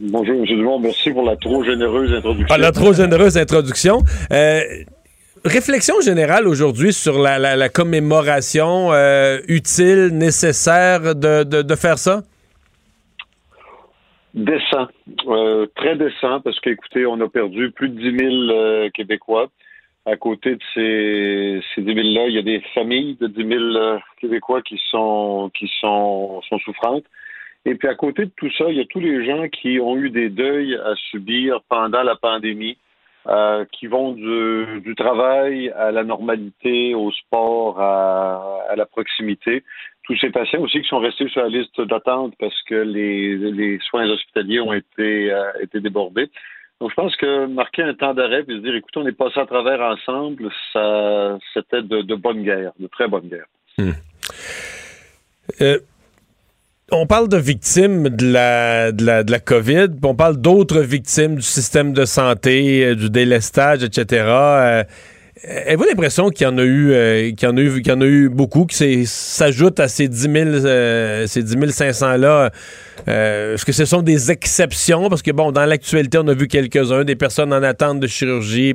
Bonjour, 0.00 0.36
M. 0.36 0.44
Dumont. 0.44 0.78
Merci 0.78 1.10
pour 1.10 1.24
la 1.24 1.34
trop 1.34 1.64
généreuse 1.64 2.12
introduction. 2.12 2.54
Ah, 2.54 2.58
la 2.58 2.70
trop 2.70 2.92
généreuse 2.92 3.36
introduction. 3.36 4.04
Réflexion 5.48 6.00
générale 6.00 6.46
aujourd'hui 6.46 6.92
sur 6.92 7.18
la, 7.18 7.68
commémoration 7.68 8.92
euh, 8.92 9.38
utile, 9.48 10.10
nécessaire 10.12 11.14
de, 11.14 11.74
faire 11.74 11.98
ça? 11.98 12.22
Décent. 14.34 14.88
Euh, 15.26 15.66
très 15.74 15.96
décent, 15.96 16.40
parce 16.40 16.60
qu'écoutez, 16.60 17.06
on 17.06 17.20
a 17.20 17.28
perdu 17.28 17.70
plus 17.70 17.88
de 17.88 17.98
10 17.98 18.18
000 18.18 18.34
euh, 18.50 18.90
Québécois. 18.90 19.48
À 20.06 20.16
côté 20.16 20.54
de 20.54 20.62
ces, 20.74 21.60
ces 21.74 21.82
10 21.82 21.92
000-là, 21.92 22.28
il 22.28 22.34
y 22.34 22.38
a 22.38 22.42
des 22.42 22.60
familles 22.74 23.16
de 23.20 23.26
10 23.26 23.48
000 23.48 23.60
euh, 23.60 23.98
Québécois 24.20 24.62
qui 24.62 24.78
sont 24.90 25.50
souffrantes. 26.64 27.04
Et 27.64 27.74
puis 27.74 27.88
à 27.88 27.94
côté 27.94 28.24
de 28.26 28.30
tout 28.36 28.50
ça, 28.56 28.64
il 28.68 28.76
y 28.76 28.80
a 28.80 28.86
tous 28.86 29.00
les 29.00 29.26
gens 29.26 29.48
qui 29.48 29.80
ont 29.80 29.96
eu 29.96 30.10
des 30.10 30.28
deuils 30.28 30.74
à 30.74 30.94
subir 31.10 31.60
pendant 31.68 32.02
la 32.02 32.16
pandémie, 32.16 32.78
euh, 33.28 33.64
qui 33.72 33.86
vont 33.86 34.12
du, 34.12 34.94
travail 34.96 35.70
à 35.70 35.90
la 35.90 36.02
normalité, 36.02 36.94
au 36.94 37.10
sport, 37.12 37.80
à, 37.80 38.74
la 38.74 38.86
proximité. 38.86 39.64
Tous 40.04 40.16
ces 40.18 40.30
patients 40.30 40.60
aussi 40.62 40.80
qui 40.80 40.88
sont 40.88 40.98
restés 40.98 41.28
sur 41.28 41.42
la 41.42 41.48
liste 41.48 41.80
d'attente 41.82 42.34
parce 42.40 42.60
que 42.62 42.74
les, 42.74 43.78
soins 43.88 44.08
hospitaliers 44.08 44.60
ont 44.60 44.72
été, 44.72 45.30
euh, 45.30 45.52
été 45.60 45.80
débordés. 45.80 46.30
Donc, 46.80 46.90
je 46.90 46.94
pense 46.94 47.14
que 47.16 47.46
marquer 47.46 47.82
un 47.82 47.94
temps 47.94 48.14
d'arrêt 48.14 48.44
et 48.48 48.52
se 48.52 48.58
dire, 48.58 48.74
écoutez, 48.74 49.00
on 49.00 49.06
est 49.06 49.12
passé 49.12 49.38
à 49.40 49.46
travers 49.46 49.80
ensemble, 49.80 50.50
ça, 50.72 51.38
c'était 51.52 51.82
de, 51.82 52.02
de 52.02 52.14
bonne 52.14 52.42
guerre, 52.42 52.72
de 52.78 52.86
très 52.86 53.08
bonne 53.08 53.28
guerre. 53.28 53.46
Euh, 55.60 55.78
on 56.90 57.06
parle 57.06 57.28
de 57.28 57.36
victimes 57.36 58.08
de 58.08 58.32
la, 58.32 58.92
de 58.92 59.30
la, 59.30 59.40
COVID, 59.40 59.88
on 60.02 60.14
parle 60.14 60.38
d'autres 60.38 60.80
victimes 60.80 61.36
du 61.36 61.42
système 61.42 61.92
de 61.92 62.04
santé, 62.04 62.84
euh, 62.84 62.94
du 62.94 63.10
délestage, 63.10 63.82
etc. 63.82 64.24
Euh, 64.26 64.84
Avez-vous 65.46 65.84
l'impression 65.84 66.30
qu'il 66.30 66.46
y 66.46 66.50
en 66.50 66.58
a 66.58 66.64
eu, 66.64 66.90
euh, 66.92 67.30
qu'il 67.30 67.48
y 67.48 67.52
en 67.52 67.56
a 67.56 67.60
y 67.60 67.92
en 67.92 68.00
a 68.00 68.06
eu 68.06 68.28
beaucoup, 68.28 68.64
qui 68.64 69.06
s'ajoutent 69.06 69.78
à 69.78 69.86
ces 69.86 70.08
10 70.08 70.20
000, 70.20 70.34
euh, 70.34 71.26
ces 71.28 71.42
10 71.42 71.70
500 71.70 72.16
là? 72.16 72.50
Euh, 73.06 73.54
Est-ce 73.54 73.64
que 73.64 73.72
ce 73.72 73.84
sont 73.84 74.02
des 74.02 74.32
exceptions? 74.32 75.08
Parce 75.08 75.22
que 75.22 75.30
bon, 75.30 75.52
dans 75.52 75.64
l'actualité, 75.64 76.18
on 76.18 76.26
a 76.26 76.34
vu 76.34 76.48
quelques-uns, 76.48 77.04
des 77.04 77.14
personnes 77.14 77.52
en 77.52 77.62
attente 77.62 78.00
de 78.00 78.08
chirurgie. 78.08 78.74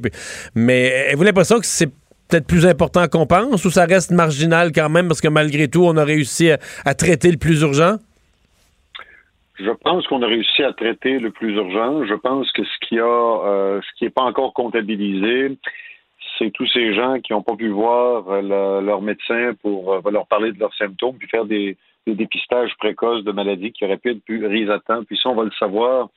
mais 0.55 1.07
avez-vous 1.07 1.23
l'impression 1.23 1.59
que 1.59 1.65
c'est 1.65 1.89
peut-être 2.29 2.47
plus 2.47 2.65
important 2.65 3.07
qu'on 3.07 3.25
pense 3.25 3.65
ou 3.65 3.69
ça 3.69 3.85
reste 3.85 4.11
marginal 4.11 4.71
quand 4.71 4.89
même 4.89 5.07
parce 5.07 5.21
que 5.21 5.27
malgré 5.27 5.67
tout, 5.67 5.83
on 5.83 5.97
a 5.97 6.03
réussi 6.03 6.51
à, 6.51 6.93
traiter 6.93 7.31
le 7.31 7.37
plus 7.37 7.61
urgent? 7.61 7.97
Je 9.59 9.69
pense 9.69 10.07
qu'on 10.07 10.21
a 10.23 10.27
réussi 10.27 10.63
à 10.63 10.73
traiter 10.73 11.19
le 11.19 11.29
plus 11.29 11.53
urgent. 11.55 12.05
Je 12.05 12.15
pense 12.15 12.51
que 12.51 12.63
ce 12.63 12.87
qui 12.87 12.99
a, 12.99 13.03
euh, 13.05 13.81
ce 13.81 13.97
qui 13.97 14.05
n'est 14.05 14.09
pas 14.09 14.23
encore 14.23 14.53
comptabilisé, 14.53 15.57
c'est 16.37 16.51
tous 16.51 16.67
ces 16.67 16.93
gens 16.93 17.19
qui 17.19 17.33
n'ont 17.33 17.43
pas 17.43 17.55
pu 17.55 17.69
voir 17.69 18.27
euh, 18.29 18.81
leur 18.81 19.01
médecin 19.01 19.53
pour 19.61 19.93
euh, 19.93 20.01
leur 20.11 20.27
parler 20.27 20.51
de 20.51 20.59
leurs 20.59 20.73
symptômes, 20.75 21.17
puis 21.17 21.27
faire 21.27 21.45
des, 21.45 21.77
dépistages 22.05 22.75
précoces 22.79 23.23
de 23.23 23.31
maladies 23.31 23.71
qui 23.71 23.85
auraient 23.85 23.97
pu 23.97 24.11
être 24.11 24.23
plus 24.25 24.69
à 24.69 24.79
temps. 24.79 25.03
Puis 25.05 25.17
ça, 25.21 25.29
on 25.29 25.35
va 25.35 25.43
le 25.43 25.51
savoir, 25.57 26.09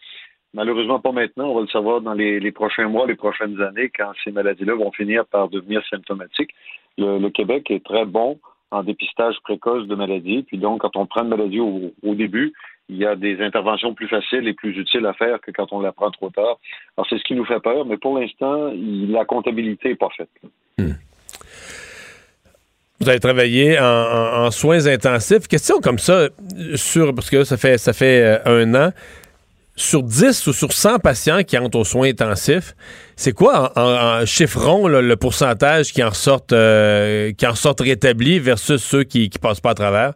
malheureusement 0.56 0.98
pas 0.98 1.12
maintenant, 1.12 1.50
on 1.50 1.54
va 1.54 1.60
le 1.60 1.68
savoir 1.68 2.00
dans 2.00 2.14
les, 2.14 2.50
prochains 2.50 2.88
mois, 2.88 3.06
les 3.06 3.14
prochaines 3.14 3.60
années, 3.62 3.90
quand 3.96 4.10
ces 4.24 4.32
maladies-là 4.32 4.74
vont 4.74 4.90
finir 4.90 5.24
par 5.26 5.48
devenir 5.48 5.82
symptomatiques. 5.88 6.50
Le, 6.98 7.28
Québec 7.28 7.70
est 7.70 7.84
très 7.84 8.06
bon 8.06 8.40
en 8.72 8.82
dépistage 8.82 9.36
précoce 9.44 9.86
de 9.86 9.94
maladies. 9.94 10.42
Puis 10.42 10.58
donc, 10.58 10.80
quand 10.80 10.96
on 10.96 11.06
prend 11.06 11.22
une 11.22 11.28
maladie 11.28 11.60
au 11.60 12.14
début, 12.14 12.52
il 12.88 12.96
y 12.96 13.06
a 13.06 13.16
des 13.16 13.40
interventions 13.40 13.94
plus 13.94 14.08
faciles 14.08 14.46
et 14.46 14.54
plus 14.54 14.76
utiles 14.78 15.06
à 15.06 15.12
faire 15.12 15.40
que 15.40 15.50
quand 15.50 15.72
on 15.72 15.80
la 15.80 15.92
prend 15.92 16.10
trop 16.10 16.30
tard. 16.30 16.58
Alors, 16.96 17.06
c'est 17.08 17.18
ce 17.18 17.24
qui 17.24 17.34
nous 17.34 17.44
fait 17.44 17.60
peur, 17.60 17.84
mais 17.84 17.96
pour 17.96 18.18
l'instant, 18.18 18.70
la 18.74 19.24
comptabilité 19.24 19.90
n'est 19.90 19.96
pas 19.96 20.08
faite. 20.16 20.30
Hmm. 20.78 20.92
Vous 23.00 23.08
avez 23.08 23.20
travaillé 23.20 23.78
en, 23.78 24.50
soins 24.50 24.86
intensifs. 24.86 25.48
Question 25.48 25.80
comme 25.80 25.98
ça, 25.98 26.28
sur, 26.76 27.14
parce 27.14 27.28
que 27.28 27.44
ça 27.44 27.56
fait, 27.56 27.76
ça 27.76 27.92
fait 27.92 28.22
euh, 28.22 28.62
un 28.62 28.74
an, 28.74 28.90
sur 29.76 30.02
10 30.02 30.46
ou 30.46 30.52
sur 30.52 30.72
100 30.72 30.98
patients 30.98 31.42
qui 31.42 31.56
entrent 31.56 31.78
aux 31.78 31.84
soins 31.84 32.08
intensifs, 32.08 32.74
c'est 33.14 33.32
quoi 33.32 33.72
en, 33.76 34.24
chiffrons 34.24 34.88
le 34.88 35.16
pourcentage 35.16 35.92
qui 35.92 36.02
en 36.02 36.12
sortent, 36.12 36.52
euh, 36.52 37.32
qui 37.32 37.46
en 37.46 37.54
sortent 37.54 37.80
rétablis 37.80 38.38
versus 38.38 38.82
ceux 38.82 39.04
qui 39.04 39.30
ne 39.32 39.38
passent 39.38 39.60
pas 39.60 39.70
à 39.70 39.74
travers? 39.74 40.12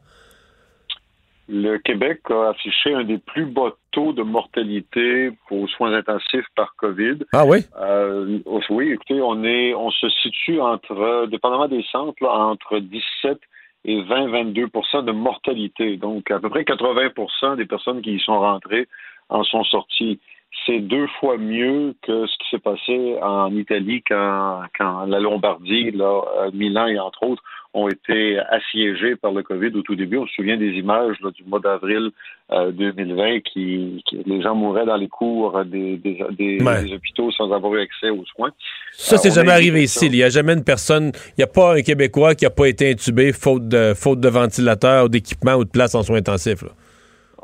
le 1.50 1.78
Québec 1.78 2.20
a 2.30 2.50
affiché 2.50 2.94
un 2.94 3.04
des 3.04 3.18
plus 3.18 3.44
bas 3.44 3.72
taux 3.90 4.12
de 4.12 4.22
mortalité 4.22 5.30
pour 5.48 5.68
soins 5.70 5.92
intensifs 5.92 6.46
par 6.54 6.76
COVID. 6.76 7.18
Ah 7.32 7.44
oui? 7.44 7.58
Euh, 7.80 8.38
oui, 8.70 8.92
écoutez, 8.92 9.20
on 9.20 9.42
est, 9.42 9.74
on 9.74 9.90
se 9.90 10.08
situe 10.22 10.60
entre, 10.60 11.26
dépendamment 11.26 11.66
des 11.66 11.84
centres, 11.90 12.24
entre 12.24 12.78
17 12.78 13.40
et 13.84 14.00
20-22% 14.02 15.04
de 15.04 15.12
mortalité. 15.12 15.96
Donc, 15.96 16.30
à 16.30 16.38
peu 16.38 16.50
près 16.50 16.62
80% 16.62 17.56
des 17.56 17.66
personnes 17.66 18.00
qui 18.00 18.14
y 18.14 18.20
sont 18.20 18.38
rentrées 18.38 18.86
en 19.30 19.44
sont 19.44 19.64
sorties. 19.64 20.20
C'est 20.66 20.80
deux 20.80 21.06
fois 21.18 21.38
mieux 21.38 21.94
que 22.02 22.26
ce 22.26 22.32
qui 22.38 22.50
s'est 22.50 22.58
passé 22.58 23.16
en 23.22 23.54
Italie 23.56 24.02
quand, 24.06 24.62
quand 24.76 25.06
la 25.06 25.20
Lombardie, 25.20 25.90
là, 25.92 26.22
euh, 26.38 26.50
Milan 26.52 26.86
et 26.88 26.98
entre 26.98 27.22
autres, 27.22 27.42
ont 27.72 27.88
été 27.88 28.38
assiégés 28.38 29.14
par 29.14 29.32
le 29.32 29.42
COVID 29.42 29.68
au 29.76 29.82
tout 29.82 29.94
début. 29.94 30.18
On 30.18 30.26
se 30.26 30.34
souvient 30.34 30.56
des 30.56 30.72
images 30.72 31.16
du 31.20 31.44
mois 31.44 31.60
d'avril 31.60 32.10
2020 32.50 33.22
euh, 33.22 33.40
qui, 33.40 34.02
les 34.26 34.42
gens 34.42 34.56
mouraient 34.56 34.86
dans 34.86 34.96
les 34.96 35.06
cours 35.06 35.64
des, 35.64 35.96
des, 35.96 36.92
hôpitaux 36.92 37.30
sans 37.30 37.52
avoir 37.52 37.74
eu 37.74 37.80
accès 37.80 38.10
aux 38.10 38.24
soins. 38.34 38.50
Ça, 38.92 39.18
c'est 39.18 39.30
euh, 39.30 39.34
jamais 39.34 39.52
arrivé 39.52 39.84
ici. 39.84 40.06
Il 40.06 40.12
n'y 40.12 40.22
a 40.24 40.30
jamais 40.30 40.54
une 40.54 40.64
personne, 40.64 41.12
il 41.28 41.34
n'y 41.38 41.44
a 41.44 41.46
pas 41.46 41.76
un 41.76 41.82
Québécois 41.82 42.34
qui 42.34 42.44
n'a 42.44 42.50
pas 42.50 42.66
été 42.66 42.90
intubé 42.90 43.32
faute 43.32 43.68
de, 43.68 43.94
faute 43.94 44.18
de 44.18 44.28
ventilateur 44.28 45.04
ou 45.04 45.08
d'équipement 45.08 45.54
ou 45.54 45.64
de 45.64 45.70
place 45.70 45.94
en 45.94 46.02
soins 46.02 46.18
intensifs. 46.18 46.64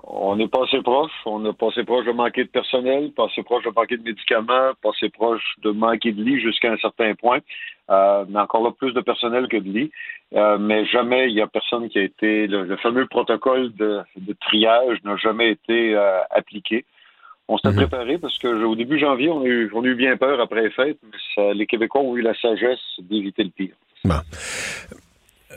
On 0.08 0.38
est 0.38 0.48
passé 0.48 0.80
proche. 0.82 1.10
On 1.24 1.44
est 1.44 1.52
passé 1.52 1.82
proche 1.82 2.06
de 2.06 2.12
manquer 2.12 2.44
de 2.44 2.48
personnel, 2.48 3.10
passé 3.16 3.42
proche 3.42 3.64
de 3.64 3.70
manquer 3.74 3.96
de 3.96 4.04
médicaments, 4.04 4.72
passé 4.80 5.08
proche 5.08 5.42
de 5.62 5.72
manquer 5.72 6.12
de 6.12 6.22
lits 6.22 6.40
jusqu'à 6.40 6.72
un 6.72 6.76
certain 6.76 7.14
point. 7.14 7.40
Euh, 7.90 8.24
mais 8.28 8.38
encore 8.38 8.62
là, 8.62 8.70
plus 8.70 8.92
de 8.92 9.00
personnel 9.00 9.48
que 9.48 9.56
de 9.56 9.68
lits. 9.68 9.90
Euh, 10.34 10.58
mais 10.58 10.86
jamais 10.86 11.28
il 11.28 11.34
n'y 11.34 11.40
a 11.40 11.48
personne 11.48 11.88
qui 11.88 11.98
a 11.98 12.02
été. 12.02 12.46
Le, 12.46 12.76
fameux 12.76 13.06
protocole 13.06 13.74
de, 13.74 14.04
triage 14.40 15.02
n'a 15.04 15.16
jamais 15.16 15.50
été 15.50 15.96
euh, 15.96 16.20
appliqué. 16.30 16.84
On 17.48 17.58
s'est 17.58 17.70
mhm. 17.70 17.76
préparé 17.76 18.18
parce 18.18 18.38
que 18.38 18.48
au 18.48 18.76
début 18.76 18.98
janvier, 18.98 19.28
on 19.28 19.42
a 19.42 19.46
eu, 19.46 19.70
on 19.74 19.82
a 19.82 19.86
eu 19.86 19.94
bien 19.94 20.16
peur 20.16 20.40
après 20.40 20.62
les 20.62 20.70
fêtes, 20.70 20.98
mais 21.02 21.54
les 21.54 21.66
Québécois 21.66 22.00
ont 22.00 22.16
eu 22.16 22.22
la 22.22 22.34
sagesse 22.34 22.80
d'éviter 22.98 23.44
le 23.44 23.50
pire. 23.50 23.74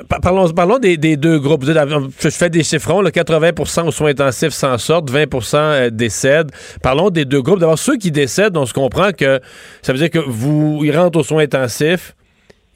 Parlons, 0.08 0.80
des, 0.80 0.98
deux 1.18 1.40
groupes. 1.40 1.66
Je 1.66 2.30
fais 2.30 2.50
des 2.50 2.64
chiffrons. 2.64 3.04
80% 3.04 3.88
aux 3.88 3.92
soins 3.92 4.12
intensifs 4.12 4.54
s'en 4.54 4.78
sortent, 4.78 5.12
20% 5.12 5.56
euh, 5.56 5.90
décèdent. 5.90 6.52
Parlons 6.82 7.10
des 7.10 7.26
deux 7.26 7.42
groupes. 7.42 7.60
D'abord, 7.60 7.80
ceux 7.80 7.98
qui 7.98 8.12
décèdent, 8.12 8.56
on 8.56 8.66
se 8.66 8.74
comprend 8.74 9.12
que 9.12 9.42
ça 9.82 9.92
veut 9.92 10.00
dire 10.00 10.10
que 10.10 10.20
vous, 10.20 10.82
ils 10.84 10.96
rentrent 10.98 11.20
aux 11.20 11.24
soins 11.24 11.44
intensifs, 11.44 12.16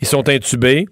ils 0.02 0.08
sont 0.08 0.28
intubés, 0.28 0.86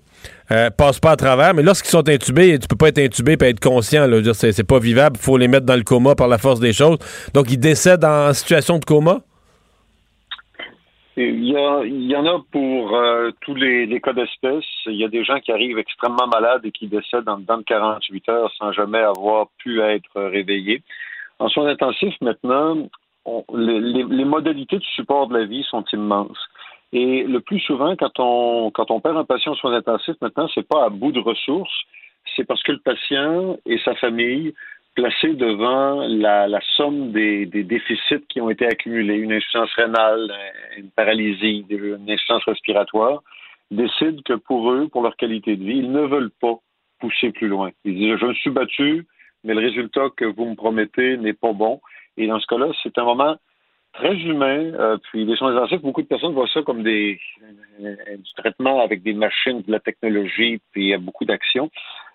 euh, 0.51 0.69
passent 0.69 0.99
pas 0.99 1.11
à 1.11 1.15
travers, 1.15 1.53
mais 1.53 1.63
lorsqu'ils 1.63 1.89
sont 1.89 2.07
intubés, 2.07 2.57
tu 2.59 2.67
peux 2.67 2.75
pas 2.75 2.89
être 2.89 2.99
intubé 2.99 3.35
et 3.41 3.45
être 3.45 3.59
conscient. 3.59 4.07
Là, 4.07 4.33
c'est, 4.33 4.63
pas 4.63 4.79
vivable. 4.79 5.17
Il 5.19 5.23
faut 5.23 5.37
les 5.37 5.47
mettre 5.47 5.65
dans 5.65 5.75
le 5.75 5.83
coma 5.83 6.15
par 6.15 6.27
la 6.27 6.37
force 6.37 6.59
des 6.59 6.71
choses. 6.71 6.97
Donc, 7.33 7.51
ils 7.51 7.59
décèdent 7.59 8.05
en 8.05 8.33
situation 8.33 8.77
de 8.77 8.85
coma? 8.85 9.21
Il 11.17 11.43
y, 11.43 12.15
en 12.15 12.25
a 12.25 12.41
pour 12.51 12.95
euh, 12.95 13.31
tous 13.41 13.53
les, 13.53 13.99
cas 13.99 14.13
d'espèce. 14.13 14.63
Il 14.85 14.95
y 14.95 15.03
a 15.03 15.09
des 15.09 15.25
gens 15.25 15.39
qui 15.41 15.51
arrivent 15.51 15.77
extrêmement 15.77 16.27
malades 16.27 16.65
et 16.65 16.71
qui 16.71 16.87
décèdent 16.87 17.27
en 17.27 17.39
dedans 17.39 17.57
de 17.57 17.63
48 17.63 18.29
heures 18.29 18.51
sans 18.57 18.71
jamais 18.71 18.99
avoir 18.99 19.47
pu 19.57 19.81
être 19.81 20.21
réveillés. 20.21 20.81
En 21.39 21.49
soins 21.49 21.67
intensifs, 21.67 22.15
maintenant, 22.21 22.77
les, 23.53 24.25
modalités 24.25 24.77
de 24.77 24.83
support 24.95 25.27
de 25.27 25.37
la 25.37 25.45
vie 25.45 25.63
sont 25.63 25.83
immenses. 25.91 26.39
Et 26.93 27.23
le 27.23 27.41
plus 27.41 27.59
souvent, 27.59 27.95
quand 27.97 28.19
on, 28.19 28.71
quand 28.71 28.89
on 28.89 29.01
perd 29.01 29.17
un 29.17 29.25
patient 29.25 29.51
en 29.51 29.55
soins 29.55 29.73
intensifs, 29.73 30.15
maintenant, 30.21 30.47
c'est 30.53 30.67
pas 30.67 30.85
à 30.85 30.89
bout 30.89 31.11
de 31.11 31.19
ressources, 31.19 31.83
c'est 32.35 32.45
parce 32.45 32.63
que 32.63 32.71
le 32.71 32.79
patient 32.79 33.57
et 33.65 33.79
sa 33.79 33.95
famille 33.95 34.53
placés 34.95 35.33
devant 35.33 36.05
la, 36.07 36.59
somme 36.75 37.11
des, 37.11 37.45
déficits 37.45 38.25
qui 38.29 38.41
ont 38.41 38.49
été 38.49 38.65
accumulés, 38.65 39.15
une 39.15 39.33
insuffisance 39.33 39.73
rénale, 39.73 40.31
une 40.77 40.89
paralysie, 40.91 41.65
une 41.69 42.09
insuffisance 42.09 42.43
respiratoire, 42.45 43.21
décident 43.69 44.21
que 44.23 44.33
pour 44.33 44.71
eux, 44.71 44.87
pour 44.89 45.01
leur 45.01 45.15
qualité 45.15 45.55
de 45.55 45.63
vie, 45.63 45.77
ils 45.77 45.91
ne 45.91 46.01
veulent 46.01 46.31
pas 46.41 46.55
pousser 46.99 47.31
plus 47.31 47.47
loin. 47.47 47.71
Ils 47.85 47.95
disent, 47.95 48.17
je 48.17 48.25
me 48.25 48.33
suis 48.33 48.49
battu, 48.49 49.07
mais 49.43 49.53
le 49.53 49.61
résultat 49.61 50.09
que 50.15 50.25
vous 50.25 50.45
me 50.45 50.55
promettez 50.55 51.17
n'est 51.17 51.33
pas 51.33 51.53
bon. 51.53 51.81
Et 52.17 52.27
dans 52.27 52.39
ce 52.39 52.47
cas-là, 52.47 52.67
c'est 52.83 52.97
un 52.97 53.05
moment 53.05 53.37
très 53.93 54.15
humain. 54.15 54.73
Euh, 54.73 54.97
puis 55.03 55.25
les 55.25 55.35
soins 55.35 55.55
intensifs, 55.55 55.81
beaucoup 55.81 56.01
de 56.01 56.07
personnes 56.07 56.33
voient 56.33 56.47
ça 56.53 56.61
comme 56.63 56.83
des, 56.83 57.19
du 57.79 58.33
traitement 58.37 58.81
avec 58.81 59.03
des 59.03 59.13
machines, 59.13 59.61
de 59.61 59.71
la 59.71 59.79
technologie, 59.79 60.61
puis 60.71 60.83
il 60.83 60.89
y 60.89 60.93
a 60.93 60.97
beaucoup 60.97 61.25
d'actions. 61.25 61.71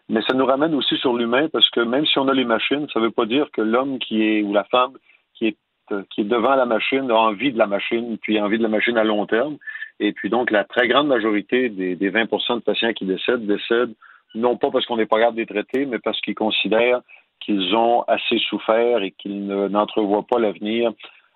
Mais 0.08 0.22
ça 0.22 0.34
nous 0.34 0.46
ramène 0.46 0.74
aussi 0.74 0.96
sur 0.98 1.16
l'humain 1.16 1.48
parce 1.52 1.68
que 1.70 1.80
même 1.80 2.06
si 2.06 2.18
on 2.18 2.28
a 2.28 2.34
les 2.34 2.44
machines, 2.44 2.86
ça 2.92 3.00
ne 3.00 3.06
veut 3.06 3.10
pas 3.10 3.26
dire 3.26 3.48
que 3.52 3.60
l'homme 3.60 3.98
qui 3.98 4.22
est 4.22 4.42
ou 4.42 4.52
la 4.52 4.64
femme 4.64 4.92
qui 5.34 5.48
est 5.48 5.56
euh, 5.92 6.02
qui 6.10 6.22
est 6.22 6.24
devant 6.24 6.56
la 6.56 6.66
machine 6.66 7.10
a 7.10 7.14
envie 7.14 7.52
de 7.52 7.58
la 7.58 7.66
machine, 7.66 8.18
puis 8.20 8.40
envie 8.40 8.58
de 8.58 8.62
la 8.62 8.68
machine 8.68 8.98
à 8.98 9.04
long 9.04 9.26
terme. 9.26 9.56
Et 10.00 10.12
puis 10.12 10.30
donc 10.30 10.50
la 10.50 10.64
très 10.64 10.88
grande 10.88 11.08
majorité 11.08 11.68
des, 11.68 11.94
des 11.96 12.10
20% 12.10 12.56
de 12.56 12.60
patients 12.60 12.92
qui 12.92 13.04
décèdent 13.04 13.46
décèdent 13.46 13.94
non 14.34 14.56
pas 14.56 14.70
parce 14.70 14.84
qu'on 14.86 14.96
n'est 14.96 15.06
pas 15.06 15.18
capable 15.18 15.36
de 15.36 15.42
les 15.42 15.46
traiter, 15.46 15.86
mais 15.86 15.98
parce 15.98 16.20
qu'ils 16.20 16.34
considèrent 16.34 17.00
qu'ils 17.40 17.74
ont 17.74 18.02
assez 18.02 18.38
souffert 18.38 19.02
et 19.02 19.12
qu'ils 19.12 19.46
n'entrevoient 19.46 20.26
pas 20.28 20.38
l'avenir 20.38 20.92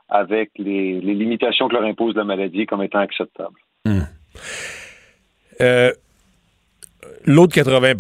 avec 0.09 0.51
les, 0.59 1.01
les, 1.01 1.15
limitations 1.15 1.69
que 1.69 1.75
leur 1.75 1.85
impose 1.85 2.17
la 2.17 2.25
maladie 2.25 2.67
comme 2.67 2.83
étant 2.83 2.99
acceptables. 2.99 3.59
Hmm. 3.85 4.01
Euh, 5.61 5.93
L'autre 7.25 7.55
80 7.55 7.95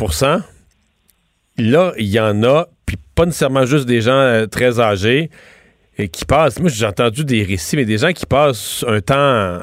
Là, 1.60 1.92
il 1.98 2.06
y 2.06 2.18
en 2.18 2.42
a, 2.42 2.66
puis 2.86 2.96
pas 3.14 3.26
nécessairement 3.26 3.66
juste 3.66 3.86
des 3.86 4.00
gens 4.00 4.12
euh, 4.12 4.46
très 4.46 4.80
âgés 4.80 5.30
et 5.98 6.08
qui 6.08 6.24
passent. 6.24 6.58
Moi, 6.58 6.70
j'ai 6.72 6.86
entendu 6.86 7.24
des 7.24 7.42
récits, 7.42 7.76
mais 7.76 7.84
des 7.84 7.98
gens 7.98 8.12
qui 8.12 8.24
passent 8.24 8.84
un 8.88 9.00
temps 9.00 9.60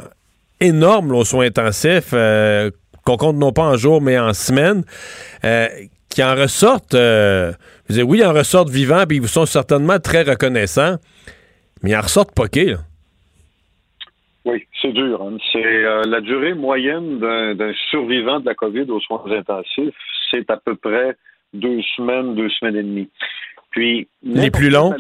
énorme 0.60 1.12
aux 1.14 1.26
soins 1.26 1.48
intensifs, 1.48 2.12
euh, 2.14 2.70
qu'on 3.04 3.18
compte 3.18 3.38
non 3.38 3.52
pas 3.52 3.64
en 3.64 3.76
jours, 3.76 4.02
mais 4.02 4.20
en 4.20 4.34
semaines, 4.34 4.84
euh, 5.44 5.68
qui 6.10 6.24
en 6.24 6.36
ressortent. 6.36 6.94
je 6.94 8.02
oui, 8.02 8.20
ils 8.20 8.26
en 8.26 8.34
ressortent 8.34 8.70
vivants, 8.70 9.06
puis 9.08 9.18
ils 9.18 9.22
vous 9.22 9.28
sont 9.28 9.46
certainement 9.46 10.00
très 10.00 10.24
reconnaissants, 10.24 10.98
mais 11.82 11.92
ils 11.92 11.96
en 11.96 12.02
ressortent 12.02 12.36
poqués. 12.36 12.76
Oui, 14.46 14.66
c'est 14.82 14.94
dur. 14.94 15.22
Hein. 15.22 15.38
C'est 15.52 15.82
la 16.08 16.22
durée 16.22 16.54
moyenne 16.54 17.20
d'un 17.20 17.74
survivant 17.90 18.40
de 18.40 18.46
la 18.46 18.56
COVID 18.56 18.90
aux 18.90 19.00
soins 19.00 19.24
intensifs, 19.32 19.96
c'est 20.32 20.50
à 20.50 20.58
peu 20.58 20.76
près 20.76 21.16
deux 21.54 21.82
semaines, 21.96 22.36
deux 22.36 22.50
semaines 22.50 22.76
et 22.76 22.84
demie. 22.84 23.10
Puis, 23.72 24.08
les 24.24 24.52
plus 24.52 24.70
longs? 24.70 24.94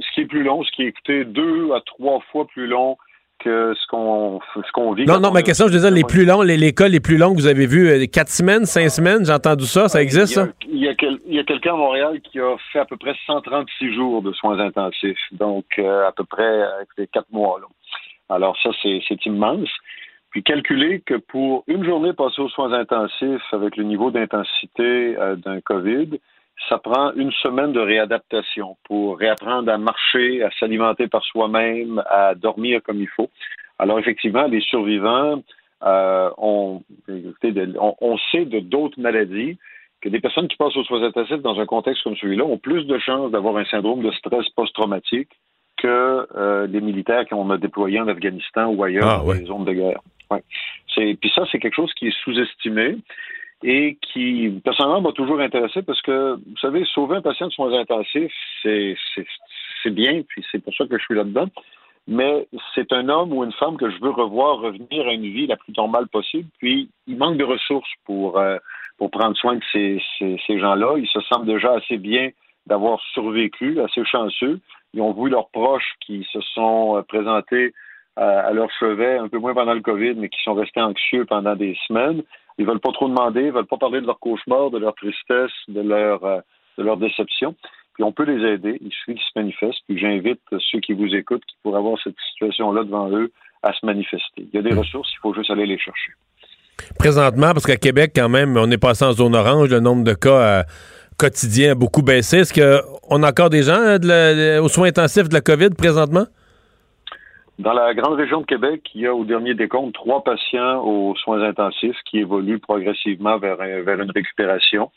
ce 0.00 0.14
qui 0.14 0.20
est 0.22 0.26
plus 0.26 0.42
long, 0.42 0.62
ce 0.64 0.70
qui 0.72 0.82
est 0.82 0.88
écouté 0.88 1.24
deux 1.24 1.72
à 1.72 1.80
trois 1.80 2.20
fois 2.32 2.46
plus 2.46 2.66
long 2.66 2.96
que 3.40 3.74
ce 3.74 3.86
qu'on 3.88 4.40
ce 4.54 4.72
qu'on 4.72 4.92
vit. 4.92 5.04
Non, 5.04 5.20
non, 5.20 5.30
ma 5.30 5.42
question, 5.42 5.66
je 5.66 5.72
disais, 5.72 5.90
les 5.90 6.04
plus 6.04 6.24
longs, 6.24 6.42
les, 6.42 6.62
écoles 6.64 6.92
les 6.92 7.00
plus 7.00 7.18
longues, 7.18 7.36
vous 7.36 7.46
avez 7.46 7.66
vu, 7.66 7.88
euh, 7.88 8.06
quatre 8.06 8.30
semaines, 8.30 8.64
cinq 8.64 8.88
semaines, 8.88 9.24
j'ai 9.24 9.32
entendu 9.32 9.66
ça, 9.66 9.88
ça 9.88 10.02
existe, 10.02 10.34
ça? 10.34 10.48
Il 10.66 10.78
y 10.78 10.88
a, 10.88 10.92
a 10.92 11.44
quelqu'un 11.44 11.74
à 11.74 11.76
Montréal 11.76 12.20
qui 12.20 12.40
a 12.40 12.56
fait 12.72 12.78
à 12.78 12.84
peu 12.84 12.96
près 12.96 13.14
136 13.26 13.94
jours 13.94 14.22
de 14.22 14.32
soins 14.32 14.58
intensifs, 14.60 15.18
donc 15.32 15.66
euh, 15.78 16.08
à 16.08 16.12
peu 16.12 16.24
près 16.24 16.42
euh, 16.42 17.04
quatre 17.12 17.30
mois. 17.30 17.60
Là. 17.60 17.66
Alors 18.34 18.56
ça, 18.62 18.70
c'est 18.82 19.26
immense. 19.26 19.68
Puis 20.34 20.42
calculer 20.42 21.00
que 21.00 21.14
pour 21.14 21.62
une 21.68 21.84
journée 21.84 22.12
passée 22.12 22.42
aux 22.42 22.48
soins 22.48 22.72
intensifs 22.72 23.48
avec 23.52 23.76
le 23.76 23.84
niveau 23.84 24.10
d'intensité 24.10 25.16
euh, 25.16 25.36
d'un 25.36 25.60
COVID, 25.60 26.18
ça 26.68 26.78
prend 26.78 27.12
une 27.12 27.30
semaine 27.30 27.72
de 27.72 27.78
réadaptation 27.78 28.76
pour 28.82 29.16
réapprendre 29.16 29.70
à 29.70 29.78
marcher, 29.78 30.42
à 30.42 30.50
s'alimenter 30.58 31.06
par 31.06 31.22
soi-même, 31.24 32.02
à 32.10 32.34
dormir 32.34 32.82
comme 32.82 32.98
il 32.98 33.06
faut. 33.06 33.30
Alors 33.78 33.98
effectivement, 34.00 34.46
les 34.46 34.60
survivants 34.60 35.40
Euh, 35.84 36.30
on, 36.38 36.80
on, 37.08 37.94
on 38.00 38.16
sait 38.30 38.46
de 38.46 38.60
d'autres 38.60 38.98
maladies 38.98 39.58
que 40.00 40.08
des 40.08 40.20
personnes 40.20 40.48
qui 40.48 40.56
passent 40.56 40.76
aux 40.76 40.84
soins 40.84 41.02
intensifs 41.02 41.42
dans 41.42 41.60
un 41.60 41.66
contexte 41.66 42.02
comme 42.04 42.16
celui-là 42.16 42.44
ont 42.44 42.58
plus 42.58 42.84
de 42.86 42.98
chances 42.98 43.30
d'avoir 43.30 43.56
un 43.58 43.66
syndrome 43.66 44.02
de 44.02 44.10
stress 44.12 44.48
post-traumatique 44.56 45.32
que 45.76 46.26
euh, 46.36 46.66
les 46.66 46.80
militaires 46.80 47.26
qu'on 47.28 47.50
a 47.50 47.58
déployés 47.58 48.00
en 48.00 48.08
Afghanistan 48.08 48.66
ou 48.66 48.82
ailleurs 48.84 49.08
Ah, 49.08 49.16
dans 49.18 49.26
ouais. 49.26 49.38
les 49.38 49.46
zones 49.46 49.64
de 49.64 49.72
guerre. 49.72 50.00
Ouais. 50.30 50.42
C'est, 50.94 51.16
puis 51.20 51.30
ça, 51.34 51.44
c'est 51.50 51.58
quelque 51.58 51.74
chose 51.74 51.92
qui 51.94 52.08
est 52.08 52.18
sous-estimé 52.22 52.96
et 53.62 53.96
qui, 54.00 54.60
personnellement, 54.64 55.00
m'a 55.00 55.12
toujours 55.12 55.40
intéressé 55.40 55.82
parce 55.82 56.00
que, 56.02 56.34
vous 56.34 56.56
savez, 56.60 56.84
sauver 56.86 57.16
un 57.16 57.22
patient 57.22 57.46
de 57.48 57.52
soins 57.52 57.72
intensifs, 57.72 58.32
c'est, 58.62 58.96
c'est, 59.14 59.26
c'est 59.82 59.90
bien, 59.90 60.22
puis 60.28 60.44
c'est 60.50 60.62
pour 60.62 60.74
ça 60.74 60.86
que 60.86 60.98
je 60.98 61.04
suis 61.04 61.14
là-dedans. 61.14 61.48
Mais 62.06 62.46
c'est 62.74 62.92
un 62.92 63.08
homme 63.08 63.32
ou 63.32 63.44
une 63.44 63.52
femme 63.52 63.78
que 63.78 63.90
je 63.90 63.98
veux 63.98 64.10
revoir 64.10 64.58
revenir 64.58 65.06
à 65.06 65.12
une 65.14 65.22
vie 65.22 65.46
la 65.46 65.56
plus 65.56 65.72
normale 65.74 66.06
possible. 66.08 66.48
Puis, 66.58 66.90
il 67.06 67.16
manque 67.16 67.38
de 67.38 67.44
ressources 67.44 67.90
pour, 68.04 68.38
euh, 68.38 68.58
pour 68.98 69.10
prendre 69.10 69.34
soin 69.36 69.54
de 69.56 69.62
ces, 69.72 70.02
ces, 70.18 70.38
ces 70.46 70.58
gens-là. 70.58 70.96
Ils 70.98 71.08
se 71.08 71.20
sentent 71.22 71.46
déjà 71.46 71.72
assez 71.72 71.96
bien 71.96 72.28
d'avoir 72.66 73.00
survécu, 73.12 73.80
assez 73.80 74.04
chanceux. 74.04 74.60
Ils 74.92 75.00
ont 75.00 75.12
vu 75.12 75.30
leurs 75.30 75.48
proches 75.48 75.94
qui 76.00 76.26
se 76.32 76.40
sont 76.40 76.96
euh, 76.96 77.02
présentés 77.02 77.72
à, 78.16 78.40
à 78.40 78.52
leur 78.52 78.70
chevet, 78.78 79.18
un 79.18 79.28
peu 79.28 79.38
moins 79.38 79.54
pendant 79.54 79.74
le 79.74 79.80
COVID, 79.80 80.14
mais 80.14 80.28
qui 80.28 80.42
sont 80.42 80.54
restés 80.54 80.80
anxieux 80.80 81.24
pendant 81.24 81.56
des 81.56 81.76
semaines. 81.86 82.22
Ils 82.58 82.66
veulent 82.66 82.80
pas 82.80 82.92
trop 82.92 83.08
demander, 83.08 83.42
ils 83.42 83.52
veulent 83.52 83.66
pas 83.66 83.76
parler 83.76 84.00
de 84.00 84.06
leur 84.06 84.18
cauchemar, 84.18 84.70
de 84.70 84.78
leur 84.78 84.94
tristesse, 84.94 85.52
de 85.68 85.80
leur, 85.80 86.24
euh, 86.24 86.40
de 86.78 86.84
leur 86.84 86.96
déception. 86.96 87.54
Puis 87.94 88.04
on 88.04 88.12
peut 88.12 88.24
les 88.24 88.44
aider. 88.54 88.78
Il 88.80 88.90
suffit 88.90 89.14
qu'ils 89.14 89.22
se 89.22 89.38
manifestent. 89.38 89.82
Puis 89.88 89.98
j'invite 89.98 90.40
ceux 90.70 90.80
qui 90.80 90.92
vous 90.92 91.14
écoutent, 91.14 91.44
qui 91.44 91.56
pourraient 91.62 91.78
avoir 91.78 91.98
cette 92.02 92.16
situation-là 92.32 92.84
devant 92.84 93.08
eux, 93.10 93.32
à 93.62 93.72
se 93.72 93.84
manifester. 93.86 94.46
Il 94.52 94.54
y 94.54 94.58
a 94.58 94.62
des 94.62 94.74
ressources, 94.74 95.10
il 95.12 95.18
faut 95.20 95.34
juste 95.34 95.50
aller 95.50 95.66
les 95.66 95.78
chercher. 95.78 96.12
Présentement, 96.98 97.52
parce 97.52 97.66
qu'à 97.66 97.76
Québec, 97.76 98.12
quand 98.14 98.28
même, 98.28 98.56
on 98.56 98.70
est 98.70 98.78
passé 98.78 99.04
en 99.04 99.12
zone 99.12 99.34
orange, 99.34 99.70
le 99.70 99.80
nombre 99.80 100.04
de 100.04 100.12
cas 100.12 100.60
euh, 100.60 100.62
quotidiens 101.18 101.72
a 101.72 101.74
beaucoup 101.74 102.02
baissé. 102.02 102.38
Est-ce 102.38 102.52
qu'on 102.52 103.22
a 103.22 103.28
encore 103.28 103.50
des 103.50 103.62
gens 103.62 103.78
euh, 103.78 104.60
aux 104.60 104.68
soins 104.68 104.88
intensifs 104.88 105.28
de 105.28 105.34
la 105.34 105.40
COVID 105.40 105.70
présentement? 105.70 106.24
Dans 107.58 107.72
la 107.72 107.94
grande 107.94 108.14
région 108.14 108.40
de 108.40 108.46
Québec, 108.46 108.82
il 108.94 109.02
y 109.02 109.06
a 109.06 109.14
au 109.14 109.24
dernier 109.24 109.54
décompte 109.54 109.94
trois 109.94 110.24
patients 110.24 110.82
aux 110.84 111.14
soins 111.16 111.42
intensifs 111.42 111.96
qui 112.04 112.18
évoluent 112.18 112.58
progressivement 112.58 113.38
vers, 113.38 113.56
vers 113.56 114.00
une 114.00 114.10
récupération. 114.10 114.90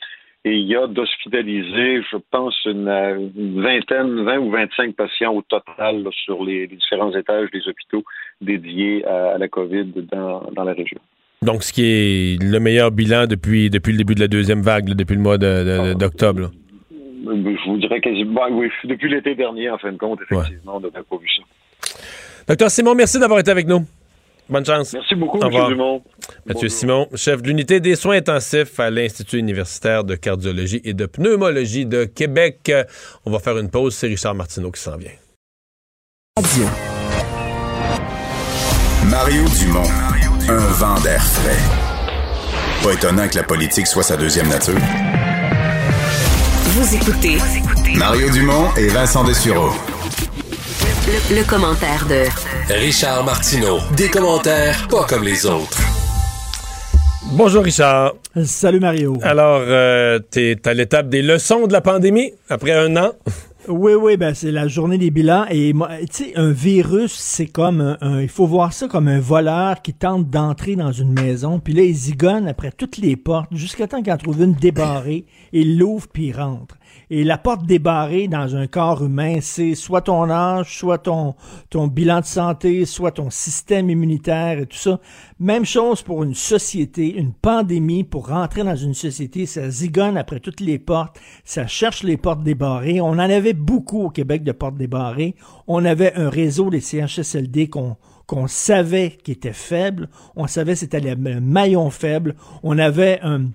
Et 0.43 0.53
il 0.53 0.65
y 0.65 0.75
a 0.75 0.87
d'hospitalisés, 0.87 2.01
je 2.09 2.17
pense, 2.31 2.55
une, 2.65 3.61
vingtaine, 3.61 4.23
20 4.23 4.37
ou 4.39 4.51
25 4.51 4.95
patients 4.95 5.33
au 5.33 5.41
total 5.41 6.07
sur 6.25 6.43
les, 6.43 6.67
les 6.67 6.77
différents 6.77 7.13
étages 7.13 7.51
des 7.51 7.67
hôpitaux 7.67 8.03
dédiés 8.41 9.05
à, 9.05 9.33
à 9.33 9.37
la 9.37 9.47
COVID 9.47 9.93
dans, 10.11 10.49
dans 10.55 10.63
la 10.63 10.73
région. 10.73 10.99
Donc, 11.43 11.63
ce 11.63 11.71
qui 11.71 11.83
est 11.85 12.41
le 12.43 12.59
meilleur 12.59 12.91
bilan 12.91 13.27
depuis, 13.27 13.69
depuis 13.69 13.91
le 13.91 13.97
début 13.99 14.15
de 14.15 14.19
la 14.21 14.27
deuxième 14.27 14.61
vague, 14.61 14.89
là, 14.89 14.95
depuis 14.95 15.15
le 15.15 15.21
mois 15.21 15.37
de- 15.37 15.45
de- 15.45 15.93
d'octobre. 15.93 16.41
là. 16.41 16.49
Je 17.25 17.69
vous 17.69 17.77
dirais 17.77 17.99
quasiment, 17.99 18.47
oui, 18.51 18.69
depuis 18.85 19.09
l'été 19.09 19.35
dernier, 19.35 19.69
en 19.69 19.77
fin 19.77 19.91
de 19.91 19.97
compte, 19.97 20.19
effectivement, 20.29 20.77
on 20.77 20.79
n'avait 20.79 20.93
pas 20.93 21.17
vu 21.17 21.27
ça. 21.35 21.93
Docteur 22.47 22.71
Simon, 22.71 22.95
merci 22.95 23.19
d'avoir 23.19 23.39
été 23.39 23.51
avec 23.51 23.67
nous. 23.67 23.85
Bonne 24.49 24.65
chance. 24.65 24.93
Merci 24.93 25.13
beaucoup, 25.15 25.39
Au 25.39 25.51
M. 25.51 25.67
Dumont. 25.69 26.01
Mathieu 26.45 26.69
Simon, 26.69 27.07
chef 27.15 27.41
de 27.41 27.47
l'unité 27.49 27.81
des 27.81 27.95
soins 27.95 28.15
intensifs 28.15 28.79
à 28.79 28.89
l'Institut 28.89 29.39
universitaire 29.39 30.05
de 30.05 30.15
cardiologie 30.15 30.79
et 30.85 30.93
de 30.93 31.05
pneumologie 31.05 31.85
de 31.85 32.05
Québec. 32.05 32.59
Euh, 32.69 32.85
On 33.25 33.31
va 33.31 33.39
faire 33.39 33.57
une 33.57 33.69
pause. 33.69 33.93
C'est 33.93 34.07
Richard 34.07 34.33
Martineau 34.35 34.71
qui 34.71 34.81
s'en 34.81 34.95
vient. 34.95 35.11
Mario 39.09 39.43
Dumont, 39.59 39.83
un 40.49 40.57
vent 40.57 40.99
d'air 41.01 41.21
frais. 41.23 41.57
Pas 42.83 42.93
étonnant 42.93 43.27
que 43.27 43.35
la 43.35 43.43
politique 43.43 43.87
soit 43.87 44.03
sa 44.03 44.15
deuxième 44.17 44.47
nature. 44.47 44.77
Vous 46.75 46.95
écoutez 46.95 47.37
Mario 47.95 48.29
Dumont 48.29 48.69
et 48.77 48.87
Vincent 48.87 49.23
Dessureau. 49.23 49.71
le, 51.07 51.35
le 51.37 51.43
commentaire 51.43 52.05
de 52.07 52.25
Richard 52.73 53.23
Martineau. 53.25 53.79
Des 53.95 54.09
commentaires 54.09 54.87
pas 54.89 55.03
comme 55.05 55.23
les 55.23 55.45
autres. 55.45 55.79
Bonjour 57.31 57.63
Richard. 57.63 58.13
Salut 58.45 58.79
Mario. 58.79 59.17
Alors, 59.23 59.61
euh, 59.65 60.19
t'es 60.31 60.55
à 60.65 60.73
l'étape 60.73 61.09
des 61.09 61.21
leçons 61.21 61.67
de 61.67 61.73
la 61.73 61.81
pandémie 61.81 62.31
après 62.49 62.71
un 62.71 62.95
an? 62.95 63.11
Oui, 63.67 63.93
oui, 63.93 64.17
ben 64.17 64.33
c'est 64.33 64.51
la 64.51 64.67
journée 64.67 64.97
des 64.97 65.11
bilans. 65.11 65.45
Et 65.49 65.73
tu 65.73 66.23
sais, 66.25 66.33
un 66.37 66.51
virus, 66.51 67.13
c'est 67.13 67.47
comme 67.47 67.81
un, 67.81 67.97
un- 68.01 68.21
Il 68.21 68.29
faut 68.29 68.45
voir 68.47 68.71
ça 68.73 68.87
comme 68.87 69.07
un 69.07 69.19
voleur 69.19 69.81
qui 69.81 69.93
tente 69.93 70.29
d'entrer 70.29 70.75
dans 70.75 70.91
une 70.91 71.11
maison. 71.13 71.59
Puis 71.59 71.73
là, 71.73 71.83
il 71.83 71.93
zigonne 71.95 72.47
après 72.47 72.71
toutes 72.71 72.97
les 72.97 73.15
portes 73.15 73.49
jusqu'à 73.51 73.87
temps 73.87 74.01
qu'il 74.01 74.13
en 74.13 74.17
trouve 74.17 74.41
une 74.41 74.53
débarrée. 74.53 75.25
Il 75.51 75.77
l'ouvre 75.77 76.07
puis 76.07 76.27
il 76.27 76.33
rentre. 76.33 76.77
Et 77.09 77.23
la 77.23 77.37
porte 77.37 77.65
débarrée 77.65 78.27
dans 78.27 78.55
un 78.55 78.67
corps 78.67 79.03
humain, 79.03 79.37
c'est 79.41 79.75
soit 79.75 80.01
ton 80.01 80.29
âge, 80.29 80.77
soit 80.77 80.97
ton, 80.97 81.35
bilan 81.87 82.19
de 82.19 82.25
santé, 82.25 82.85
soit 82.85 83.11
ton 83.11 83.29
système 83.29 83.89
immunitaire 83.89 84.59
et 84.59 84.65
tout 84.65 84.77
ça. 84.77 84.99
Même 85.39 85.65
chose 85.65 86.01
pour 86.01 86.23
une 86.23 86.33
société, 86.33 87.15
une 87.15 87.33
pandémie, 87.33 88.03
pour 88.03 88.27
rentrer 88.27 88.63
dans 88.63 88.75
une 88.75 88.93
société, 88.93 89.45
ça 89.45 89.69
zigonne 89.69 90.17
après 90.17 90.39
toutes 90.39 90.59
les 90.59 90.79
portes, 90.79 91.19
ça 91.43 91.67
cherche 91.67 92.03
les 92.03 92.17
portes 92.17 92.43
débarrées. 92.43 93.01
On 93.01 93.11
en 93.11 93.19
avait 93.19 93.53
beaucoup 93.53 94.03
au 94.03 94.09
Québec 94.09 94.43
de 94.43 94.51
portes 94.51 94.77
débarrées. 94.77 95.35
On 95.67 95.85
avait 95.85 96.13
un 96.15 96.29
réseau 96.29 96.69
des 96.69 96.81
CHSLD 96.81 97.69
qu'on 97.69 97.97
qu'on 98.27 98.47
savait 98.47 99.17
qui 99.23 99.31
était 99.31 99.53
faible. 99.53 100.09
On 100.35 100.47
savait 100.47 100.75
c'était 100.75 100.99
le 100.99 101.15
maillon 101.39 101.89
faible. 101.89 102.35
On 102.61 102.77
avait 102.77 103.19
un 103.23 103.45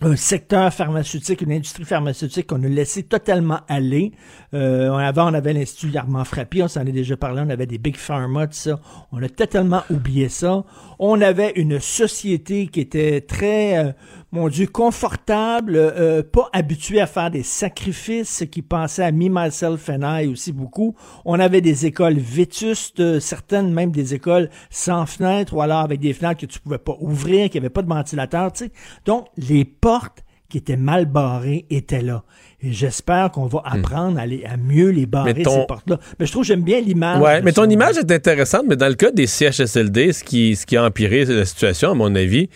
un 0.00 0.14
secteur 0.14 0.72
pharmaceutique, 0.72 1.42
une 1.42 1.52
industrie 1.52 1.84
pharmaceutique 1.84 2.46
qu'on 2.46 2.62
a 2.62 2.68
laissé 2.68 3.02
totalement 3.02 3.60
aller. 3.68 4.12
Euh, 4.54 4.92
avant, 4.92 5.30
on 5.30 5.34
avait 5.34 5.52
l'Institut 5.52 5.96
Armand 5.96 6.24
Frappier, 6.24 6.62
on 6.62 6.68
s'en 6.68 6.82
est 6.82 6.92
déjà 6.92 7.16
parlé, 7.16 7.42
on 7.44 7.50
avait 7.50 7.66
des 7.66 7.78
Big 7.78 7.96
Pharma, 7.96 8.46
tout 8.46 8.54
ça. 8.54 8.80
On 9.10 9.22
a 9.22 9.28
totalement 9.28 9.82
oublié 9.90 10.28
ça. 10.28 10.64
On 11.00 11.20
avait 11.20 11.52
une 11.56 11.80
société 11.80 12.68
qui 12.68 12.80
était 12.80 13.20
très, 13.22 13.78
euh, 13.78 13.92
mon 14.30 14.48
Dieu, 14.48 14.66
confortable, 14.66 15.74
euh, 15.76 16.22
pas 16.22 16.50
habituée 16.52 17.00
à 17.00 17.06
faire 17.06 17.30
des 17.30 17.42
sacrifices, 17.42 18.44
qui 18.50 18.60
pensait 18.62 19.02
à 19.04 19.10
me, 19.12 19.28
myself 19.30 19.88
and 19.88 20.02
I 20.02 20.26
aussi 20.26 20.52
beaucoup. 20.52 20.94
On 21.24 21.40
avait 21.40 21.60
des 21.62 21.86
écoles 21.86 22.18
vétustes, 22.18 23.20
certaines 23.20 23.72
même 23.72 23.90
des 23.90 24.14
écoles 24.14 24.50
sans 24.70 25.06
fenêtres, 25.06 25.54
ou 25.54 25.62
alors 25.62 25.78
avec 25.80 26.00
des 26.00 26.12
fenêtres 26.12 26.40
que 26.42 26.46
tu 26.46 26.58
pouvais 26.60 26.78
pas 26.78 26.96
ouvrir, 27.00 27.48
qui 27.48 27.56
n'avaient 27.56 27.70
pas 27.70 27.82
de 27.82 27.88
ventilateur, 27.88 28.52
tu 28.52 28.64
sais. 28.64 28.70
Donc, 29.06 29.26
les 29.38 29.64
portes 29.64 30.24
qui 30.50 30.58
étaient 30.58 30.76
mal 30.78 31.04
barrées 31.06 31.66
étaient 31.70 32.00
là. 32.02 32.22
Et 32.62 32.72
j'espère 32.72 33.30
qu'on 33.30 33.46
va 33.46 33.62
apprendre 33.64 34.18
à, 34.18 34.26
les- 34.26 34.44
à 34.44 34.56
mieux 34.56 34.88
les 34.90 35.04
barrer, 35.06 35.42
ton- 35.42 35.60
ces 35.60 35.66
portes-là. 35.66 35.98
Mais 36.18 36.26
je 36.26 36.32
trouve 36.32 36.42
que 36.42 36.48
j'aime 36.48 36.62
bien 36.62 36.80
l'image. 36.80 37.20
Ouais, 37.20 37.40
mais 37.42 37.52
ton 37.52 37.64
ça. 37.64 37.70
image 37.70 37.96
est 37.98 38.10
intéressante, 38.10 38.64
mais 38.66 38.76
dans 38.76 38.88
le 38.88 38.94
cas 38.94 39.10
des 39.10 39.26
CHSLD, 39.26 40.12
ce 40.12 40.24
qui, 40.24 40.56
ce 40.56 40.64
qui 40.66 40.76
a 40.76 40.84
empiré 40.84 41.24
la 41.26 41.44
situation, 41.44 41.90
à 41.90 41.94
mon 41.94 42.14
avis, 42.14 42.48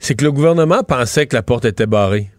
c'est 0.00 0.16
que 0.16 0.24
le 0.24 0.32
gouvernement 0.32 0.82
pensait 0.82 1.26
que 1.26 1.36
la 1.36 1.42
porte 1.42 1.64
était 1.64 1.86
barrée. 1.86 2.30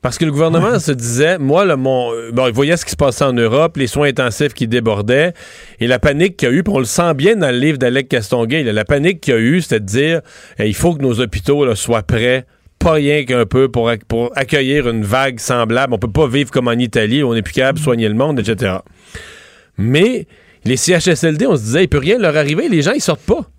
Parce 0.00 0.16
que 0.16 0.24
le 0.24 0.30
gouvernement 0.30 0.78
se 0.78 0.92
disait, 0.92 1.38
moi, 1.38 1.64
le, 1.64 1.74
mon, 1.76 2.12
euh, 2.12 2.30
bon, 2.32 2.46
il 2.46 2.52
voyait 2.52 2.76
ce 2.76 2.84
qui 2.84 2.92
se 2.92 2.96
passait 2.96 3.24
en 3.24 3.32
Europe, 3.32 3.76
les 3.76 3.88
soins 3.88 4.06
intensifs 4.08 4.54
qui 4.54 4.68
débordaient, 4.68 5.32
et 5.80 5.88
la 5.88 5.98
panique 5.98 6.36
qu'il 6.36 6.48
y 6.48 6.52
a 6.52 6.54
eu, 6.54 6.62
puis 6.62 6.72
on 6.74 6.78
le 6.78 6.84
sent 6.84 7.14
bien 7.14 7.34
dans 7.34 7.50
le 7.50 7.58
livre 7.58 7.78
d'Alec 7.78 8.08
Castonguay, 8.08 8.62
là, 8.62 8.72
la 8.72 8.84
panique 8.84 9.20
qu'il 9.20 9.34
y 9.34 9.36
a 9.36 9.40
eu, 9.40 9.60
c'était 9.60 9.80
de 9.80 9.84
dire, 9.86 10.20
eh, 10.60 10.68
il 10.68 10.74
faut 10.74 10.94
que 10.94 11.02
nos 11.02 11.18
hôpitaux 11.20 11.64
là, 11.64 11.74
soient 11.74 12.04
prêts, 12.04 12.46
pas 12.78 12.92
rien 12.92 13.24
qu'un 13.24 13.44
peu, 13.44 13.68
pour, 13.68 13.88
ac- 13.88 14.04
pour 14.06 14.30
accueillir 14.36 14.88
une 14.88 15.02
vague 15.02 15.40
semblable. 15.40 15.92
On 15.94 15.98
peut 15.98 16.08
pas 16.12 16.28
vivre 16.28 16.52
comme 16.52 16.68
en 16.68 16.72
Italie, 16.72 17.24
où 17.24 17.30
on 17.30 17.34
est 17.34 17.42
plus 17.42 17.54
capable 17.54 17.78
de 17.78 17.82
soigner 17.82 18.08
le 18.08 18.14
monde, 18.14 18.38
etc. 18.38 18.76
Mais 19.76 20.28
les 20.64 20.76
CHSLD, 20.76 21.44
on 21.46 21.56
se 21.56 21.62
disait, 21.62 21.84
il 21.84 21.88
peut 21.88 21.98
rien 21.98 22.18
leur 22.18 22.36
arriver, 22.36 22.68
les 22.68 22.82
gens, 22.82 22.92
ils 22.92 23.00
sortent 23.00 23.26
pas. 23.26 23.50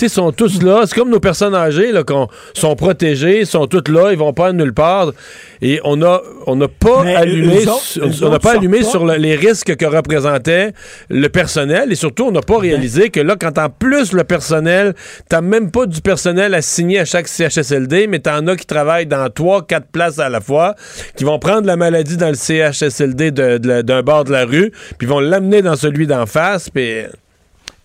Sais, 0.00 0.08
sont 0.08 0.32
tous 0.32 0.62
là. 0.62 0.84
C'est 0.86 0.94
comme 0.94 1.10
nos 1.10 1.20
personnes 1.20 1.54
âgées, 1.54 1.92
là, 1.92 2.04
qu'on 2.04 2.26
sont 2.54 2.74
protégées, 2.74 3.44
sont 3.44 3.66
toutes 3.66 3.88
là, 3.88 4.12
ils 4.12 4.18
vont 4.18 4.32
pas 4.32 4.50
nulle 4.52 4.72
part. 4.72 5.12
Et 5.60 5.78
on 5.84 6.00
a, 6.02 6.22
on 6.46 6.56
n'a 6.56 6.68
pas 6.68 7.02
Mais 7.04 7.14
allumé, 7.16 7.66
autres- 7.68 7.82
sur- 7.82 8.04
on 8.22 8.30
n'a 8.30 8.38
pas 8.38 8.52
allumé 8.52 8.82
sur 8.82 9.04
le- 9.04 9.16
les 9.16 9.34
risques 9.36 9.76
que 9.76 9.84
représentait 9.84 10.72
le 11.10 11.28
personnel. 11.28 11.92
Et 11.92 11.96
surtout, 11.96 12.24
on 12.24 12.32
n'a 12.32 12.40
pas 12.40 12.58
réalisé 12.58 13.10
que 13.10 13.20
là, 13.20 13.36
quand 13.38 13.58
en 13.58 13.68
plus 13.68 14.12
le 14.12 14.24
personnel, 14.24 14.94
t'as 15.28 15.42
même 15.42 15.70
pas 15.70 15.84
du 15.84 16.00
personnel 16.00 16.54
assigné 16.54 16.98
à 17.00 17.04
chaque 17.04 17.28
CHSLD, 17.28 18.06
mais 18.06 18.20
t'en 18.20 18.46
as 18.46 18.56
qui 18.56 18.64
travaillent 18.66 19.06
dans 19.06 19.28
trois, 19.28 19.66
quatre 19.66 19.88
places 19.88 20.18
à 20.18 20.30
la 20.30 20.40
fois, 20.40 20.74
qui 21.16 21.24
vont 21.24 21.38
prendre 21.38 21.66
la 21.66 21.76
maladie 21.76 22.16
dans 22.16 22.28
le 22.30 22.34
CHSLD 22.36 23.30
de- 23.32 23.58
de 23.58 23.68
la- 23.68 23.82
d'un 23.82 24.02
bord 24.02 24.24
de 24.24 24.32
la 24.32 24.46
rue, 24.46 24.72
puis 24.96 25.06
vont 25.06 25.20
l'amener 25.20 25.60
dans 25.60 25.76
celui 25.76 26.06
d'en 26.06 26.24
face, 26.24 26.70
puis 26.70 27.02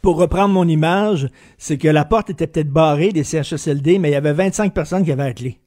Pour 0.06 0.18
reprendre 0.18 0.53
mon 0.53 0.68
image, 0.68 1.30
c'est 1.57 1.80
que 1.80 1.88
la 1.88 2.06
porte 2.06 2.30
était 2.30 2.45
peut-être 2.45 2.69
barrée 2.69 3.11
des 3.11 3.23
CHSLD, 3.23 3.98
mais 3.98 4.10
il 4.10 4.11
y 4.11 4.15
avait 4.15 4.34
25 4.34 4.72
personnes 4.72 5.03
qui 5.03 5.11
avaient 5.11 5.23
la 5.23 5.34
clé. 5.34 5.64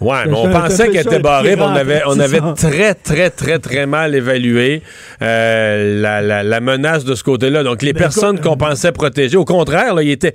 Ouais, 0.00 0.26
mais 0.26 0.34
on 0.34 0.48
pensait 0.48 0.90
qu'elle 0.90 1.06
était 1.06 1.18
barrée, 1.18 1.56
on 1.58 1.74
avait, 1.74 2.02
on 2.06 2.20
avait 2.20 2.40
très, 2.54 2.94
très, 2.94 3.30
très, 3.30 3.58
très 3.58 3.84
mal 3.84 4.14
évalué 4.14 4.80
euh, 5.22 6.00
la, 6.00 6.20
la- 6.22 6.44
la 6.44 6.60
menace 6.60 7.04
de 7.04 7.16
ce 7.16 7.24
côté-là. 7.24 7.64
Donc, 7.64 7.82
les 7.82 7.92
Ben, 7.92 7.98
personnes 8.00 8.38
qu'on 8.38 8.56
pensait 8.56 8.92
protéger, 8.92 9.36
au 9.36 9.44
contraire, 9.44 9.96
là, 9.96 10.02
il 10.04 10.10
était, 10.10 10.34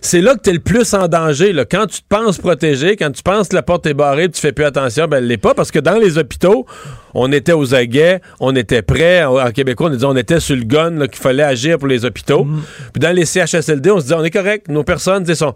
c'est 0.00 0.22
là 0.22 0.34
que 0.34 0.40
tu 0.44 0.50
es 0.50 0.52
le 0.54 0.60
plus 0.60 0.94
en 0.94 1.08
danger. 1.08 1.52
Là. 1.52 1.66
Quand 1.66 1.86
tu 1.88 2.00
te 2.00 2.06
penses 2.08 2.38
protégé, 2.38 2.96
quand 2.96 3.10
tu 3.10 3.22
penses 3.22 3.48
que 3.48 3.56
la 3.56 3.62
porte 3.62 3.84
est 3.84 3.92
barrée, 3.92 4.30
tu 4.30 4.40
fais 4.40 4.52
plus 4.52 4.64
attention, 4.64 5.06
ben, 5.08 5.18
elle 5.18 5.26
l'est 5.26 5.36
pas, 5.36 5.52
parce 5.52 5.70
que 5.70 5.78
dans 5.78 5.98
les 5.98 6.16
hôpitaux, 6.16 6.64
on 7.12 7.30
était 7.32 7.52
aux 7.52 7.74
aguets, 7.74 8.20
on 8.38 8.56
était 8.56 8.80
prêts. 8.80 9.22
En 9.24 9.50
québécois, 9.50 9.88
on 9.88 9.90
disait 9.90 10.06
on 10.06 10.16
était 10.16 10.40
sur 10.40 10.56
le 10.56 10.64
gun, 10.64 11.06
qu'il 11.06 11.20
fallait 11.20 11.42
agir 11.42 11.76
pour 11.78 11.88
les 11.88 12.06
hôpitaux. 12.06 12.44
Mm. 12.44 12.62
Puis 12.94 13.00
dans 13.00 13.14
les 13.14 13.26
CHSLD, 13.26 13.90
on 13.90 13.98
se 13.98 14.04
disait 14.04 14.14
on 14.14 14.24
est 14.24 14.30
correct, 14.30 14.68
nos 14.68 14.84
personnes, 14.84 15.26
sont, 15.34 15.54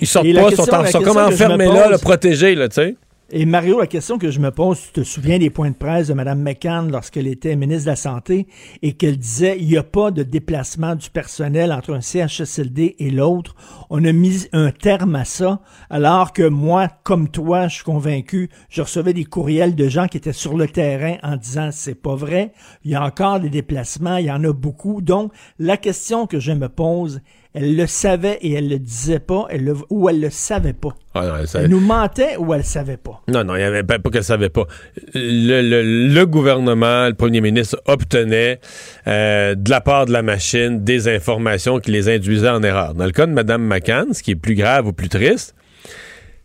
ils 0.00 0.06
sortent 0.06 0.26
pas, 0.32 0.48
question- 0.48 0.64
sont, 0.64 0.74
en- 0.74 0.86
sont 0.86 1.00
comme 1.02 1.16
enfermés 1.18 1.66
là, 1.66 1.88
là, 1.90 1.98
protégés, 1.98 2.54
là, 2.54 2.68
tu 2.68 2.74
sais. 2.76 2.96
Et 3.34 3.46
Mario, 3.46 3.80
la 3.80 3.86
question 3.86 4.18
que 4.18 4.30
je 4.30 4.40
me 4.40 4.50
pose, 4.50 4.78
tu 4.78 4.92
te 5.00 5.02
souviens 5.04 5.38
des 5.38 5.48
points 5.48 5.70
de 5.70 5.74
presse 5.74 6.08
de 6.08 6.12
Mme 6.12 6.42
McCann 6.42 6.92
lorsqu'elle 6.92 7.26
était 7.26 7.56
ministre 7.56 7.84
de 7.86 7.90
la 7.90 7.96
Santé 7.96 8.46
et 8.82 8.92
qu'elle 8.92 9.16
disait 9.16 9.56
il 9.58 9.68
n'y 9.68 9.78
a 9.78 9.82
pas 9.82 10.10
de 10.10 10.22
déplacement 10.22 10.94
du 10.96 11.08
personnel 11.08 11.72
entre 11.72 11.94
un 11.94 12.02
CHSLD 12.02 12.96
et 12.98 13.08
l'autre. 13.08 13.54
On 13.88 14.04
a 14.04 14.12
mis 14.12 14.48
un 14.52 14.70
terme 14.70 15.16
à 15.16 15.24
ça, 15.24 15.60
alors 15.88 16.34
que 16.34 16.46
moi, 16.46 16.88
comme 17.04 17.30
toi, 17.30 17.68
je 17.68 17.76
suis 17.76 17.84
convaincu, 17.84 18.50
je 18.68 18.82
recevais 18.82 19.14
des 19.14 19.24
courriels 19.24 19.74
de 19.74 19.88
gens 19.88 20.08
qui 20.08 20.18
étaient 20.18 20.34
sur 20.34 20.54
le 20.58 20.68
terrain 20.68 21.16
en 21.22 21.36
disant 21.36 21.70
c'est 21.72 21.94
pas 21.94 22.14
vrai, 22.14 22.52
il 22.84 22.90
y 22.90 22.94
a 22.94 23.02
encore 23.02 23.40
des 23.40 23.48
déplacements, 23.48 24.18
il 24.18 24.26
y 24.26 24.30
en 24.30 24.44
a 24.44 24.52
beaucoup. 24.52 25.00
Donc, 25.00 25.32
la 25.58 25.78
question 25.78 26.26
que 26.26 26.38
je 26.38 26.52
me 26.52 26.68
pose, 26.68 27.22
elle 27.54 27.76
le 27.76 27.86
savait 27.86 28.38
et 28.40 28.52
elle 28.54 28.68
le 28.70 28.78
disait 28.78 29.18
pas, 29.18 29.46
elle 29.50 29.64
le- 29.64 29.76
ou 29.90 30.08
elle 30.08 30.20
le 30.20 30.30
savait 30.30 30.72
pas. 30.72 30.94
Ah 31.14 31.26
non, 31.26 31.32
elle 31.40 31.46
savait- 31.48 31.64
Elle 31.64 31.70
nous 31.70 31.80
mentait 31.80 32.36
ou 32.38 32.54
elle 32.54 32.64
savait 32.64 32.96
pas. 32.96 33.20
Non, 33.28 33.44
non, 33.44 33.56
il 33.56 33.60
y 33.60 33.64
avait 33.64 33.82
pas, 33.82 33.98
qu'elle 33.98 34.24
savait 34.24 34.48
pas. 34.48 34.66
Le, 35.14 35.60
le- 35.60 36.08
le 36.14 36.26
gouvernement, 36.26 37.08
le 37.08 37.14
premier 37.14 37.40
ministre 37.42 37.80
obtenait 37.86 38.58
euh, 39.06 39.54
de 39.54 39.68
la 39.70 39.80
part 39.82 40.06
de 40.06 40.12
la 40.12 40.22
machine 40.22 40.82
des 40.82 41.08
informations 41.08 41.78
qui 41.78 41.90
les 41.90 42.08
induisaient 42.08 42.48
en 42.48 42.62
erreur. 42.62 42.94
Dans 42.94 43.04
le 43.04 43.12
cas 43.12 43.26
de 43.26 43.32
Mme 43.32 43.62
McCann, 43.66 44.14
ce 44.14 44.22
qui 44.22 44.30
est 44.30 44.36
plus 44.36 44.54
grave 44.54 44.86
ou 44.86 44.92
plus 44.94 45.10
triste, 45.10 45.54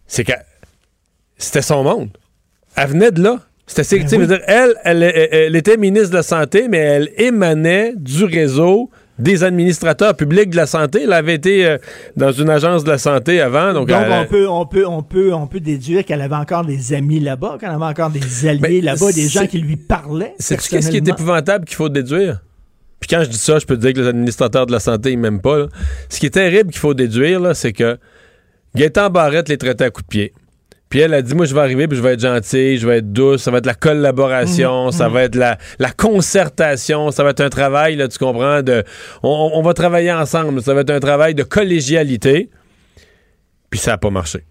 c'est 0.07 0.25
que 0.25 0.33
c'était 1.37 1.61
son 1.61 1.83
monde. 1.83 2.09
Elle 2.75 2.89
venait 2.89 3.11
de 3.11 3.21
là. 3.23 3.39
C'était, 3.65 4.15
oui. 4.17 4.27
elle, 4.47 4.75
elle, 4.85 5.03
elle- 5.03 5.29
elle 5.31 5.55
était 5.55 5.75
ministre 5.77 6.09
de 6.11 6.15
la 6.15 6.23
Santé, 6.23 6.67
mais 6.69 6.77
elle 6.77 7.09
émanait 7.17 7.93
du 7.97 8.23
réseau 8.23 8.89
des 9.19 9.43
administrateurs 9.43 10.15
publics 10.15 10.49
de 10.51 10.55
la 10.55 10.65
santé. 10.67 11.01
Elle 11.03 11.13
avait 11.13 11.35
été 11.35 11.65
euh, 11.65 11.77
dans 12.15 12.31
une 12.31 12.49
agence 12.49 12.83
de 12.83 12.89
la 12.91 12.97
santé 12.97 13.41
avant. 13.41 13.73
Donc, 13.73 13.89
Donc, 13.89 13.97
elle- 14.05 14.11
on, 14.11 14.25
peut, 14.25 14.47
on, 14.47 14.65
peut, 14.65 14.85
on, 14.85 15.01
peut, 15.03 15.33
on 15.33 15.47
peut 15.47 15.59
déduire 15.59 16.05
qu'elle 16.05 16.21
avait 16.21 16.35
encore 16.35 16.65
des 16.65 16.93
amis 16.93 17.19
là-bas, 17.19 17.57
qu'elle 17.59 17.69
avait 17.71 17.85
encore 17.85 18.09
des 18.11 18.47
alliés 18.47 18.59
Ben, 18.81 18.85
là-bas, 18.85 19.11
des 19.11 19.27
gens 19.27 19.47
qui 19.47 19.57
lui 19.59 19.75
parlaient. 19.75 20.33
C'est 20.39 20.57
qu'est-ce 20.57 20.89
qui 20.89 20.97
est 20.97 21.07
épouvantable 21.07 21.65
qu'il 21.65 21.75
faut 21.75 21.89
déduire? 21.89 22.41
Puis 22.99 23.07
quand 23.09 23.23
je 23.23 23.29
dis 23.29 23.37
ça, 23.37 23.59
je 23.59 23.65
peux 23.65 23.75
te 23.75 23.81
dire 23.81 23.93
que 23.93 23.99
les 23.99 24.07
administrateurs 24.07 24.65
de 24.65 24.71
la 24.71 24.79
santé, 24.79 25.11
ils 25.11 25.19
m'aiment 25.19 25.41
pas. 25.41 25.57
là. 25.59 25.65
Ce 26.09 26.19
qui 26.19 26.25
est 26.25 26.31
terrible 26.31 26.71
qu'il 26.71 26.79
faut 26.79 26.93
déduire, 26.95 27.55
c'est 27.55 27.73
que 27.73 27.97
Gaëtan 28.75 29.09
Barrette 29.09 29.49
les 29.49 29.57
traitait 29.57 29.85
à 29.85 29.89
coups 29.91 30.05
de 30.05 30.09
pied. 30.09 30.33
Puis 30.89 30.99
elle 30.99 31.13
a 31.13 31.21
dit, 31.21 31.35
moi, 31.35 31.45
je 31.45 31.53
vais 31.53 31.59
arriver, 31.59 31.87
puis 31.87 31.97
je 31.97 32.01
vais 32.01 32.13
être 32.13 32.21
gentil, 32.21 32.77
je 32.77 32.87
vais 32.87 32.99
être 32.99 33.11
douce, 33.11 33.41
ça 33.43 33.51
va 33.51 33.57
être 33.57 33.65
la 33.65 33.73
collaboration, 33.75 34.91
ça 34.91 35.09
va 35.09 35.23
être 35.23 35.35
la, 35.35 35.57
la 35.79 35.91
concertation, 35.91 37.11
ça 37.11 37.23
va 37.23 37.31
être 37.31 37.41
un 37.41 37.49
travail, 37.49 37.97
là, 37.97 38.07
tu 38.07 38.17
comprends, 38.17 38.61
de, 38.61 38.83
on, 39.21 39.51
on 39.53 39.61
va 39.61 39.73
travailler 39.73 40.13
ensemble, 40.13 40.61
ça 40.61 40.73
va 40.73 40.81
être 40.81 40.89
un 40.91 40.99
travail 40.99 41.35
de 41.35 41.43
collégialité. 41.43 42.49
Puis 43.69 43.79
ça 43.79 43.91
n'a 43.91 43.97
pas 43.97 44.09
marché. 44.09 44.45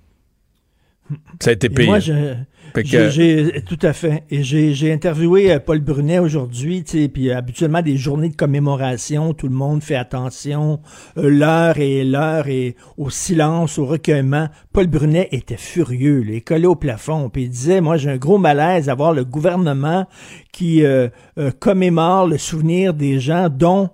Ça 1.40 1.50
a 1.50 1.52
été 1.52 1.68
pire. 1.68 1.86
Moi, 1.86 2.00
je, 2.00 2.34
que- 2.82 3.10
j'ai- 3.10 3.62
tout 3.62 3.78
à 3.82 3.92
fait. 3.92 4.24
Et 4.30 4.42
j'ai 4.42 4.74
j'ai 4.74 4.92
interviewé 4.92 5.52
euh, 5.52 5.58
Paul 5.60 5.80
Brunet 5.80 6.18
aujourd'hui, 6.18 6.82
tu 6.84 7.02
sais, 7.02 7.08
puis 7.08 7.30
euh, 7.30 7.36
habituellement 7.36 7.82
des 7.82 7.96
journées 7.96 8.28
de 8.28 8.36
commémoration, 8.36 9.34
tout 9.34 9.48
le 9.48 9.54
monde 9.54 9.82
fait 9.82 9.96
attention, 9.96 10.80
euh, 11.18 11.28
l'heure 11.28 11.78
et 11.78 12.04
l'heure 12.04 12.48
et 12.48 12.76
au 12.96 13.10
silence, 13.10 13.78
au 13.78 13.86
recueillement. 13.86 14.48
Paul 14.72 14.86
Brunet 14.86 15.28
était 15.32 15.56
furieux, 15.56 16.22
là, 16.22 16.32
il 16.34 16.42
collait 16.42 16.66
au 16.66 16.76
plafond, 16.76 17.28
puis 17.30 17.44
il 17.44 17.48
disait, 17.50 17.80
moi 17.80 17.96
j'ai 17.96 18.10
un 18.10 18.16
gros 18.16 18.38
malaise 18.38 18.88
à 18.88 18.94
voir 18.94 19.12
le 19.12 19.24
gouvernement 19.24 20.06
qui 20.52 20.84
euh, 20.84 21.08
euh, 21.38 21.50
commémore 21.58 22.26
le 22.26 22.38
souvenir 22.38 22.94
des 22.94 23.20
gens 23.20 23.48
dont 23.48 23.90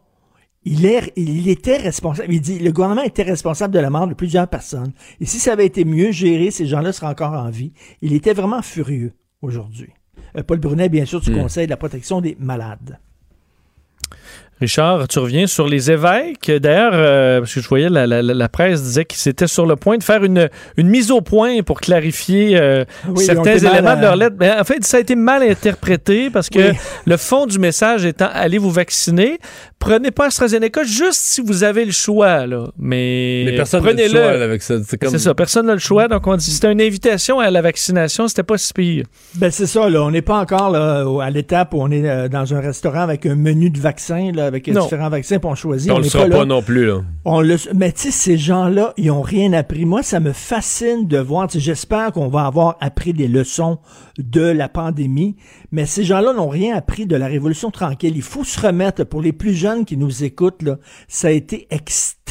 il, 0.65 0.87
est, 0.87 1.13
il 1.17 1.49
était 1.49 1.77
responsable. 1.77 2.33
Il 2.33 2.41
dit 2.41 2.59
le 2.59 2.71
gouvernement 2.73 3.03
était 3.03 3.23
responsable 3.25 3.75
de 3.75 3.81
la 3.81 3.91
mort 3.91 4.07
de 4.07 4.15
plusieurs 4.15 4.47
personnes. 4.49 4.93
Et 5.21 5.27
si 5.27 5.39
ça 5.39 5.53
avait 5.55 5.67
été 5.67 5.85
mieux 5.85 6.13
géré, 6.13 6.51
ces 6.51 6.67
gens-là 6.67 6.93
seraient 6.93 7.09
encore 7.11 7.33
en 7.33 7.51
vie. 7.51 7.73
Il 8.01 8.13
était 8.13 8.33
vraiment 8.35 8.63
furieux 8.63 9.13
aujourd'hui. 9.43 9.91
Euh, 10.37 10.43
Paul 10.43 10.59
Brunet, 10.61 10.89
bien 10.89 11.05
sûr, 11.05 11.21
du 11.21 11.31
Hmm. 11.33 11.43
Conseil 11.43 11.67
de 11.67 11.71
la 11.71 11.77
protection 11.77 12.21
des 12.21 12.37
malades. 12.39 12.99
Richard, 14.61 15.09
tu 15.09 15.19
reviens 15.19 15.49
sur 15.49 15.67
les 15.67 15.91
évêques. 15.91 16.49
D'ailleurs, 16.49 16.93
euh, 16.95 17.41
parce 17.41 17.53
que 17.53 17.61
je 17.61 17.69
voyais 17.69 17.89
la, 17.89 18.07
la- 18.07 18.23
la- 18.23 18.35
la 18.35 18.49
presse 18.49 18.81
disait 18.81 19.05
qu'ils 19.05 19.29
étaient 19.29 19.49
sur 19.49 19.67
le 19.67 19.75
point 19.75 19.99
de 19.99 20.05
faire 20.05 20.23
une, 20.23 20.49
une 20.77 20.89
mise 20.89 21.11
au 21.11 21.21
point 21.21 21.63
pour 21.65 21.81
clarifier 21.81 22.57
euh, 22.61 22.85
Oui, 23.09 23.25
certains 23.25 23.57
éléments 23.59 23.97
de 23.97 24.03
leur 24.03 24.15
lettre. 24.15 24.37
Ben, 24.37 24.61
en 24.61 24.63
fait, 24.63 24.85
ça 24.85 24.99
a 24.99 25.01
été 25.01 25.17
mal 25.17 25.43
interprété 25.43 26.31
parce 26.31 26.49
que 26.49 26.71
Oui. 26.71 26.77
le 27.07 27.17
fond 27.17 27.47
du 27.47 27.59
message 27.59 28.05
étant 28.07 28.29
allez 28.33 28.59
vous 28.59 28.71
vacciner, 28.71 29.39
prenez 29.83 30.13
pas 30.13 30.27
AstraZeneca 30.27 30.85
juste 30.85 31.21
si 31.21 31.41
vous 31.41 31.65
avez 31.65 31.85
le 31.85 31.91
choix. 31.91 32.47
Là. 32.47 32.69
Mais, 32.79 33.43
Mais 33.47 33.57
personne 33.57 33.83
n'a 33.83 33.91
le 33.91 33.97
prenez-le. 33.97 34.21
choix 34.21 34.37
là, 34.37 34.45
avec 34.45 34.63
ça. 34.63 34.75
C'est 34.87 34.97
comme... 34.97 35.19
Ça, 35.19 35.35
personne 35.35 35.67
n'a 35.67 35.73
le 35.73 35.81
choix. 35.81 36.07
Donc, 36.07 36.25
on 36.29 36.37
dit 36.37 36.51
c'était 36.51 36.71
une 36.71 36.81
invitation 36.81 37.41
à 37.41 37.51
la 37.51 37.63
vaccination, 37.63 38.29
c'était 38.29 38.45
pas 38.45 38.59
si 38.59 38.73
pire. 38.73 39.07
Ben 39.35 39.51
c'est 39.51 39.67
ça, 39.67 39.89
là. 39.91 40.03
On 40.05 40.11
n'est 40.13 40.23
pas 40.23 40.39
encore 40.39 40.71
là, 40.71 41.05
à 41.21 41.31
l'étape 41.31 41.75
où 41.75 41.79
on 41.83 41.91
est 41.91 42.09
euh, 42.09 42.29
dans 42.29 42.55
un 42.55 42.61
restaurant 42.61 43.01
avec 43.01 43.27
un 43.27 43.35
menu 43.35 43.71
de 43.71 43.79
vaccins, 43.81 44.31
là, 44.33 44.47
avec 44.47 44.69
Non. 44.69 44.85
différents 44.85 45.09
vaccins, 45.11 45.39
puis 45.39 45.51
on 45.51 45.55
choisit. 45.57 45.91
On 45.91 45.97
on 45.97 45.99
le 45.99 46.05
sera 46.05 46.25
pas 46.25 46.31
pas, 46.31 46.39
là. 46.39 46.45
non 46.45 46.63
plus, 46.63 46.87
là. 46.87 47.01
On 47.25 47.41
le, 47.41 47.57
mais 47.75 47.91
tu 47.93 48.03
sais, 48.03 48.11
ces 48.13 48.37
gens-là, 48.39 48.93
ils 48.97 49.11
ont 49.11 49.23
rien 49.23 49.53
appris. 49.53 49.85
Moi, 49.85 50.03
ça 50.05 50.21
me 50.21 50.33
fascine 50.33 51.09
de 51.09 51.19
voir. 51.19 51.49
tu 51.49 51.55
sais, 51.59 51.65
J'espère 51.65 52.13
qu'on 52.13 52.29
va 52.29 52.47
avoir 52.47 52.77
appris 52.81 53.13
des 53.13 53.27
leçons 53.29 53.79
de 54.19 54.43
la 54.43 54.69
pandémie, 54.69 55.37
mais 55.73 55.87
ces 55.87 56.05
gens-là 56.05 56.35
n'ont 56.35 56.49
rien 56.51 56.77
appris 56.77 57.07
de 57.07 57.17
la 57.17 57.27
révolution 57.27 57.71
tranquille. 57.71 58.13
Il 58.15 58.23
faut 58.23 58.45
se 58.45 58.61
remettre, 58.61 59.05
pour 59.05 59.23
les 59.23 59.33
plus 59.33 59.55
jeunes 59.55 59.72
qui 59.85 59.97
nous 59.97 60.25
écoutent, 60.25 60.63
là, 60.63 60.79
ça 61.09 61.29
a 61.29 61.31
été 61.31 61.67
extrêmement 61.71 62.22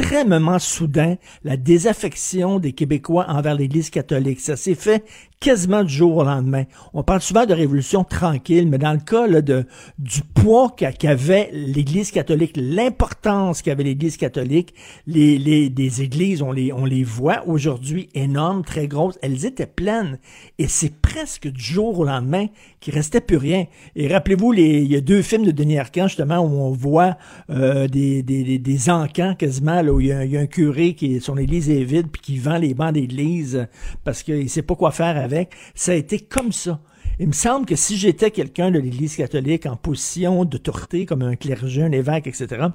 soudain, 0.60 1.16
la 1.44 1.58
désaffection 1.58 2.60
des 2.60 2.74
Québécois 2.74 3.26
envers 3.30 3.56
l'Église 3.56 3.90
catholique. 3.90 4.40
Ça 4.40 4.56
s'est 4.56 4.76
fait 4.76 5.04
quasiment 5.40 5.84
du 5.84 5.92
jour 5.92 6.18
au 6.18 6.24
lendemain. 6.24 6.66
On 6.94 7.02
parle 7.02 7.22
souvent 7.22 7.48
de 7.48 7.54
révolution 7.54 8.04
tranquille, 8.04 8.68
mais 8.68 8.78
dans 8.78 8.94
le 8.94 9.00
cas 9.00 9.26
là, 9.26 9.42
de, 9.42 9.66
du 9.98 10.22
poids 10.22 10.72
qu'a- 10.78 10.92
qu'avait 10.92 11.50
l'Église 11.52 12.12
catholique, 12.12 12.54
l'importance 12.56 13.64
qu'avait 13.64 13.84
l'Église 13.84 14.18
catholique, 14.18 14.76
les, 15.08 15.40
les, 15.40 15.70
des 15.70 16.04
églises, 16.04 16.44
on 16.44 16.52
les, 16.52 16.72
on 16.72 16.86
les 16.86 17.04
voit 17.04 17.44
aujourd'hui 17.48 18.10
énormes, 18.14 18.64
très 18.64 18.88
grosses, 18.88 19.18
elles 19.24 19.46
étaient 19.46 19.66
pleines. 19.66 20.20
Et 20.60 20.68
c'est 20.68 20.94
presque 21.02 21.48
du 21.48 21.62
jour 21.62 21.98
au 22.00 22.04
lendemain 22.04 22.46
qu'il 22.80 22.94
restait 22.94 23.22
plus 23.22 23.38
rien. 23.38 23.66
Et 23.96 24.08
rappelez-vous, 24.08 24.54
il 24.54 24.92
y 24.92 24.96
a 24.96 25.02
deux 25.02 25.24
films 25.24 25.46
de 25.46 25.52
Denis 25.52 25.80
Arcand, 25.80 26.08
justement, 26.08 26.40
où 26.40 26.62
on 26.62 26.72
voit 26.72 27.18
euh, 27.50 27.88
des, 27.88 28.22
des, 28.22 28.60
des 28.60 28.90
encans 28.92 29.34
quasiment, 29.34 29.82
là, 29.82 29.91
où 29.94 30.00
il 30.00 30.08
y, 30.08 30.12
a, 30.12 30.40
un 30.40 30.48
curé 30.48 30.94
qui, 30.94 31.20
son 31.22 31.38
église 31.38 31.70
est 31.70 31.84
vide, 31.84 32.08
puis 32.12 32.22
qui 32.22 32.38
vend 32.38 32.58
les 32.58 32.74
bancs 32.74 32.94
d'église 32.94 33.68
parce 34.04 34.24
qu'il 34.24 34.50
sait 34.50 34.62
pas 34.62 34.76
quoi 34.76 34.92
faire 34.92 35.18
avec. 35.18 35.54
Ça 35.76 35.92
a 35.92 35.96
été 35.96 36.20
comme 36.20 36.52
ça. 36.52 36.82
Il 37.20 37.28
me 37.28 37.34
semble 37.34 37.66
que 37.66 37.76
si 37.76 37.98
j'étais 37.98 38.32
quelqu'un 38.32 38.72
de 38.72 38.80
l'Église 38.80 39.16
catholique 39.16 39.66
en 39.66 39.76
position 39.76 40.44
d'autorité, 40.46 41.06
comme 41.06 41.22
un 41.22 41.36
clergé, 41.36 41.84
un 41.84 41.92
évêque, 41.92 42.28
etc., 42.28 42.68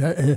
euh, 0.00 0.36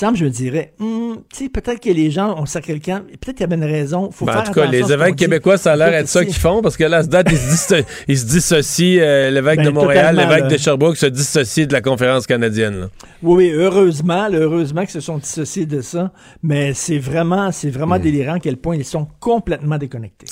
semble, 0.00 0.16
je 0.16 0.24
me 0.24 0.30
dirais, 0.30 0.72
Hmm, 0.78 1.14
tu 1.32 1.44
sais, 1.44 1.48
peut-être 1.50 1.80
que 1.80 1.90
les 1.90 2.10
gens 2.10 2.38
ont 2.40 2.46
ça 2.46 2.60
quelqu'un, 2.60 3.00
peut-être 3.20 3.36
qu'il 3.36 3.40
y 3.40 3.44
avait 3.44 3.56
une 3.56 3.64
raison. 3.70 4.10
Faut 4.10 4.24
Ben, 4.24 4.32
faire 4.32 4.40
en 4.42 4.44
tout 4.44 4.52
cas, 4.52 4.66
les 4.66 4.92
évêques 4.92 5.16
québécois, 5.16 5.58
ça 5.58 5.72
a 5.72 5.76
l'air 5.76 5.88
être 5.94 6.08
ça 6.08 6.24
qu'ils 6.24 6.34
font, 6.34 6.62
parce 6.62 6.76
que 6.76 6.84
là, 6.84 6.98
à 6.98 7.02
ce 7.02 7.08
date, 7.08 7.28
ils 7.30 7.36
se, 7.38 7.82
ils 8.08 8.18
se 8.18 8.24
dissocient, 8.26 9.00
euh, 9.02 9.30
l'évêque 9.30 9.58
Ben, 9.58 9.66
de 9.66 9.70
Montréal, 9.70 10.16
l'évêque 10.16 10.48
de 10.48 10.56
Sherbrooke 10.56 10.96
se 10.96 11.06
dissocie 11.06 11.66
de 11.66 11.72
la 11.72 11.80
conférence 11.80 12.26
canadienne. 12.26 12.80
là. 12.80 12.88
Oui, 13.22 13.48
oui, 13.48 13.52
heureusement, 13.54 14.28
là, 14.28 14.38
heureusement 14.38 14.80
qu'ils 14.82 14.90
se 14.90 15.00
sont 15.00 15.18
dissociés 15.18 15.66
de 15.66 15.80
ça, 15.80 16.10
mais 16.42 16.72
c'est 16.74 16.98
vraiment, 16.98 17.52
c'est 17.52 17.70
vraiment 17.70 17.98
Hmm. 17.98 18.02
délirant 18.02 18.34
à 18.34 18.38
quel 18.40 18.56
point 18.56 18.76
ils 18.76 18.84
sont 18.84 19.06
complètement 19.20 19.78
déconnectés. 19.78 20.26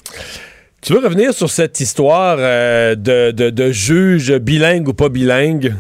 Tu 0.83 0.95
veux 0.95 1.01
revenir 1.01 1.35
sur 1.35 1.51
cette 1.51 1.79
histoire 1.79 2.37
euh, 2.39 2.95
de, 2.95 3.33
de, 3.33 3.51
de 3.51 3.71
juge 3.71 4.33
bilingue 4.39 4.89
ou 4.89 4.95
pas 4.95 5.11
bilingue? 5.11 5.75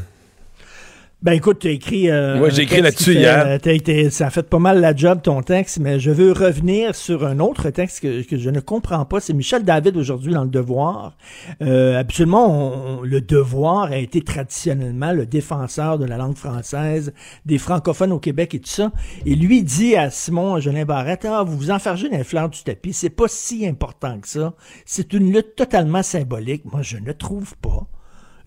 Ben 1.22 1.32
écoute, 1.32 1.58
tu 1.58 1.68
as 1.68 1.72
écrit. 1.72 2.08
Euh, 2.08 2.42
un 2.46 2.48
j'ai 2.48 2.62
écrit 2.62 2.80
là-dessus 2.80 3.12
hier. 3.12 3.46
euh, 3.46 4.10
ça 4.10 4.28
a 4.28 4.30
fait 4.30 4.42
pas 4.48 4.58
mal 4.58 4.80
la 4.80 4.96
job 4.96 5.20
ton 5.22 5.42
texte, 5.42 5.78
mais 5.78 6.00
je 6.00 6.10
veux 6.10 6.32
revenir 6.32 6.94
sur 6.94 7.26
un 7.26 7.40
autre 7.40 7.68
texte 7.68 8.00
que, 8.00 8.22
que 8.22 8.38
je 8.38 8.48
ne 8.48 8.60
comprends 8.60 9.04
pas. 9.04 9.20
C'est 9.20 9.34
Michel 9.34 9.62
David 9.62 9.98
aujourd'hui 9.98 10.32
dans 10.32 10.44
Le 10.44 10.48
Devoir. 10.48 11.18
Euh, 11.60 11.98
absolument, 12.00 13.00
on- 13.00 13.02
le 13.02 13.20
Devoir 13.20 13.92
a 13.92 13.98
été 13.98 14.22
traditionnellement 14.22 15.12
le 15.12 15.26
défenseur 15.26 15.98
de 15.98 16.06
la 16.06 16.16
langue 16.16 16.36
française, 16.38 17.12
des 17.44 17.58
francophones 17.58 18.12
au 18.12 18.18
Québec 18.18 18.54
et 18.54 18.60
tout 18.60 18.70
ça. 18.70 18.90
Et 19.26 19.34
lui 19.34 19.62
dit 19.62 19.96
à 19.96 20.08
Simon 20.08 20.58
Jolin 20.58 20.86
Barrette, 20.86 21.26
ah, 21.26 21.42
vous 21.42 21.58
vous 21.58 21.70
enfargez 21.70 22.08
dans 22.08 22.16
les 22.16 22.24
fleurs 22.24 22.48
du 22.48 22.62
tapis, 22.62 22.94
c'est 22.94 23.10
pas 23.10 23.28
si 23.28 23.66
important 23.66 24.18
que 24.20 24.28
ça. 24.28 24.54
C'est 24.86 25.12
une 25.12 25.30
lutte 25.34 25.54
totalement 25.54 26.02
symbolique. 26.02 26.62
Moi, 26.64 26.80
je 26.80 26.96
ne 26.96 27.12
trouve 27.12 27.54
pas. 27.58 27.86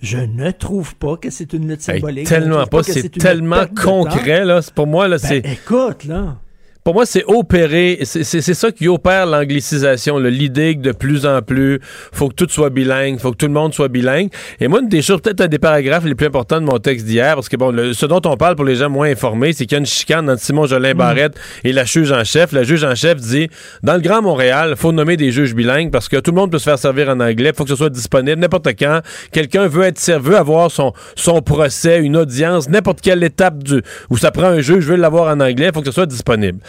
Je 0.04 0.18
ne 0.18 0.52
trouve 0.52 0.96
pas 0.96 1.16
que 1.16 1.30
c'est 1.30 1.54
une 1.54 1.70
lutte 1.70 1.82
symbolique. 1.82 2.28
Tellement 2.28 2.66
pas, 2.68 2.84
c'est 2.84 3.08
tellement 3.10 3.66
concret, 3.68 4.44
là. 4.44 4.60
Pour 4.76 4.86
moi, 4.86 5.08
là, 5.08 5.16
Ben, 5.18 5.28
c'est. 5.28 5.38
écoute, 5.50 6.04
là. 6.04 6.36
Pour 6.84 6.94
moi, 6.96 7.06
c'est 7.06 7.24
opérer. 7.28 8.00
C'est 8.04 8.42
ça 8.42 8.72
qui 8.72 8.90
opère 8.90 9.26
l'anglicisation. 9.26 10.18
L'idée 10.20 10.76
que 10.76 10.82
de 10.82 10.92
plus 10.92 11.26
en 11.26 11.42
plus, 11.42 11.80
faut 12.12 12.28
que 12.28 12.34
tout 12.34 12.48
soit 12.50 12.70
bilingue, 12.70 13.20
faut 13.20 13.32
que 13.32 13.38
tout 13.38 13.46
le 13.48 13.54
monde 13.54 13.74
soit 13.74 13.88
bilingue. 13.88 14.30
Et 14.60 14.68
moi, 14.68 14.82
une 14.82 14.90
des 14.90 15.02
choses, 15.02 15.22
peut-être 15.22 15.40
un 15.42 15.48
des 15.48 15.60
paragraphes 15.60 16.04
les 16.04 16.14
plus 16.16 16.28
importants 16.28 16.60
de 16.60 16.66
mon 16.66 16.80
texte 16.80 17.06
d'hier, 17.06 17.36
parce 17.36 17.48
que 17.48 17.56
bon, 17.56 17.72
le- 17.72 17.94
ce 17.94 18.06
dont 18.06 18.20
on 18.26 18.36
parle 18.36 18.56
pour 18.58 18.66
les 18.66 18.76
gens 18.76 18.90
moins 18.90 19.10
informés, 19.10 19.54
c'est 19.54 19.66
qu'il 19.66 19.74
y 19.74 19.76
a 19.76 19.80
une 19.80 19.86
chicane 19.86 20.30
entre 20.30 20.42
Simon 20.42 20.66
Jolin 20.66 20.94
Barrette 20.94 21.40
et 21.64 21.72
la 21.72 21.86
juge 21.86 22.12
en 22.12 22.24
chef. 22.26 22.52
La 22.52 22.64
juge 22.64 22.84
en 22.84 22.96
chef 22.96 23.18
dit, 23.18 23.48
dans 23.82 23.94
le 23.94 24.02
Grand 24.02 24.22
Montréal, 24.22 24.76
faut 24.76 24.92
nommer 24.92 25.16
des 25.16 25.32
juges 25.32 25.56
bilingues 25.56 25.90
parce 25.90 26.10
que 26.10 26.18
tout 26.18 26.32
le 26.32 26.36
monde 26.36 26.52
peut 26.52 26.60
se 26.60 26.66
faire 26.66 26.78
servir 26.80 27.08
en 27.08 27.20
anglais, 27.22 27.54
faut 27.56 27.64
que 27.64 27.70
ce 27.70 27.78
soit 27.78 27.90
disponible 27.90 28.42
n'importe 28.42 28.68
quand. 28.78 29.00
Quelqu'un 29.32 29.68
veut 29.68 29.84
être 29.84 30.02
veut 30.20 30.36
avoir 30.36 30.70
son, 30.70 30.92
son 31.16 31.42
procès, 31.42 32.00
une 32.00 32.18
audience, 32.18 32.68
n'importe 32.68 33.00
quelle 33.00 33.24
étape 33.24 33.64
du, 33.64 33.82
où 34.10 34.18
ça 34.18 34.32
prend 34.32 34.48
un 34.48 34.60
juge, 34.60 34.86
veut 34.86 34.98
l'avoir 34.98 35.34
en 35.34 35.40
anglais, 35.40 35.72
faut 35.74 35.80
que 35.80 35.86
ce 35.88 35.92
soit 35.94 36.06
disponible. 36.06 36.60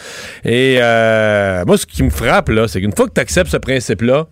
Et 0.43 0.77
euh, 0.79 1.63
moi, 1.65 1.77
ce 1.77 1.85
qui 1.85 2.03
me 2.03 2.09
frappe, 2.09 2.49
là, 2.49 2.67
c'est 2.67 2.81
qu'une 2.81 2.95
fois 2.95 3.07
que 3.07 3.13
tu 3.13 3.21
acceptes 3.21 3.51
ce 3.51 3.57
principe-là, 3.57 4.27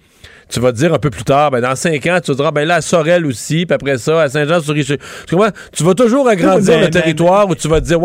tu 0.49 0.59
vas 0.59 0.71
te 0.71 0.77
dire 0.77 0.93
un 0.93 0.99
peu 0.99 1.09
plus 1.09 1.23
tard, 1.23 1.51
ben, 1.51 1.61
dans 1.61 1.75
cinq 1.75 2.05
ans, 2.05 2.19
tu 2.23 2.31
te 2.31 2.35
dire, 2.35 2.45
ah, 2.45 2.51
ben 2.51 2.67
là, 2.67 2.75
à 2.75 2.81
Sorel 2.81 3.25
aussi, 3.25 3.65
puis 3.65 3.73
après 3.73 3.97
ça, 3.97 4.21
à 4.21 4.29
Saint-Jean-sur-Richelieu. 4.29 4.99
Tu 5.27 5.83
vas 5.83 5.93
toujours 5.93 6.27
agrandir 6.27 6.79
le 6.79 6.89
territoire 6.89 7.49
où 7.49 7.55
tu 7.55 7.67
vas 7.67 7.81
te 7.81 7.85
dire, 7.85 7.99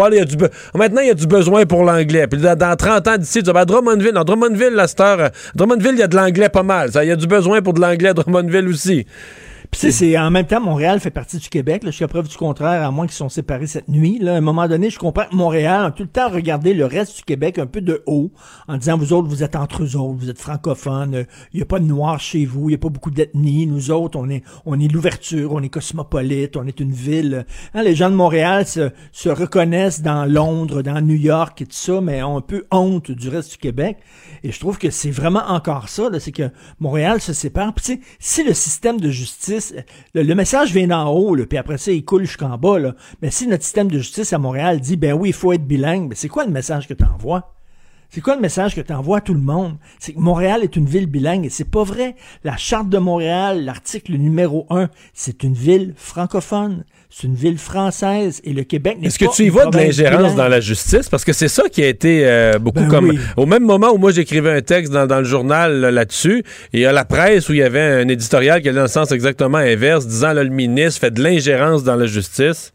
maintenant, 0.75 1.01
il 1.03 1.09
y 1.09 1.11
a 1.11 1.15
du 1.15 1.27
besoin 1.27 1.67
pour 1.67 1.85
l'anglais. 1.85 2.27
Puis 2.27 2.41
dans, 2.41 2.57
dans 2.57 2.75
30 2.75 3.09
ans 3.09 3.17
d'ici, 3.19 3.41
tu 3.41 3.47
vas 3.47 3.53
ben, 3.53 3.61
à 3.61 3.65
Drummondville. 3.65 4.13
Dans 4.13 4.25
Drummondville, 4.25 4.75
la 4.75 4.87
star, 4.89 5.21
euh, 5.21 5.29
Drummondville, 5.55 5.93
il 5.93 5.99
y 5.99 6.03
a 6.03 6.09
de 6.09 6.17
l'anglais 6.17 6.49
pas 6.49 6.63
mal. 6.63 6.91
Il 6.95 7.09
y 7.09 7.13
a 7.13 7.17
du 7.17 7.27
besoin 7.27 7.61
pour 7.61 7.75
de 7.75 7.81
l'anglais 7.81 8.11
à 8.11 8.15
Drummondville 8.15 8.69
aussi. 8.69 9.07
Puis 9.71 9.93
c'est 9.93 10.17
en 10.19 10.31
même 10.31 10.47
temps, 10.47 10.61
Montréal 10.61 10.99
fait 10.99 11.11
partie 11.11 11.37
du 11.37 11.49
Québec. 11.49 11.85
Là, 11.85 11.91
jusqu'à 11.91 12.09
preuve 12.09 12.27
du 12.27 12.37
contraire, 12.37 12.87
à 12.87 12.91
moins 12.91 13.07
qu'ils 13.07 13.17
sont 13.17 13.29
séparés 13.29 13.67
cette 13.67 13.89
nuit. 13.89 14.19
Là, 14.19 14.35
à 14.35 14.37
un 14.39 14.41
moment 14.41 14.67
donné, 14.67 14.89
je 14.89 14.99
comprends 14.99 15.25
que 15.31 15.35
Montréal 15.35 15.85
a 15.85 15.91
tout 15.91 16.05
le 16.05 16.09
temps 16.09 16.31
regardé 16.31 16.73
le 16.73 16.87
reste 16.87 17.17
du 17.17 17.23
Québec 17.23 17.59
un 17.59 17.67
peu 17.67 17.81
de 17.81 18.03
haut, 18.07 18.33
en 18.67 18.79
disant 18.79 18.97
vous 18.97 19.13
autres, 19.13 19.29
vous 19.29 19.43
êtes 19.43 19.57
entre 19.57 19.83
eux 19.83 19.97
autres, 19.97 20.19
vous 20.19 20.31
êtes 20.31 20.41
francophones, 20.41 21.15
euh, 21.15 21.25
il 21.53 21.59
n'y 21.59 21.63
a 21.63 21.67
pas 21.67 21.81
de 21.81 21.85
noirs 21.85 22.19
chez 22.19 22.47
vous, 22.47 22.69
il 22.69 22.73
n'y 22.73 22.75
a 22.75 22.79
pas 22.79 22.89
beaucoup 22.89 23.11
d'ethnie. 23.11 23.67
Nous 23.67 23.91
autres, 23.91 24.19
on 24.19 24.29
est, 24.31 24.43
on 24.65 24.81
est 24.81 24.89
l'ouverture, 24.89 25.53
on 25.53 25.63
est 25.63 25.69
cosmopolite, 25.69 26.57
on 26.57 26.67
est 26.67 26.81
une 26.81 26.93
ville. 26.93 27.45
Hein, 27.75 27.83
les 27.83 27.95
gens 27.95 28.11
de 28.11 28.17
Montréal 28.17 28.67
se, 28.67 28.91
se 29.13 29.29
reconnaissent 29.29 30.01
dans 30.01 30.25
Londres, 30.25 30.83
dans 30.83 31.01
New 31.01 31.17
York 31.17 31.61
et 31.61 31.67
tout 31.67 31.73
ça, 31.73 32.01
mais 32.01 32.23
ont 32.23 32.39
un 32.39 32.43
peu 32.43 32.65
honte 32.71 33.11
du 33.11 33.29
reste 33.29 33.53
du 33.53 33.59
Québec. 33.59 33.99
Et 34.43 34.51
je 34.51 34.59
trouve 34.59 34.79
que 34.79 34.91
c'est 34.91 35.11
vraiment 35.11 35.45
encore 35.49 35.89
ça, 35.89 36.09
là, 36.09 36.21
c'est 36.21 36.33
que 36.33 36.51
Montréal 36.81 37.21
se 37.21 37.33
sépare. 37.33 37.75
Puis 37.75 38.01
si 38.19 38.45
le 38.45 38.55
système 38.55 39.01
de 39.01 39.11
justice, 39.11 39.58
le, 40.15 40.35
message 40.35 40.73
vient 40.73 40.89
d'en 40.89 41.09
haut, 41.09 41.37
puis 41.47 41.59
après 41.59 41.79
ça, 41.79 41.93
il 41.93 42.05
coule 42.05 42.25
jusqu'en 42.25 42.57
bas, 42.59 42.79
mais 43.23 43.31
si 43.31 43.47
notre 43.47 43.65
système 43.65 43.91
de 43.91 43.99
justice 43.99 44.33
à 44.33 44.39
Montréal 44.39 44.81
dit, 44.81 44.97
ben 44.97 45.13
oui, 45.13 45.31
il 45.31 45.35
faut 45.35 45.53
être 45.53 45.67
bilingue, 45.67 46.09
ben 46.09 46.15
c'est 46.15 46.29
quoi 46.29 46.45
le 46.45 46.53
message 46.53 46.87
que 46.89 46.95
tu 46.95 47.05
envoies? 47.05 47.58
C'est 48.11 48.23
quoi 48.23 48.37
le 48.37 48.41
message 48.41 48.75
que 48.75 48.81
tu 48.81 48.91
envoies 48.93 49.19
à 49.19 49.21
tout 49.21 49.35
le 49.35 49.41
monde? 49.41 49.77
C'est 49.99 50.15
que 50.15 50.19
Montréal 50.19 50.63
est 50.63 50.77
une 50.77 50.87
ville 50.87 51.07
bilingue 51.07 51.45
et 51.45 51.51
c'est 51.51 51.69
pas 51.69 51.85
vrai. 51.85 52.17
La 52.43 52.57
charte 52.57 52.89
de 52.89 52.97
Montréal, 52.97 53.67
l'article 53.67 54.13
numéro 54.15 54.67
un, 54.71 54.89
c'est 55.13 55.43
une 55.43 55.53
ville 55.53 55.93
francophone. 55.95 56.85
C'est 57.11 57.27
une 57.27 57.35
ville 57.35 57.59
française 57.59 58.41
et 58.45 58.55
le 58.55 58.65
Québec 58.65 58.97
n'est 58.99 59.09
Est-ce 59.09 59.19
que 59.19 59.27
pas 59.27 59.33
tu 59.33 59.45
y 59.45 59.49
vois 59.51 59.67
de 59.67 59.77
l'ingérence 59.77 60.35
dans 60.35 60.49
la 60.49 60.61
justice? 60.61 61.11
Parce 61.11 61.25
que 61.25 61.35
c'est 61.35 61.49
ça 61.49 61.69
qui 61.69 61.83
a 61.83 61.89
été 61.89 62.27
euh, 62.27 62.59
beaucoup 62.59 62.81
Ben 62.81 62.89
comme... 62.89 63.11
oui. 63.11 63.19
Au 63.37 63.45
même 63.45 63.65
moment 63.65 63.91
où 63.91 63.99
moi 63.99 64.11
j'écrivais 64.11 64.53
un 64.53 64.63
texte 64.63 64.91
dans, 64.91 65.07
dans 65.07 65.19
le 65.19 65.25
journal 65.25 65.79
là, 65.79 65.91
là-dessus, 65.91 66.39
et 66.73 66.79
il 66.79 66.81
y 66.81 66.87
a 66.87 66.93
la 66.93 67.05
presse 67.05 67.51
où 67.51 67.53
il 67.53 67.59
y 67.59 67.63
avait 67.63 67.81
un 68.03 68.09
éditorial 68.09 68.63
qui 68.63 68.69
allait 68.69 68.77
dans 68.77 68.83
le 68.83 68.89
sens 68.89 69.13
exactement 69.13 69.59
inverse, 69.59 70.07
disant 70.07 70.33
là, 70.33 70.45
le 70.45 70.51
ministre 70.51 71.01
fait 71.01 71.11
de 71.11 71.23
l'ingérence 71.23 71.85
dans 71.85 71.97
la 71.97 72.07
justice. 72.07 72.73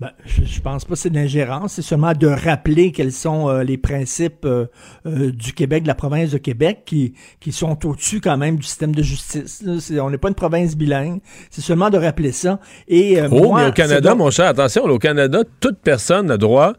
Ben, 0.00 0.10
je, 0.24 0.44
je 0.44 0.60
pense 0.60 0.84
pas 0.84 0.94
que 0.94 0.98
c'est 1.00 1.10
de 1.10 1.16
l'ingérence, 1.16 1.72
c'est 1.72 1.82
seulement 1.82 2.12
de 2.12 2.28
rappeler 2.28 2.92
quels 2.92 3.10
sont 3.10 3.48
euh, 3.48 3.64
les 3.64 3.76
principes 3.78 4.44
euh, 4.44 4.66
euh, 5.06 5.32
du 5.32 5.52
Québec, 5.52 5.82
de 5.82 5.88
la 5.88 5.96
province 5.96 6.30
de 6.30 6.38
Québec, 6.38 6.82
qui, 6.86 7.14
qui 7.40 7.50
sont 7.50 7.84
au-dessus 7.84 8.20
quand 8.20 8.36
même 8.36 8.56
du 8.58 8.62
système 8.62 8.94
de 8.94 9.02
justice. 9.02 9.60
là. 9.64 10.04
On 10.04 10.10
n'est 10.10 10.18
pas 10.18 10.28
une 10.28 10.36
province 10.36 10.76
bilingue, 10.76 11.18
c'est 11.50 11.62
seulement 11.62 11.90
de 11.90 11.98
rappeler 11.98 12.30
ça. 12.30 12.60
Et, 12.86 13.20
euh, 13.20 13.28
Oh, 13.32 13.48
moi, 13.48 13.62
mais 13.62 13.68
au 13.70 13.72
Canada, 13.72 14.10
donc- 14.10 14.18
mon 14.18 14.30
cher, 14.30 14.46
attention, 14.46 14.86
là, 14.86 14.92
au 14.92 14.98
Canada, 15.00 15.40
toute 15.58 15.78
personne 15.78 16.30
a 16.30 16.36
droit. 16.36 16.74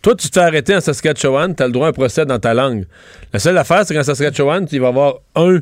Toi, 0.00 0.14
tu 0.14 0.30
t'es 0.30 0.40
arrêté 0.40 0.74
en 0.74 0.80
Saskatchewan, 0.80 1.54
tu 1.54 1.62
as 1.62 1.66
le 1.66 1.72
droit 1.72 1.88
à 1.88 1.90
un 1.90 1.92
procès 1.92 2.24
dans 2.24 2.38
ta 2.38 2.54
langue. 2.54 2.86
La 3.32 3.40
seule 3.40 3.58
affaire, 3.58 3.84
c'est 3.84 3.94
qu'en 3.94 4.04
Saskatchewan, 4.04 4.64
tu 4.64 4.78
vas 4.78 4.88
avoir 4.88 5.14
un. 5.34 5.58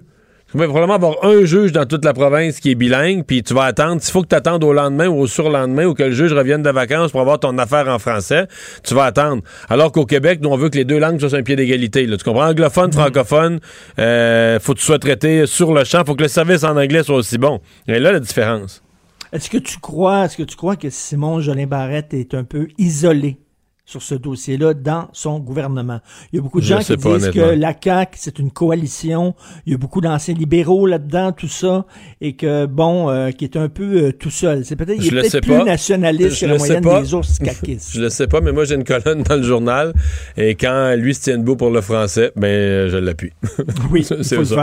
Tu 0.48 0.58
vas 0.58 0.68
probablement 0.68 0.94
avoir 0.94 1.24
un 1.24 1.44
juge 1.44 1.72
dans 1.72 1.86
toute 1.86 2.04
la 2.04 2.12
province 2.12 2.60
qui 2.60 2.70
est 2.70 2.74
bilingue, 2.76 3.24
puis 3.26 3.42
tu 3.42 3.52
vas 3.52 3.64
attendre. 3.64 4.00
Il 4.00 4.10
faut 4.12 4.22
que 4.22 4.28
tu 4.28 4.36
attendes 4.36 4.62
au 4.62 4.72
lendemain 4.72 5.08
ou 5.08 5.18
au 5.18 5.26
surlendemain 5.26 5.86
ou 5.86 5.94
que 5.94 6.04
le 6.04 6.12
juge 6.12 6.32
revienne 6.32 6.62
de 6.62 6.70
vacances 6.70 7.10
pour 7.10 7.20
avoir 7.20 7.40
ton 7.40 7.58
affaire 7.58 7.88
en 7.88 7.98
français. 7.98 8.46
Tu 8.84 8.94
vas 8.94 9.06
attendre. 9.06 9.42
Alors 9.68 9.90
qu'au 9.90 10.06
Québec, 10.06 10.38
nous, 10.40 10.48
on 10.50 10.56
veut 10.56 10.68
que 10.68 10.76
les 10.76 10.84
deux 10.84 11.00
langues 11.00 11.18
soient 11.18 11.30
sur 11.30 11.38
un 11.38 11.42
pied 11.42 11.56
d'égalité. 11.56 12.06
Tu 12.06 12.24
comprends? 12.24 12.46
Anglophone, 12.46 12.92
francophone, 12.92 13.58
euh, 13.98 14.60
faut 14.60 14.74
que 14.74 14.78
tu 14.78 14.84
sois 14.84 15.00
traité 15.00 15.46
sur 15.46 15.74
le 15.74 15.82
champ. 15.82 16.04
faut 16.06 16.14
que 16.14 16.22
le 16.22 16.28
service 16.28 16.62
en 16.62 16.76
anglais 16.76 17.02
soit 17.02 17.16
aussi 17.16 17.38
bon. 17.38 17.60
Et 17.88 17.98
là, 17.98 18.12
la 18.12 18.20
différence. 18.20 18.84
Est-ce 19.32 19.50
que 19.50 19.58
tu 19.58 19.78
crois, 19.80 20.26
est-ce 20.26 20.36
que 20.36 20.44
tu 20.44 20.54
crois 20.54 20.76
que 20.76 20.90
Simon 20.90 21.40
Jolin 21.40 21.66
Barrette 21.66 22.14
est 22.14 22.34
un 22.34 22.44
peu 22.44 22.68
isolé? 22.78 23.38
Sur 23.86 24.02
ce 24.02 24.14
dossier-là 24.14 24.74
dans 24.74 25.08
son 25.14 25.38
gouvernement? 25.38 26.00
Il 26.32 26.36
y 26.36 26.38
a 26.38 26.42
beaucoup 26.42 26.60
de 26.60 26.64
Je 26.66 26.74
gens 26.74 26.80
qui 26.80 26.96
pas, 26.98 27.16
disent 27.18 27.30
que 27.30 27.40
la 27.40 27.74
CAQ, 27.82 28.18
c'est 28.20 28.38
une 28.38 28.50
coalition. 28.50 29.34
Il 29.64 29.72
y 29.72 29.74
a 29.74 29.78
beaucoup 29.78 30.02
d'anciens 30.02 30.34
libéraux 30.34 30.86
là-dedans, 30.86 31.32
tout 31.32 31.48
ça, 31.48 31.86
et 32.20 32.34
que, 32.36 32.66
bon, 32.66 33.08
euh, 33.08 33.30
qui 33.30 33.44
est 33.44 33.56
un 33.56 33.68
peu 33.70 33.84
euh, 34.08 34.12
tout 34.12 34.30
seul. 34.30 34.64
C'est 34.66 34.76
peut-être, 34.76 34.98
il 35.00 35.06
est 35.16 35.20
peut-être 35.22 35.40
plus 35.40 35.56
pas. 35.56 35.64
nationaliste 35.64 36.36
Je 36.36 36.40
que 36.46 36.50
la 36.50 36.58
moyenne 36.58 36.82
pas. 36.84 37.00
des 37.00 37.14
ours 37.14 37.38
caquistes. 37.38 37.90
Je 37.94 38.00
le 38.02 38.10
sais 38.10 38.26
pas, 38.26 38.40
mais 38.42 38.52
moi 38.52 38.64
j'ai 38.64 38.74
une 38.74 38.84
colonne 38.84 39.22
dans 39.22 39.36
le 39.36 39.42
journal 39.42 39.94
et 40.36 40.56
quand 40.56 40.94
lui 40.96 41.14
se 41.14 41.20
tient 41.22 41.38
debout 41.38 41.56
pour 41.56 41.70
le 41.70 41.80
français, 41.80 42.32
ben 42.36 42.88
je 42.88 42.96
l'appuie. 42.98 43.32
Oui, 43.90 44.02
C'est 44.04 44.24
faut 44.34 44.40
le 44.40 44.44
ça. 44.44 44.54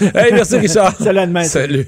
faire. 0.00 0.12
Hey, 0.16 0.32
merci 0.32 0.56
Richard. 0.56 0.94
Salut 0.98 1.20
demain. 1.26 1.44
Salut. 1.44 1.86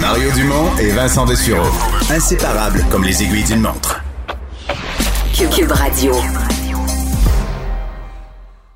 Mario 0.00 0.30
Dumont 0.36 0.76
et 0.78 0.90
Vincent 0.90 1.24
Dessureau. 1.24 1.66
Inséparables 2.10 2.84
comme 2.90 3.04
les 3.04 3.22
aiguilles 3.22 3.44
d'une 3.44 3.60
montre. 3.62 4.02
Cube 5.36 5.70
Radio. 5.70 6.12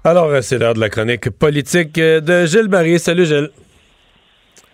Alors, 0.05 0.27
euh, 0.27 0.43
c'est 0.43 0.59
l'heure 0.59 0.75
de 0.75 0.81
la 0.81 0.91
chronique 0.91 1.31
politique 1.31 1.97
euh, 1.97 2.21
de 2.21 2.45
Gilles 2.45 2.69
Barry. 2.69 2.99
Salut 2.99 3.25
Gilles. 3.25 3.49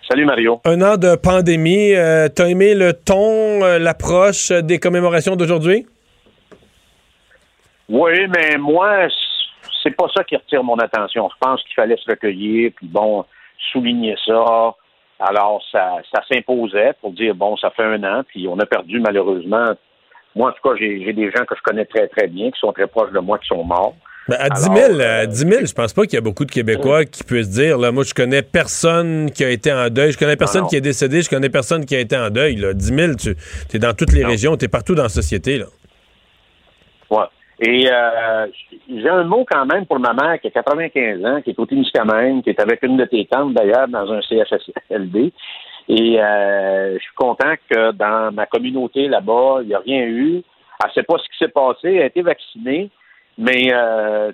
Salut 0.09 0.25
Mario. 0.25 0.59
Un 0.65 0.81
an 0.81 0.97
de 0.97 1.15
pandémie. 1.15 1.93
euh, 1.95 2.27
T'as 2.27 2.47
aimé 2.47 2.75
le 2.75 2.91
ton, 2.91 3.63
euh, 3.63 3.79
l'approche 3.79 4.51
des 4.51 4.79
commémorations 4.79 5.37
d'aujourd'hui? 5.37 5.87
Oui, 7.87 8.27
mais 8.35 8.57
moi, 8.57 9.07
c'est 9.81 9.95
pas 9.95 10.07
ça 10.13 10.25
qui 10.25 10.35
retire 10.35 10.63
mon 10.65 10.75
attention. 10.79 11.29
Je 11.33 11.37
pense 11.39 11.63
qu'il 11.63 11.73
fallait 11.75 11.97
se 11.97 12.09
recueillir, 12.11 12.71
puis 12.75 12.87
bon, 12.87 13.23
souligner 13.71 14.15
ça. 14.25 14.75
Alors, 15.19 15.63
ça, 15.71 15.95
ça 16.13 16.21
s'imposait 16.29 16.93
pour 16.99 17.11
dire, 17.13 17.33
bon, 17.33 17.55
ça 17.55 17.69
fait 17.71 17.83
un 17.85 18.03
an, 18.03 18.23
puis 18.27 18.45
on 18.49 18.59
a 18.59 18.65
perdu 18.65 18.99
malheureusement. 18.99 19.71
Moi, 20.37 20.49
en 20.49 20.53
tout 20.53 20.69
cas, 20.69 20.75
j'ai 20.79 21.13
des 21.13 21.31
gens 21.31 21.45
que 21.45 21.55
je 21.55 21.61
connais 21.63 21.85
très, 21.85 22.07
très 22.07 22.27
bien, 22.27 22.51
qui 22.51 22.59
sont 22.59 22.71
très 22.71 22.85
proches 22.85 23.11
de 23.11 23.19
moi, 23.19 23.39
qui 23.39 23.47
sont 23.47 23.63
morts. 23.63 23.95
Ben, 24.29 24.35
à 24.39 24.49
10 24.49 24.65
Alors, 24.65 24.77
000, 24.77 25.01
à 25.01 25.25
10 25.25 25.37
000, 25.37 25.65
je 25.65 25.73
pense 25.73 25.93
pas 25.93 26.03
qu'il 26.03 26.13
y 26.13 26.17
a 26.17 26.21
beaucoup 26.21 26.45
de 26.45 26.51
Québécois 26.51 27.05
qui 27.05 27.23
puissent 27.23 27.49
dire, 27.49 27.77
là, 27.77 27.91
moi, 27.91 28.03
je 28.03 28.13
connais 28.13 28.43
personne 28.43 29.31
qui 29.31 29.43
a 29.43 29.49
été 29.49 29.71
en 29.71 29.89
deuil, 29.89 30.11
je 30.11 30.17
connais 30.17 30.35
personne 30.35 30.63
non. 30.63 30.67
qui 30.67 30.75
est 30.75 30.81
décédé, 30.81 31.21
je 31.21 31.29
connais 31.29 31.49
personne 31.49 31.85
qui 31.85 31.95
a 31.95 31.99
été 31.99 32.15
en 32.15 32.29
deuil. 32.29 32.57
Là. 32.57 32.73
10 32.73 32.85
000, 32.85 33.11
tu 33.15 33.35
es 33.75 33.79
dans 33.79 33.93
toutes 33.93 34.11
les 34.13 34.23
régions, 34.23 34.55
tu 34.57 34.65
es 34.65 34.67
partout 34.67 34.95
dans 34.95 35.03
la 35.03 35.09
société. 35.09 35.57
Là. 35.57 35.65
Ouais. 37.09 37.25
Et 37.59 37.89
euh, 37.89 38.47
j'ai 38.87 39.09
un 39.09 39.23
mot 39.23 39.43
quand 39.49 39.65
même 39.65 39.87
pour 39.87 39.99
ma 39.99 40.13
mère 40.13 40.39
qui 40.39 40.47
a 40.47 40.51
95 40.51 41.25
ans, 41.25 41.41
qui 41.41 41.51
est 41.51 41.59
au 41.59 41.65
Témiscamingue, 41.65 42.43
qui 42.43 42.51
est 42.51 42.61
avec 42.61 42.83
une 42.83 42.97
de 42.97 43.05
tes 43.05 43.25
tantes 43.25 43.53
d'ailleurs 43.53 43.87
dans 43.87 44.11
un 44.11 44.21
CHSLD. 44.21 45.33
Et 45.89 46.21
euh, 46.21 46.95
je 46.97 47.03
suis 47.03 47.15
content 47.15 47.53
que 47.69 47.91
dans 47.91 48.33
ma 48.33 48.45
communauté 48.45 49.07
là-bas, 49.07 49.59
il 49.61 49.67
n'y 49.67 49.73
a 49.73 49.79
rien 49.79 50.03
eu. 50.03 50.43
Elle 50.83 50.89
ne 50.89 50.93
sait 50.93 51.03
pas 51.03 51.17
ce 51.17 51.29
qui 51.29 51.37
s'est 51.39 51.47
passé, 51.51 51.93
elle 51.93 52.01
a 52.03 52.05
été 52.05 52.21
vaccinée, 52.21 52.89
mais 53.37 53.73
euh, 53.73 54.31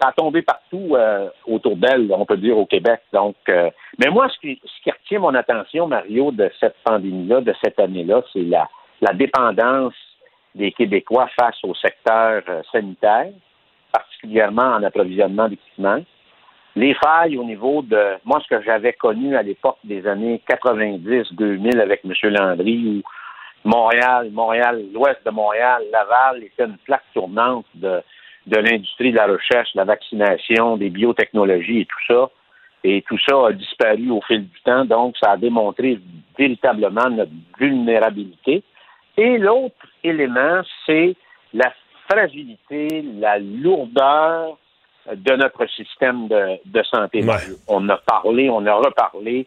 ça 0.00 0.08
a 0.08 0.12
tombé 0.12 0.42
partout 0.42 0.94
euh, 0.96 1.28
autour 1.46 1.76
d'elle, 1.76 2.10
on 2.10 2.24
peut 2.24 2.36
dire, 2.36 2.56
au 2.56 2.66
Québec. 2.66 3.00
Donc, 3.12 3.36
euh, 3.48 3.70
mais 3.98 4.10
moi, 4.10 4.28
ce 4.28 4.38
qui, 4.38 4.60
ce 4.64 4.82
qui 4.82 4.90
retient 4.90 5.20
mon 5.20 5.34
attention, 5.34 5.86
Mario, 5.86 6.30
de 6.32 6.50
cette 6.58 6.76
pandémie-là, 6.84 7.40
de 7.40 7.54
cette 7.62 7.78
année-là, 7.78 8.22
c'est 8.32 8.42
la, 8.42 8.68
la 9.00 9.12
dépendance 9.12 9.94
des 10.54 10.72
Québécois 10.72 11.28
face 11.38 11.56
au 11.64 11.74
secteur 11.74 12.42
euh, 12.48 12.62
sanitaire, 12.72 13.30
particulièrement 13.92 14.74
en 14.76 14.82
approvisionnement 14.82 15.48
d'équipements. 15.48 16.00
Les 16.76 16.94
failles 16.94 17.38
au 17.38 17.44
niveau 17.44 17.82
de, 17.82 18.16
moi, 18.24 18.40
ce 18.42 18.48
que 18.48 18.62
j'avais 18.62 18.94
connu 18.94 19.36
à 19.36 19.42
l'époque 19.42 19.78
des 19.84 20.06
années 20.06 20.42
90-2000 20.48 21.78
avec 21.80 22.00
M. 22.04 22.12
Landry, 22.30 23.02
où 23.04 23.68
Montréal, 23.68 24.30
Montréal, 24.32 24.82
l'ouest 24.92 25.24
de 25.24 25.30
Montréal, 25.30 25.82
Laval 25.92 26.42
était 26.42 26.64
une 26.64 26.76
plaque 26.78 27.04
tournante 27.14 27.66
de, 27.74 28.02
de 28.46 28.56
l'industrie 28.56 29.12
de 29.12 29.16
la 29.16 29.26
recherche, 29.26 29.72
de 29.72 29.78
la 29.78 29.84
vaccination, 29.84 30.76
des 30.76 30.90
biotechnologies 30.90 31.80
et 31.80 31.86
tout 31.86 32.04
ça. 32.08 32.30
Et 32.82 33.02
tout 33.08 33.18
ça 33.26 33.46
a 33.46 33.52
disparu 33.52 34.10
au 34.10 34.20
fil 34.20 34.46
du 34.46 34.60
temps, 34.62 34.84
donc 34.84 35.16
ça 35.18 35.32
a 35.32 35.36
démontré 35.38 35.98
véritablement 36.36 37.08
notre 37.08 37.32
vulnérabilité. 37.58 38.62
Et 39.16 39.38
l'autre 39.38 39.86
élément, 40.02 40.60
c'est 40.84 41.14
la 41.54 41.72
fragilité, 42.10 43.02
la 43.18 43.38
lourdeur 43.38 44.58
de 45.12 45.32
notre 45.36 45.66
système 45.70 46.28
de, 46.28 46.58
de 46.64 46.82
santé. 46.84 47.24
On 47.68 47.88
a 47.88 47.96
parlé, 47.98 48.48
on 48.50 48.64
a 48.66 48.74
reparlé. 48.74 49.46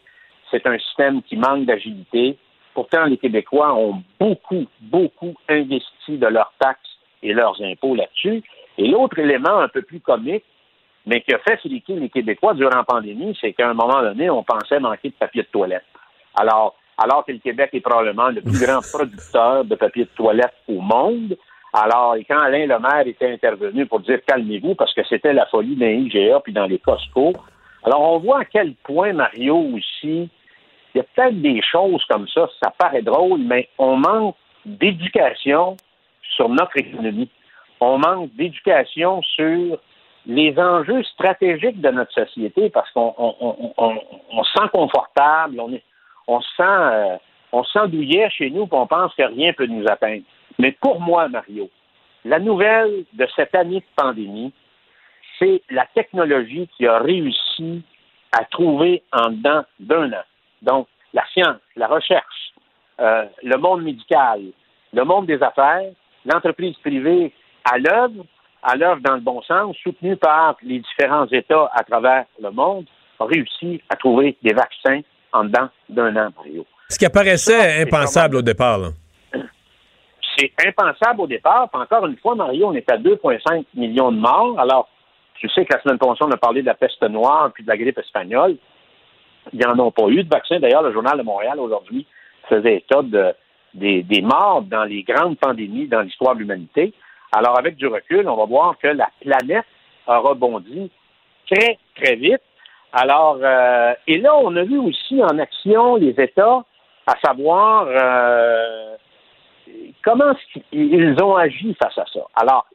C'est 0.52 0.66
un 0.68 0.78
système 0.78 1.22
qui 1.24 1.36
manque 1.36 1.66
d'agilité. 1.66 2.38
Pourtant, 2.74 3.06
les 3.06 3.18
Québécois 3.18 3.74
ont 3.74 4.04
beaucoup, 4.20 4.66
beaucoup 4.82 5.34
investi 5.50 6.18
de 6.18 6.28
leurs 6.28 6.54
taxes 6.60 6.98
et 7.24 7.34
leurs 7.34 7.60
impôts 7.62 7.96
là-dessus. 7.96 8.44
Et 8.78 8.88
l'autre 8.88 9.18
élément 9.18 9.60
un 9.60 9.68
peu 9.68 9.82
plus 9.82 10.00
comique, 10.00 10.44
mais 11.06 11.22
qui 11.22 11.34
a 11.34 11.40
fait 11.40 11.58
fliquer 11.58 11.96
les 11.96 12.10
Québécois 12.10 12.54
durant 12.54 12.78
la 12.78 12.84
pandémie, 12.84 13.36
c'est 13.42 13.54
qu'à 13.54 13.70
un 13.70 13.74
moment 13.74 14.02
donné, 14.02 14.30
on 14.30 14.44
pensait 14.44 14.80
manquer 14.80 15.10
de 15.10 15.16
papier 15.16 15.42
de 15.42 15.48
toilette. 15.48 15.86
Alors, 16.40 16.76
alors 16.98 17.26
que 17.26 17.32
le 17.32 17.40
Québec 17.40 17.70
est 17.74 17.82
probablement 17.82 18.30
le 18.30 18.42
plus 18.42 18.62
grand 18.66 18.82
producteur 18.82 19.66
de 19.66 19.76
papier 19.76 20.04
de 20.04 20.10
toilette 20.10 20.54
au 20.68 20.82
monde, 20.82 21.36
alors, 21.74 22.16
et 22.16 22.24
quand 22.24 22.40
Alain 22.40 22.66
Lemaire 22.66 23.06
était 23.06 23.32
intervenu 23.32 23.86
pour 23.86 24.00
dire 24.00 24.20
calmez-vous, 24.26 24.76
parce 24.76 24.94
que 24.94 25.04
c'était 25.08 25.34
la 25.34 25.46
folie 25.48 25.76
dans 25.76 25.86
IGA 25.86 26.40
puis 26.40 26.54
dans 26.54 26.66
les 26.66 26.80
Costco, 26.80 27.34
alors 27.84 28.02
on 28.14 28.20
voit 28.20 28.42
à 28.42 28.46
quel 28.46 28.74
point, 28.76 29.14
Mario, 29.14 29.58
aussi, 29.58 30.30
il 30.94 30.98
y 30.98 31.00
a 31.00 31.04
peut-être 31.04 31.42
des 31.42 31.62
choses 31.62 32.04
comme 32.10 32.28
ça, 32.30 32.50
ça 32.62 32.72
paraît 32.78 33.02
drôle, 33.02 33.42
mais 33.42 33.70
on 33.78 33.98
manque 33.98 34.36
d'éducation 34.66 35.78
sur 36.36 36.50
notre 36.50 36.78
économie. 36.78 37.30
On 37.80 37.98
manque 37.98 38.34
d'éducation 38.34 39.22
sur 39.22 39.78
les 40.26 40.58
enjeux 40.58 41.04
stratégiques 41.04 41.80
de 41.80 41.90
notre 41.90 42.12
société 42.14 42.70
parce 42.70 42.90
qu'on 42.92 43.14
on, 43.18 44.44
se 44.44 44.52
sent 44.54 44.68
confortable, 44.74 45.60
on, 45.60 45.72
est, 45.72 45.84
on 46.28 46.42
se 46.42 46.50
sent, 46.58 46.64
euh, 46.64 47.18
on 47.52 47.64
se 47.64 47.72
sent 47.72 47.88
douillet 47.88 48.30
chez 48.30 48.50
nous, 48.50 48.64
et 48.64 48.70
on 48.72 48.88
pense 48.88 49.14
que 49.16 49.24
rien 49.24 49.54
peut 49.54 49.68
nous 49.68 49.86
atteindre. 49.88 50.24
Mais 50.60 50.72
pour 50.82 51.00
moi, 51.00 51.28
Mario, 51.28 51.70
la 52.26 52.40
nouvelle 52.40 53.06
de 53.14 53.28
cette 53.36 53.56
année 53.56 53.80
de 53.80 53.86
pandémie, 53.96 54.54
c'est 55.40 55.62
la 55.70 55.86
technologie 55.94 56.68
qui 56.76 56.88
a 56.88 57.00
réussi 57.00 57.84
à 58.32 58.44
trouver 58.46 59.04
en 59.12 59.30
dedans 59.30 59.64
d'un 59.80 60.12
an. 60.12 60.24
Donc, 60.62 60.88
la 61.14 61.24
science, 61.32 61.62
la 61.76 61.88
recherche, 61.88 62.54
euh, 63.00 63.26
le 63.44 63.58
monde 63.58 63.84
médical, 63.84 64.42
le 64.94 65.04
monde 65.04 65.28
des 65.28 65.42
affaires, 65.42 65.92
l'entreprise 66.26 66.76
privée 66.78 67.32
à 67.64 67.78
l'œuvre, 67.78 68.26
à 68.64 68.76
l'œuvre 68.76 69.02
dans 69.02 69.16
le 69.16 69.22
bon 69.22 69.42
sens, 69.44 69.76
soutenue 69.84 70.18
par 70.18 70.58
les 70.64 70.80
différents 70.80 71.28
États 71.28 71.70
à 71.74 71.84
travers 71.84 72.26
le 72.42 72.50
monde, 72.52 72.86
a 73.20 73.26
réussi 73.26 73.82
à 73.90 73.96
trouver 73.96 74.36
des 74.44 74.54
vaccins 74.54 75.02
en 75.32 75.46
dedans 75.46 75.70
d'un 75.90 76.16
an, 76.16 76.30
Mario. 76.36 76.66
Ce 76.90 76.98
qui 76.98 77.06
apparaissait 77.06 77.82
impensable 77.82 78.38
au 78.38 78.42
départ. 78.42 78.78
Là 78.78 78.90
c'est 80.38 80.52
impensable 80.66 81.22
au 81.22 81.28
départ. 81.28 81.70
encore 81.74 82.06
une 82.06 82.18
fois, 82.18 82.36
Mario, 82.36 82.68
on 82.68 82.74
est 82.74 82.90
à 82.92 82.98
2,5 82.98 83.66
millions 83.76 84.12
de 84.12 84.18
morts. 84.18 84.60
Alors, 84.60 84.88
tu 85.36 85.50
sais 85.50 85.66
que 85.66 85.74
la 85.74 85.82
semaine 85.82 85.98
prochaine, 85.98 86.28
on 86.30 86.32
a 86.32 86.38
parlé 86.38 86.62
de 86.62 86.68
la 86.68 86.74
peste 86.74 87.02
noire 87.04 87.52
puis 87.54 87.64
de 87.64 87.70
la 87.70 87.78
grippe 87.78 87.98
espagnole. 87.98 88.58
Il 89.54 89.60
n'y 89.60 89.66
en 89.66 89.78
a 89.80 89.92
pas 89.92 90.08
eu 90.08 90.24
de 90.24 90.30
vaccin. 90.30 90.60
D'ailleurs, 90.60 90.84
le 90.84 90.92
Journal 90.94 91.18
de 91.18 91.24
Montréal, 91.24 91.60
aujourd'hui, 91.60 92.06
faisait 92.50 92.78
état 92.78 93.02
de, 93.02 93.34
des, 93.74 94.04
des 94.04 94.22
morts 94.22 94.62
dans 94.64 94.84
les 94.84 95.04
grandes 95.04 95.38
pandémies 95.38 95.88
dans 95.88 96.02
l'histoire 96.02 96.36
de 96.36 96.40
l'humanité. 96.40 96.94
Alors, 97.36 97.58
avec 97.58 97.76
du 97.76 97.88
recul, 97.88 98.28
on 98.28 98.36
va 98.36 98.46
voir 98.46 98.78
que 98.78 98.88
la 98.88 99.10
planète 99.22 99.66
a 100.08 100.20
rebondi 100.20 100.92
très, 101.50 101.78
très 101.96 102.16
vite. 102.16 102.42
Alors, 102.94 103.40
euh, 103.42 103.94
et 104.08 104.18
là, 104.18 104.36
on 104.38 104.56
a 104.56 104.64
vu 104.64 104.78
aussi 104.78 105.22
en 105.22 105.38
action 105.40 105.96
les 105.96 106.16
États, 106.18 106.64
à 107.06 107.16
savoir 107.24 107.86
euh, 107.88 108.96
comment 110.04 110.34
ils 110.72 111.16
ont 111.22 111.36
agi 111.36 111.76
face 111.82 111.98
à 111.98 112.06
ça? 112.06 112.22
Alors, 112.36 112.66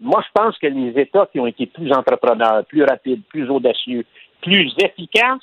moi, 0.00 0.22
je 0.26 0.30
pense 0.34 0.58
que 0.58 0.66
les 0.66 1.00
États 1.00 1.26
qui 1.26 1.40
ont 1.40 1.46
été 1.46 1.66
plus 1.66 1.92
entrepreneurs, 1.92 2.64
plus 2.66 2.84
rapides, 2.84 3.22
plus 3.28 3.48
audacieux, 3.50 4.04
plus 4.42 4.74
efficaces, 4.78 5.40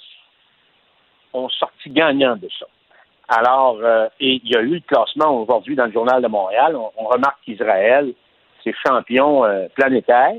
ont 1.34 1.50
sorti 1.50 1.90
gagnant 1.90 2.36
de 2.36 2.48
ça. 2.60 2.68
Alors, 3.28 3.80
euh, 3.82 4.08
et 4.20 4.42
il 4.44 4.52
y 4.52 4.56
a 4.56 4.62
eu 4.62 4.76
le 4.76 4.80
classement 4.82 5.42
aujourd'hui 5.42 5.76
dans 5.76 5.86
le 5.86 5.92
Journal 5.92 6.22
de 6.22 6.28
Montréal. 6.28 6.76
On, 6.76 7.06
remarque 7.06 7.40
qu'Israël, 7.44 8.14
c'est 8.64 8.74
champion 8.86 9.44
euh, 9.46 9.68
planétaire. 9.74 10.36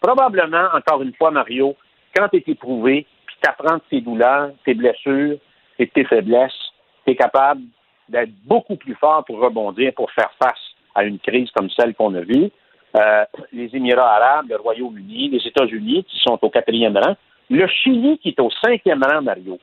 Probablement, 0.00 0.68
encore 0.72 1.02
une 1.02 1.12
fois, 1.14 1.30
Mario, 1.30 1.74
quand 2.16 2.28
tu 2.28 2.38
es 2.38 2.44
éprouvé, 2.46 3.06
puis 3.26 3.36
tu 3.42 3.50
apprends 3.50 3.76
de 3.76 3.82
tes 3.90 4.00
douleurs, 4.00 4.52
tes 4.64 4.74
blessures 4.74 5.36
et 5.78 5.86
tes 5.88 6.04
faiblesses, 6.04 6.72
tu 7.04 7.12
es 7.12 7.16
capable 7.16 7.62
d'être 8.08 8.30
beaucoup 8.44 8.76
plus 8.76 8.94
fort 8.94 9.24
pour 9.24 9.38
rebondir, 9.38 9.92
pour 9.94 10.10
faire 10.12 10.30
face 10.42 10.58
à 10.94 11.04
une 11.04 11.18
crise 11.18 11.50
comme 11.54 11.68
celle 11.70 11.94
qu'on 11.94 12.14
a 12.14 12.20
vue. 12.20 12.50
Euh, 12.96 13.24
les 13.52 13.70
Émirats 13.74 14.16
arabes, 14.16 14.46
le 14.48 14.56
Royaume-Uni, 14.56 15.30
les 15.30 15.46
États-Unis 15.46 16.04
qui 16.04 16.18
sont 16.20 16.38
au 16.40 16.50
quatrième 16.50 16.96
rang, 16.96 17.14
le 17.50 17.66
Chili 17.68 18.18
qui 18.18 18.30
est 18.30 18.40
au 18.40 18.50
cinquième 18.62 19.02
rang, 19.02 19.22
Mario. 19.22 19.58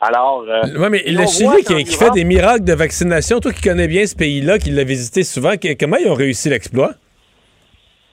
Alors, 0.00 0.44
euh, 0.48 0.62
oui, 0.78 0.88
mais 0.90 1.02
le 1.06 1.26
Chili 1.26 1.62
qui, 1.64 1.96
fait 1.96 2.10
des 2.10 2.24
miracles 2.24 2.64
de 2.64 2.72
vaccination, 2.72 3.38
toi 3.38 3.52
qui 3.52 3.62
connais 3.62 3.86
bien 3.86 4.04
ce 4.06 4.16
pays-là, 4.16 4.58
qui 4.58 4.70
l'a 4.70 4.84
visité 4.84 5.22
souvent, 5.22 5.52
comment 5.78 5.96
ils 5.96 6.10
ont 6.10 6.14
réussi 6.14 6.48
l'exploit? 6.48 6.92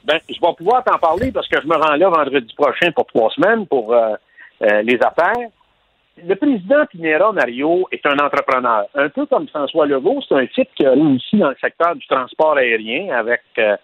Ben, 0.03 0.19
je 0.29 0.39
vais 0.39 0.53
pouvoir 0.57 0.83
t'en 0.83 0.99
parler 0.99 1.31
parce 1.31 1.47
que 1.47 1.59
je 1.61 1.67
me 1.67 1.75
rends 1.75 1.95
là 1.95 2.09
vendredi 2.09 2.53
prochain 2.55 2.91
pour 2.91 3.05
trois 3.07 3.31
semaines 3.31 3.65
pour 3.65 3.93
euh, 3.93 4.15
les 4.83 4.99
affaires 5.01 5.49
le 6.25 6.35
président 6.35 6.85
Pinera 6.85 7.31
Mario 7.31 7.87
est 7.91 8.05
un 8.05 8.17
entrepreneur. 8.17 8.85
Un 8.95 9.09
peu 9.09 9.25
comme 9.25 9.47
François 9.47 9.85
Legault, 9.85 10.21
c'est 10.27 10.35
un 10.35 10.45
type 10.47 10.69
qui 10.75 10.85
a 10.85 10.91
réussi 10.91 11.37
dans 11.37 11.49
le 11.49 11.57
secteur 11.61 11.95
du 11.95 12.05
transport 12.07 12.57
aérien 12.57 13.13
avec 13.15 13.41
euh, 13.57 13.75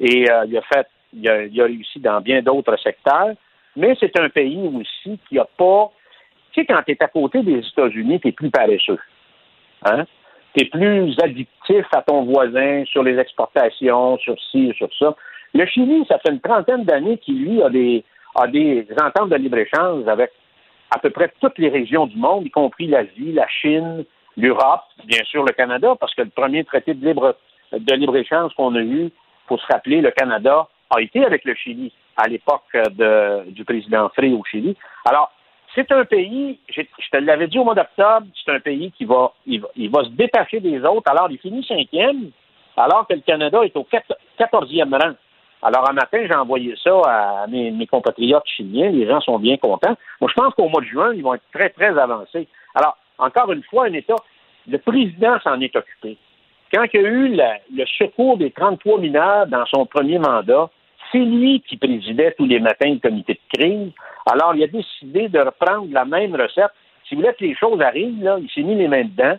et 0.00 0.30
euh, 0.30 0.44
il 0.46 0.56
a 0.56 0.62
fait 0.62 0.86
il 1.14 1.28
a, 1.28 1.64
réussi 1.64 2.00
dans 2.00 2.20
bien 2.20 2.42
d'autres 2.42 2.76
secteurs. 2.78 3.30
Mais 3.76 3.96
c'est 3.98 4.18
un 4.18 4.28
pays 4.28 4.68
aussi 4.74 5.18
qui 5.28 5.36
n'a 5.36 5.46
pas. 5.56 5.90
Tu 6.52 6.60
sais, 6.60 6.66
quand 6.66 6.82
tu 6.84 6.92
es 6.92 7.02
à 7.02 7.08
côté 7.08 7.42
des 7.42 7.58
États-Unis, 7.58 8.20
tu 8.20 8.28
es 8.28 8.32
plus 8.32 8.50
paresseux. 8.50 8.98
Hein? 9.84 10.04
Tu 10.56 10.64
es 10.64 10.68
plus 10.68 11.16
addictif 11.22 11.86
à 11.94 12.02
ton 12.02 12.24
voisin 12.24 12.84
sur 12.86 13.02
les 13.02 13.18
exportations, 13.18 14.18
sur 14.18 14.36
ci, 14.50 14.72
sur 14.76 14.88
ça. 14.98 15.14
Le 15.54 15.64
Chili, 15.66 16.04
ça 16.08 16.18
fait 16.18 16.32
une 16.32 16.40
trentaine 16.40 16.84
d'années 16.84 17.18
qu'il, 17.18 17.42
lui, 17.42 17.62
a 17.62 17.70
des, 17.70 18.04
a 18.34 18.46
des 18.46 18.86
ententes 19.00 19.30
de 19.30 19.36
libre-échange 19.36 20.06
avec 20.08 20.32
à 20.90 20.98
peu 20.98 21.10
près 21.10 21.32
toutes 21.40 21.58
les 21.58 21.68
régions 21.68 22.06
du 22.06 22.16
monde, 22.16 22.46
y 22.46 22.50
compris 22.50 22.86
l'Asie, 22.86 23.32
la 23.32 23.46
Chine, 23.48 24.04
l'Europe, 24.36 24.84
bien 25.04 25.22
sûr 25.24 25.42
le 25.44 25.52
Canada, 25.52 25.94
parce 25.98 26.14
que 26.14 26.22
le 26.22 26.30
premier 26.30 26.64
traité 26.64 26.94
de 26.94 27.06
libre 27.06 27.36
de 27.72 27.94
libre-échange 27.94 28.54
qu'on 28.54 28.74
a 28.74 28.80
eu, 28.80 29.10
pour 29.46 29.60
se 29.60 29.66
rappeler, 29.66 30.00
le 30.00 30.10
Canada 30.10 30.68
a 30.90 31.00
été 31.00 31.24
avec 31.24 31.44
le 31.44 31.54
Chili 31.54 31.92
à 32.16 32.28
l'époque 32.28 32.64
du 33.48 33.64
président 33.64 34.08
Frey 34.10 34.32
au 34.32 34.42
Chili. 34.44 34.76
Alors, 35.04 35.30
c'est 35.74 35.90
un 35.92 36.04
pays, 36.04 36.58
je 36.68 36.82
te 36.82 37.16
l'avais 37.18 37.46
dit 37.46 37.58
au 37.58 37.64
mois 37.64 37.74
d'octobre, 37.74 38.26
c'est 38.44 38.52
un 38.52 38.60
pays 38.60 38.90
qui 38.92 39.04
va 39.04 39.32
il, 39.46 39.60
va, 39.90 40.04
se 40.04 40.10
détacher 40.10 40.60
des 40.60 40.80
autres. 40.80 41.10
Alors, 41.10 41.30
il 41.30 41.38
finit 41.38 41.64
cinquième, 41.64 42.30
alors 42.76 43.06
que 43.06 43.14
le 43.14 43.20
Canada 43.20 43.62
est 43.62 43.76
au 43.76 43.86
quatorzième 44.38 44.94
rang. 44.94 45.14
Alors, 45.62 45.88
un 45.90 45.92
matin, 45.92 46.18
j'ai 46.24 46.34
envoyé 46.34 46.74
ça 46.82 47.00
à 47.04 47.46
mes, 47.48 47.86
compatriotes 47.86 48.46
chiliens. 48.46 48.90
Les 48.90 49.06
gens 49.06 49.20
sont 49.20 49.38
bien 49.38 49.56
contents. 49.56 49.96
Moi, 50.20 50.30
je 50.30 50.40
pense 50.40 50.54
qu'au 50.54 50.68
mois 50.68 50.80
de 50.80 50.86
juin, 50.86 51.12
ils 51.14 51.22
vont 51.22 51.34
être 51.34 51.50
très, 51.52 51.70
très 51.70 51.98
avancés. 51.98 52.46
Alors, 52.74 52.96
encore 53.18 53.50
une 53.52 53.62
fois, 53.64 53.86
un 53.86 53.92
État, 53.92 54.14
le 54.68 54.78
président 54.78 55.38
s'en 55.40 55.60
est 55.60 55.74
occupé. 55.74 56.16
Quand 56.72 56.84
il 56.92 57.00
y 57.00 57.04
a 57.04 57.08
eu 57.08 57.36
le 57.74 57.86
secours 57.98 58.36
des 58.36 58.50
33 58.50 59.00
mineurs 59.00 59.46
dans 59.46 59.64
son 59.66 59.86
premier 59.86 60.18
mandat, 60.18 60.68
c'est 61.10 61.18
lui 61.18 61.62
qui 61.66 61.76
présidait 61.76 62.34
tous 62.36 62.46
les 62.46 62.60
matins 62.60 62.90
le 62.90 62.98
comité 62.98 63.34
de 63.34 63.58
crise. 63.58 63.92
Alors, 64.30 64.54
il 64.54 64.62
a 64.62 64.66
décidé 64.66 65.28
de 65.28 65.40
reprendre 65.40 65.88
la 65.90 66.04
même 66.04 66.34
recette. 66.34 66.70
Si 67.08 67.14
vous 67.14 67.22
voulez 67.22 67.32
que 67.34 67.44
les 67.44 67.56
choses 67.56 67.80
arrivent, 67.80 68.22
là, 68.22 68.36
il 68.40 68.50
s'est 68.50 68.62
mis 68.62 68.74
les 68.74 68.88
mains 68.88 69.04
dedans. 69.04 69.38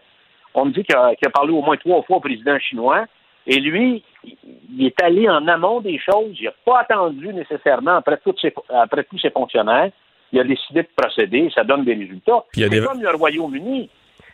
On 0.56 0.66
me 0.66 0.72
dit 0.72 0.84
qu'il 0.84 0.96
a, 0.96 1.10
a, 1.10 1.30
parlé 1.30 1.54
au 1.54 1.62
moins 1.62 1.78
trois 1.78 2.02
fois 2.02 2.18
au 2.18 2.20
président 2.20 2.58
chinois. 2.58 3.06
Et 3.48 3.60
lui, 3.60 4.04
il 4.24 4.86
est 4.86 5.02
allé 5.02 5.30
en 5.30 5.48
amont 5.48 5.82
des 5.82 5.98
choses. 6.00 6.36
Il 6.40 6.46
n'a 6.46 6.54
pas 6.66 6.82
attendu 6.82 7.34
nécessairement 7.34 7.96
après, 7.96 8.20
après 8.70 9.04
tous 9.06 9.20
ses 9.20 9.32
fonctionnaires. 9.32 9.92
Il 10.32 10.40
a 10.40 10.44
décidé 10.44 10.84
de 10.84 10.90
procéder. 10.96 11.50
Ça 11.54 11.64
donne 11.64 11.84
des 11.86 11.96
résultats. 11.96 12.44
comme 12.54 13.02
le 13.02 13.16
Royaume-Uni. 13.16 13.90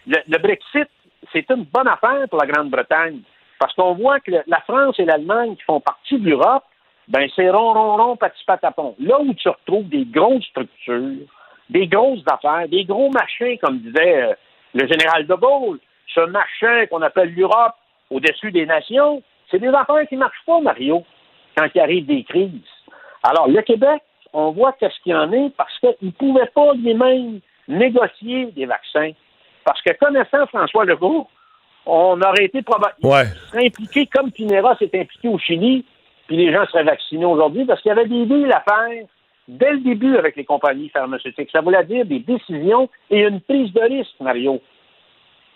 Le, 0.07 0.37
Brexit, 0.37 0.89
c'est 1.31 1.49
une 1.49 1.63
bonne 1.63 1.87
affaire 1.87 2.27
pour 2.29 2.39
la 2.39 2.47
Grande-Bretagne. 2.47 3.19
Parce 3.59 3.73
qu'on 3.73 3.93
voit 3.93 4.19
que 4.19 4.31
la 4.47 4.59
France 4.61 4.99
et 4.99 5.05
l'Allemagne 5.05 5.55
qui 5.55 5.63
font 5.63 5.79
partie 5.79 6.19
de 6.19 6.29
l'Europe, 6.29 6.63
ben 7.07 7.27
c'est 7.35 7.49
rond, 7.49 7.73
rond, 7.73 7.95
rond, 7.95 8.17
petit 8.17 8.43
patapon. 8.45 8.95
Là 8.99 9.19
où 9.19 9.33
tu 9.33 9.47
retrouves 9.47 9.87
des 9.87 10.05
grosses 10.05 10.43
structures, 10.45 11.25
des 11.69 11.87
grosses 11.87 12.23
affaires, 12.27 12.67
des 12.67 12.83
gros 12.83 13.09
machins, 13.11 13.57
comme 13.59 13.79
disait 13.79 14.23
euh, 14.23 14.33
le 14.73 14.87
général 14.87 15.25
de 15.25 15.33
Gaulle, 15.35 15.79
ce 16.13 16.21
machin 16.21 16.85
qu'on 16.87 17.01
appelle 17.01 17.33
l'Europe 17.33 17.75
au-dessus 18.11 18.51
des 18.51 18.65
nations, 18.65 19.21
c'est 19.49 19.59
des 19.59 19.67
affaires 19.69 20.07
qui 20.07 20.15
ne 20.15 20.21
marchent 20.21 20.43
pas, 20.45 20.59
Mario, 20.59 21.03
quand 21.57 21.67
il 21.73 21.81
arrive 21.81 22.05
des 22.05 22.23
crises. 22.23 22.51
Alors, 23.23 23.47
le 23.47 23.61
Québec, 23.61 24.01
on 24.33 24.51
voit 24.51 24.73
qu'est-ce 24.73 24.99
qu'il 25.01 25.11
y 25.13 25.15
en 25.15 25.31
est 25.31 25.49
parce 25.55 25.77
qu'il 25.79 25.93
ne 26.01 26.11
pouvait 26.11 26.49
pas 26.53 26.73
lui-même 26.73 27.39
négocier 27.67 28.47
des 28.47 28.65
vaccins. 28.65 29.11
Parce 29.63 29.81
que 29.81 29.93
connaissant 29.93 30.45
François 30.47 30.85
Legault, 30.85 31.27
on 31.85 32.19
aurait 32.21 32.45
été 32.45 32.61
probablement 32.61 33.09
Ouais. 33.15 33.25
impliqué 33.53 34.05
comme 34.07 34.31
Pinera 34.31 34.75
s'est 34.77 34.91
impliqué 34.93 35.27
au 35.27 35.37
Chili, 35.39 35.85
puis 36.27 36.37
les 36.37 36.51
gens 36.51 36.65
seraient 36.67 36.83
vaccinés 36.83 37.25
aujourd'hui 37.25 37.65
parce 37.65 37.81
qu'il 37.81 37.89
y 37.89 37.91
avait 37.91 38.07
des 38.07 38.25
deals 38.25 38.51
à 38.51 38.61
faire 38.61 39.05
dès 39.47 39.71
le 39.73 39.79
début 39.79 40.17
avec 40.17 40.35
les 40.35 40.43
compagnies 40.45 40.89
pharmaceutiques. 40.89 41.49
Ça 41.51 41.61
voulait 41.61 41.83
dire 41.85 42.05
des 42.05 42.19
décisions 42.19 42.89
et 43.09 43.21
une 43.21 43.39
prise 43.41 43.71
de 43.73 43.81
risque, 43.81 44.15
Mario. 44.19 44.59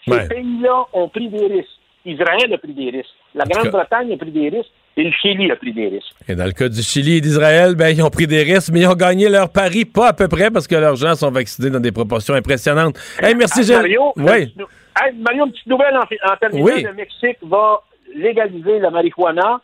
Ces 0.06 0.12
Ouais. 0.12 0.28
pays-là 0.28 0.86
ont 0.94 1.10
pris 1.10 1.28
des 1.30 1.46
risques. 1.48 1.79
Israël 2.06 2.54
a 2.54 2.58
pris 2.58 2.74
des 2.74 2.90
risques. 2.90 3.10
La 3.36 3.46
Grande-Bretagne 3.46 4.14
a 4.14 4.18
pris 4.18 4.32
des 4.32 4.50
risques 4.50 4.72
et 4.98 5.04
le 5.04 5.12
Chili 5.22 5.52
a 5.52 5.56
pris 5.56 5.74
des 5.74 5.88
risques. 5.88 6.12
Et 6.28 6.36
dans 6.36 6.46
le 6.46 6.52
cas 6.52 6.70
du 6.70 6.82
Chili 6.82 7.18
et 7.18 7.22
d'Israël, 7.22 7.76
ben, 7.76 7.90
ils 7.90 8.02
ont 8.04 8.10
pris 8.10 8.28
des 8.28 8.44
risques, 8.44 8.72
mais 8.74 8.82
ils 8.82 8.88
ont 8.88 8.96
gagné 8.96 9.30
leur 9.30 9.50
pari, 9.52 9.86
pas 9.86 10.10
à 10.10 10.14
peu 10.14 10.28
près, 10.28 10.50
parce 10.52 10.68
que 10.68 10.76
leurs 10.76 10.96
gens 10.96 11.16
sont 11.16 11.32
vaccinés 11.32 11.70
dans 11.70 11.80
des 11.80 11.92
proportions 11.92 12.34
impressionnantes. 12.34 12.98
Hey, 13.22 13.36
merci, 13.36 13.64
Gilles. 13.64 13.76
Mario, 13.76 14.14
Oui. 14.18 14.54
une 14.58 14.66
Hey, 15.02 15.14
Mario, 15.18 15.46
une 15.46 15.52
petite 15.52 15.68
nouvelle 15.68 15.96
en, 15.96 16.02
en 16.34 16.36
terminant. 16.38 16.66
Oui. 16.66 16.84
Le 16.84 16.94
Mexique 16.94 17.38
va 17.44 17.82
légaliser 18.16 18.80
la 18.80 18.90
marijuana 18.90 19.62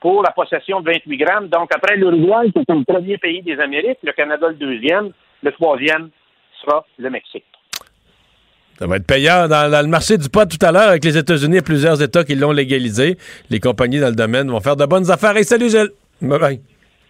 pour 0.00 0.22
la 0.22 0.30
possession 0.30 0.80
de 0.80 0.86
28 0.90 1.16
grammes. 1.16 1.48
Donc, 1.48 1.70
après 1.74 1.96
l'Uruguay, 1.96 2.50
qui 2.52 2.58
est 2.60 2.72
le 2.72 2.84
premier 2.84 3.18
pays 3.18 3.42
des 3.42 3.58
Amériques, 3.58 3.98
le 4.02 4.12
Canada 4.12 4.48
le 4.48 4.54
deuxième, 4.54 5.10
le 5.42 5.52
troisième 5.52 6.10
sera 6.62 6.86
le 6.98 7.10
Mexique. 7.10 7.44
Ça 8.78 8.86
va 8.86 8.96
être 8.96 9.06
payant 9.06 9.48
dans, 9.48 9.70
dans 9.70 9.82
le 9.82 9.88
marché 9.88 10.16
du 10.18 10.28
pot 10.28 10.48
tout 10.48 10.64
à 10.64 10.70
l'heure 10.70 10.88
avec 10.88 11.04
les 11.04 11.16
États-Unis. 11.16 11.58
A 11.58 11.62
plusieurs 11.62 12.00
États 12.00 12.22
qui 12.22 12.36
l'ont 12.36 12.52
légalisé. 12.52 13.18
Les 13.50 13.58
compagnies 13.58 13.98
dans 13.98 14.08
le 14.08 14.14
domaine 14.14 14.48
vont 14.50 14.60
faire 14.60 14.76
de 14.76 14.86
bonnes 14.86 15.10
affaires. 15.10 15.36
Et 15.36 15.42
salut, 15.42 15.68
Gilles. 15.68 15.90
Bye 16.22 16.38
bye. 16.38 16.60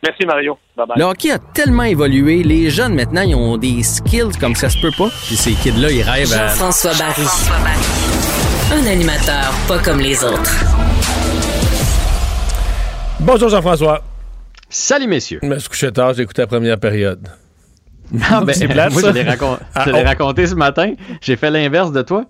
Merci, 0.02 0.24
Mario. 0.24 0.56
Bye-bye. 0.76 0.96
Le 0.96 1.04
hockey 1.04 1.30
a 1.32 1.38
tellement 1.38 1.82
évolué, 1.82 2.44
les 2.44 2.70
jeunes 2.70 2.94
maintenant, 2.94 3.22
ils 3.22 3.34
ont 3.34 3.56
des 3.56 3.82
skills 3.82 4.38
comme 4.40 4.54
ça 4.54 4.70
se 4.70 4.80
peut 4.80 4.92
pas. 4.96 5.08
Puis 5.26 5.36
ces 5.36 5.52
kids-là, 5.52 5.90
ils 5.90 6.02
rêvent 6.02 6.32
à... 6.32 6.48
Jean-François 6.48 6.92
Barry. 6.92 7.26
Un 8.72 8.86
animateur 8.86 9.52
pas 9.66 9.78
comme 9.80 9.98
les 9.98 10.22
autres. 10.22 10.64
Bonjour, 13.18 13.48
Jean-François. 13.48 14.02
Salut, 14.70 15.08
messieurs. 15.08 15.40
Je 15.42 15.48
me 15.48 15.58
suis 15.58 15.68
couché 15.68 15.90
tard, 15.90 16.14
j'ai 16.14 16.22
écouté 16.22 16.42
la 16.42 16.46
première 16.46 16.78
période. 16.78 17.26
Ah, 18.30 18.40
ben, 18.42 18.52
C'est 18.54 18.68
plate, 18.68 18.92
moi, 18.92 19.02
ça. 19.02 19.08
je 19.10 19.14
l'ai 19.14 19.26
Ah, 19.74 19.84
oh. 19.86 20.04
raconté 20.04 20.46
ce 20.46 20.54
matin. 20.54 20.92
J'ai 21.20 21.36
fait 21.36 21.50
l'inverse 21.50 21.92
de 21.92 22.02
toi. 22.02 22.24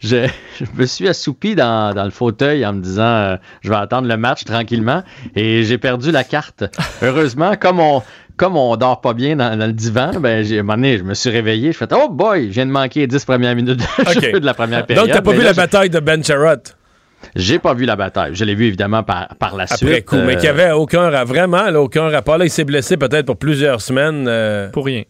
Je, 0.00 0.28
je 0.60 0.64
me 0.76 0.86
suis 0.86 1.08
assoupi 1.08 1.56
dans, 1.56 1.92
dans 1.92 2.04
le 2.04 2.10
fauteuil 2.10 2.64
en 2.64 2.72
me 2.72 2.80
disant 2.80 3.02
euh, 3.02 3.36
je 3.62 3.68
vais 3.68 3.76
attendre 3.76 4.06
le 4.06 4.16
match 4.16 4.44
tranquillement 4.44 5.02
et 5.34 5.64
j'ai 5.64 5.76
perdu 5.76 6.12
la 6.12 6.22
carte. 6.22 6.62
Heureusement, 7.02 7.54
comme 7.58 7.80
on 7.80 8.02
comme 8.36 8.56
on 8.56 8.76
dort 8.76 9.00
pas 9.00 9.14
bien 9.14 9.34
dans, 9.34 9.58
dans 9.58 9.66
le 9.66 9.72
divan, 9.72 10.12
ben 10.20 10.44
j'ai 10.44 10.58
à 10.58 10.60
un 10.60 10.62
moment 10.62 10.76
donné, 10.76 10.98
je 10.98 11.02
me 11.02 11.14
suis 11.14 11.30
réveillé, 11.30 11.72
je 11.72 11.76
fais 11.78 11.88
oh 11.92 12.08
boy, 12.08 12.46
je 12.46 12.52
viens 12.52 12.66
de 12.66 12.70
manquer 12.70 13.00
les 13.00 13.06
10 13.08 13.24
premières 13.24 13.56
minutes 13.56 13.80
de 13.80 14.38
de 14.38 14.46
la 14.46 14.54
première 14.54 14.86
période. 14.86 15.06
Donc, 15.06 15.14
t'as 15.16 15.20
pas 15.20 15.32
vu 15.32 15.38
là, 15.38 15.46
la 15.46 15.52
bataille 15.54 15.90
de 15.90 15.98
Ben 15.98 16.22
Charrot? 16.22 16.62
J'ai 17.34 17.58
pas 17.58 17.74
vu 17.74 17.84
la 17.84 17.96
bataille. 17.96 18.36
Je 18.36 18.44
l'ai 18.44 18.54
vu 18.54 18.66
évidemment 18.66 19.02
par, 19.02 19.26
par 19.40 19.56
la 19.56 19.66
suite. 19.66 19.82
Après 19.82 20.02
coup, 20.02 20.16
mais 20.24 20.36
euh, 20.36 20.38
qui 20.38 20.46
avait 20.46 20.70
aucun 20.70 21.10
ra- 21.10 21.24
vraiment 21.24 21.68
là, 21.68 21.80
aucun 21.82 22.08
rapport. 22.08 22.38
Là, 22.38 22.44
il 22.44 22.50
s'est 22.50 22.62
blessé 22.62 22.96
peut-être 22.96 23.26
pour 23.26 23.36
plusieurs 23.36 23.80
semaines. 23.80 24.70
Pour 24.72 24.84
rien. 24.86 25.02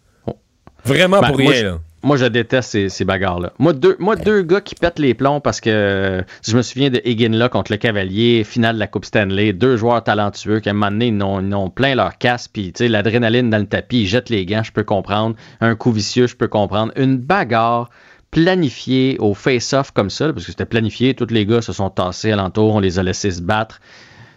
Vraiment 0.85 1.21
Ben, 1.21 1.27
pour 1.29 1.39
moi, 1.39 1.51
rien. 1.51 1.63
là. 1.63 1.79
Moi, 2.01 2.15
je 2.15 2.25
déteste 2.25 2.71
ces, 2.71 2.87
ces 2.87 3.03
bagarres-là. 3.03 3.51
Moi, 3.59 3.73
deux, 3.73 3.97
moi, 3.99 4.15
deux 4.15 4.41
gars 4.41 4.61
qui 4.61 4.73
pètent 4.75 4.99
les 4.99 5.13
plombs 5.13 5.41
parce 5.41 5.59
que 5.59 5.69
euh, 5.69 6.21
je 6.47 6.55
me 6.55 6.61
souviens 6.61 6.89
de 6.89 7.01
Higgin 7.03 7.31
là 7.31 7.49
contre 7.49 7.73
le 7.73 7.77
Cavalier, 7.77 8.45
finale 8.45 8.75
de 8.75 8.79
la 8.79 8.87
Coupe 8.87 9.03
Stanley, 9.03 9.51
deux 9.51 9.75
joueurs 9.75 10.01
talentueux 10.01 10.61
qui 10.61 10.69
à 10.69 10.71
un 10.71 10.75
moment 10.75 10.91
donné, 10.91 11.07
ils 11.07 11.21
ont, 11.21 11.41
ils 11.41 11.53
ont 11.53 11.69
plein 11.69 11.95
leur 11.95 12.17
casse, 12.17 12.47
puis 12.47 12.71
tu 12.71 12.85
sais, 12.85 12.87
l'adrénaline 12.87 13.49
dans 13.49 13.57
le 13.57 13.65
tapis, 13.67 14.03
ils 14.03 14.07
jettent 14.07 14.29
les 14.29 14.45
gants, 14.45 14.63
je 14.63 14.71
peux 14.71 14.85
comprendre. 14.85 15.35
Un 15.59 15.75
coup 15.75 15.91
vicieux, 15.91 16.27
je 16.27 16.37
peux 16.37 16.47
comprendre. 16.47 16.93
Une 16.95 17.17
bagarre 17.17 17.89
planifiée 18.31 19.17
au 19.19 19.33
face-off 19.33 19.91
comme 19.91 20.09
ça, 20.09 20.31
parce 20.31 20.45
que 20.45 20.51
c'était 20.51 20.65
planifié, 20.65 21.15
tous 21.15 21.27
les 21.31 21.45
gars 21.45 21.61
se 21.61 21.73
sont 21.73 21.89
tassés 21.89 22.31
alentour, 22.31 22.75
on 22.75 22.79
les 22.79 22.97
a 22.99 23.03
laissés 23.03 23.31
se 23.31 23.41
battre 23.41 23.81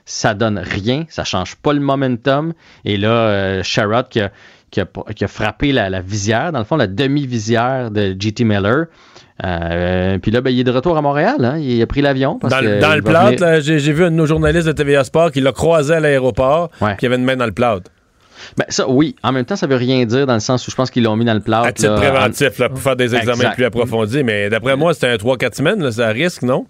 ça 0.04 0.34
donne 0.34 0.58
rien, 0.58 1.04
ça 1.08 1.22
change 1.22 1.54
pas 1.54 1.72
le 1.72 1.78
momentum. 1.78 2.54
Et 2.84 2.96
là, 2.96 3.08
euh, 3.10 3.62
Sherrod 3.62 4.08
qui 4.08 4.20
a, 4.20 4.32
qui 4.72 4.80
a- 4.80 4.86
qui 5.14 5.22
a 5.24 5.28
frappé 5.28 5.70
la, 5.70 5.88
la 5.90 6.00
visière, 6.00 6.50
dans 6.50 6.58
le 6.58 6.64
fond, 6.64 6.74
la 6.76 6.88
demi-visière 6.88 7.92
de 7.92 8.16
JT 8.18 8.42
Miller. 8.44 8.86
Euh, 9.44 10.18
puis 10.18 10.30
là, 10.30 10.40
ben, 10.40 10.50
il 10.50 10.60
est 10.60 10.64
de 10.64 10.70
retour 10.70 10.96
à 10.96 11.02
Montréal. 11.02 11.36
hein. 11.44 11.58
Il 11.58 11.80
a 11.82 11.86
pris 11.86 12.00
l'avion. 12.02 12.38
Dans, 12.42 12.48
que 12.48 12.64
le- 12.64 12.78
dans 12.80 13.00
plâtre, 13.02 13.44
venir- 13.44 13.60
j'ai 13.78 13.92
vu 13.92 14.04
un 14.04 14.10
de 14.10 14.16
nos 14.16 14.26
journalistes 14.26 14.66
de 14.66 14.72
TVA 14.72 15.04
Sport 15.04 15.30
qui 15.30 15.40
l'a 15.40 15.52
croisé 15.52 15.94
à 15.94 16.00
l'aéroport, 16.00 16.70
puis 16.96 16.96
il 17.02 17.06
avait 17.06 17.16
une 17.16 17.24
main 17.24 17.36
dans 17.36 17.46
le 17.46 17.52
plâtre. 17.52 17.90
Ben, 18.56 18.64
ça, 18.68 18.88
oui. 18.88 19.14
En 19.22 19.30
même 19.32 19.44
temps, 19.44 19.54
ça 19.56 19.66
veut 19.66 19.76
rien 19.76 20.04
dire 20.04 20.26
dans 20.26 20.34
le 20.34 20.40
sens 20.40 20.66
où 20.66 20.70
je 20.70 20.74
pense 20.76 20.90
qu'ils 20.90 21.04
l'ont 21.04 21.16
mis 21.16 21.24
dans 21.24 21.34
le 21.34 21.40
plâtre. 21.40 21.66
À 21.66 21.72
titre 21.72 21.90
là, 21.92 21.96
préventif, 22.10 22.58
en- 22.58 22.62
là, 22.64 22.68
pour 22.70 22.80
faire 22.80 22.96
des 22.96 23.14
examens 23.14 23.34
Exact. 23.34 23.54
plus 23.54 23.64
approfondis. 23.64 24.24
Mais 24.24 24.48
d'après 24.50 24.76
moi, 24.76 24.94
c'était 24.94 25.08
un 25.08 25.16
3-4 25.16 25.54
semaines, 25.54 25.82
là, 25.82 25.92
ça 25.92 26.08
risque, 26.08 26.42
non? 26.42 26.66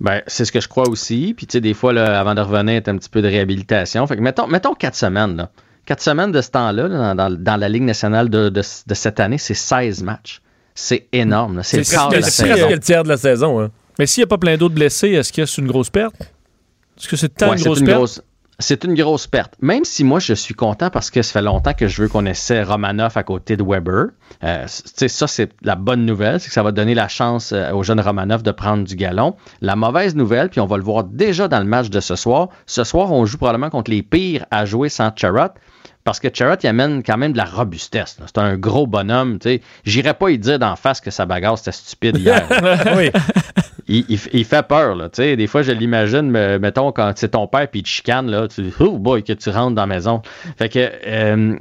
Ben, 0.00 0.22
c'est 0.26 0.44
ce 0.44 0.52
que 0.52 0.60
je 0.60 0.68
crois 0.68 0.88
aussi. 0.88 1.34
Puis, 1.36 1.46
tu 1.46 1.52
sais, 1.54 1.60
des 1.60 1.74
fois, 1.74 1.92
là, 1.92 2.18
avant 2.18 2.34
de 2.34 2.40
revenir, 2.40 2.82
t'as 2.82 2.92
un 2.92 2.96
petit 2.98 3.08
peu 3.10 3.20
de 3.22 3.28
réhabilitation. 3.28 4.06
Fait 4.06 4.16
que, 4.16 4.20
mettons, 4.22 4.46
mettons 4.46 4.74
quatre 4.74 4.94
semaines, 4.96 5.36
là. 5.36 5.50
Quatre 5.88 6.02
semaines 6.02 6.32
de 6.32 6.42
ce 6.42 6.50
temps-là, 6.50 6.86
là, 6.86 7.14
dans, 7.14 7.30
dans 7.34 7.56
la 7.56 7.68
Ligue 7.70 7.82
nationale 7.84 8.28
de, 8.28 8.50
de- 8.50 8.60
de 8.86 8.94
cette 8.94 9.20
année, 9.20 9.38
c'est 9.38 9.54
16 9.54 10.02
matchs. 10.02 10.42
C'est 10.74 11.06
énorme. 11.12 11.62
C'est 11.62 11.78
presque 11.78 12.70
le 12.70 12.78
tiers 12.78 13.02
de 13.04 13.08
la 13.08 13.16
saison. 13.16 13.60
Hein. 13.60 13.70
Mais 13.98 14.04
s'il 14.06 14.20
n'y 14.20 14.24
a 14.24 14.28
pas 14.28 14.36
plein 14.38 14.56
d'autres 14.58 14.74
blessés, 14.74 15.08
est-ce 15.12 15.32
que 15.32 15.46
c'est 15.46 15.62
une 15.62 15.66
grosse 15.66 15.88
perte? 15.90 16.14
Est-ce 17.00 17.08
que 17.08 17.16
c'est 17.16 17.30
tant 17.30 17.50
Ouais, 17.50 17.56
une 17.56 17.64
grosse 17.64 17.80
une 17.80 17.86
perte? 17.86 17.96
grosse- 17.98 18.22
C'est 18.60 18.84
une 18.84 18.94
grosse 18.94 19.26
perte. 19.26 19.54
Même 19.62 19.84
si 19.84 20.04
moi, 20.04 20.18
je 20.20 20.34
suis 20.34 20.52
content 20.54 20.90
parce 20.90 21.10
que 21.10 21.22
ça 21.22 21.32
fait 21.32 21.42
longtemps 21.42 21.72
que 21.72 21.88
je 21.88 22.02
veux 22.02 22.08
qu'on 22.08 22.26
essaie 22.26 22.62
Romanoff 22.62 23.16
à 23.16 23.22
côté 23.22 23.56
de 23.56 23.62
Weber. 23.64 24.08
Euh, 24.44 24.64
ça, 24.66 25.26
c'est 25.26 25.52
la 25.62 25.74
bonne 25.76 26.04
nouvelle, 26.04 26.38
c'est 26.38 26.48
que 26.48 26.54
ça 26.54 26.62
va 26.62 26.70
donner 26.72 26.94
la 26.94 27.08
chance 27.08 27.52
euh, 27.52 27.70
au 27.72 27.82
jeune 27.82 28.00
Romanoff 28.00 28.42
de 28.42 28.50
prendre 28.50 28.84
du 28.84 28.94
galon. 28.94 29.36
La 29.62 29.74
mauvaise 29.74 30.14
nouvelle, 30.14 30.50
puis 30.50 30.60
on 30.60 30.66
va 30.66 30.76
le 30.76 30.82
voir 30.82 31.04
déjà 31.04 31.48
dans 31.48 31.60
le 31.60 31.64
match 31.66 31.88
de 31.88 32.00
ce 32.00 32.14
soir. 32.14 32.48
Ce 32.66 32.84
soir, 32.84 33.10
on 33.10 33.24
joue 33.26 33.38
probablement 33.38 33.70
contre 33.70 33.90
les 33.90 34.02
pires 34.02 34.44
à 34.50 34.64
jouer 34.66 34.88
sans 34.90 35.10
Charrot. 35.16 35.52
Parce 36.08 36.20
que 36.20 36.28
Charrot, 36.32 36.56
il 36.62 36.66
amène 36.66 37.02
quand 37.02 37.18
même 37.18 37.32
de 37.32 37.36
la 37.36 37.44
robustesse. 37.44 38.16
C'est 38.24 38.38
un 38.38 38.56
gros 38.56 38.86
bonhomme. 38.86 39.38
tu 39.38 39.50
sais. 39.50 39.60
J'irais 39.84 40.14
pas 40.14 40.30
y 40.30 40.38
dire 40.38 40.58
d'en 40.58 40.74
face 40.74 41.02
que 41.02 41.10
sa 41.10 41.26
bagarre, 41.26 41.58
c'était 41.58 41.72
stupide 41.72 42.16
hier. 42.16 42.48
oui. 42.96 43.10
Il, 43.88 44.44
fait 44.44 44.66
peur, 44.66 44.94
là. 44.94 45.08
Tu 45.08 45.22
sais, 45.22 45.36
des 45.36 45.46
fois, 45.46 45.62
je 45.62 45.72
l'imagine, 45.72 46.30
me- 46.30 46.58
mettons, 46.58 46.92
quand 46.92 47.12
c'est 47.16 47.30
ton 47.30 47.46
père 47.46 47.68
puis 47.68 47.80
il 47.80 47.82
te 47.82 47.88
chicane, 47.88 48.30
là, 48.30 48.46
tu 48.46 48.62
dis, 48.62 48.72
oh 48.80 48.98
boy, 48.98 49.22
que 49.22 49.32
tu 49.32 49.48
rentres 49.50 49.74
dans 49.74 49.82
la 49.82 49.86
maison. 49.86 50.20
Fait 50.58 50.68
que, 50.68 50.90
euh, 51.06 51.56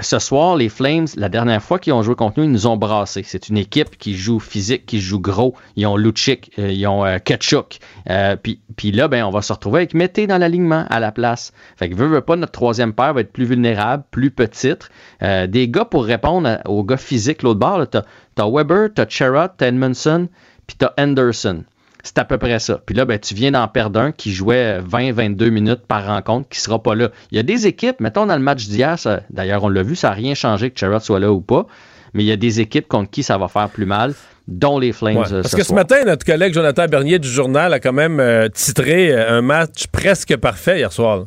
ce 0.00 0.18
soir, 0.20 0.56
les 0.56 0.68
Flames, 0.68 1.06
la 1.16 1.28
dernière 1.28 1.62
fois 1.62 1.78
qu'ils 1.78 1.92
ont 1.92 2.02
joué 2.02 2.14
contre 2.14 2.38
nous, 2.38 2.44
ils 2.44 2.52
nous 2.52 2.66
ont 2.66 2.76
brassés. 2.76 3.24
C'est 3.24 3.48
une 3.48 3.56
équipe 3.56 3.98
qui 3.98 4.16
joue 4.16 4.38
physique, 4.38 4.86
qui 4.86 5.00
joue 5.00 5.18
gros. 5.20 5.54
Ils 5.74 5.86
ont 5.86 5.96
Luchik, 5.96 6.52
euh, 6.58 6.70
ils 6.70 6.86
ont 6.86 7.04
euh, 7.04 7.18
Kachuk. 7.18 7.78
Euh, 8.08 8.36
puis, 8.36 8.92
là, 8.92 9.08
ben, 9.08 9.24
on 9.24 9.30
va 9.30 9.42
se 9.42 9.52
retrouver 9.52 9.80
avec 9.80 9.94
Mété 9.94 10.26
dans 10.26 10.38
l'alignement 10.38 10.86
à 10.90 11.00
la 11.00 11.10
place. 11.10 11.52
Fait 11.76 11.90
que, 11.90 11.96
veut, 11.96 12.06
veut 12.06 12.20
pas, 12.20 12.36
notre 12.36 12.52
troisième 12.52 12.92
paire 12.92 13.14
va 13.14 13.22
être 13.22 13.32
plus 13.32 13.46
vulnérable, 13.46 14.04
plus 14.10 14.30
petite. 14.30 14.90
Des 15.20 15.68
gars 15.68 15.84
pour 15.84 16.04
répondre 16.04 16.58
aux 16.66 16.84
gars 16.84 16.96
physiques, 16.96 17.42
l'autre 17.42 17.60
bord, 17.60 17.86
t'as, 17.88 18.48
Weber, 18.48 18.88
t'as 18.94 19.06
Sherrod, 19.08 19.52
t'as 19.56 19.68
Edmondson, 19.68 20.28
puis 20.66 20.76
t'as 20.78 20.92
Anderson. 20.98 21.64
C'est 22.02 22.18
à 22.18 22.24
peu 22.26 22.36
près 22.36 22.58
ça. 22.58 22.80
Puis 22.84 22.94
là, 22.94 23.06
ben, 23.06 23.18
tu 23.18 23.34
viens 23.34 23.50
d'en 23.52 23.66
perdre 23.66 23.98
un 23.98 24.12
qui 24.12 24.30
jouait 24.32 24.78
20-22 24.80 25.48
minutes 25.48 25.86
par 25.88 26.06
rencontre, 26.06 26.48
qui 26.50 26.60
sera 26.60 26.82
pas 26.82 26.94
là. 26.94 27.08
Il 27.30 27.36
y 27.36 27.40
a 27.40 27.42
des 27.42 27.66
équipes, 27.66 27.98
mettons 28.00 28.26
dans 28.26 28.36
le 28.36 28.42
match 28.42 28.66
d'hier, 28.66 28.96
d'ailleurs 29.30 29.64
on 29.64 29.68
l'a 29.70 29.82
vu, 29.82 29.96
ça 29.96 30.08
n'a 30.08 30.14
rien 30.14 30.34
changé 30.34 30.70
que 30.70 30.78
Sherrod 30.78 31.00
soit 31.00 31.18
là 31.18 31.32
ou 31.32 31.40
pas, 31.40 31.66
mais 32.12 32.22
il 32.22 32.26
y 32.26 32.32
a 32.32 32.36
des 32.36 32.60
équipes 32.60 32.88
contre 32.88 33.10
qui 33.10 33.22
ça 33.22 33.38
va 33.38 33.48
faire 33.48 33.70
plus 33.70 33.86
mal, 33.86 34.12
dont 34.48 34.78
les 34.78 34.92
Flames. 34.92 35.16
Ouais. 35.16 35.32
euh, 35.32 35.40
Parce 35.40 35.52
ce 35.52 35.56
que 35.56 35.62
ce 35.62 35.68
soir. 35.68 35.78
matin, 35.78 35.96
notre 36.04 36.26
collègue 36.26 36.52
Jonathan 36.52 36.86
Bernier 36.88 37.18
du 37.18 37.28
journal 37.28 37.72
a 37.72 37.80
quand 37.80 37.94
même 37.94 38.20
euh, 38.20 38.48
titré 38.50 39.10
euh, 39.10 39.38
un 39.38 39.40
match 39.40 39.86
presque 39.86 40.36
parfait 40.36 40.78
hier 40.80 40.92
soir. 40.92 41.24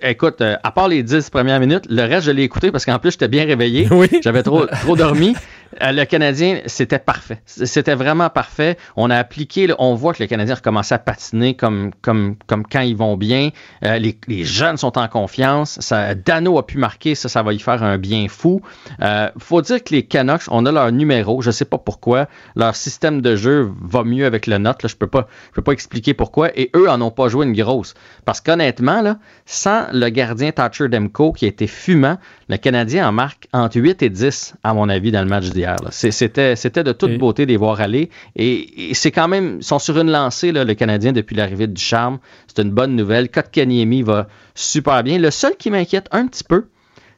écoute, 0.00 0.40
euh, 0.40 0.56
à 0.62 0.70
part 0.70 0.88
les 0.88 1.02
10 1.02 1.28
premières 1.28 1.60
minutes, 1.60 1.84
le 1.90 2.02
reste, 2.02 2.26
je 2.26 2.30
l'ai 2.30 2.44
écouté 2.44 2.70
parce 2.72 2.86
qu'en 2.86 2.98
plus, 2.98 3.10
j'étais 3.10 3.28
bien 3.28 3.44
réveillé. 3.44 3.88
J'avais 4.22 4.42
trop, 4.42 4.64
trop 4.66 4.96
dormi. 4.96 5.34
Euh, 5.80 5.92
le 5.92 6.04
Canadien, 6.04 6.60
c'était 6.66 6.98
parfait. 6.98 7.40
C'était 7.46 7.94
vraiment 7.94 8.30
parfait. 8.30 8.76
On 8.96 9.10
a 9.10 9.16
appliqué, 9.16 9.72
on 9.78 9.94
voit 9.94 10.12
que 10.12 10.22
le 10.22 10.26
Canadien 10.26 10.54
recommence 10.54 10.92
à 10.92 10.98
patiner 10.98 11.54
comme, 11.54 11.92
comme, 12.02 12.36
comme 12.46 12.66
quand 12.66 12.80
ils 12.80 12.96
vont 12.96 13.16
bien. 13.16 13.50
Euh, 13.84 13.98
les, 13.98 14.44
jeunes 14.44 14.76
sont 14.76 14.98
en 14.98 15.08
confiance. 15.08 15.92
Dano 16.24 16.58
a 16.58 16.66
pu 16.66 16.78
marquer, 16.78 17.14
ça, 17.14 17.28
ça 17.28 17.42
va 17.42 17.52
y 17.52 17.58
faire 17.58 17.82
un 17.82 17.98
bien 17.98 18.26
fou. 18.28 18.60
Euh, 19.00 19.28
faut 19.38 19.62
dire 19.62 19.82
que 19.82 19.94
les 19.94 20.04
Canucks, 20.04 20.42
on 20.50 20.66
a 20.66 20.72
leur 20.72 20.92
numéro. 20.92 21.42
Je 21.42 21.50
sais 21.50 21.64
pas 21.64 21.78
pourquoi. 21.78 22.28
Leur 22.56 22.76
système 22.76 23.20
de 23.20 23.36
jeu 23.36 23.70
va 23.80 24.04
mieux 24.04 24.26
avec 24.26 24.46
le. 24.46 24.52
Là. 24.58 24.76
Je 24.84 24.94
peux 24.94 25.06
pas, 25.06 25.28
je 25.50 25.54
peux 25.54 25.62
pas 25.62 25.72
expliquer 25.72 26.14
pourquoi. 26.14 26.50
Et 26.58 26.70
eux 26.76 26.88
en 26.88 27.00
ont 27.00 27.10
pas 27.10 27.28
joué 27.28 27.46
une 27.46 27.54
grosse. 27.54 27.94
Parce 28.24 28.40
qu'honnêtement, 28.40 29.00
là, 29.00 29.18
sans 29.46 29.86
le 29.92 30.08
gardien 30.10 30.52
Thatcher 30.52 30.88
Demko 30.88 31.32
qui 31.32 31.46
a 31.46 31.48
été 31.48 31.66
fumant, 31.66 32.18
le 32.48 32.56
Canadien 32.58 33.08
en 33.08 33.12
marque 33.12 33.48
entre 33.52 33.78
8 33.78 34.02
et 34.02 34.10
10, 34.10 34.54
à 34.62 34.74
mon 34.74 34.88
avis, 34.88 35.10
dans 35.10 35.22
le 35.22 35.28
match 35.28 35.50
d'hier. 35.62 35.76
C'était, 35.90 36.84
de 36.84 36.92
toute 36.92 37.18
beauté 37.18 37.46
de 37.46 37.50
les 37.50 37.56
voir 37.56 37.80
aller. 37.80 38.10
Et, 38.36 38.92
c'est 38.94 39.10
quand 39.10 39.28
même, 39.28 39.58
ils 39.60 39.64
sont 39.64 39.78
sur 39.78 39.98
une 39.98 40.10
lancée, 40.10 40.52
là, 40.52 40.64
le 40.64 40.74
Canadien, 40.74 41.12
depuis 41.12 41.36
l'arrivée 41.36 41.66
du 41.66 41.80
charme. 41.80 42.18
C'est 42.46 42.62
une 42.62 42.70
bonne 42.70 42.96
nouvelle. 42.96 43.30
Kotkaniemi 43.30 44.02
va 44.02 44.28
super 44.54 45.02
bien. 45.02 45.18
Le 45.18 45.30
seul 45.30 45.56
qui 45.56 45.70
m'inquiète 45.70 46.08
un 46.12 46.26
petit 46.26 46.44
peu, 46.44 46.66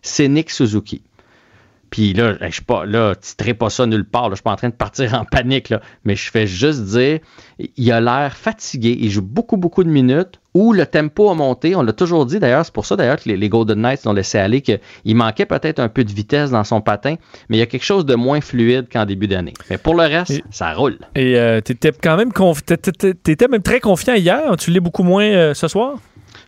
c'est 0.02 0.28
Nick 0.28 0.50
Suzuki. 0.50 1.02
Puis 1.90 2.12
là, 2.12 2.36
je 2.40 2.50
suis 2.50 2.62
pas 2.62 2.84
là, 2.84 3.14
titrez 3.14 3.54
pas 3.54 3.70
ça 3.70 3.86
nulle 3.86 4.04
part. 4.04 4.24
Là, 4.24 4.30
je 4.30 4.36
suis 4.36 4.42
pas 4.42 4.52
en 4.52 4.56
train 4.56 4.68
de 4.68 4.74
partir 4.74 5.14
en 5.14 5.24
panique, 5.24 5.68
là, 5.68 5.80
mais 6.04 6.16
je 6.16 6.30
fais 6.30 6.46
juste 6.46 6.82
dire, 6.84 7.20
il 7.58 7.92
a 7.92 8.00
l'air 8.00 8.36
fatigué. 8.36 8.96
Il 9.00 9.10
joue 9.10 9.22
beaucoup, 9.22 9.56
beaucoup 9.56 9.84
de 9.84 9.88
minutes 9.88 10.40
où 10.54 10.72
le 10.72 10.86
tempo 10.86 11.30
a 11.30 11.34
monté. 11.34 11.74
On 11.74 11.82
l'a 11.82 11.92
toujours 11.92 12.26
dit 12.26 12.38
d'ailleurs, 12.38 12.64
c'est 12.64 12.72
pour 12.72 12.86
ça 12.86 12.96
d'ailleurs 12.96 13.20
que 13.20 13.28
les, 13.28 13.48
Golden 13.48 13.80
Knights 13.80 14.04
l'ont 14.04 14.12
laissé 14.12 14.38
aller, 14.38 14.60
qu'il 14.60 14.80
manquait 15.16 15.46
peut-être 15.46 15.80
un 15.80 15.88
peu 15.88 16.04
de 16.04 16.12
vitesse 16.12 16.50
dans 16.50 16.64
son 16.64 16.80
patin, 16.80 17.16
mais 17.48 17.56
il 17.56 17.60
y 17.60 17.62
a 17.62 17.66
quelque 17.66 17.84
chose 17.84 18.06
de 18.06 18.14
moins 18.14 18.40
fluide 18.40 18.86
qu'en 18.90 19.04
début 19.04 19.26
d'année. 19.26 19.54
Mais 19.68 19.78
pour 19.78 19.94
le 19.94 20.04
reste, 20.04 20.40
ça 20.50 20.72
roule. 20.72 20.98
Et 21.14 21.38
euh, 21.38 21.60
tu 21.64 21.72
étais 21.72 21.92
quand 21.92 22.16
même, 22.16 22.30
étais 23.28 23.48
même 23.48 23.62
très 23.62 23.80
confiant 23.80 24.14
hier. 24.14 24.56
Tu 24.58 24.70
l'es 24.70 24.80
beaucoup 24.80 25.02
moins 25.02 25.24
euh, 25.24 25.54
ce 25.54 25.68
soir? 25.68 25.96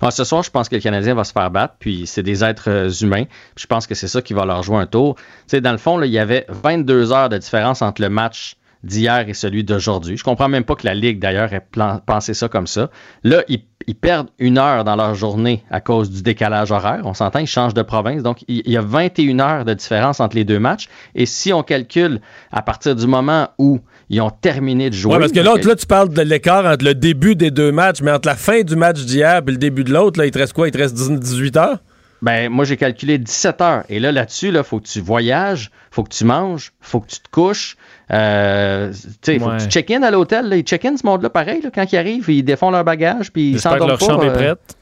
Ah, 0.00 0.10
ce 0.10 0.24
soir, 0.24 0.42
je 0.42 0.50
pense 0.50 0.68
que 0.68 0.74
le 0.74 0.80
Canadien 0.80 1.14
va 1.14 1.24
se 1.24 1.32
faire 1.32 1.50
battre, 1.50 1.74
puis 1.78 2.06
c'est 2.06 2.22
des 2.22 2.44
êtres 2.44 2.70
euh, 2.70 2.90
humains. 2.90 3.24
Je 3.56 3.66
pense 3.66 3.86
que 3.86 3.94
c'est 3.94 4.08
ça 4.08 4.22
qui 4.22 4.34
va 4.34 4.44
leur 4.44 4.62
jouer 4.62 4.78
un 4.78 4.86
tour. 4.86 5.16
Tu 5.16 5.22
sais, 5.48 5.60
dans 5.60 5.72
le 5.72 5.78
fond, 5.78 5.96
là, 5.96 6.06
il 6.06 6.12
y 6.12 6.18
avait 6.18 6.46
22 6.48 7.12
heures 7.12 7.28
de 7.28 7.38
différence 7.38 7.82
entre 7.82 8.02
le 8.02 8.08
match 8.08 8.56
d'hier 8.86 9.28
et 9.28 9.34
celui 9.34 9.64
d'aujourd'hui. 9.64 10.16
Je 10.16 10.24
comprends 10.24 10.48
même 10.48 10.64
pas 10.64 10.74
que 10.74 10.86
la 10.86 10.94
Ligue, 10.94 11.18
d'ailleurs, 11.18 11.52
ait 11.52 11.66
pensé 12.06 12.34
ça 12.34 12.48
comme 12.48 12.66
ça. 12.66 12.90
Là, 13.24 13.42
ils, 13.48 13.62
perdent 13.94 14.28
une 14.38 14.58
heure 14.58 14.84
dans 14.84 14.96
leur 14.96 15.14
journée 15.14 15.64
à 15.70 15.80
cause 15.80 16.10
du 16.10 16.22
décalage 16.22 16.70
horaire. 16.72 17.02
On 17.04 17.14
s'entend, 17.14 17.38
ils 17.38 17.46
changent 17.46 17.74
de 17.74 17.82
province. 17.82 18.22
Donc, 18.22 18.44
il 18.48 18.68
y 18.68 18.76
a 18.76 18.80
21 18.80 19.40
heures 19.40 19.64
de 19.64 19.74
différence 19.74 20.20
entre 20.20 20.36
les 20.36 20.44
deux 20.44 20.58
matchs. 20.58 20.88
Et 21.14 21.26
si 21.26 21.52
on 21.52 21.62
calcule 21.62 22.20
à 22.52 22.62
partir 22.62 22.94
du 22.94 23.06
moment 23.06 23.48
où 23.58 23.80
ils 24.08 24.20
ont 24.20 24.30
terminé 24.30 24.90
de 24.90 24.94
jouer. 24.94 25.14
Ouais, 25.14 25.18
parce 25.18 25.32
que 25.32 25.40
l'autre, 25.40 25.66
là, 25.66 25.74
tu 25.74 25.86
parles 25.86 26.10
de 26.10 26.22
l'écart 26.22 26.64
entre 26.64 26.84
le 26.84 26.94
début 26.94 27.34
des 27.34 27.50
deux 27.50 27.72
matchs, 27.72 28.02
mais 28.02 28.12
entre 28.12 28.28
la 28.28 28.36
fin 28.36 28.62
du 28.62 28.76
match 28.76 29.04
d'hier 29.04 29.42
et 29.46 29.50
le 29.50 29.56
début 29.56 29.84
de 29.84 29.92
l'autre, 29.92 30.18
là, 30.18 30.26
il 30.26 30.30
te 30.30 30.38
reste 30.38 30.52
quoi? 30.52 30.68
Il 30.68 30.70
te 30.70 30.78
reste 30.78 30.94
18 30.94 31.56
heures? 31.56 31.78
Ben, 32.22 32.48
moi, 32.48 32.64
j'ai 32.64 32.76
calculé 32.76 33.18
17 33.18 33.60
heures. 33.60 33.84
Et 33.88 34.00
là, 34.00 34.10
là-dessus, 34.10 34.48
il 34.48 34.54
là, 34.54 34.62
faut 34.62 34.80
que 34.80 34.86
tu 34.86 35.00
voyages, 35.00 35.70
faut 35.90 36.02
que 36.02 36.14
tu 36.14 36.24
manges, 36.24 36.72
faut 36.80 37.00
que 37.00 37.08
tu 37.08 37.20
te 37.20 37.28
couches. 37.30 37.76
Euh, 38.12 38.92
tu 39.22 39.38
faut 39.38 39.48
que 39.48 39.62
tu 39.62 39.68
check-in 39.68 40.02
à 40.02 40.10
l'hôtel. 40.10 40.52
Ils 40.54 40.62
check-in 40.62 40.96
ce 40.96 41.04
monde-là 41.04 41.28
pareil. 41.28 41.60
Là, 41.62 41.70
quand 41.74 41.92
ils 41.92 41.96
arrivent, 41.96 42.28
ils 42.28 42.42
défont 42.42 42.70
leur 42.70 42.84
bagage, 42.84 43.32
puis 43.32 43.50
ils 43.50 43.60
s'endorment 43.60 43.90
leur 43.90 44.00
chambre 44.00 44.24
est 44.24 44.32
prête. 44.32 44.76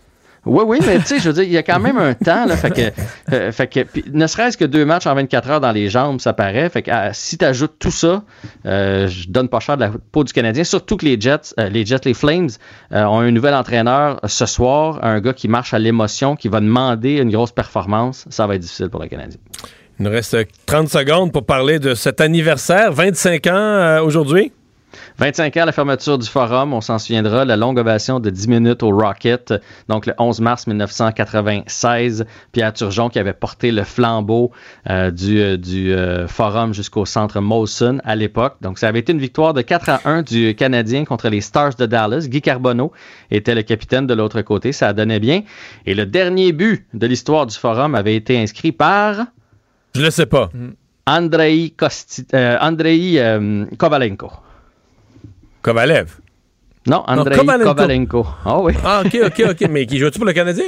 Oui, 0.47 0.63
oui, 0.67 0.79
mais 0.87 0.99
tu 0.99 1.07
sais, 1.07 1.19
je 1.19 1.29
veux 1.29 1.33
dire, 1.33 1.45
il 1.45 1.53
y 1.53 1.57
a 1.57 1.63
quand 1.63 1.81
même 1.81 1.97
un 1.97 2.15
temps. 2.15 2.45
Là, 2.45 2.57
fait 2.57 2.71
que, 2.71 2.93
euh, 3.33 3.53
fait 3.53 3.67
que 3.67 3.81
ne 4.13 4.27
serait-ce 4.27 4.59
que 4.59 4.65
deux 4.65 4.85
matchs 4.85 5.07
en 5.07 5.15
24 5.15 5.51
heures 5.51 5.61
dans 5.61 5.73
les 5.73 5.89
jambes, 5.89 6.21
ça 6.21 6.33
paraît. 6.33 6.69
Fait 6.69 6.83
que 6.83 6.91
ah, 6.91 7.13
si 7.13 7.39
tu 7.39 7.45
ajoutes 7.45 7.79
tout 7.79 7.91
ça, 7.91 8.23
euh, 8.67 9.09
je 9.09 9.29
donne 9.29 9.49
pas 9.49 9.61
cher 9.61 9.77
de 9.77 9.83
la 9.83 9.91
peau 10.13 10.25
du 10.25 10.33
Canadien. 10.33 10.65
Surtout 10.65 10.97
que 10.97 11.07
les 11.07 11.19
Jets, 11.19 11.55
euh, 11.59 11.69
les 11.69 11.87
Jets, 11.87 12.01
les 12.05 12.15
Flames, 12.15 12.51
ont 12.91 13.21
un 13.21 13.31
nouvel 13.31 13.55
entraîneur 13.55 14.21
ce 14.27 14.47
soir, 14.47 14.99
un 15.03 15.21
gars 15.21 15.33
qui 15.33 15.49
marche 15.49 15.75
à 15.75 15.79
l'émotion, 15.79 16.37
qui 16.37 16.49
va 16.49 16.61
demander 16.61 17.19
une 17.19 17.31
grosse 17.31 17.53
performance. 17.53 18.27
Ça 18.31 18.47
va 18.47 18.55
être 18.57 18.63
difficile 18.63 18.91
pour 18.91 19.01
le 19.01 19.09
Canadien. 19.09 19.39
Il 19.99 20.05
nous 20.05 20.11
reste 20.11 20.37
30 20.67 20.89
secondes 20.89 21.33
pour 21.33 21.47
parler 21.47 21.79
de 21.79 21.95
cet 21.95 22.21
anniversaire, 22.21 22.93
25 22.93 23.47
ans 23.47 23.99
aujourd'hui? 24.03 24.53
25 25.19 25.57
ans 25.59 25.65
la 25.65 25.71
fermeture 25.71 26.19
du 26.19 26.29
forum, 26.29 26.75
on 26.75 26.81
s'en 26.81 26.99
souviendra, 26.99 27.45
la 27.45 27.57
longue 27.57 27.79
ovation 27.79 28.19
de 28.19 28.31
10 28.31 28.49
minutes 28.49 28.83
au 28.83 28.91
Rocket, 28.91 29.55
donc 29.89 30.07
le 30.07 30.15
11 30.19 30.41
mars 30.41 30.67
1996, 30.67 32.27
Pierre 32.51 32.73
Turgeon 32.73 33.09
qui 33.09 33.21
avait 33.21 33.33
porté 33.33 33.71
le 33.71 33.85
flambeau 33.85 34.51
euh, 34.91 35.13
du, 35.13 35.41
euh, 35.41 35.57
du 35.57 35.93
euh, 35.93 36.27
forum 36.27 36.75
jusqu'au 36.75 37.05
centre 37.07 37.41
Molson 37.41 38.01
à 38.03 38.17
l'époque. 38.17 38.57
Donc 38.61 38.81
ça 38.81 38.89
avait 38.89 38.99
été 38.99 39.13
une 39.13 39.21
victoire 39.21 39.55
de 39.55 39.63
4 39.63 39.89
à 39.89 40.01
1 40.05 40.23
du 40.23 40.57
Canadien 40.57 41.05
contre 41.05 41.29
les 41.29 41.41
Stars 41.41 41.77
de 41.77 41.87
Dallas. 41.87 42.27
Guy 42.29 42.43
Carbonneau 42.43 42.91
était 43.31 43.55
le 43.55 43.63
capitaine 43.63 44.09
de 44.09 44.15
l'autre 44.15 44.43
côté, 44.43 44.73
ça 44.73 44.93
donnait 44.93 45.21
bien. 45.21 45.43
Et 45.87 45.95
le 45.95 46.07
dernier 46.07 46.51
but 46.51 46.87
de 46.93 47.07
l'histoire 47.07 47.47
du 47.47 47.57
forum 47.57 47.95
avait 47.95 48.17
été 48.17 48.37
inscrit 48.37 48.73
par... 48.73 49.27
Je 49.95 50.03
ne 50.03 50.11
sais 50.11 50.27
pas. 50.27 50.51
Andrei, 51.07 51.73
Kosti 51.77 52.27
Andrei 52.33 53.21
Kovalenko. 53.79 54.33
Kovalev. 55.65 56.09
Non, 56.87 57.03
Andrei 57.07 57.39
Kovalenko. 57.39 58.27
Ah 58.45 58.61
oui. 58.61 58.75
Ah, 58.85 59.03
OK, 59.05 59.19
OK, 59.25 59.43
OK. 59.51 59.69
Mais 59.71 59.87
qui 59.87 59.99
joue-tu 59.99 60.19
pour 60.19 60.27
le 60.27 60.35
Canadien? 60.35 60.65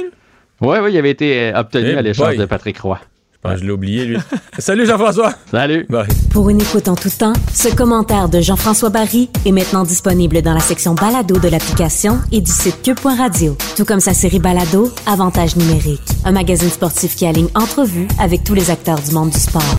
Oui, 0.59 0.77
oui, 0.81 0.91
il 0.91 0.97
avait 0.97 1.11
été 1.11 1.51
euh, 1.53 1.59
obtenu 1.59 1.91
à 1.91 2.01
l'échange 2.01 2.35
de 2.35 2.45
Patrick 2.45 2.79
Roy. 2.79 2.99
Je 3.31 3.37
pense 3.39 3.53
que 3.53 3.59
je 3.59 3.65
l'ai 3.65 3.71
oublié, 3.71 4.05
lui. 4.05 4.17
Salut 4.57 4.87
Jean-François. 4.87 5.31
Salut. 5.51 5.85
Bye. 5.87 6.07
Pour 6.31 6.49
une 6.49 6.59
écoute 6.59 6.87
en 6.87 6.95
tout 6.95 7.11
temps, 7.11 7.33
ce 7.53 7.73
commentaire 7.75 8.27
de 8.29 8.41
Jean-François 8.41 8.89
Barry 8.89 9.29
est 9.45 9.51
maintenant 9.51 9.83
disponible 9.83 10.41
dans 10.41 10.55
la 10.55 10.59
section 10.59 10.95
balado 10.95 11.37
de 11.37 11.47
l'application 11.47 12.17
et 12.31 12.41
du 12.41 12.51
site 12.51 12.81
cube.radio. 12.81 13.55
Tout 13.75 13.85
comme 13.85 13.99
sa 13.99 14.15
série 14.15 14.39
balado, 14.39 14.91
Avantage 15.05 15.55
numérique. 15.55 16.01
Un 16.25 16.31
magazine 16.31 16.69
sportif 16.69 17.15
qui 17.15 17.27
aligne 17.27 17.49
entrevues 17.53 18.07
avec 18.19 18.43
tous 18.43 18.55
les 18.55 18.71
acteurs 18.71 18.99
du 18.99 19.13
monde 19.13 19.29
du 19.29 19.37
sport. 19.37 19.75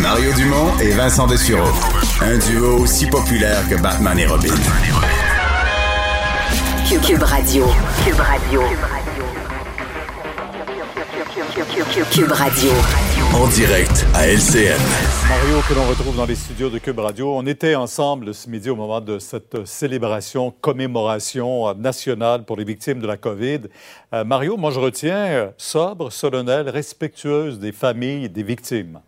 Mario 0.00 0.32
Dumont 0.34 0.78
et 0.80 0.90
Vincent 0.92 1.26
Dessureau. 1.26 1.72
Un 2.22 2.38
duo 2.38 2.78
aussi 2.80 3.06
populaire 3.06 3.68
que 3.68 3.74
Batman 3.74 4.18
et 4.18 4.26
Robin. 4.26 4.48
Cube, 6.88 7.22
Radio. 7.22 7.66
Cube 8.04 8.18
Radio. 8.18 8.62
Cube 12.10 12.32
Radio. 12.32 12.70
En 13.34 13.46
direct 13.48 14.06
à 14.14 14.26
LCN. 14.28 14.80
Mario, 15.28 15.60
que 15.68 15.74
l'on 15.74 15.86
retrouve 15.88 16.16
dans 16.16 16.24
les 16.24 16.36
studios 16.36 16.70
de 16.70 16.78
Cube 16.78 16.98
Radio. 16.98 17.34
On 17.36 17.44
était 17.44 17.74
ensemble 17.74 18.32
ce 18.32 18.48
midi 18.48 18.70
au 18.70 18.76
moment 18.76 19.02
de 19.02 19.18
cette 19.18 19.66
célébration, 19.66 20.54
commémoration 20.62 21.74
nationale 21.74 22.44
pour 22.46 22.56
les 22.56 22.64
victimes 22.64 23.00
de 23.00 23.06
la 23.06 23.18
COVID. 23.18 23.60
Euh, 24.14 24.24
Mario, 24.24 24.56
moi 24.56 24.70
je 24.70 24.80
retiens 24.80 25.26
euh, 25.26 25.50
sobre, 25.58 26.10
solennelle, 26.10 26.70
respectueuse 26.70 27.58
des 27.58 27.72
familles 27.72 28.30
des 28.30 28.42
victimes. 28.42 29.00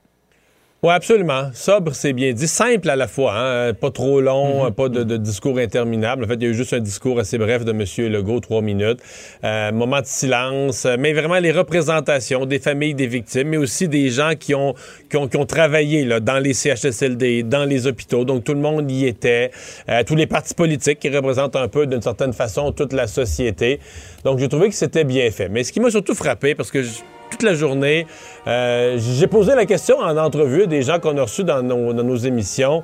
Oui, 0.81 0.93
absolument. 0.93 1.51
Sobre, 1.55 1.93
c'est 1.93 2.13
bien 2.13 2.33
dit. 2.33 2.47
Simple 2.47 2.89
à 2.89 2.95
la 2.95 3.09
fois. 3.09 3.33
Hein? 3.37 3.75
Pas 3.75 3.91
trop 3.91 4.21
long, 4.21 4.67
mhm. 4.67 4.71
pas 4.75 4.89
de, 4.89 5.17
discours 5.17 5.59
interminable. 5.59 6.23
En 6.23 6.29
fait, 6.29 6.35
il 6.35 6.43
y 6.45 6.47
a 6.47 6.51
eu 6.51 6.55
juste 6.55 6.73
un 6.73 6.79
discours 6.79 7.19
assez 7.19 7.37
bref 7.37 7.65
de 7.65 7.73
M. 7.73 8.13
Legault, 8.13 8.39
trois 8.39 8.63
minutes. 8.63 9.01
Euh, 9.43 9.73
moment 9.73 10.01
de 10.01 10.07
silence, 10.07 10.87
mais 10.97 11.15
vraiment 11.15 11.41
les 11.41 11.51
représentations 11.51 12.47
des 12.47 12.61
familles 12.61 12.95
des 12.95 13.09
victimes, 13.09 13.49
mais 13.49 13.57
aussi 13.57 13.89
des 13.89 14.09
gens 14.11 14.35
qui 14.39 14.55
ont, 14.55 14.77
qui 15.11 15.17
ont, 15.17 15.47
travaillé 15.47 16.05
là, 16.05 16.21
dans 16.21 16.39
les 16.39 16.55
CHSLD, 16.55 17.43
dans 17.43 17.65
les 17.65 17.89
hôpitaux. 17.89 18.25
Donc, 18.25 18.45
tout 18.45 18.55
le 18.55 18.61
monde 18.61 18.89
y 18.89 19.07
était. 19.07 19.51
Euh, 19.89 20.05
tous 20.07 20.15
les 20.15 20.29
partis 20.29 20.55
politiques 20.55 21.01
qui 21.01 21.09
représentent 21.09 21.57
un 21.57 21.67
peu, 21.67 21.89
d'une 21.89 22.03
certaine 22.03 22.33
façon, 22.33 22.71
toute 22.71 22.93
la 22.93 23.09
société. 23.09 23.81
Donc, 24.25 24.39
j'ai 24.39 24.49
trouvé 24.49 24.69
que 24.69 24.77
c'était 24.77 25.03
bien 25.03 25.29
fait. 25.33 25.49
Mais 25.49 25.65
ce 25.65 25.73
qui 25.73 25.81
m'a 25.81 25.91
surtout 25.91 26.15
frappé, 26.15 26.55
parce 26.55 26.71
que... 26.71 26.85
Je, 26.85 27.01
toute 27.31 27.43
la 27.43 27.55
journée. 27.55 28.07
Euh, 28.47 28.99
j'ai 28.99 29.27
posé 29.27 29.55
la 29.55 29.67
question 29.67 29.99
en 29.99 30.17
entrevue 30.17 30.67
des 30.67 30.83
gens 30.83 30.99
qu'on 30.99 31.17
a 31.19 31.23
reçus 31.23 31.45
dans 31.45 31.63
nos, 31.63 32.17
émissions. 32.17 32.83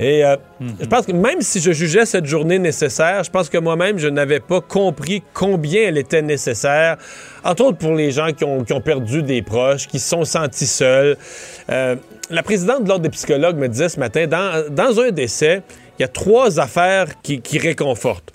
Et 0.00 0.24
euh, 0.24 0.36
mhm. 0.60 0.76
je 0.80 0.86
pense 0.86 1.06
que 1.06 1.12
même 1.12 1.40
si 1.40 1.60
je 1.60 1.72
jugeais 1.72 2.06
cette 2.06 2.26
journée 2.26 2.58
nécessaire, 2.58 3.24
je 3.24 3.30
pense 3.30 3.48
que 3.48 3.58
moi-même, 3.58 3.98
je 3.98 4.06
n'avais 4.06 4.38
pas 4.38 4.60
compris 4.60 5.24
combien 5.34 5.88
elle 5.88 5.98
était 5.98 6.22
nécessaire, 6.22 6.98
entre 7.42 7.64
autres 7.64 7.78
pour 7.78 7.94
les 7.94 8.12
gens 8.12 8.32
qui 8.32 8.44
ont, 8.44 8.80
perdu 8.80 9.24
des 9.24 9.42
proches, 9.42 9.88
qui 9.88 9.98
se 9.98 10.08
sont 10.08 10.24
sentis 10.24 10.68
seuls. 10.68 11.16
Euh, 11.70 11.96
la 12.30 12.42
présidente 12.44 12.84
de 12.84 12.88
l'Ordre 12.88 13.02
des 13.02 13.10
psychologues 13.10 13.56
me 13.56 13.68
disait 13.68 13.88
ce 13.88 13.98
matin, 13.98 14.26
dans, 14.28 15.00
un 15.00 15.10
décès, 15.10 15.62
il 15.98 16.02
y 16.02 16.04
a 16.04 16.08
trois 16.08 16.60
affaires 16.60 17.20
qui, 17.22 17.40
qui 17.40 17.58
réconfortent. 17.58 18.32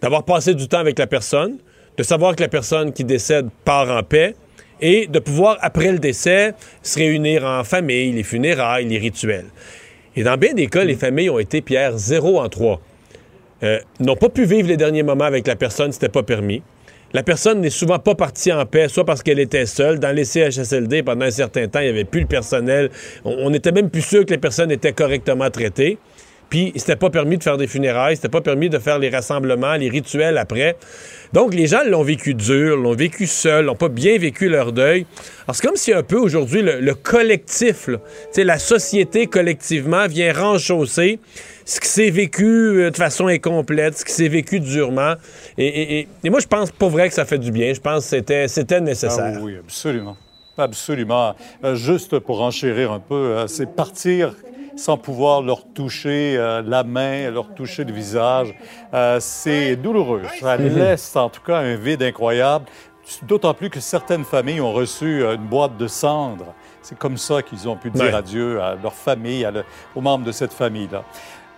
D'avoir 0.00 0.24
passé 0.24 0.54
du 0.54 0.66
temps 0.66 0.78
avec 0.78 0.98
la 0.98 1.06
personne, 1.06 1.58
de 1.96 2.02
savoir 2.02 2.34
que 2.36 2.42
la 2.42 2.48
personne 2.48 2.92
qui 2.92 3.04
décède 3.04 3.48
part 3.64 3.90
en 3.90 4.02
paix, 4.02 4.34
et 4.82 5.06
de 5.06 5.20
pouvoir, 5.20 5.56
après 5.62 5.92
le 5.92 5.98
décès, 5.98 6.52
se 6.82 6.98
réunir 6.98 7.44
en 7.44 7.64
famille, 7.64 8.12
les 8.12 8.24
funérailles, 8.24 8.86
les 8.86 8.98
rituels. 8.98 9.46
Et 10.16 10.24
dans 10.24 10.36
bien 10.36 10.52
des 10.52 10.66
cas, 10.66 10.84
les 10.84 10.96
familles 10.96 11.30
ont 11.30 11.38
été, 11.38 11.62
Pierre, 11.62 11.96
zéro 11.96 12.40
en 12.40 12.48
trois. 12.48 12.80
Euh, 13.62 13.78
n'ont 14.00 14.16
pas 14.16 14.28
pu 14.28 14.44
vivre 14.44 14.68
les 14.68 14.76
derniers 14.76 15.04
moments 15.04 15.24
avec 15.24 15.46
la 15.46 15.54
personne, 15.54 15.92
c'était 15.92 16.08
pas 16.08 16.24
permis. 16.24 16.62
la 17.14 17.22
personne 17.22 17.60
n'est 17.60 17.70
souvent 17.70 17.98
pas 17.98 18.14
partie 18.14 18.52
en 18.52 18.66
paix, 18.66 18.88
soit 18.88 19.04
parce 19.04 19.22
qu'elle 19.22 19.38
était 19.38 19.66
seule. 19.66 20.00
Dans 20.00 20.14
les 20.14 20.24
CHSLD, 20.24 21.04
pendant 21.04 21.26
un 21.26 21.30
certain 21.30 21.68
temps, 21.68 21.78
il 21.80 21.84
n'y 21.84 21.90
avait 21.90 22.04
plus 22.04 22.22
le 22.22 22.26
personnel. 22.26 22.90
On, 23.24 23.36
on 23.38 23.54
était 23.54 23.70
même 23.70 23.88
plus 23.88 24.02
sûr 24.02 24.26
que 24.26 24.30
les 24.30 24.38
personnes 24.38 24.72
étaient 24.72 24.92
correctement 24.92 25.48
traitées. 25.50 25.98
Puis, 26.52 26.70
c'était 26.76 26.96
pas 26.96 27.08
permis 27.08 27.38
de 27.38 27.42
faire 27.42 27.56
des 27.56 27.66
funérailles, 27.66 28.16
c'était 28.16 28.28
pas 28.28 28.42
permis 28.42 28.68
de 28.68 28.78
faire 28.78 28.98
les 28.98 29.08
rassemblements, 29.08 29.72
les 29.76 29.88
rituels 29.88 30.36
après. 30.36 30.76
Donc, 31.32 31.54
les 31.54 31.66
gens 31.66 31.80
l'ont 31.86 32.02
vécu 32.02 32.34
dur, 32.34 32.76
l'ont 32.76 32.94
vécu 32.94 33.26
seul, 33.26 33.64
n'ont 33.64 33.74
pas 33.74 33.88
bien 33.88 34.18
vécu 34.18 34.50
leur 34.50 34.70
deuil. 34.70 35.06
Alors, 35.46 35.56
c'est 35.56 35.66
comme 35.66 35.76
si 35.76 35.94
un 35.94 36.02
peu 36.02 36.18
aujourd'hui, 36.18 36.60
le, 36.60 36.78
le 36.80 36.94
collectif, 36.94 37.88
là, 37.88 37.96
la 38.36 38.58
société 38.58 39.28
collectivement 39.28 40.06
vient 40.08 40.30
renchausser 40.34 41.20
ce 41.64 41.80
qui 41.80 41.88
s'est 41.88 42.10
vécu 42.10 42.44
euh, 42.44 42.90
de 42.90 42.96
façon 42.96 43.28
incomplète, 43.28 43.96
ce 43.96 44.04
qui 44.04 44.12
s'est 44.12 44.28
vécu 44.28 44.60
durement. 44.60 45.14
Et, 45.56 45.66
et- 45.66 45.98
et- 46.00 46.08
et 46.24 46.28
moi, 46.28 46.40
je 46.40 46.46
pense 46.48 46.70
pas 46.70 46.88
vrai 46.88 47.08
que 47.08 47.14
ça 47.14 47.24
fait 47.24 47.38
du 47.38 47.50
bien. 47.50 47.72
Je 47.72 47.80
pense 47.80 48.04
que 48.04 48.10
c'était, 48.10 48.46
c'était 48.46 48.82
nécessaire. 48.82 49.36
Ah 49.36 49.40
oui, 49.40 49.54
absolument. 49.58 50.18
Absolument. 50.58 51.34
Euh, 51.64 51.74
juste 51.74 52.18
pour 52.18 52.42
enchérir 52.42 52.92
un 52.92 53.00
peu, 53.00 53.14
euh, 53.14 53.46
c'est 53.46 53.66
partir 53.74 54.34
sans 54.76 54.96
pouvoir 54.96 55.42
leur 55.42 55.64
toucher 55.74 56.36
euh, 56.36 56.62
la 56.64 56.82
main, 56.82 57.30
leur 57.30 57.54
toucher 57.54 57.84
le 57.84 57.92
visage. 57.92 58.54
C'est 59.20 59.76
douloureux. 59.76 60.22
Ça 60.40 60.56
laisse 60.56 61.14
en 61.16 61.28
tout 61.28 61.42
cas 61.42 61.58
un 61.58 61.76
vide 61.76 62.02
incroyable. 62.02 62.64
D'autant 63.22 63.52
plus 63.52 63.68
que 63.68 63.80
certaines 63.80 64.24
familles 64.24 64.60
ont 64.60 64.72
reçu 64.72 65.22
une 65.24 65.46
boîte 65.48 65.76
de 65.76 65.86
cendres. 65.88 66.54
C'est 66.82 66.96
comme 66.98 67.16
ça 67.16 67.42
qu'ils 67.42 67.68
ont 67.68 67.76
pu 67.76 67.90
dire 67.90 68.04
Ouais. 68.04 68.14
adieu 68.14 68.60
à 68.62 68.74
leur 68.80 68.92
famille, 68.94 69.44
à 69.44 69.50
le- 69.50 69.64
aux 69.94 70.00
membres 70.00 70.24
de 70.24 70.32
cette 70.32 70.52
famille-là. 70.52 71.02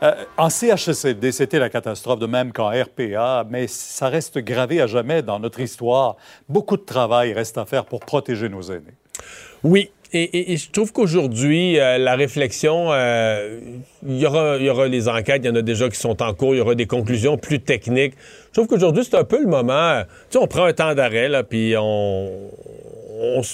Euh, 0.05 0.13
en 0.37 0.51
CHSLD, 0.51 1.33
c'était 1.33 1.59
la 1.59 1.71
catastrophe, 1.71 2.19
de 2.19 2.27
même 2.27 2.53
qu'en 2.53 2.69
RPA, 2.69 3.47
mais 3.49 3.67
ça 3.67 4.09
reste 4.09 4.39
gravé 4.39 4.81
à 4.81 4.87
jamais 4.87 5.23
dans 5.23 5.39
notre 5.39 5.61
histoire. 5.61 6.17
Beaucoup 6.49 6.77
de 6.77 6.83
travail 6.83 7.33
reste 7.33 7.57
à 7.57 7.65
faire 7.65 7.87
pour 7.87 8.01
protéger 8.01 8.49
nos 8.51 8.63
aînés. 8.63 8.95
Oui. 9.63 9.91
Et, 10.17 10.57
je 10.57 10.71
trouve 10.71 10.93
qu'aujourd'hui, 10.93 11.81
euh, 11.81 11.99
la 11.99 12.15
réflexion, 12.15 12.93
euh, 12.93 13.59
il 14.07 14.19
y, 14.19 14.27
aura, 14.27 14.59
y 14.59 14.71
aura 14.71 14.87
les 14.87 15.09
enquêtes, 15.09 15.41
il 15.43 15.47
y 15.47 15.51
en 15.51 15.57
a 15.57 15.63
déjà 15.63 15.89
qui 15.89 15.99
sont 15.99 16.23
en 16.23 16.33
cours, 16.35 16.55
il 16.55 16.59
y 16.59 16.61
aura 16.61 16.77
des 16.77 16.87
conclusions 16.87 17.37
plus 17.37 17.59
techniques. 17.59 18.15
Je 18.49 18.53
trouve 18.53 18.69
qu'aujourd'hui, 18.69 19.05
c'est 19.05 19.17
un 19.17 19.25
peu 19.25 19.41
le 19.41 19.49
moment. 19.49 20.03
Tu 20.31 20.39
sais, 20.39 20.45
on 20.45 20.47
prend 20.47 20.67
un 20.67 20.73
temps 20.73 20.95
d'arrêt, 20.95 21.29
là, 21.29 21.43
puis 21.43 21.75
on- 21.77 22.49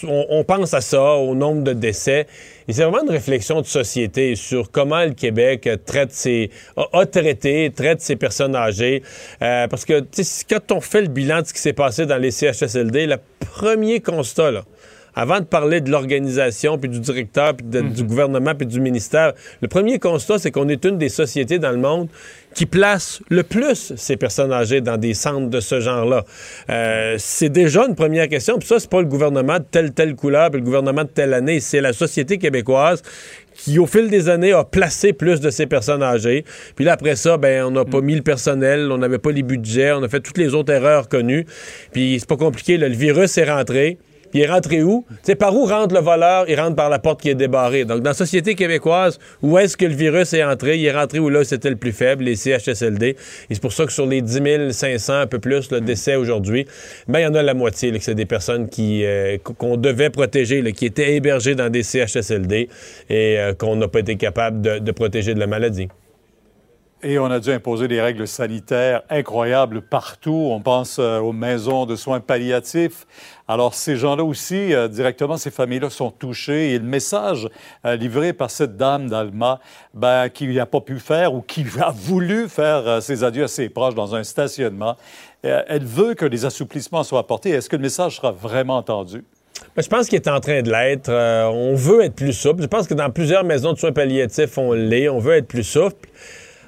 on 0.06 0.44
pense 0.44 0.74
à 0.74 0.82
ça, 0.82 1.14
au 1.14 1.34
nombre 1.34 1.62
de 1.62 1.72
décès. 1.72 2.26
Et 2.68 2.72
c'est 2.72 2.82
vraiment 2.82 3.02
une 3.02 3.10
réflexion 3.10 3.60
de 3.60 3.66
société 3.66 4.34
sur 4.36 4.70
comment 4.70 5.04
le 5.04 5.12
Québec 5.12 5.68
traite 5.84 6.12
ses, 6.12 6.50
a, 6.76 7.06
traité, 7.06 7.72
traite 7.74 8.00
ses 8.00 8.16
personnes 8.16 8.54
âgées. 8.54 9.02
Euh, 9.42 9.66
parce 9.68 9.84
que, 9.84 10.04
quand 10.48 10.72
on 10.72 10.80
fait 10.80 11.02
le 11.02 11.08
bilan 11.08 11.42
de 11.42 11.46
ce 11.46 11.52
qui 11.52 11.60
s'est 11.60 11.72
passé 11.72 12.06
dans 12.06 12.18
les 12.18 12.30
CHSLD, 12.30 13.06
le 13.06 13.16
premier 13.40 14.00
constat, 14.00 14.64
avant 15.14 15.40
de 15.40 15.44
parler 15.44 15.80
de 15.80 15.90
l'organisation, 15.90 16.78
puis 16.78 16.88
du 16.88 17.00
directeur, 17.00 17.54
puis 17.54 17.66
de- 17.66 17.80
du 17.80 18.04
gouvernement, 18.04 18.54
puis 18.54 18.66
du 18.66 18.80
ministère, 18.80 19.32
le 19.60 19.68
premier 19.68 19.98
constat, 19.98 20.38
c'est 20.38 20.50
qu'on 20.50 20.68
est 20.68 20.84
une 20.84 20.98
des 20.98 21.08
sociétés 21.08 21.58
dans 21.58 21.72
le 21.72 21.78
monde 21.78 22.08
qui 22.54 22.66
place 22.66 23.20
le 23.28 23.42
plus 23.44 23.92
ces 23.96 24.16
personnes 24.16 24.52
âgées 24.52 24.80
dans 24.80 24.96
des 24.96 25.14
centres 25.14 25.48
de 25.50 25.60
ce 25.60 25.80
genre-là. 25.80 26.24
Euh, 26.68 27.14
c'est 27.18 27.48
déjà 27.48 27.86
une 27.86 27.94
première 27.94 28.28
question, 28.28 28.58
puis 28.58 28.66
ça, 28.66 28.80
c'est 28.80 28.90
pas 28.90 29.00
le 29.00 29.06
gouvernement 29.06 29.58
de 29.58 29.64
telle, 29.70 29.92
telle 29.92 30.14
couleur, 30.16 30.50
puis 30.50 30.60
le 30.60 30.64
gouvernement 30.64 31.04
de 31.04 31.08
telle 31.08 31.32
année, 31.34 31.60
c'est 31.60 31.80
la 31.80 31.92
société 31.92 32.38
québécoise 32.38 33.02
qui, 33.54 33.78
au 33.78 33.86
fil 33.86 34.08
des 34.08 34.28
années, 34.28 34.52
a 34.52 34.64
placé 34.64 35.12
plus 35.12 35.38
de 35.40 35.50
ces 35.50 35.66
personnes 35.66 36.02
âgées. 36.02 36.44
Puis 36.74 36.84
là, 36.84 36.94
après 36.94 37.14
ça, 37.14 37.36
ben, 37.36 37.64
on 37.66 37.70
n'a 37.70 37.84
pas 37.84 38.00
mis 38.00 38.14
le 38.16 38.22
personnel, 38.22 38.90
on 38.90 38.98
n'avait 38.98 39.18
pas 39.18 39.30
les 39.32 39.42
budgets, 39.42 39.92
on 39.92 40.02
a 40.02 40.08
fait 40.08 40.20
toutes 40.20 40.38
les 40.38 40.54
autres 40.54 40.72
erreurs 40.72 41.08
connues. 41.08 41.46
Puis 41.92 42.16
c'est 42.18 42.28
pas 42.28 42.36
compliqué, 42.38 42.78
là, 42.78 42.88
le 42.88 42.94
virus 42.96 43.36
est 43.38 43.50
rentré. 43.50 43.98
Puis 44.30 44.40
il 44.40 44.42
est 44.42 44.50
rentré 44.50 44.82
où? 44.82 45.04
Sais, 45.22 45.34
par 45.34 45.54
où 45.54 45.64
rentre 45.64 45.94
le 45.94 46.00
voleur? 46.00 46.44
Il 46.48 46.58
rentre 46.58 46.76
par 46.76 46.88
la 46.88 46.98
porte 46.98 47.20
qui 47.20 47.30
est 47.30 47.34
débarrée. 47.34 47.84
Donc, 47.84 48.00
dans 48.00 48.10
la 48.10 48.14
société 48.14 48.54
québécoise, 48.54 49.18
où 49.42 49.58
est-ce 49.58 49.76
que 49.76 49.84
le 49.84 49.94
virus 49.94 50.32
est 50.32 50.44
entré? 50.44 50.78
Il 50.78 50.84
est 50.84 50.92
rentré 50.92 51.18
où 51.18 51.28
là, 51.28 51.44
c'était 51.44 51.70
le 51.70 51.76
plus 51.76 51.92
faible, 51.92 52.24
les 52.24 52.36
CHSLD. 52.36 53.16
Et 53.50 53.54
c'est 53.54 53.60
pour 53.60 53.72
ça 53.72 53.86
que 53.86 53.92
sur 53.92 54.06
les 54.06 54.22
10 54.22 54.72
500, 54.72 55.14
un 55.14 55.26
peu 55.26 55.38
plus, 55.38 55.70
le 55.70 55.80
décès 55.80 56.16
aujourd'hui, 56.16 56.66
ben, 57.08 57.20
il 57.20 57.22
y 57.22 57.26
en 57.26 57.34
a 57.34 57.42
la 57.42 57.54
moitié, 57.54 57.90
là, 57.90 57.98
que 57.98 58.04
c'est 58.04 58.14
des 58.14 58.26
personnes 58.26 58.68
qui, 58.68 59.04
euh, 59.04 59.38
qu'on 59.38 59.76
devait 59.76 60.10
protéger, 60.10 60.62
là, 60.62 60.72
qui 60.72 60.86
étaient 60.86 61.14
hébergées 61.14 61.54
dans 61.54 61.70
des 61.70 61.82
CHSLD 61.82 62.68
et 63.08 63.38
euh, 63.38 63.54
qu'on 63.54 63.76
n'a 63.76 63.88
pas 63.88 64.00
été 64.00 64.16
capable 64.16 64.60
de, 64.60 64.78
de 64.78 64.92
protéger 64.92 65.34
de 65.34 65.40
la 65.40 65.46
maladie. 65.46 65.88
Et 67.02 67.18
on 67.18 67.30
a 67.30 67.40
dû 67.40 67.50
imposer 67.50 67.88
des 67.88 67.98
règles 67.98 68.28
sanitaires 68.28 69.02
incroyables 69.08 69.80
partout. 69.80 70.50
On 70.50 70.60
pense 70.60 70.98
euh, 70.98 71.18
aux 71.18 71.32
maisons 71.32 71.86
de 71.86 71.96
soins 71.96 72.20
palliatifs. 72.20 73.06
Alors, 73.48 73.72
ces 73.72 73.96
gens-là 73.96 74.22
aussi, 74.22 74.74
euh, 74.74 74.86
directement, 74.86 75.38
ces 75.38 75.50
familles-là 75.50 75.88
sont 75.88 76.10
touchées. 76.10 76.74
Et 76.74 76.78
le 76.78 76.84
message 76.84 77.48
euh, 77.86 77.96
livré 77.96 78.34
par 78.34 78.50
cette 78.50 78.76
dame 78.76 79.08
d'Alma, 79.08 79.60
ben, 79.94 80.28
qui 80.28 80.46
n'a 80.48 80.66
pas 80.66 80.82
pu 80.82 80.98
faire 80.98 81.32
ou 81.32 81.40
qui 81.40 81.64
a 81.80 81.90
voulu 81.90 82.50
faire 82.50 83.02
ses 83.02 83.24
adieux 83.24 83.44
à 83.44 83.48
ses 83.48 83.70
proches 83.70 83.94
dans 83.94 84.14
un 84.14 84.22
stationnement, 84.22 84.96
elle 85.42 85.84
veut 85.84 86.12
que 86.12 86.26
les 86.26 86.44
assouplissements 86.44 87.02
soient 87.02 87.20
apportés. 87.20 87.48
Est-ce 87.48 87.70
que 87.70 87.76
le 87.76 87.82
message 87.82 88.16
sera 88.16 88.30
vraiment 88.30 88.76
entendu? 88.76 89.24
Ben, 89.74 89.82
je 89.82 89.88
pense 89.88 90.06
qu'il 90.06 90.16
est 90.16 90.28
en 90.28 90.40
train 90.40 90.60
de 90.60 90.70
l'être. 90.70 91.10
On 91.10 91.74
veut 91.74 92.02
être 92.02 92.14
plus 92.14 92.34
souple. 92.34 92.60
Je 92.60 92.66
pense 92.66 92.86
que 92.86 92.94
dans 92.94 93.08
plusieurs 93.08 93.44
maisons 93.44 93.72
de 93.72 93.78
soins 93.78 93.92
palliatifs, 93.92 94.58
on 94.58 94.72
l'est. 94.72 95.08
On 95.08 95.18
veut 95.18 95.36
être 95.36 95.48
plus 95.48 95.64
souple. 95.64 96.10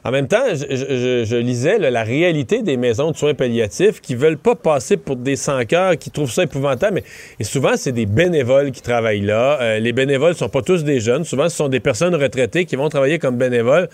En 0.05 0.11
même 0.11 0.27
temps, 0.27 0.43
je, 0.53 1.37
lisais 1.37 1.79
la 1.79 2.03
réalité 2.03 2.62
des 2.62 2.77
maisons 2.77 3.12
de 3.12 3.16
soins 3.16 3.35
palliatifs 3.35 4.01
qui 4.01 4.16
veulent 4.16 4.39
pas 4.39 4.57
passer 4.57 4.97
pour 4.97 5.16
des 5.16 5.37
sans-cœurs, 5.37 5.97
qui 5.97 6.11
trouvent 6.11 6.31
ça 6.31 6.43
épouvantable. 6.43 6.95
Mais, 6.95 7.05
et 7.39 7.45
souvent, 7.45 7.77
c'est 7.77 7.93
des 7.93 8.07
bénévoles 8.07 8.73
qui 8.73 8.83
travaillent 8.83 9.20
là. 9.20 9.61
Euh, 9.61 9.79
les 9.79 9.93
bénévoles 9.93 10.35
sont 10.35 10.49
pas 10.49 10.62
tous 10.62 10.83
des 10.83 10.99
jeunes. 10.99 11.24
Souvent, 11.24 11.49
ce 11.49 11.57
sont 11.57 11.69
des 11.69 11.81
personnes 11.81 12.16
retraitées 12.16 12.65
qui 12.65 12.74
vont 12.74 12.89
travailler 12.89 13.20
comme 13.20 13.37
bénévoles. 13.37 13.89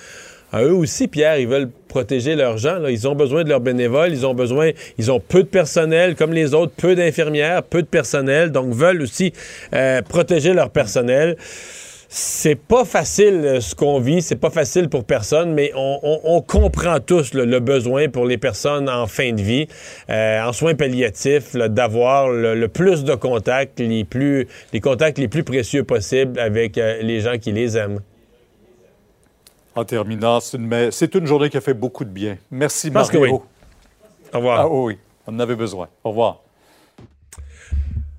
Eux 0.54 0.72
aussi, 0.72 1.08
Pierre, 1.08 1.38
ils 1.38 1.46
veulent 1.46 1.68
protéger 1.88 2.34
leurs 2.34 2.56
gens. 2.56 2.82
Ils 2.86 3.06
ont 3.06 3.14
besoin 3.14 3.44
de 3.44 3.50
leurs 3.50 3.60
bénévoles. 3.60 4.12
Ils 4.12 4.24
ont 4.24 4.34
besoin, 4.34 4.70
ils 4.96 5.12
ont 5.12 5.20
peu 5.20 5.42
de 5.42 5.48
personnel, 5.48 6.14
comme 6.16 6.32
les 6.32 6.54
autres, 6.54 6.72
peu 6.74 6.94
d'infirmières, 6.94 7.62
peu 7.62 7.82
de 7.82 7.86
personnel, 7.86 8.50
donc 8.50 8.72
veulent 8.72 9.02
aussi 9.02 9.34
euh, 9.74 10.00
protéger 10.00 10.54
leur 10.54 10.70
personnel. 10.70 11.36
C'est 12.10 12.54
pas 12.54 12.86
facile 12.86 13.34
euh, 13.44 13.60
ce 13.60 13.74
qu'on 13.74 14.00
vit, 14.00 14.22
c'est 14.22 14.36
pas 14.36 14.48
facile 14.48 14.88
pour 14.88 15.04
personne, 15.04 15.52
mais 15.52 15.72
on, 15.76 16.00
on- 16.02 16.20
on 16.24 16.40
comprend 16.40 17.00
tous 17.00 17.34
le 17.34 17.60
besoin 17.60 18.08
pour 18.08 18.24
les 18.24 18.38
personnes 18.38 18.88
en 18.88 19.06
fin 19.06 19.32
de 19.34 19.42
vie, 19.42 19.66
euh, 20.08 20.42
en 20.42 20.54
soins 20.54 20.74
palliatifs, 20.74 21.54
d'avoir 21.54 22.30
le, 22.30 22.54
le 22.54 22.68
plus 22.68 23.04
de 23.04 23.14
contacts, 23.14 23.78
les 23.78 24.04
plus, 24.04 24.48
les 24.72 24.80
contacts 24.80 25.18
les 25.18 25.28
plus 25.28 25.44
précieux 25.44 25.84
possibles 25.84 26.38
avec 26.40 26.78
euh, 26.78 27.02
les 27.02 27.20
gens 27.20 27.36
qui 27.36 27.52
les 27.52 27.76
aiment. 27.76 28.00
En 29.74 29.84
terminant, 29.84 30.40
c'est 30.40 31.14
une, 31.14 31.26
journée 31.26 31.50
qui 31.50 31.58
a 31.58 31.60
fait 31.60 31.74
beaucoup 31.74 32.04
de 32.06 32.10
bien. 32.10 32.38
Merci, 32.50 32.90
Mario. 32.90 33.20
oui. 33.20 33.30
Au 34.32 34.36
revoir. 34.38 34.60
Ah 34.60 34.68
oui, 34.68 34.96
on 35.26 35.34
en 35.34 35.38
avait 35.40 35.54
besoin. 35.56 35.88
Au 36.02 36.08
revoir. 36.08 36.40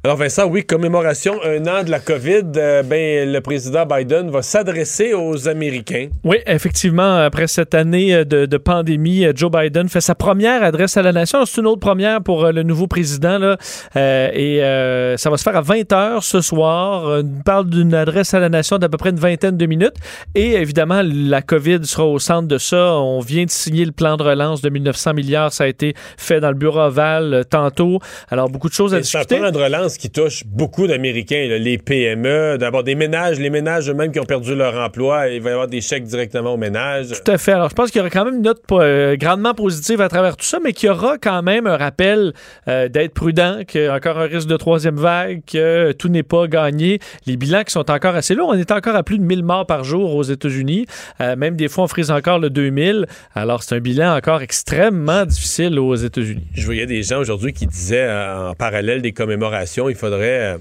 Alors 0.06 0.16
Vincent, 0.16 0.46
oui, 0.48 0.64
commémoration 0.64 1.42
un 1.44 1.68
an 1.68 1.84
de 1.84 1.92
la 1.92 2.00
COVID, 2.00 2.44
euh, 2.56 2.84
ben 2.84 3.30
le 3.30 3.42
président 3.42 3.86
Biden 3.86 4.30
va 4.32 4.42
s'adresser 4.42 5.14
aux 5.14 5.50
Américains. 5.50 6.08
Oui, 6.24 6.38
effectivement, 6.46 7.18
après 7.18 7.48
cette 7.48 7.74
année 7.74 8.16
euh, 8.16 8.24
de, 8.24 8.46
de 8.46 8.58
pandémie, 8.58 9.26
euh, 9.26 9.34
Joe 9.36 9.52
Biden 9.52 9.90
fait 9.90 10.00
sa 10.00 10.16
première 10.16 10.64
adresse 10.64 10.96
à 10.96 11.02
la 11.02 11.12
nation. 11.12 11.46
C'est 11.46 11.60
une 11.60 11.68
autre 11.68 11.82
première 11.82 12.24
pour 12.24 12.46
euh, 12.46 12.54
le 12.54 12.64
nouveau 12.64 12.88
président. 12.88 13.38
Là. 13.40 13.58
Euh, 13.98 14.30
et 14.32 14.64
euh, 14.64 15.18
ça 15.18 15.30
va 15.30 15.36
se 15.36 15.44
faire 15.44 15.58
à 15.58 15.62
20 15.62 15.92
h 15.92 16.22
ce 16.22 16.40
soir. 16.40 17.04
On 17.22 17.42
parle 17.44 17.70
d'une 17.70 17.94
adresse 17.94 18.34
à 18.34 18.40
la 18.40 18.48
nation 18.48 18.78
d'à 18.78 18.88
peu 18.88 18.96
près 18.96 19.10
une 19.10 19.20
vingtaine 19.20 19.58
de 19.58 19.66
minutes. 19.66 19.96
Et 20.34 20.54
évidemment, 20.54 21.02
la 21.04 21.42
COVID 21.42 21.80
sera 21.84 22.06
au 22.06 22.20
centre 22.20 22.48
de 22.48 22.58
ça. 22.58 22.94
On 22.96 23.20
vient 23.20 23.44
de 23.44 23.52
signer 23.52 23.84
le 23.84 23.92
plan 23.92 24.16
de 24.16 24.24
relance 24.24 24.62
de 24.62 24.70
1900 24.70 25.14
milliards. 25.14 25.52
Ça 25.52 25.66
a 25.66 25.68
été 25.68 25.94
fait 26.16 26.40
dans 26.40 26.52
le 26.52 26.56
bureau 26.56 26.80
ovale 26.80 27.34
euh, 27.34 27.44
tantôt. 27.44 28.00
Alors, 28.30 28.48
beaucoup 28.50 28.70
de 28.70 28.74
choses 28.74 28.94
à 28.94 29.00
Et 29.00 29.02
discuter. 29.02 29.40
plan 29.40 29.52
de 29.52 29.58
relance 29.58 29.89
qui 29.98 30.10
touche 30.10 30.44
beaucoup 30.46 30.88
d'Américains, 30.88 31.48
là, 31.48 31.58
les 31.58 31.78
PME, 31.78 32.58
d'abord 32.58 32.84
des 32.84 32.96
ménages, 32.96 33.40
les 33.40 33.50
ménages 33.50 33.90
eux-mêmes 33.90 34.12
qui 34.12 34.20
ont 34.20 34.26
perdu 34.26 34.56
leur 34.56 34.76
emploi, 34.76 35.30
il 35.30 35.42
va 35.42 35.50
y 35.50 35.54
avoir 35.54 35.68
des 35.68 35.82
chèques 35.82 36.04
directement 36.04 36.54
aux 36.54 36.58
ménages. 36.58 37.08
Tout 37.24 37.32
à 37.32 37.38
fait. 37.38 37.54
Alors, 37.54 37.70
je 37.70 37.76
pense 37.76 37.92
qu'il 37.92 38.00
y 38.00 38.02
aura 38.02 38.10
quand 38.10 38.26
même 38.26 38.36
une 38.36 38.42
note 38.42 38.62
euh, 38.72 39.16
grandement 39.16 39.54
positive 39.54 40.02
à 40.02 40.10
travers 40.10 40.38
tout 40.38 40.46
ça, 40.46 40.60
mais 40.64 40.74
qu'il 40.74 40.88
y 40.88 40.90
aura 40.90 41.18
quand 41.18 41.42
même 41.42 41.68
un 41.68 41.78
rappel 41.78 42.34
euh, 42.68 42.90
d'être 42.90 43.14
prudent, 43.14 43.62
qu'il 43.68 43.82
y 43.82 43.86
a 43.86 43.96
encore 43.96 44.18
un 44.18 44.26
risque 44.26 44.48
de 44.48 44.58
troisième 44.58 44.98
vague, 44.98 45.42
que 45.52 45.92
tout 45.94 46.10
n'est 46.10 46.24
pas 46.24 46.48
gagné. 46.48 47.00
Les 47.26 47.38
bilans 47.38 47.64
qui 47.64 47.72
sont 47.72 47.90
encore 47.90 48.16
assez 48.16 48.36
lourds. 48.36 48.50
On 48.50 48.58
est 48.58 48.72
encore 48.72 48.96
à 48.96 49.04
plus 49.04 49.18
de 49.18 49.24
1000 49.24 49.44
morts 49.44 49.66
par 49.66 49.84
jour 49.84 50.16
aux 50.16 50.24
États-Unis. 50.24 50.86
Euh, 51.22 51.36
même 51.36 51.56
des 51.56 51.68
fois, 51.68 51.86
on 51.86 51.88
frise 51.88 52.12
encore 52.12 52.40
le 52.40 52.50
2000. 52.50 53.06
Alors, 53.34 53.64
c'est 53.64 53.76
un 53.76 53.80
bilan 53.80 54.16
encore 54.16 54.42
extrêmement 54.42 55.26
difficile 55.26 55.80
aux 55.80 55.96
États-Unis. 55.96 56.48
Je 56.54 56.66
voyais 56.66 56.86
des 56.86 57.04
gens 57.04 57.20
aujourd'hui 57.20 57.54
qui 57.54 57.68
disaient 57.68 58.10
en 58.10 58.54
parallèle 58.54 59.02
des 59.02 59.12
commémorations, 59.12 59.79
il 59.88 59.96
faudrait, 59.96 60.56
euh, 60.56 60.58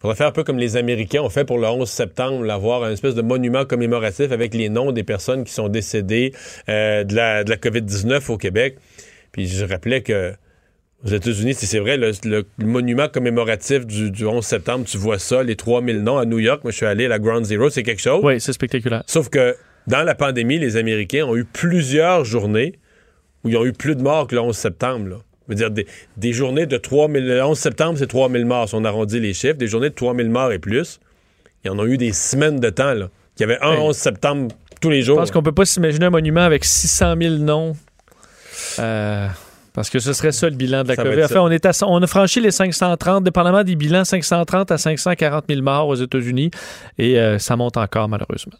faudrait 0.00 0.16
faire 0.16 0.28
un 0.28 0.32
peu 0.32 0.44
comme 0.44 0.58
les 0.58 0.76
Américains 0.76 1.20
ont 1.20 1.28
fait 1.28 1.44
pour 1.44 1.58
le 1.58 1.66
11 1.66 1.86
septembre, 1.88 2.48
avoir 2.50 2.84
un 2.84 2.92
espèce 2.92 3.14
de 3.14 3.22
monument 3.22 3.64
commémoratif 3.66 4.32
avec 4.32 4.54
les 4.54 4.68
noms 4.70 4.92
des 4.92 5.02
personnes 5.02 5.44
qui 5.44 5.52
sont 5.52 5.68
décédées 5.68 6.32
euh, 6.68 7.04
de 7.04 7.14
la, 7.14 7.44
de 7.44 7.50
la 7.50 7.56
COVID-19 7.56 8.30
au 8.30 8.38
Québec. 8.38 8.76
Puis 9.32 9.48
je 9.48 9.64
rappelais 9.64 10.00
que 10.02 10.32
Aux 11.04 11.08
États-Unis, 11.08 11.54
c'est 11.54 11.66
c'est 11.66 11.80
vrai, 11.80 11.98
le, 11.98 12.12
le 12.24 12.46
monument 12.58 13.08
commémoratif 13.08 13.84
du, 13.84 14.10
du 14.10 14.24
11 14.24 14.42
septembre, 14.42 14.86
tu 14.86 14.96
vois 14.96 15.18
ça, 15.18 15.42
les 15.42 15.56
3000 15.56 16.02
noms 16.02 16.16
à 16.16 16.24
New 16.24 16.38
York. 16.38 16.64
Moi, 16.64 16.70
je 16.70 16.76
suis 16.78 16.86
allé 16.86 17.04
à 17.06 17.08
la 17.08 17.18
Ground 17.18 17.44
Zero, 17.44 17.68
c'est 17.68 17.82
quelque 17.82 18.00
chose. 18.00 18.20
Oui, 18.24 18.40
c'est 18.40 18.54
spectaculaire. 18.54 19.02
Sauf 19.06 19.28
que 19.28 19.54
dans 19.86 20.02
la 20.02 20.14
pandémie, 20.14 20.58
les 20.58 20.76
Américains 20.76 21.26
ont 21.26 21.36
eu 21.36 21.44
plusieurs 21.44 22.24
journées 22.24 22.78
où 23.42 23.50
ils 23.50 23.56
ont 23.58 23.66
eu 23.66 23.72
plus 23.72 23.96
de 23.96 24.02
morts 24.02 24.26
que 24.26 24.34
le 24.34 24.40
11 24.40 24.56
septembre. 24.56 25.08
Là. 25.08 25.16
Je 25.48 25.52
veux 25.52 25.56
dire, 25.56 25.70
des, 25.70 25.86
des 26.16 26.32
journées 26.32 26.66
de 26.66 26.76
3000... 26.76 27.24
Le 27.26 27.42
11 27.44 27.58
septembre, 27.58 27.98
c'est 27.98 28.06
3000 28.06 28.46
morts, 28.46 28.68
si 28.68 28.74
on 28.74 28.84
arrondit 28.84 29.20
les 29.20 29.34
chiffres. 29.34 29.54
Des 29.58 29.66
journées 29.68 29.90
de 29.90 29.94
3000 29.94 30.30
morts 30.30 30.52
et 30.52 30.58
plus. 30.58 31.00
Il 31.64 31.68
y 31.68 31.70
en 31.70 31.78
a 31.78 31.84
eu 31.84 31.96
des 31.98 32.12
semaines 32.12 32.60
de 32.60 32.70
temps, 32.70 32.94
là. 32.94 33.08
Il 33.38 33.40
y 33.40 33.44
avait 33.44 33.58
un 33.60 33.72
Oui. 33.72 33.78
11 33.80 33.96
septembre 33.96 34.48
tous 34.80 34.90
les 34.90 35.00
Je 35.02 35.06
jours. 35.06 35.18
pense 35.18 35.30
qu'on 35.30 35.42
peut 35.42 35.52
pas 35.52 35.64
s'imaginer 35.64 36.06
un 36.06 36.10
monument 36.10 36.42
avec 36.42 36.64
600 36.64 37.14
000 37.20 37.34
noms. 37.36 37.74
Euh, 38.78 39.26
parce 39.72 39.90
que 39.90 39.98
ce 39.98 40.12
serait 40.12 40.30
ça 40.32 40.48
le 40.48 40.54
bilan 40.56 40.82
de 40.84 40.88
la 40.88 40.94
Ça 40.94 41.02
COVID. 41.02 41.24
Enfin, 41.24 41.40
on, 41.40 41.50
est 41.50 41.66
à- 41.66 41.72
on 41.86 42.00
a 42.02 42.06
franchi 42.06 42.40
les 42.40 42.50
530, 42.52 43.24
dépendamment 43.24 43.64
des 43.64 43.74
bilans, 43.76 44.04
530 44.04 44.70
à 44.70 44.78
540 44.78 45.44
000 45.48 45.62
morts 45.62 45.88
aux 45.88 45.96
États-Unis. 45.96 46.50
Et 46.98 47.18
euh, 47.18 47.38
ça 47.38 47.56
monte 47.56 47.76
encore, 47.76 48.08
malheureusement. 48.08 48.52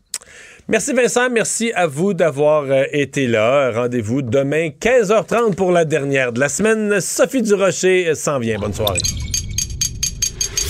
Merci 0.67 0.95
Vincent, 0.95 1.29
merci 1.31 1.73
à 1.75 1.87
vous 1.87 2.15
d'avoir 2.15 2.65
euh, 2.65 2.85
été 2.91 3.27
là. 3.27 3.71
Rendez-vous 3.71 4.23
demain 4.23 4.69
15h30 4.69 5.55
pour 5.55 5.71
la 5.73 5.85
dernière 5.85 6.33
de 6.33 6.41
la 6.41 6.49
semaine. 6.49 7.01
Sophie 7.03 7.43
Durocher 7.43 8.09
euh, 8.09 8.15
s'en 8.15 8.39
vient. 8.39 8.59
Bonne 8.59 8.73
soirée. 8.73 9.01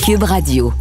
Cube 0.05 0.25
Radio. 0.25 0.73